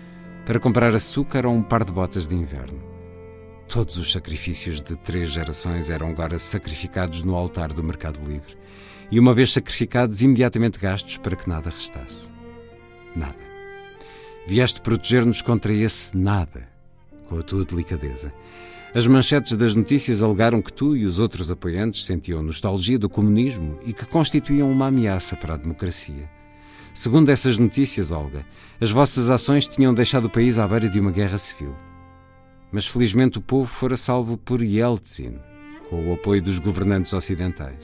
para 0.45 0.59
comprar 0.59 0.95
açúcar 0.95 1.47
ou 1.47 1.55
um 1.55 1.63
par 1.63 1.85
de 1.85 1.93
botas 1.93 2.27
de 2.27 2.35
inverno. 2.35 2.83
Todos 3.69 3.97
os 3.97 4.13
sacrifícios 4.13 4.83
de 4.83 4.97
três 4.97 5.31
gerações 5.31 5.89
eram 5.89 6.09
agora 6.09 6.39
sacrificados 6.39 7.23
no 7.23 7.37
altar 7.37 7.73
do 7.73 7.83
Mercado 7.83 8.21
Livre. 8.27 8.57
E 9.11 9.21
uma 9.21 9.33
vez 9.33 9.53
sacrificados, 9.53 10.21
imediatamente 10.21 10.79
gastos 10.79 11.17
para 11.17 11.37
que 11.37 11.49
nada 11.49 11.71
restasse. 11.71 12.31
Nada. 13.15 13.37
Vieste 14.47 14.81
proteger-nos 14.81 15.43
contra 15.43 15.73
esse 15.73 16.17
nada, 16.17 16.69
com 17.29 17.39
a 17.39 17.43
tua 17.43 17.65
delicadeza. 17.65 18.33
As 18.95 19.07
manchetes 19.07 19.57
das 19.57 19.75
notícias 19.75 20.23
alegaram 20.23 20.61
que 20.61 20.73
tu 20.73 20.95
e 20.95 21.07
os 21.07 21.19
outros 21.19 21.51
apoiantes 21.51 22.05
sentiam 22.05 22.43
nostalgia 22.43 22.99
do 22.99 23.09
comunismo 23.09 23.79
e 23.87 23.93
que 23.95 24.05
constituíam 24.05 24.71
uma 24.71 24.89
ameaça 24.89 25.35
para 25.35 25.55
a 25.55 25.57
democracia. 25.57 26.29
Segundo 26.93 27.31
essas 27.31 27.57
notícias, 27.57 28.13
Olga, 28.13 28.45
as 28.79 28.91
vossas 28.91 29.31
ações 29.31 29.67
tinham 29.67 29.95
deixado 29.95 30.27
o 30.27 30.31
país 30.31 30.59
à 30.59 30.69
beira 30.69 30.91
de 30.91 31.01
uma 31.01 31.11
guerra 31.11 31.39
civil. 31.39 31.75
Mas 32.71 32.87
felizmente 32.87 33.39
o 33.39 33.41
povo 33.41 33.67
fora 33.67 33.97
salvo 33.97 34.37
por 34.37 34.63
Yeltsin, 34.63 35.39
com 35.89 36.11
o 36.11 36.13
apoio 36.13 36.43
dos 36.43 36.59
governantes 36.59 37.15
ocidentais. 37.15 37.83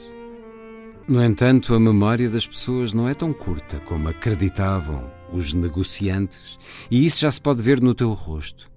No 1.07 1.23
entanto, 1.23 1.73
a 1.73 1.79
memória 1.79 2.29
das 2.29 2.45
pessoas 2.45 2.93
não 2.93 3.09
é 3.09 3.15
tão 3.15 3.33
curta 3.33 3.79
como 3.79 4.09
acreditavam 4.09 5.11
os 5.33 5.53
negociantes, 5.53 6.59
e 6.91 7.03
isso 7.03 7.21
já 7.21 7.31
se 7.31 7.41
pode 7.41 7.63
ver 7.63 7.81
no 7.81 7.95
teu 7.95 8.13
rosto. 8.13 8.69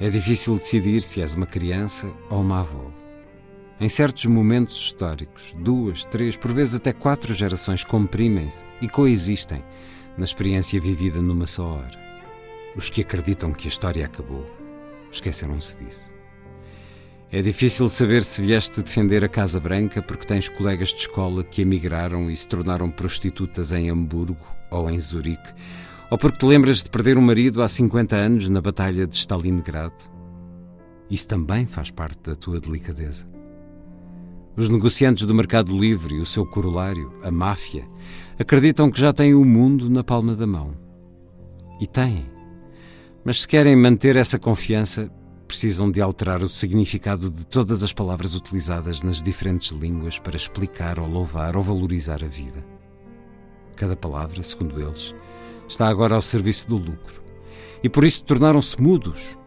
É 0.00 0.08
difícil 0.08 0.56
decidir 0.56 1.02
se 1.02 1.20
és 1.20 1.34
uma 1.34 1.44
criança 1.44 2.10
ou 2.30 2.40
uma 2.40 2.60
avó. 2.60 2.90
Em 3.78 3.86
certos 3.86 4.24
momentos 4.24 4.74
históricos, 4.74 5.54
duas, 5.58 6.06
três, 6.06 6.38
por 6.38 6.54
vezes 6.54 6.74
até 6.74 6.90
quatro 6.90 7.34
gerações 7.34 7.84
comprimem-se 7.84 8.64
e 8.80 8.88
coexistem 8.88 9.62
na 10.16 10.24
experiência 10.24 10.80
vivida 10.80 11.20
numa 11.20 11.46
só 11.46 11.74
hora. 11.74 12.00
Os 12.74 12.88
que 12.88 13.02
acreditam 13.02 13.52
que 13.52 13.66
a 13.66 13.68
história 13.68 14.06
acabou 14.06 14.46
esqueceram-se 15.12 15.76
disso. 15.76 16.10
É 17.30 17.42
difícil 17.42 17.86
saber 17.90 18.22
se 18.22 18.40
vieste 18.40 18.80
defender 18.80 19.22
a 19.22 19.28
Casa 19.28 19.60
Branca 19.60 20.00
porque 20.00 20.24
tens 20.24 20.48
colegas 20.48 20.88
de 20.88 21.00
escola 21.00 21.44
que 21.44 21.60
emigraram 21.60 22.30
e 22.30 22.36
se 22.36 22.48
tornaram 22.48 22.90
prostitutas 22.90 23.70
em 23.70 23.90
Hamburgo 23.90 24.46
ou 24.70 24.88
em 24.88 24.98
Zurique 24.98 25.52
ou 26.10 26.18
porque 26.18 26.38
te 26.38 26.46
lembras 26.46 26.82
de 26.82 26.90
perder 26.90 27.16
um 27.16 27.22
marido 27.22 27.62
há 27.62 27.68
50 27.68 28.16
anos 28.16 28.48
na 28.48 28.60
Batalha 28.60 29.06
de 29.06 29.14
Stalingrado? 29.14 29.94
Isso 31.08 31.28
também 31.28 31.66
faz 31.66 31.90
parte 31.90 32.18
da 32.28 32.34
tua 32.34 32.60
delicadeza. 32.60 33.28
Os 34.56 34.68
negociantes 34.68 35.24
do 35.24 35.34
mercado 35.34 35.76
livre 35.76 36.16
e 36.16 36.20
o 36.20 36.26
seu 36.26 36.44
corolário, 36.44 37.12
a 37.22 37.30
máfia, 37.30 37.88
acreditam 38.38 38.90
que 38.90 39.00
já 39.00 39.12
têm 39.12 39.34
o 39.34 39.44
mundo 39.44 39.88
na 39.88 40.02
palma 40.02 40.34
da 40.34 40.46
mão. 40.46 40.74
E 41.80 41.86
têm. 41.86 42.26
Mas 43.24 43.42
se 43.42 43.48
querem 43.48 43.76
manter 43.76 44.16
essa 44.16 44.38
confiança, 44.38 45.10
precisam 45.46 45.90
de 45.90 46.00
alterar 46.00 46.42
o 46.42 46.48
significado 46.48 47.30
de 47.30 47.46
todas 47.46 47.82
as 47.82 47.92
palavras 47.92 48.34
utilizadas 48.34 49.02
nas 49.02 49.22
diferentes 49.22 49.70
línguas 49.70 50.18
para 50.18 50.36
explicar 50.36 50.98
ou 50.98 51.06
louvar 51.06 51.56
ou 51.56 51.62
valorizar 51.62 52.22
a 52.24 52.28
vida. 52.28 52.64
Cada 53.76 53.96
palavra, 53.96 54.42
segundo 54.42 54.80
eles, 54.80 55.14
está 55.70 55.86
agora 55.88 56.16
ao 56.16 56.20
serviço 56.20 56.68
do 56.68 56.76
lucro. 56.76 57.22
E 57.82 57.88
por 57.88 58.04
isso 58.04 58.24
tornaram-se 58.24 58.80
mudos. 58.82 59.38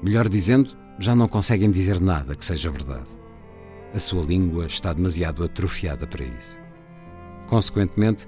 Melhor 0.00 0.28
dizendo, 0.28 0.70
já 0.98 1.14
não 1.14 1.26
conseguem 1.26 1.70
dizer 1.70 2.00
nada 2.00 2.36
que 2.36 2.44
seja 2.44 2.70
verdade. 2.70 3.08
A 3.92 3.98
sua 3.98 4.22
língua 4.22 4.66
está 4.66 4.92
demasiado 4.92 5.42
atrofiada 5.42 6.06
para 6.06 6.24
isso. 6.24 6.56
Consequentemente, 7.48 8.26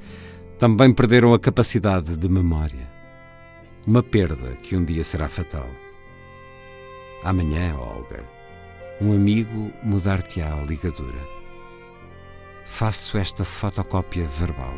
também 0.59 0.93
perderam 0.93 1.33
a 1.33 1.39
capacidade 1.39 2.17
de 2.17 2.29
memória. 2.29 2.93
Uma 3.87 4.03
perda 4.03 4.57
que 4.57 4.77
um 4.77 4.85
dia 4.85 5.05
será 5.05 5.29
fatal. 5.29 5.69
Amanhã, 7.23 7.77
Olga, 7.77 8.25
um 9.01 9.13
amigo 9.13 9.73
mudar-te-á 9.83 10.53
a 10.53 10.65
ligadura. 10.65 11.35
faço 12.67 13.17
esta 13.17 13.45
fotocópia 13.45 14.25
verbal 14.25 14.75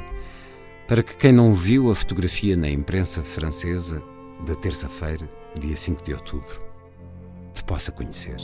para 0.87 1.03
que 1.03 1.17
quem 1.17 1.33
não 1.33 1.53
viu 1.53 1.91
a 1.91 1.95
fotografia 1.95 2.57
na 2.57 2.71
imprensa 2.71 3.23
francesa 3.23 4.03
da 4.47 4.55
terça-feira, 4.55 5.29
dia 5.59 5.77
5 5.77 6.05
de 6.05 6.15
outubro, 6.15 6.61
te 7.53 7.65
possa 7.65 7.91
conhecer. 7.91 8.37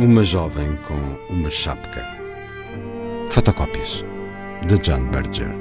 Uma 0.00 0.24
jovem 0.24 0.76
com 0.88 0.94
uma 1.28 1.50
chapca. 1.50 2.02
Fotocópias 3.28 4.02
de 4.66 4.78
John 4.78 5.04
Berger. 5.10 5.59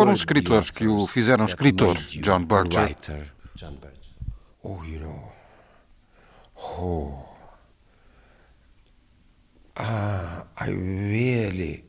Foram 0.00 0.12
os 0.12 0.20
escritores 0.20 0.70
que 0.70 0.86
o 0.86 1.06
fizeram 1.06 1.44
escritor, 1.44 1.96
John 2.10 2.44
Berger? 2.44 2.96
Oh, 4.62 4.82
you 4.84 4.98
know. 4.98 5.32
Oh. 6.56 7.24
Ah, 9.76 10.46
I 10.58 10.70
really, 10.70 11.84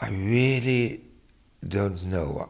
I 0.00 0.10
really 0.10 1.04
don't 1.62 2.04
know. 2.04 2.48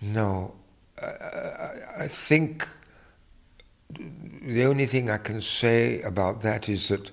No, 0.00 0.54
I, 1.02 2.04
I 2.04 2.08
think 2.08 2.66
the 4.42 4.66
only 4.66 4.86
thing 4.86 5.10
I 5.10 5.18
can 5.18 5.40
say 5.40 6.00
about 6.02 6.40
that 6.42 6.68
is 6.68 6.88
that 6.88 7.12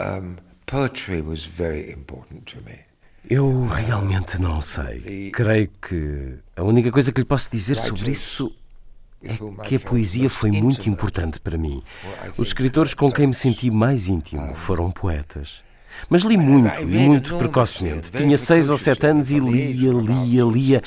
um, 0.00 0.38
poetry 0.66 1.22
was 1.22 1.46
very 1.46 1.90
important 1.90 2.46
to 2.48 2.60
me. 2.62 2.85
Eu 3.28 3.66
realmente 3.66 4.40
não 4.40 4.60
sei. 4.60 5.30
Creio 5.32 5.68
que 5.82 6.34
a 6.54 6.62
única 6.62 6.92
coisa 6.92 7.10
que 7.10 7.20
lhe 7.20 7.26
posso 7.26 7.50
dizer 7.50 7.76
sobre 7.76 8.10
isso 8.10 8.54
é 9.22 9.36
que 9.64 9.76
a 9.76 9.80
poesia 9.80 10.30
foi 10.30 10.50
muito 10.50 10.88
importante 10.88 11.40
para 11.40 11.58
mim. 11.58 11.82
Os 12.38 12.48
escritores 12.48 12.94
com 12.94 13.10
quem 13.10 13.26
me 13.26 13.34
senti 13.34 13.70
mais 13.70 14.06
íntimo 14.06 14.54
foram 14.54 14.90
poetas. 14.90 15.65
Mas 16.08 16.22
li 16.22 16.36
muito, 16.36 16.80
e 16.80 16.84
muito 16.84 17.36
precocemente. 17.36 18.12
Tinha 18.12 18.38
seis 18.38 18.70
ou 18.70 18.78
sete 18.78 19.06
anos 19.06 19.30
e 19.30 19.38
lia, 19.38 19.92
lia, 19.92 20.44
lia. 20.44 20.82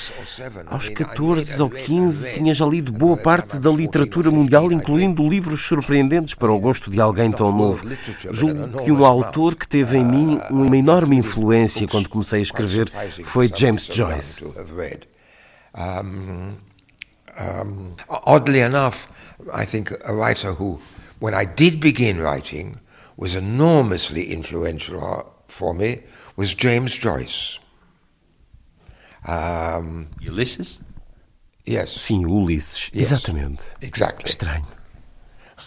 Aos 0.66 0.88
14 0.88 1.62
ou 1.62 1.68
15 1.68 2.32
tinha 2.32 2.54
já 2.54 2.66
lido 2.66 2.92
boa 2.92 3.16
parte 3.16 3.58
da 3.58 3.70
literatura 3.70 4.30
mundial, 4.30 4.72
incluindo 4.72 5.28
livros 5.28 5.60
surpreendentes 5.62 6.34
para 6.34 6.50
o 6.50 6.58
gosto 6.58 6.90
de 6.90 7.00
alguém 7.00 7.30
tão 7.30 7.52
novo. 7.52 7.86
Julgo 8.30 8.82
que 8.82 8.90
um 8.90 9.04
autor 9.04 9.54
que 9.54 9.68
teve 9.68 9.98
em 9.98 10.04
mim 10.04 10.40
uma 10.50 10.76
enorme 10.76 11.16
influência 11.16 11.86
quando 11.86 12.08
comecei 12.08 12.40
a 12.40 12.42
escrever 12.42 12.90
foi 13.24 13.50
James 13.54 13.86
Joyce. 13.86 14.44
Um, 15.72 16.56
um, 17.38 17.94
oddly 18.26 18.60
enough, 18.60 19.06
I 19.52 19.64
think 19.64 19.92
a 20.04 20.12
writer 20.12 20.52
who, 20.52 20.80
when 21.20 21.32
I 21.32 21.44
did 21.44 21.80
begin 21.80 22.20
writing, 22.20 22.76
was 23.20 23.34
enormously 23.34 24.32
influential 24.32 25.30
for 25.46 25.74
me 25.74 26.00
was 26.36 26.54
James 26.54 26.96
Joyce. 26.96 27.58
Um, 29.28 30.08
Ulysses? 30.22 30.80
Yes. 31.66 31.92
Sim, 32.00 32.22
Ulisses. 32.24 32.90
Yes. 32.94 33.12
Exatamente. 33.12 33.62
Exactly. 33.82 34.30
Estranho. 34.30 34.64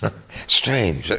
Strange. 0.48 1.12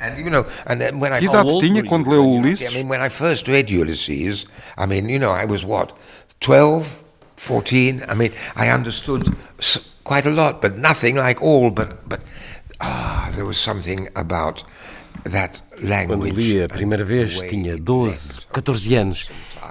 And, 0.00 0.24
you 0.24 0.30
know, 0.30 0.46
and 0.66 1.00
when 1.00 1.12
I 1.12 1.18
que 1.18 1.28
idade 1.28 1.60
tinha 1.60 1.82
quando 1.82 2.10
leu 2.10 2.22
Ulisses? 2.22 2.70
I 2.70 2.74
mean, 2.78 2.88
when 2.88 3.00
I 3.00 3.08
first 3.08 3.48
read 3.48 3.68
Ulysses, 3.68 4.46
I 4.78 4.86
mean, 4.86 5.08
you 5.08 5.18
know, 5.18 5.32
I 5.32 5.44
was 5.44 5.64
what, 5.64 5.98
12, 6.40 7.02
14? 7.36 8.04
I 8.08 8.14
mean, 8.14 8.32
I 8.54 8.68
understood 8.68 9.36
quite 10.04 10.26
a 10.26 10.30
lot, 10.30 10.62
but 10.62 10.78
nothing 10.78 11.16
like 11.16 11.42
all, 11.42 11.70
but, 11.72 12.08
but 12.08 12.22
ah, 12.80 13.32
there 13.34 13.44
was 13.44 13.58
something 13.58 14.08
about 14.14 14.62
quando 16.06 16.26
li 16.26 16.62
a 16.62 16.68
primeira 16.68 17.04
vez 17.04 17.40
tinha 17.42 17.76
12, 17.76 18.40
14 18.52 18.94
anos. 18.94 19.30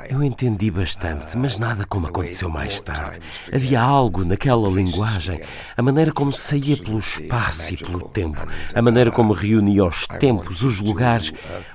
Eu 0.10 0.23
entendi 0.23 0.72
bastante, 0.72 1.38
mas 1.38 1.57
nada 1.57 1.86
como 1.86 2.07
aconteceu 2.07 2.49
mais 2.49 2.80
tarde. 2.82 3.19
Havia 3.53 3.82
algo 3.82 4.26
naquela 4.26 4.68
linguagem, 4.69 5.41
a 5.78 5.82
maneira 5.82 6.11
como 6.11 6.34
saía 6.34 6.76
pelo 6.76 6.99
espaço 6.99 7.73
e 7.73 7.78
pelo 7.78 8.10
tempo, 8.10 8.45
a 8.73 8.82
maneira 8.82 9.11
como 9.11 9.34
reunia 9.34 9.86
os 9.86 10.07
tempos, 10.07 10.64
os 10.64 10.82
lugares, 10.82 11.32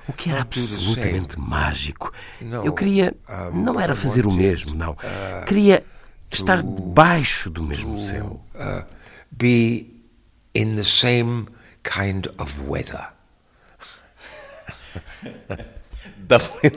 o 0.09 0.13
que 0.13 0.31
era 0.31 0.43
absolutamente 0.43 1.39
mágico. 1.39 2.13
Eu 2.65 2.73
queria, 2.73 3.15
não 3.55 3.81
era 3.81 3.95
fazer 3.95 4.27
o 4.27 4.33
mesmo, 4.33 4.75
não. 4.75 4.97
Queria 5.47 5.85
estar 6.31 6.63
debaixo 6.63 7.49
do 7.49 7.63
mesmo 7.63 7.97
céu. 7.97 8.41
Be 9.31 10.03
in 10.55 10.77
the 10.77 10.85
same 10.85 11.47
kind 11.83 12.27
of 12.39 12.61
weather. 12.67 13.16
Dublin 16.29 16.73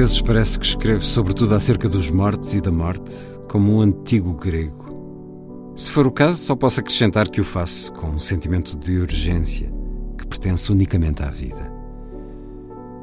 vezes 0.00 0.22
parece 0.22 0.58
que 0.58 0.64
escreve 0.64 1.04
sobretudo 1.04 1.54
acerca 1.54 1.86
dos 1.86 2.10
mortos 2.10 2.54
e 2.54 2.60
da 2.62 2.72
morte, 2.72 3.14
como 3.46 3.76
um 3.76 3.80
antigo 3.82 4.32
grego. 4.32 5.74
Se 5.76 5.90
for 5.90 6.06
o 6.06 6.10
caso, 6.10 6.38
só 6.38 6.56
posso 6.56 6.80
acrescentar 6.80 7.28
que 7.28 7.38
o 7.38 7.44
faço 7.44 7.92
com 7.92 8.06
um 8.06 8.18
sentimento 8.18 8.78
de 8.78 8.96
urgência 8.96 9.70
que 10.16 10.26
pertence 10.26 10.72
unicamente 10.72 11.22
à 11.22 11.28
vida. 11.28 11.70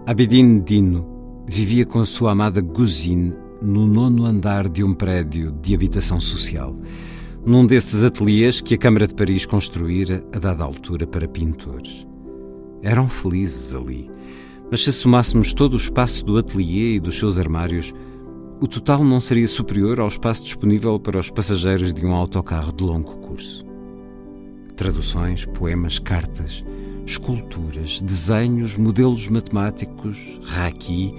Abidin 0.08 0.60
Dino 0.62 1.46
vivia 1.48 1.86
com 1.86 2.00
a 2.00 2.06
sua 2.06 2.32
amada 2.32 2.62
Guzine 2.62 3.32
no 3.62 3.86
nono 3.86 4.26
andar 4.26 4.68
de 4.68 4.84
um 4.84 4.96
prédio 4.96 5.52
de 5.62 5.76
habitação 5.76 6.20
social, 6.20 6.76
num 7.46 7.68
desses 7.68 8.04
ateliês 8.04 8.60
que 8.60 8.74
a 8.74 8.78
Câmara 8.78 9.06
de 9.06 9.14
Paris 9.14 9.46
construíra 9.46 10.26
a 10.34 10.40
dada 10.40 10.64
altura 10.64 11.06
para 11.06 11.28
pintores. 11.28 12.08
Eram 12.82 13.08
felizes 13.08 13.76
ali, 13.76 14.10
mas 14.70 14.84
se 14.84 14.92
somássemos 14.92 15.54
todo 15.54 15.74
o 15.74 15.78
espaço 15.78 16.26
do 16.26 16.38
ateliê 16.38 16.96
e 16.96 17.00
dos 17.00 17.18
seus 17.18 17.40
armários, 17.40 17.94
o 18.60 18.68
total 18.68 19.04
não 19.04 19.20
seria 19.20 19.48
superior 19.48 20.00
ao 20.00 20.08
espaço 20.08 20.44
disponível 20.44 21.00
para 21.00 21.20
os 21.20 21.30
passageiros 21.30 21.94
de 21.94 22.06
um 22.06 22.14
autocarro 22.14 22.74
de 22.74 22.84
longo 22.84 23.18
curso. 23.20 23.66
Traduções, 24.76 25.46
poemas, 25.46 26.00
cartas, 26.00 26.66
esculturas, 27.06 28.02
desenhos, 28.02 28.76
modelos 28.76 29.28
matemáticos, 29.28 30.40
raqui, 30.44 31.16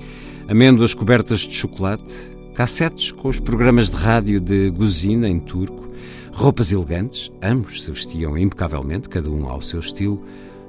amêndoas 0.49 0.95
cobertas 0.95 1.41
de 1.41 1.55
chocolate, 1.55 2.31
cassetes 2.55 3.13
com 3.13 3.29
os 3.29 3.39
programas 3.39 3.89
de 3.89 3.97
rádio 3.97 4.41
de 4.41 4.69
Guzina 4.71 5.29
em 5.29 5.39
turco, 5.39 5.89
roupas 6.33 6.73
elegantes, 6.73 7.31
ambos 7.43 7.85
se 7.85 7.91
vestiam 7.91 8.37
impecavelmente, 8.37 9.09
cada 9.09 9.31
um 9.31 9.49
ao 9.49 9.63
seu 9.63 9.81
estilo, 9.81 10.23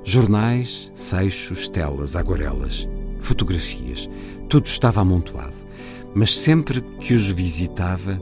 jornais, 0.10 0.91
seixos, 0.94 1.69
telas, 1.69 2.15
aguarelas, 2.15 2.88
fotografias, 3.19 4.10
tudo 4.48 4.65
estava 4.65 5.02
amontoado 5.02 5.69
mas 6.14 6.36
sempre 6.36 6.81
que 6.99 7.14
os 7.14 7.30
visitava, 7.30 8.19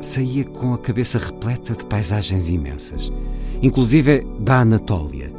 saía 0.00 0.44
com 0.44 0.74
a 0.74 0.78
cabeça 0.78 1.18
repleta 1.18 1.74
de 1.74 1.84
paisagens 1.86 2.48
imensas, 2.48 3.10
inclusive 3.62 4.26
da 4.40 4.60
Anatólia. 4.60 5.34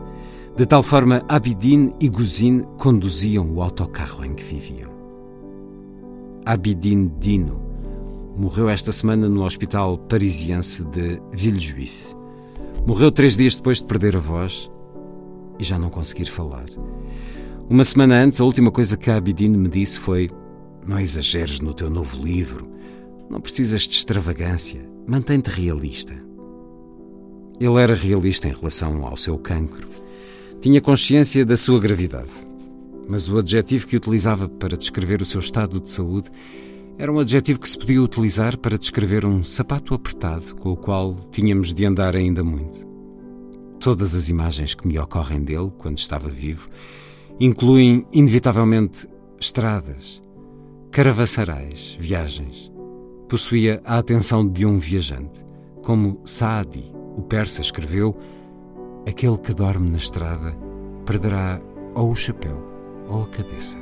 De 0.55 0.65
tal 0.65 0.81
forma, 0.81 1.23
Abidin 1.27 1.91
e 2.01 2.09
Guzin 2.09 2.61
conduziam 2.77 3.49
o 3.51 3.61
autocarro 3.61 4.25
em 4.25 4.33
que 4.33 4.43
viviam. 4.43 4.91
Abidin 6.45 7.11
Dino 7.19 7.61
morreu 8.35 8.69
esta 8.69 8.91
semana 8.91 9.29
no 9.29 9.43
hospital 9.43 9.97
parisiense 9.97 10.83
de 10.85 11.21
Villejuif. 11.31 12.15
Morreu 12.85 13.11
três 13.11 13.37
dias 13.37 13.55
depois 13.55 13.79
de 13.79 13.85
perder 13.85 14.15
a 14.15 14.19
voz 14.19 14.71
e 15.59 15.63
já 15.63 15.77
não 15.77 15.89
conseguir 15.89 16.25
falar. 16.25 16.65
Uma 17.69 17.83
semana 17.83 18.23
antes, 18.23 18.39
a 18.39 18.45
última 18.45 18.71
coisa 18.71 18.95
que 18.95 19.11
Abidin 19.11 19.49
me 19.49 19.67
disse 19.67 19.99
foi: 19.99 20.29
não 20.87 20.97
exageres 20.97 21.59
no 21.59 21.73
teu 21.73 21.89
novo 21.89 22.23
livro. 22.23 22.71
Não 23.29 23.41
precisas 23.41 23.81
de 23.81 23.93
extravagância. 23.93 24.89
Mantém-te 25.05 25.49
realista. 25.49 26.13
Ele 27.59 27.81
era 27.81 27.93
realista 27.93 28.47
em 28.47 28.53
relação 28.53 29.05
ao 29.05 29.17
seu 29.17 29.37
cancro. 29.37 29.89
Tinha 30.61 30.79
consciência 30.79 31.45
da 31.45 31.57
sua 31.57 31.77
gravidade. 31.77 32.31
Mas 33.09 33.27
o 33.27 33.37
adjetivo 33.37 33.85
que 33.85 33.97
utilizava 33.97 34.47
para 34.47 34.77
descrever 34.77 35.21
o 35.21 35.25
seu 35.25 35.41
estado 35.41 35.79
de 35.81 35.89
saúde 35.89 36.29
era 36.97 37.11
um 37.11 37.19
adjetivo 37.19 37.59
que 37.59 37.69
se 37.69 37.77
podia 37.77 38.01
utilizar 38.01 38.57
para 38.57 38.77
descrever 38.77 39.25
um 39.25 39.43
sapato 39.43 39.93
apertado 39.93 40.55
com 40.55 40.71
o 40.71 40.77
qual 40.77 41.13
tínhamos 41.31 41.73
de 41.73 41.85
andar 41.85 42.15
ainda 42.15 42.45
muito. 42.45 42.86
Todas 43.79 44.15
as 44.15 44.29
imagens 44.29 44.73
que 44.73 44.87
me 44.87 44.97
ocorrem 44.99 45.43
dele 45.43 45.71
quando 45.77 45.97
estava 45.97 46.29
vivo 46.29 46.69
incluem, 47.39 48.05
inevitavelmente, 48.11 49.07
estradas, 49.39 50.21
Caravassarais, 50.97 51.95
viagens. 51.99 52.71
Possuía 53.29 53.79
a 53.85 53.99
atenção 53.99 54.47
de 54.47 54.65
um 54.65 54.79
viajante. 54.79 55.45
Como 55.83 56.19
Saadi, 56.25 56.91
o 57.15 57.21
persa, 57.21 57.61
escreveu: 57.61 58.17
Aquele 59.07 59.37
que 59.37 59.53
dorme 59.53 59.91
na 59.91 59.97
estrada 59.97 60.57
perderá 61.05 61.61
ou 61.93 62.11
o 62.11 62.15
chapéu 62.15 62.57
ou 63.07 63.21
a 63.23 63.27
cabeça. 63.27 63.77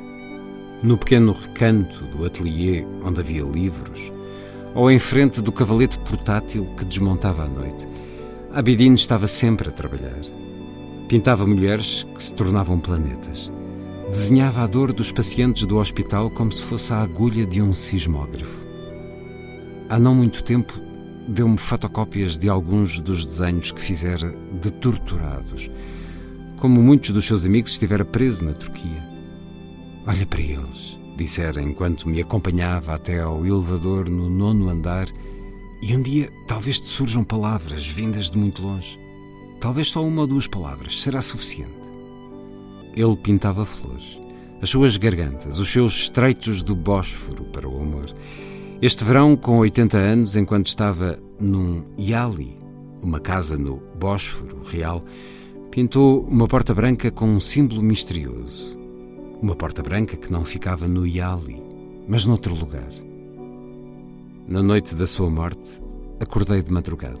No 0.82 0.98
pequeno 0.98 1.32
recanto 1.32 2.04
do 2.04 2.26
ateliê 2.26 2.84
onde 3.02 3.20
havia 3.20 3.44
livros, 3.44 4.12
ou 4.74 4.90
em 4.90 4.98
frente 4.98 5.40
do 5.40 5.52
cavalete 5.52 5.98
portátil 6.00 6.66
que 6.76 6.84
desmontava 6.84 7.44
à 7.44 7.48
noite, 7.48 7.88
Abidine 8.56 8.94
estava 8.94 9.26
sempre 9.26 9.68
a 9.68 9.70
trabalhar. 9.70 10.22
Pintava 11.08 11.46
mulheres 11.46 12.06
que 12.14 12.24
se 12.24 12.32
tornavam 12.32 12.80
planetas. 12.80 13.52
Desenhava 14.08 14.62
a 14.62 14.66
dor 14.66 14.94
dos 14.94 15.12
pacientes 15.12 15.64
do 15.64 15.76
hospital 15.76 16.30
como 16.30 16.50
se 16.50 16.64
fosse 16.64 16.90
a 16.94 17.02
agulha 17.02 17.44
de 17.44 17.60
um 17.60 17.74
sismógrafo. 17.74 18.66
Há 19.90 19.98
não 19.98 20.14
muito 20.14 20.42
tempo 20.42 20.72
deu-me 21.28 21.58
fotocópias 21.58 22.38
de 22.38 22.48
alguns 22.48 22.98
dos 22.98 23.26
desenhos 23.26 23.72
que 23.72 23.80
fizera 23.82 24.34
de 24.58 24.72
torturados, 24.72 25.70
como 26.56 26.82
muitos 26.82 27.10
dos 27.10 27.26
seus 27.26 27.44
amigos 27.44 27.72
estivera 27.72 28.06
preso 28.06 28.42
na 28.42 28.54
Turquia. 28.54 29.06
Olha 30.06 30.24
para 30.24 30.40
eles, 30.40 30.98
dissera 31.14 31.60
enquanto 31.60 32.08
me 32.08 32.22
acompanhava 32.22 32.94
até 32.94 33.20
ao 33.20 33.44
elevador 33.44 34.08
no 34.08 34.30
nono 34.30 34.70
andar, 34.70 35.08
e 35.82 35.94
um 35.94 36.02
dia 36.02 36.30
talvez 36.46 36.80
te 36.80 36.86
surjam 36.86 37.22
palavras 37.22 37.86
vindas 37.86 38.30
de 38.30 38.38
muito 38.38 38.62
longe. 38.62 38.98
Talvez 39.60 39.88
só 39.88 40.04
uma 40.04 40.22
ou 40.22 40.26
duas 40.26 40.46
palavras 40.46 41.02
será 41.02 41.22
suficiente. 41.22 41.72
Ele 42.94 43.16
pintava 43.16 43.66
flores, 43.66 44.18
as 44.60 44.70
suas 44.70 44.96
gargantas, 44.96 45.58
os 45.58 45.68
seus 45.68 45.94
estreitos 46.02 46.62
do 46.62 46.74
Bósforo 46.74 47.44
para 47.44 47.68
o 47.68 47.80
amor. 47.80 48.06
Este 48.80 49.04
verão, 49.04 49.36
com 49.36 49.58
80 49.58 49.96
anos, 49.96 50.36
enquanto 50.36 50.66
estava 50.66 51.18
num 51.38 51.84
Yali, 51.98 52.58
uma 53.02 53.20
casa 53.20 53.56
no 53.56 53.82
Bósforo 53.98 54.60
Real, 54.62 55.04
pintou 55.70 56.22
uma 56.22 56.46
porta 56.46 56.74
branca 56.74 57.10
com 57.10 57.26
um 57.26 57.40
símbolo 57.40 57.82
misterioso. 57.82 58.76
Uma 59.40 59.54
porta 59.54 59.82
branca 59.82 60.16
que 60.16 60.32
não 60.32 60.44
ficava 60.44 60.88
no 60.88 61.06
Yali, 61.06 61.62
mas 62.08 62.24
noutro 62.24 62.54
lugar. 62.54 62.88
Na 64.48 64.62
noite 64.62 64.94
da 64.94 65.08
sua 65.08 65.28
morte, 65.28 65.82
acordei 66.20 66.62
de 66.62 66.70
madrugada. 66.70 67.18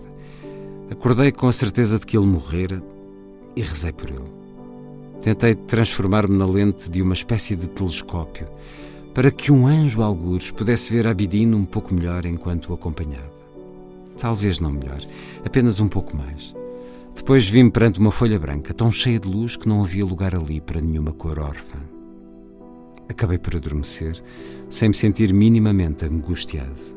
Acordei 0.88 1.32
com 1.32 1.48
a 1.48 1.52
certeza 1.52 1.98
de 1.98 2.06
que 2.06 2.16
ele 2.16 2.26
morrera 2.26 2.80
e 3.56 3.62
rezei 3.62 3.90
por 3.90 4.08
ele. 4.08 4.32
Tentei 5.20 5.56
transformar-me 5.56 6.36
na 6.36 6.46
lente 6.46 6.88
de 6.88 7.02
uma 7.02 7.14
espécie 7.14 7.56
de 7.56 7.68
telescópio 7.68 8.46
para 9.12 9.32
que 9.32 9.50
um 9.50 9.66
anjo 9.66 10.02
algures 10.02 10.52
pudesse 10.52 10.92
ver 10.92 11.08
Abidino 11.08 11.56
um 11.56 11.64
pouco 11.64 11.92
melhor 11.92 12.24
enquanto 12.24 12.70
o 12.70 12.74
acompanhava. 12.74 13.34
Talvez 14.16 14.60
não 14.60 14.70
melhor, 14.70 15.00
apenas 15.44 15.80
um 15.80 15.88
pouco 15.88 16.16
mais. 16.16 16.54
Depois 17.12 17.48
vi-me 17.48 17.72
perante 17.72 17.98
uma 17.98 18.12
folha 18.12 18.38
branca, 18.38 18.72
tão 18.72 18.92
cheia 18.92 19.18
de 19.18 19.28
luz 19.28 19.56
que 19.56 19.68
não 19.68 19.82
havia 19.82 20.04
lugar 20.04 20.36
ali 20.36 20.60
para 20.60 20.80
nenhuma 20.80 21.12
cor 21.12 21.40
órfã. 21.40 21.78
Acabei 23.08 23.38
por 23.38 23.56
adormecer, 23.56 24.22
sem 24.70 24.90
me 24.90 24.94
sentir 24.94 25.32
minimamente 25.32 26.04
angustiado. 26.04 26.95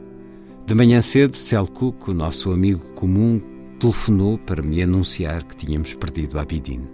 De 0.70 0.76
manhã 0.76 1.02
cedo, 1.02 1.36
Selkuk, 1.36 2.12
o 2.12 2.14
nosso 2.14 2.52
amigo 2.52 2.94
comum, 2.94 3.42
telefonou 3.80 4.38
para 4.38 4.62
me 4.62 4.84
anunciar 4.84 5.44
que 5.44 5.58
tínhamos 5.58 5.96
perdido 5.96 6.38
Abidine. 6.38 6.88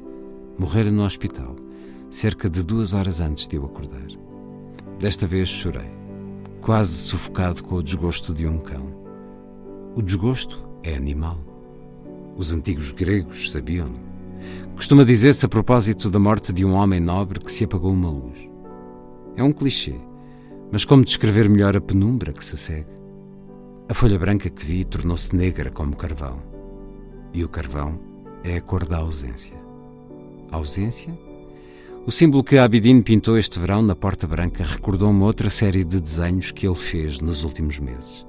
Morrera 0.58 0.90
no 0.90 1.04
hospital, 1.04 1.58
cerca 2.10 2.50
de 2.50 2.64
duas 2.64 2.94
horas 2.94 3.20
antes 3.20 3.50
de 3.50 3.58
eu 3.58 3.66
acordar. 3.66 4.08
Desta 4.98 5.28
vez 5.28 5.50
chorei, 5.50 5.92
quase 6.62 7.00
sufocado 7.00 7.62
com 7.66 7.76
o 7.76 7.84
desgosto 7.84 8.34
de 8.34 8.48
um 8.48 8.60
cão. 8.60 8.88
O 9.94 10.02
desgosto 10.02 10.66
é 10.82 10.96
animal. 10.96 11.36
Os 12.38 12.54
antigos 12.54 12.92
gregos 12.92 13.52
sabiam-no. 13.52 14.00
Costuma 14.74 15.04
dizer-se 15.04 15.46
a 15.46 15.50
propósito 15.50 16.10
da 16.10 16.18
morte 16.18 16.54
de 16.54 16.64
um 16.64 16.76
homem 16.76 17.02
nobre 17.02 17.42
que 17.42 17.52
se 17.52 17.66
apagou 17.66 17.92
uma 17.92 18.10
luz. 18.10 18.50
É 19.36 19.44
um 19.44 19.52
clichê, 19.52 19.96
mas 20.72 20.86
como 20.86 21.04
descrever 21.04 21.50
melhor 21.50 21.76
a 21.76 21.82
penumbra 21.82 22.32
que 22.32 22.46
se 22.46 22.56
segue? 22.56 22.95
A 23.88 23.94
folha 23.94 24.18
branca 24.18 24.50
que 24.50 24.66
vi 24.66 24.84
tornou-se 24.84 25.36
negra 25.36 25.70
como 25.70 25.96
carvão. 25.96 26.40
E 27.34 27.44
o 27.44 27.50
carvão 27.50 28.00
é 28.44 28.58
a 28.58 28.62
cor 28.62 28.88
da 28.88 28.98
ausência 28.98 29.66
ausência? 30.56 31.18
O 32.06 32.12
símbolo 32.12 32.44
que 32.44 32.58
Abidine 32.58 33.02
pintou 33.02 33.38
este 33.38 33.60
verão 33.60 33.82
na 33.82 33.96
Porta 33.96 34.28
Branca 34.28 34.64
recordou-me 34.64 35.24
outra 35.24 35.50
série 35.50 35.84
de 35.84 36.00
desenhos 36.00 36.52
que 36.52 36.68
ele 36.68 36.76
fez 36.76 37.20
nos 37.20 37.44
últimos 37.44 37.80
meses. 37.80 38.26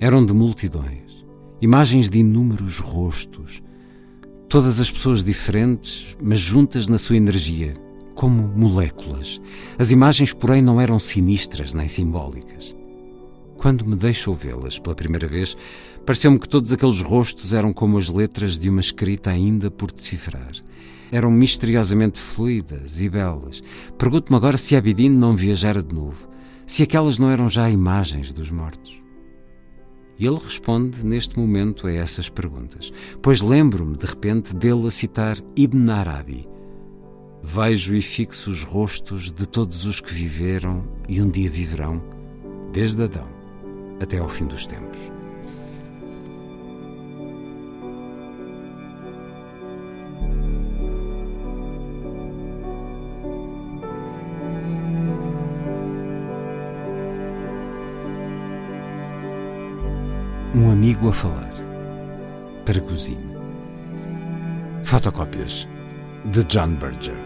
Eram 0.00 0.24
de 0.24 0.32
multidões, 0.32 1.24
imagens 1.60 2.08
de 2.08 2.18
inúmeros 2.18 2.78
rostos, 2.78 3.62
todas 4.48 4.80
as 4.80 4.90
pessoas 4.90 5.22
diferentes, 5.22 6.16
mas 6.22 6.38
juntas 6.38 6.88
na 6.88 6.96
sua 6.96 7.16
energia, 7.16 7.74
como 8.14 8.48
moléculas. 8.56 9.40
As 9.78 9.90
imagens, 9.90 10.32
porém, 10.32 10.62
não 10.62 10.80
eram 10.80 10.98
sinistras 10.98 11.74
nem 11.74 11.88
simbólicas. 11.88 12.75
Quando 13.66 13.84
me 13.84 13.96
deixou 13.96 14.32
vê-las 14.32 14.78
pela 14.78 14.94
primeira 14.94 15.26
vez, 15.26 15.56
pareceu-me 16.04 16.38
que 16.38 16.48
todos 16.48 16.72
aqueles 16.72 17.00
rostos 17.00 17.52
eram 17.52 17.72
como 17.72 17.98
as 17.98 18.08
letras 18.08 18.60
de 18.60 18.70
uma 18.70 18.80
escrita 18.80 19.28
ainda 19.28 19.72
por 19.72 19.90
decifrar 19.90 20.52
eram 21.10 21.32
misteriosamente 21.32 22.20
fluidas 22.20 23.00
e 23.00 23.08
belas. 23.08 23.64
Pergunto-me 23.98 24.36
agora 24.36 24.56
se 24.56 24.76
Abidine 24.76 25.16
não 25.16 25.34
viajara 25.34 25.82
de 25.82 25.92
novo, 25.92 26.28
se 26.64 26.84
aquelas 26.84 27.18
não 27.18 27.28
eram 27.28 27.48
já 27.48 27.68
imagens 27.68 28.32
dos 28.32 28.52
mortos. 28.52 29.02
E 30.16 30.24
ele 30.24 30.38
responde 30.38 31.04
neste 31.04 31.36
momento 31.36 31.88
a 31.88 31.92
essas 31.92 32.28
perguntas, 32.28 32.92
pois 33.20 33.40
lembro-me 33.40 33.96
de 33.96 34.06
repente 34.06 34.54
dele 34.54 34.86
a 34.86 34.92
citar 34.92 35.36
Ibn 35.56 35.90
Arabi. 35.90 36.48
Vejo 37.42 37.96
e 37.96 38.00
fixo 38.00 38.48
os 38.48 38.62
rostos 38.62 39.32
de 39.32 39.44
todos 39.44 39.86
os 39.86 40.00
que 40.00 40.14
viveram 40.14 40.84
e 41.08 41.20
um 41.20 41.28
dia 41.28 41.50
viverão, 41.50 42.00
desde 42.72 43.02
Adão 43.02 43.35
até 44.00 44.18
ao 44.18 44.28
fim 44.28 44.46
dos 44.46 44.66
tempos. 44.66 45.10
Um 60.54 60.70
amigo 60.70 61.10
a 61.10 61.12
falar. 61.12 61.52
Para 62.64 62.80
cozinha. 62.80 63.36
Fotocópias 64.84 65.68
de 66.24 66.42
John 66.44 66.76
Berger. 66.76 67.25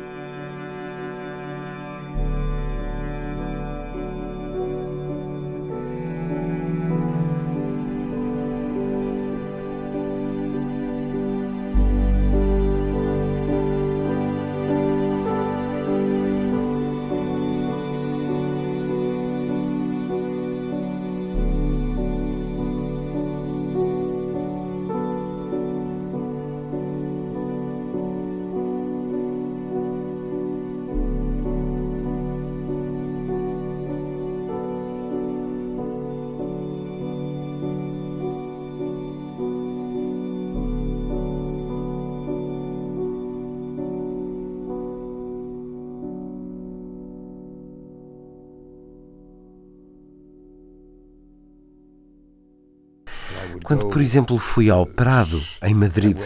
Quando, 53.71 53.87
por 53.87 54.03
exemplo, 54.03 54.37
fui 54.37 54.69
ao 54.69 54.85
Prado, 54.85 55.41
em 55.63 55.73
Madrid, 55.73 56.19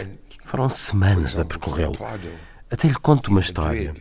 foram 0.43 0.67
semanas 0.67 1.37
a 1.37 1.45
percorrê-lo. 1.45 1.95
Até 2.71 2.87
lhe 2.87 2.95
conto 2.95 3.27
uma 3.27 3.39
história. 3.39 3.93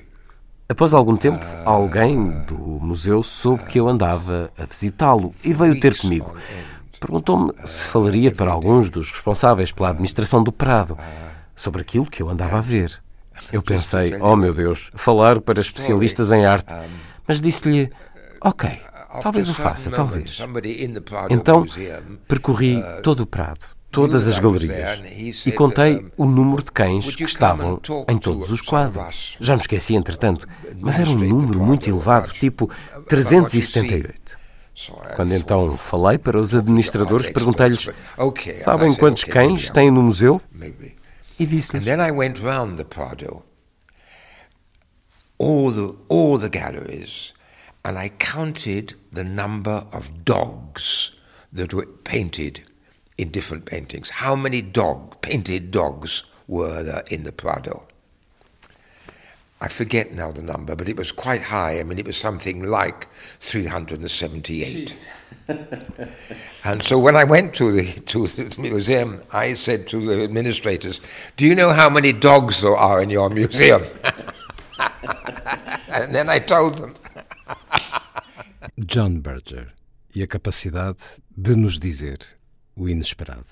Após 0.67 0.95
algum 0.95 1.15
tempo, 1.15 1.45
alguém 1.67 2.43
do 2.47 2.57
museu 2.57 3.23
soube 3.23 3.65
que 3.65 3.79
eu 3.79 3.87
andava 3.87 4.51
a 4.57 4.65
visitá-lo 4.65 5.35
e 5.45 5.53
veio 5.53 5.79
ter 5.79 5.95
comigo. 5.95 6.35
Perguntou-me 6.99 7.53
se 7.67 7.85
falaria 7.85 8.33
para 8.33 8.51
alguns 8.51 8.89
dos 8.89 9.11
responsáveis 9.13 9.71
pela 9.71 9.91
administração 9.91 10.43
do 10.43 10.51
Prado 10.51 10.97
sobre 11.55 11.83
aquilo 11.83 12.07
que 12.07 12.23
eu 12.23 12.31
andava 12.31 12.57
a 12.57 12.63
ver. 12.63 12.99
Eu 13.53 13.61
pensei, 13.61 14.17
oh 14.23 14.37
meu 14.37 14.55
Deus, 14.55 14.89
falar 14.95 15.39
para 15.39 15.61
especialistas 15.61 16.33
em 16.33 16.47
arte. 16.47 16.73
Mas 17.29 17.43
disse-lhe, 17.43 17.93
ok, 18.41 18.81
Talvez 19.23 19.49
o 19.49 19.55
faça, 19.55 19.91
talvez. 19.91 20.39
Então, 21.31 21.67
percorri 22.27 22.77
uh, 22.77 23.03
todo 23.03 23.21
o 23.21 23.27
Prado, 23.27 23.67
todas 23.91 24.27
as 24.27 24.39
galerias, 24.39 25.03
e 25.47 25.53
contei 25.53 26.07
o 26.17 26.25
número 26.25 26.63
de 26.63 26.73
cães 26.73 27.15
que 27.15 27.25
estavam 27.25 27.81
em 28.09 28.19
todos 28.19 28.51
os 28.51 28.61
quadros. 28.61 29.37
Já 29.41 29.55
me 29.55 29.61
esqueci, 29.61 29.95
entretanto, 29.95 30.49
mas 30.81 30.99
era 30.99 31.11
um 31.11 31.15
número 31.15 31.61
muito 31.61 31.89
elevado, 31.89 32.33
tipo 32.33 32.71
378. 33.09 34.45
Quando 35.15 35.33
então 35.35 35.77
falei 35.77 36.19
para 36.19 36.39
os 36.39 36.55
administradores, 36.55 37.31
perguntei-lhes: 37.31 37.89
Sabem 38.57 38.95
quantos 38.95 39.23
cães 39.23 39.71
têm 39.71 39.91
no 39.91 40.03
museu? 40.03 40.41
E 41.39 41.47
disse-lhes: 41.47 41.85
All 45.37 45.73
the, 45.73 45.97
all 46.09 46.39
the 46.39 46.49
galleries 46.49 47.34
and 47.85 47.99
I 47.99 48.09
counted 48.09 48.95
the 49.13 49.25
number 49.25 49.87
of 49.93 50.25
dogs 50.25 51.11
that 51.53 51.75
were 51.75 51.87
painted 51.87 52.63
in 53.19 53.31
different 53.31 53.67
paintings. 53.67 54.11
How 54.11 54.35
many 54.35 54.63
dog 54.63 55.21
painted 55.21 55.71
dogs 55.71 56.25
were 56.49 56.83
there 56.83 57.05
in 57.11 57.25
the 57.25 57.33
Prado? 57.33 57.87
I 59.61 59.69
forget 59.69 60.13
now 60.13 60.33
the 60.33 60.43
number, 60.43 60.75
but 60.75 60.89
it 60.89 60.97
was 60.97 61.13
quite 61.13 61.43
high. 61.43 61.79
I 61.79 61.85
mean, 61.85 61.99
it 61.99 62.07
was 62.07 62.17
something 62.17 62.65
like 62.65 63.09
378. 63.39 65.13
and 66.65 66.83
so 66.83 66.99
when 66.99 67.17
I 67.17 67.25
went 67.25 67.55
to 67.55 67.73
the, 67.73 67.93
to 67.93 68.27
the 68.27 68.61
museum, 68.61 69.23
I 69.33 69.55
said 69.55 69.87
to 69.89 70.05
the 70.05 70.25
administrators, 70.25 71.01
Do 71.37 71.47
you 71.47 71.55
know 71.55 71.71
how 71.71 71.89
many 71.89 72.13
dogs 72.13 72.63
there 72.63 72.77
are 72.77 73.01
in 73.01 73.11
your 73.11 73.31
museum? 73.31 73.83
and 75.89 76.15
then 76.15 76.29
I 76.29 76.41
told 76.41 76.75
them. 76.75 76.95
John 78.79 79.21
Berger 79.21 79.73
e 80.15 80.23
a 80.23 80.27
capacidade 80.27 81.03
de 81.37 81.57
nos 81.57 81.79
dizer 81.79 82.19
o 82.77 82.89
inesperado. 82.89 83.47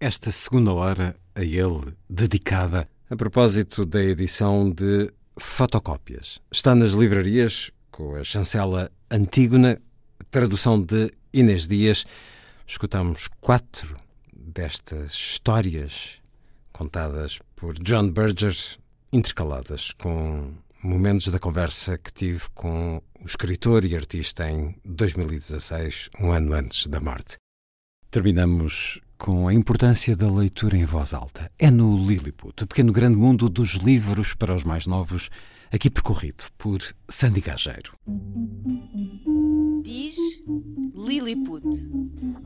Esta 0.00 0.30
segunda 0.30 0.72
hora 0.72 1.16
a 1.34 1.42
ele 1.42 1.96
dedicada 2.08 2.88
a 3.08 3.16
propósito 3.16 3.84
da 3.84 4.02
edição 4.02 4.70
de 4.70 5.12
Fotocópias. 5.36 6.40
Está 6.50 6.74
nas 6.74 6.92
livrarias 6.92 7.70
com 7.90 8.14
a 8.14 8.24
chancela 8.24 8.90
Antígona, 9.10 9.80
tradução 10.30 10.80
de 10.80 11.12
Inês 11.32 11.66
Dias. 11.66 12.06
Escutamos 12.66 13.28
quatro 13.40 13.96
destas 14.32 15.12
histórias 15.12 16.18
contadas 16.72 17.38
por 17.54 17.74
John 17.78 18.10
Berger, 18.10 18.56
intercaladas 19.12 19.92
com 19.92 20.54
momentos 20.84 21.28
da 21.28 21.38
conversa 21.38 21.96
que 21.96 22.12
tive 22.12 22.42
com 22.54 23.02
o 23.18 23.26
escritor 23.26 23.86
e 23.86 23.96
artista 23.96 24.48
em 24.48 24.74
2016, 24.84 26.10
um 26.20 26.30
ano 26.30 26.52
antes 26.52 26.86
da 26.86 27.00
morte. 27.00 27.38
Terminamos 28.10 29.00
com 29.16 29.48
a 29.48 29.54
importância 29.54 30.14
da 30.14 30.30
leitura 30.30 30.76
em 30.76 30.84
voz 30.84 31.14
alta. 31.14 31.50
É 31.58 31.70
no 31.70 31.96
Lilliput, 31.96 32.62
o 32.62 32.66
pequeno 32.66 32.92
grande 32.92 33.16
mundo 33.16 33.48
dos 33.48 33.76
livros 33.76 34.34
para 34.34 34.54
os 34.54 34.62
mais 34.62 34.86
novos, 34.86 35.30
aqui 35.72 35.88
percorrido 35.88 36.44
por 36.58 36.80
Sandy 37.08 37.40
Gageiro. 37.40 37.92
Diz 39.82 40.16
Lilliput. 40.94 41.64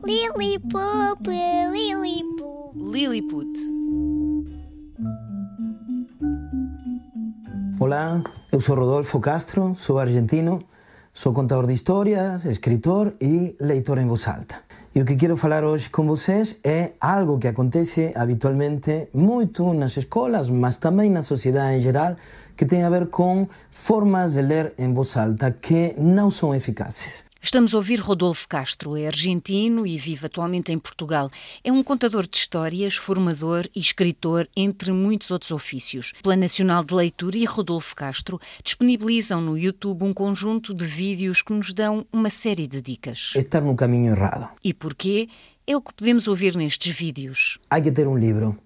Lilliput, 0.05 1.29
Lilliput. 1.73 2.49
Lilliput. 2.75 4.18
Olá, 7.81 8.21
eu 8.51 8.59
sou 8.59 8.75
Rodolfo 8.75 9.21
Castro, 9.21 9.73
sou 9.73 9.99
argentino, 9.99 10.61
sou 11.13 11.31
contador 11.31 11.65
de 11.65 11.71
histórias, 11.71 12.43
escritor 12.43 13.13
e 13.21 13.55
leitor 13.57 13.97
em 13.99 14.05
voz 14.05 14.27
alta. 14.27 14.55
E 14.93 14.99
o 14.99 15.05
que 15.05 15.15
quero 15.15 15.37
falar 15.37 15.63
hoje 15.63 15.89
com 15.89 16.05
vocês 16.05 16.57
é 16.61 16.91
algo 16.99 17.39
que 17.39 17.47
acontece 17.47 18.11
habitualmente 18.15 19.07
muito 19.13 19.73
nas 19.73 19.95
escolas, 19.95 20.49
mas 20.49 20.77
também 20.77 21.09
na 21.09 21.23
sociedade 21.23 21.77
em 21.77 21.79
geral, 21.79 22.17
que 22.57 22.65
tem 22.65 22.83
a 22.83 22.89
ver 22.89 23.07
com 23.07 23.47
formas 23.71 24.33
de 24.33 24.41
ler 24.41 24.73
em 24.77 24.93
voz 24.93 25.15
alta 25.15 25.49
que 25.49 25.95
não 25.97 26.29
são 26.29 26.53
eficazes. 26.53 27.28
Estamos 27.41 27.73
a 27.73 27.77
ouvir 27.77 28.01
Rodolfo 28.01 28.45
Castro, 28.49 28.97
é 28.97 29.07
argentino 29.07 29.87
e 29.87 29.97
vive 29.97 30.25
atualmente 30.25 30.73
em 30.73 30.77
Portugal. 30.77 31.31
É 31.63 31.71
um 31.71 31.81
contador 31.81 32.27
de 32.27 32.35
histórias, 32.35 32.97
formador 32.97 33.65
e 33.73 33.79
escritor, 33.79 34.45
entre 34.57 34.91
muitos 34.91 35.31
outros 35.31 35.49
ofícios. 35.49 36.13
Plano 36.21 36.41
Nacional 36.41 36.83
de 36.83 36.93
Leitura 36.93 37.37
e 37.37 37.45
Rodolfo 37.45 37.95
Castro 37.95 38.41
disponibilizam 38.61 39.39
no 39.39 39.57
YouTube 39.57 40.03
um 40.03 40.13
conjunto 40.13 40.73
de 40.73 40.85
vídeos 40.85 41.41
que 41.41 41.53
nos 41.53 41.71
dão 41.71 42.05
uma 42.11 42.29
série 42.29 42.67
de 42.67 42.81
dicas. 42.81 43.31
Estar 43.35 43.61
no 43.61 43.73
caminho 43.73 44.11
errado. 44.11 44.49
E 44.61 44.73
porquê? 44.73 45.29
É 45.65 45.77
o 45.77 45.81
que 45.81 45.93
podemos 45.93 46.27
ouvir 46.27 46.57
nestes 46.57 46.93
vídeos. 46.93 47.57
Há 47.69 47.79
que 47.79 47.89
ter 47.89 48.05
um 48.05 48.17
livro. 48.17 48.59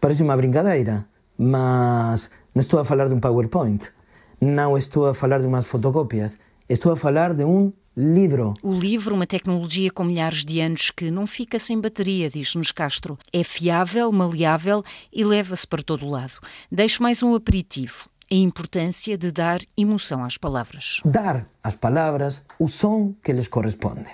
Parece 0.00 0.24
uma 0.24 0.36
brincadeira, 0.36 1.06
mas 1.38 2.32
não 2.52 2.62
estou 2.62 2.80
a 2.80 2.84
falar 2.84 3.06
de 3.06 3.14
um 3.14 3.20
PowerPoint. 3.20 3.92
Não 4.40 4.76
estou 4.76 5.06
a 5.06 5.14
falar 5.14 5.38
de 5.38 5.46
umas 5.46 5.66
fotocópias 5.66 6.36
Estou 6.68 6.92
a 6.92 6.96
falar 6.96 7.32
de 7.32 7.44
um 7.44 7.72
livro. 7.96 8.54
O 8.60 8.74
livro, 8.74 9.14
uma 9.14 9.26
tecnologia 9.26 9.88
com 9.88 10.02
milhares 10.02 10.44
de 10.44 10.60
anos 10.60 10.90
que 10.90 11.12
não 11.12 11.24
fica 11.24 11.60
sem 11.60 11.80
bateria, 11.80 12.28
diz-nos 12.28 12.72
Castro. 12.72 13.16
É 13.32 13.44
fiável, 13.44 14.10
maleável 14.10 14.82
e 15.12 15.24
leva-se 15.24 15.64
para 15.64 15.80
todo 15.80 16.04
o 16.04 16.10
lado. 16.10 16.40
Deixo 16.70 17.02
mais 17.02 17.22
um 17.22 17.34
aperitivo. 17.36 18.08
a 18.28 18.34
importância 18.34 19.16
de 19.16 19.30
dar 19.30 19.60
emoção 19.76 20.24
às 20.24 20.36
palavras. 20.36 21.00
Dar 21.04 21.46
às 21.62 21.76
palavras 21.76 22.42
o 22.58 22.66
som 22.66 23.14
que 23.22 23.32
lhes 23.32 23.46
corresponde. 23.46 24.08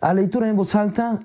A 0.00 0.12
leitura 0.12 0.48
em 0.48 0.54
voz 0.54 0.72
alta 0.76 1.18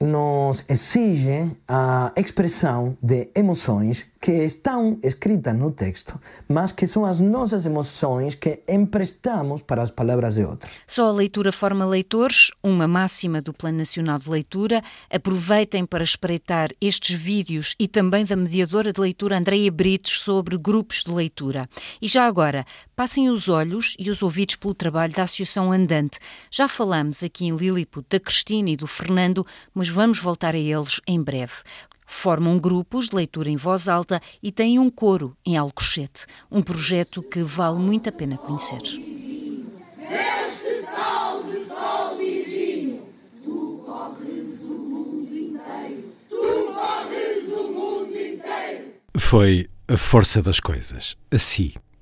nos 0.00 0.64
exige 0.66 1.50
a 1.68 2.12
expressão 2.16 2.96
de 3.02 3.28
emoções 3.34 4.06
que 4.20 4.32
estão 4.44 4.98
escritas 5.02 5.56
no 5.56 5.70
texto, 5.70 6.20
mas 6.48 6.72
que 6.72 6.86
são 6.86 7.04
as 7.04 7.20
nossas 7.20 7.64
emoções 7.64 8.34
que 8.34 8.62
emprestamos 8.68 9.62
para 9.62 9.82
as 9.82 9.90
palavras 9.90 10.34
de 10.34 10.44
outros. 10.44 10.72
Só 10.86 11.08
a 11.08 11.12
leitura 11.12 11.52
forma 11.52 11.86
leitores, 11.86 12.50
uma 12.62 12.86
máxima 12.86 13.40
do 13.40 13.52
Plano 13.52 13.78
Nacional 13.78 14.18
de 14.18 14.28
Leitura. 14.28 14.82
Aproveitem 15.10 15.86
para 15.86 16.04
espreitar 16.04 16.70
estes 16.80 17.18
vídeos 17.18 17.74
e 17.78 17.88
também 17.88 18.24
da 18.24 18.36
mediadora 18.36 18.92
de 18.92 19.00
leitura 19.00 19.38
Andreia 19.38 19.70
Brites 19.70 20.18
sobre 20.20 20.58
grupos 20.58 21.02
de 21.04 21.12
leitura. 21.12 21.68
E 22.00 22.08
já 22.08 22.26
agora, 22.26 22.66
passem 23.00 23.30
os 23.30 23.48
olhos 23.48 23.96
e 23.98 24.10
os 24.10 24.22
ouvidos 24.22 24.56
pelo 24.56 24.74
trabalho 24.74 25.14
da 25.14 25.22
Associação 25.22 25.72
Andante. 25.72 26.18
Já 26.50 26.68
falamos 26.68 27.22
aqui 27.22 27.46
em 27.46 27.56
Lilliput 27.56 28.06
da 28.10 28.20
Cristina 28.20 28.68
e 28.68 28.76
do 28.76 28.86
Fernando, 28.86 29.46
mas 29.72 29.88
vamos 29.88 30.18
voltar 30.18 30.54
a 30.54 30.58
eles 30.58 31.00
em 31.06 31.22
breve. 31.22 31.54
Formam 32.06 32.58
grupos 32.58 33.08
de 33.08 33.16
leitura 33.16 33.48
em 33.48 33.56
voz 33.56 33.88
alta 33.88 34.20
e 34.42 34.52
têm 34.52 34.78
um 34.78 34.90
coro 34.90 35.34
em 35.46 35.56
Alcochete, 35.56 36.26
um 36.50 36.60
projeto 36.60 37.22
que 37.22 37.42
vale 37.42 37.78
muito 37.78 38.10
a 38.10 38.12
pena 38.12 38.36
conhecer. 38.36 38.82
Este 38.82 40.82
sal 40.82 41.42
de 41.44 41.56
sol 41.56 42.18
divino, 42.18 43.08
tu 43.42 43.82
corres 43.86 44.60
o 44.64 44.74
mundo 44.74 45.34
inteiro, 45.34 46.12
tu 46.28 46.74
corres 46.74 47.48
o 47.48 47.72
mundo 47.72 48.14
inteiro. 48.14 48.92
Foi 49.16 49.70
a 49.88 49.96
força 49.96 50.42
das 50.42 50.60
coisas. 50.60 51.16
Assim, 51.30 51.72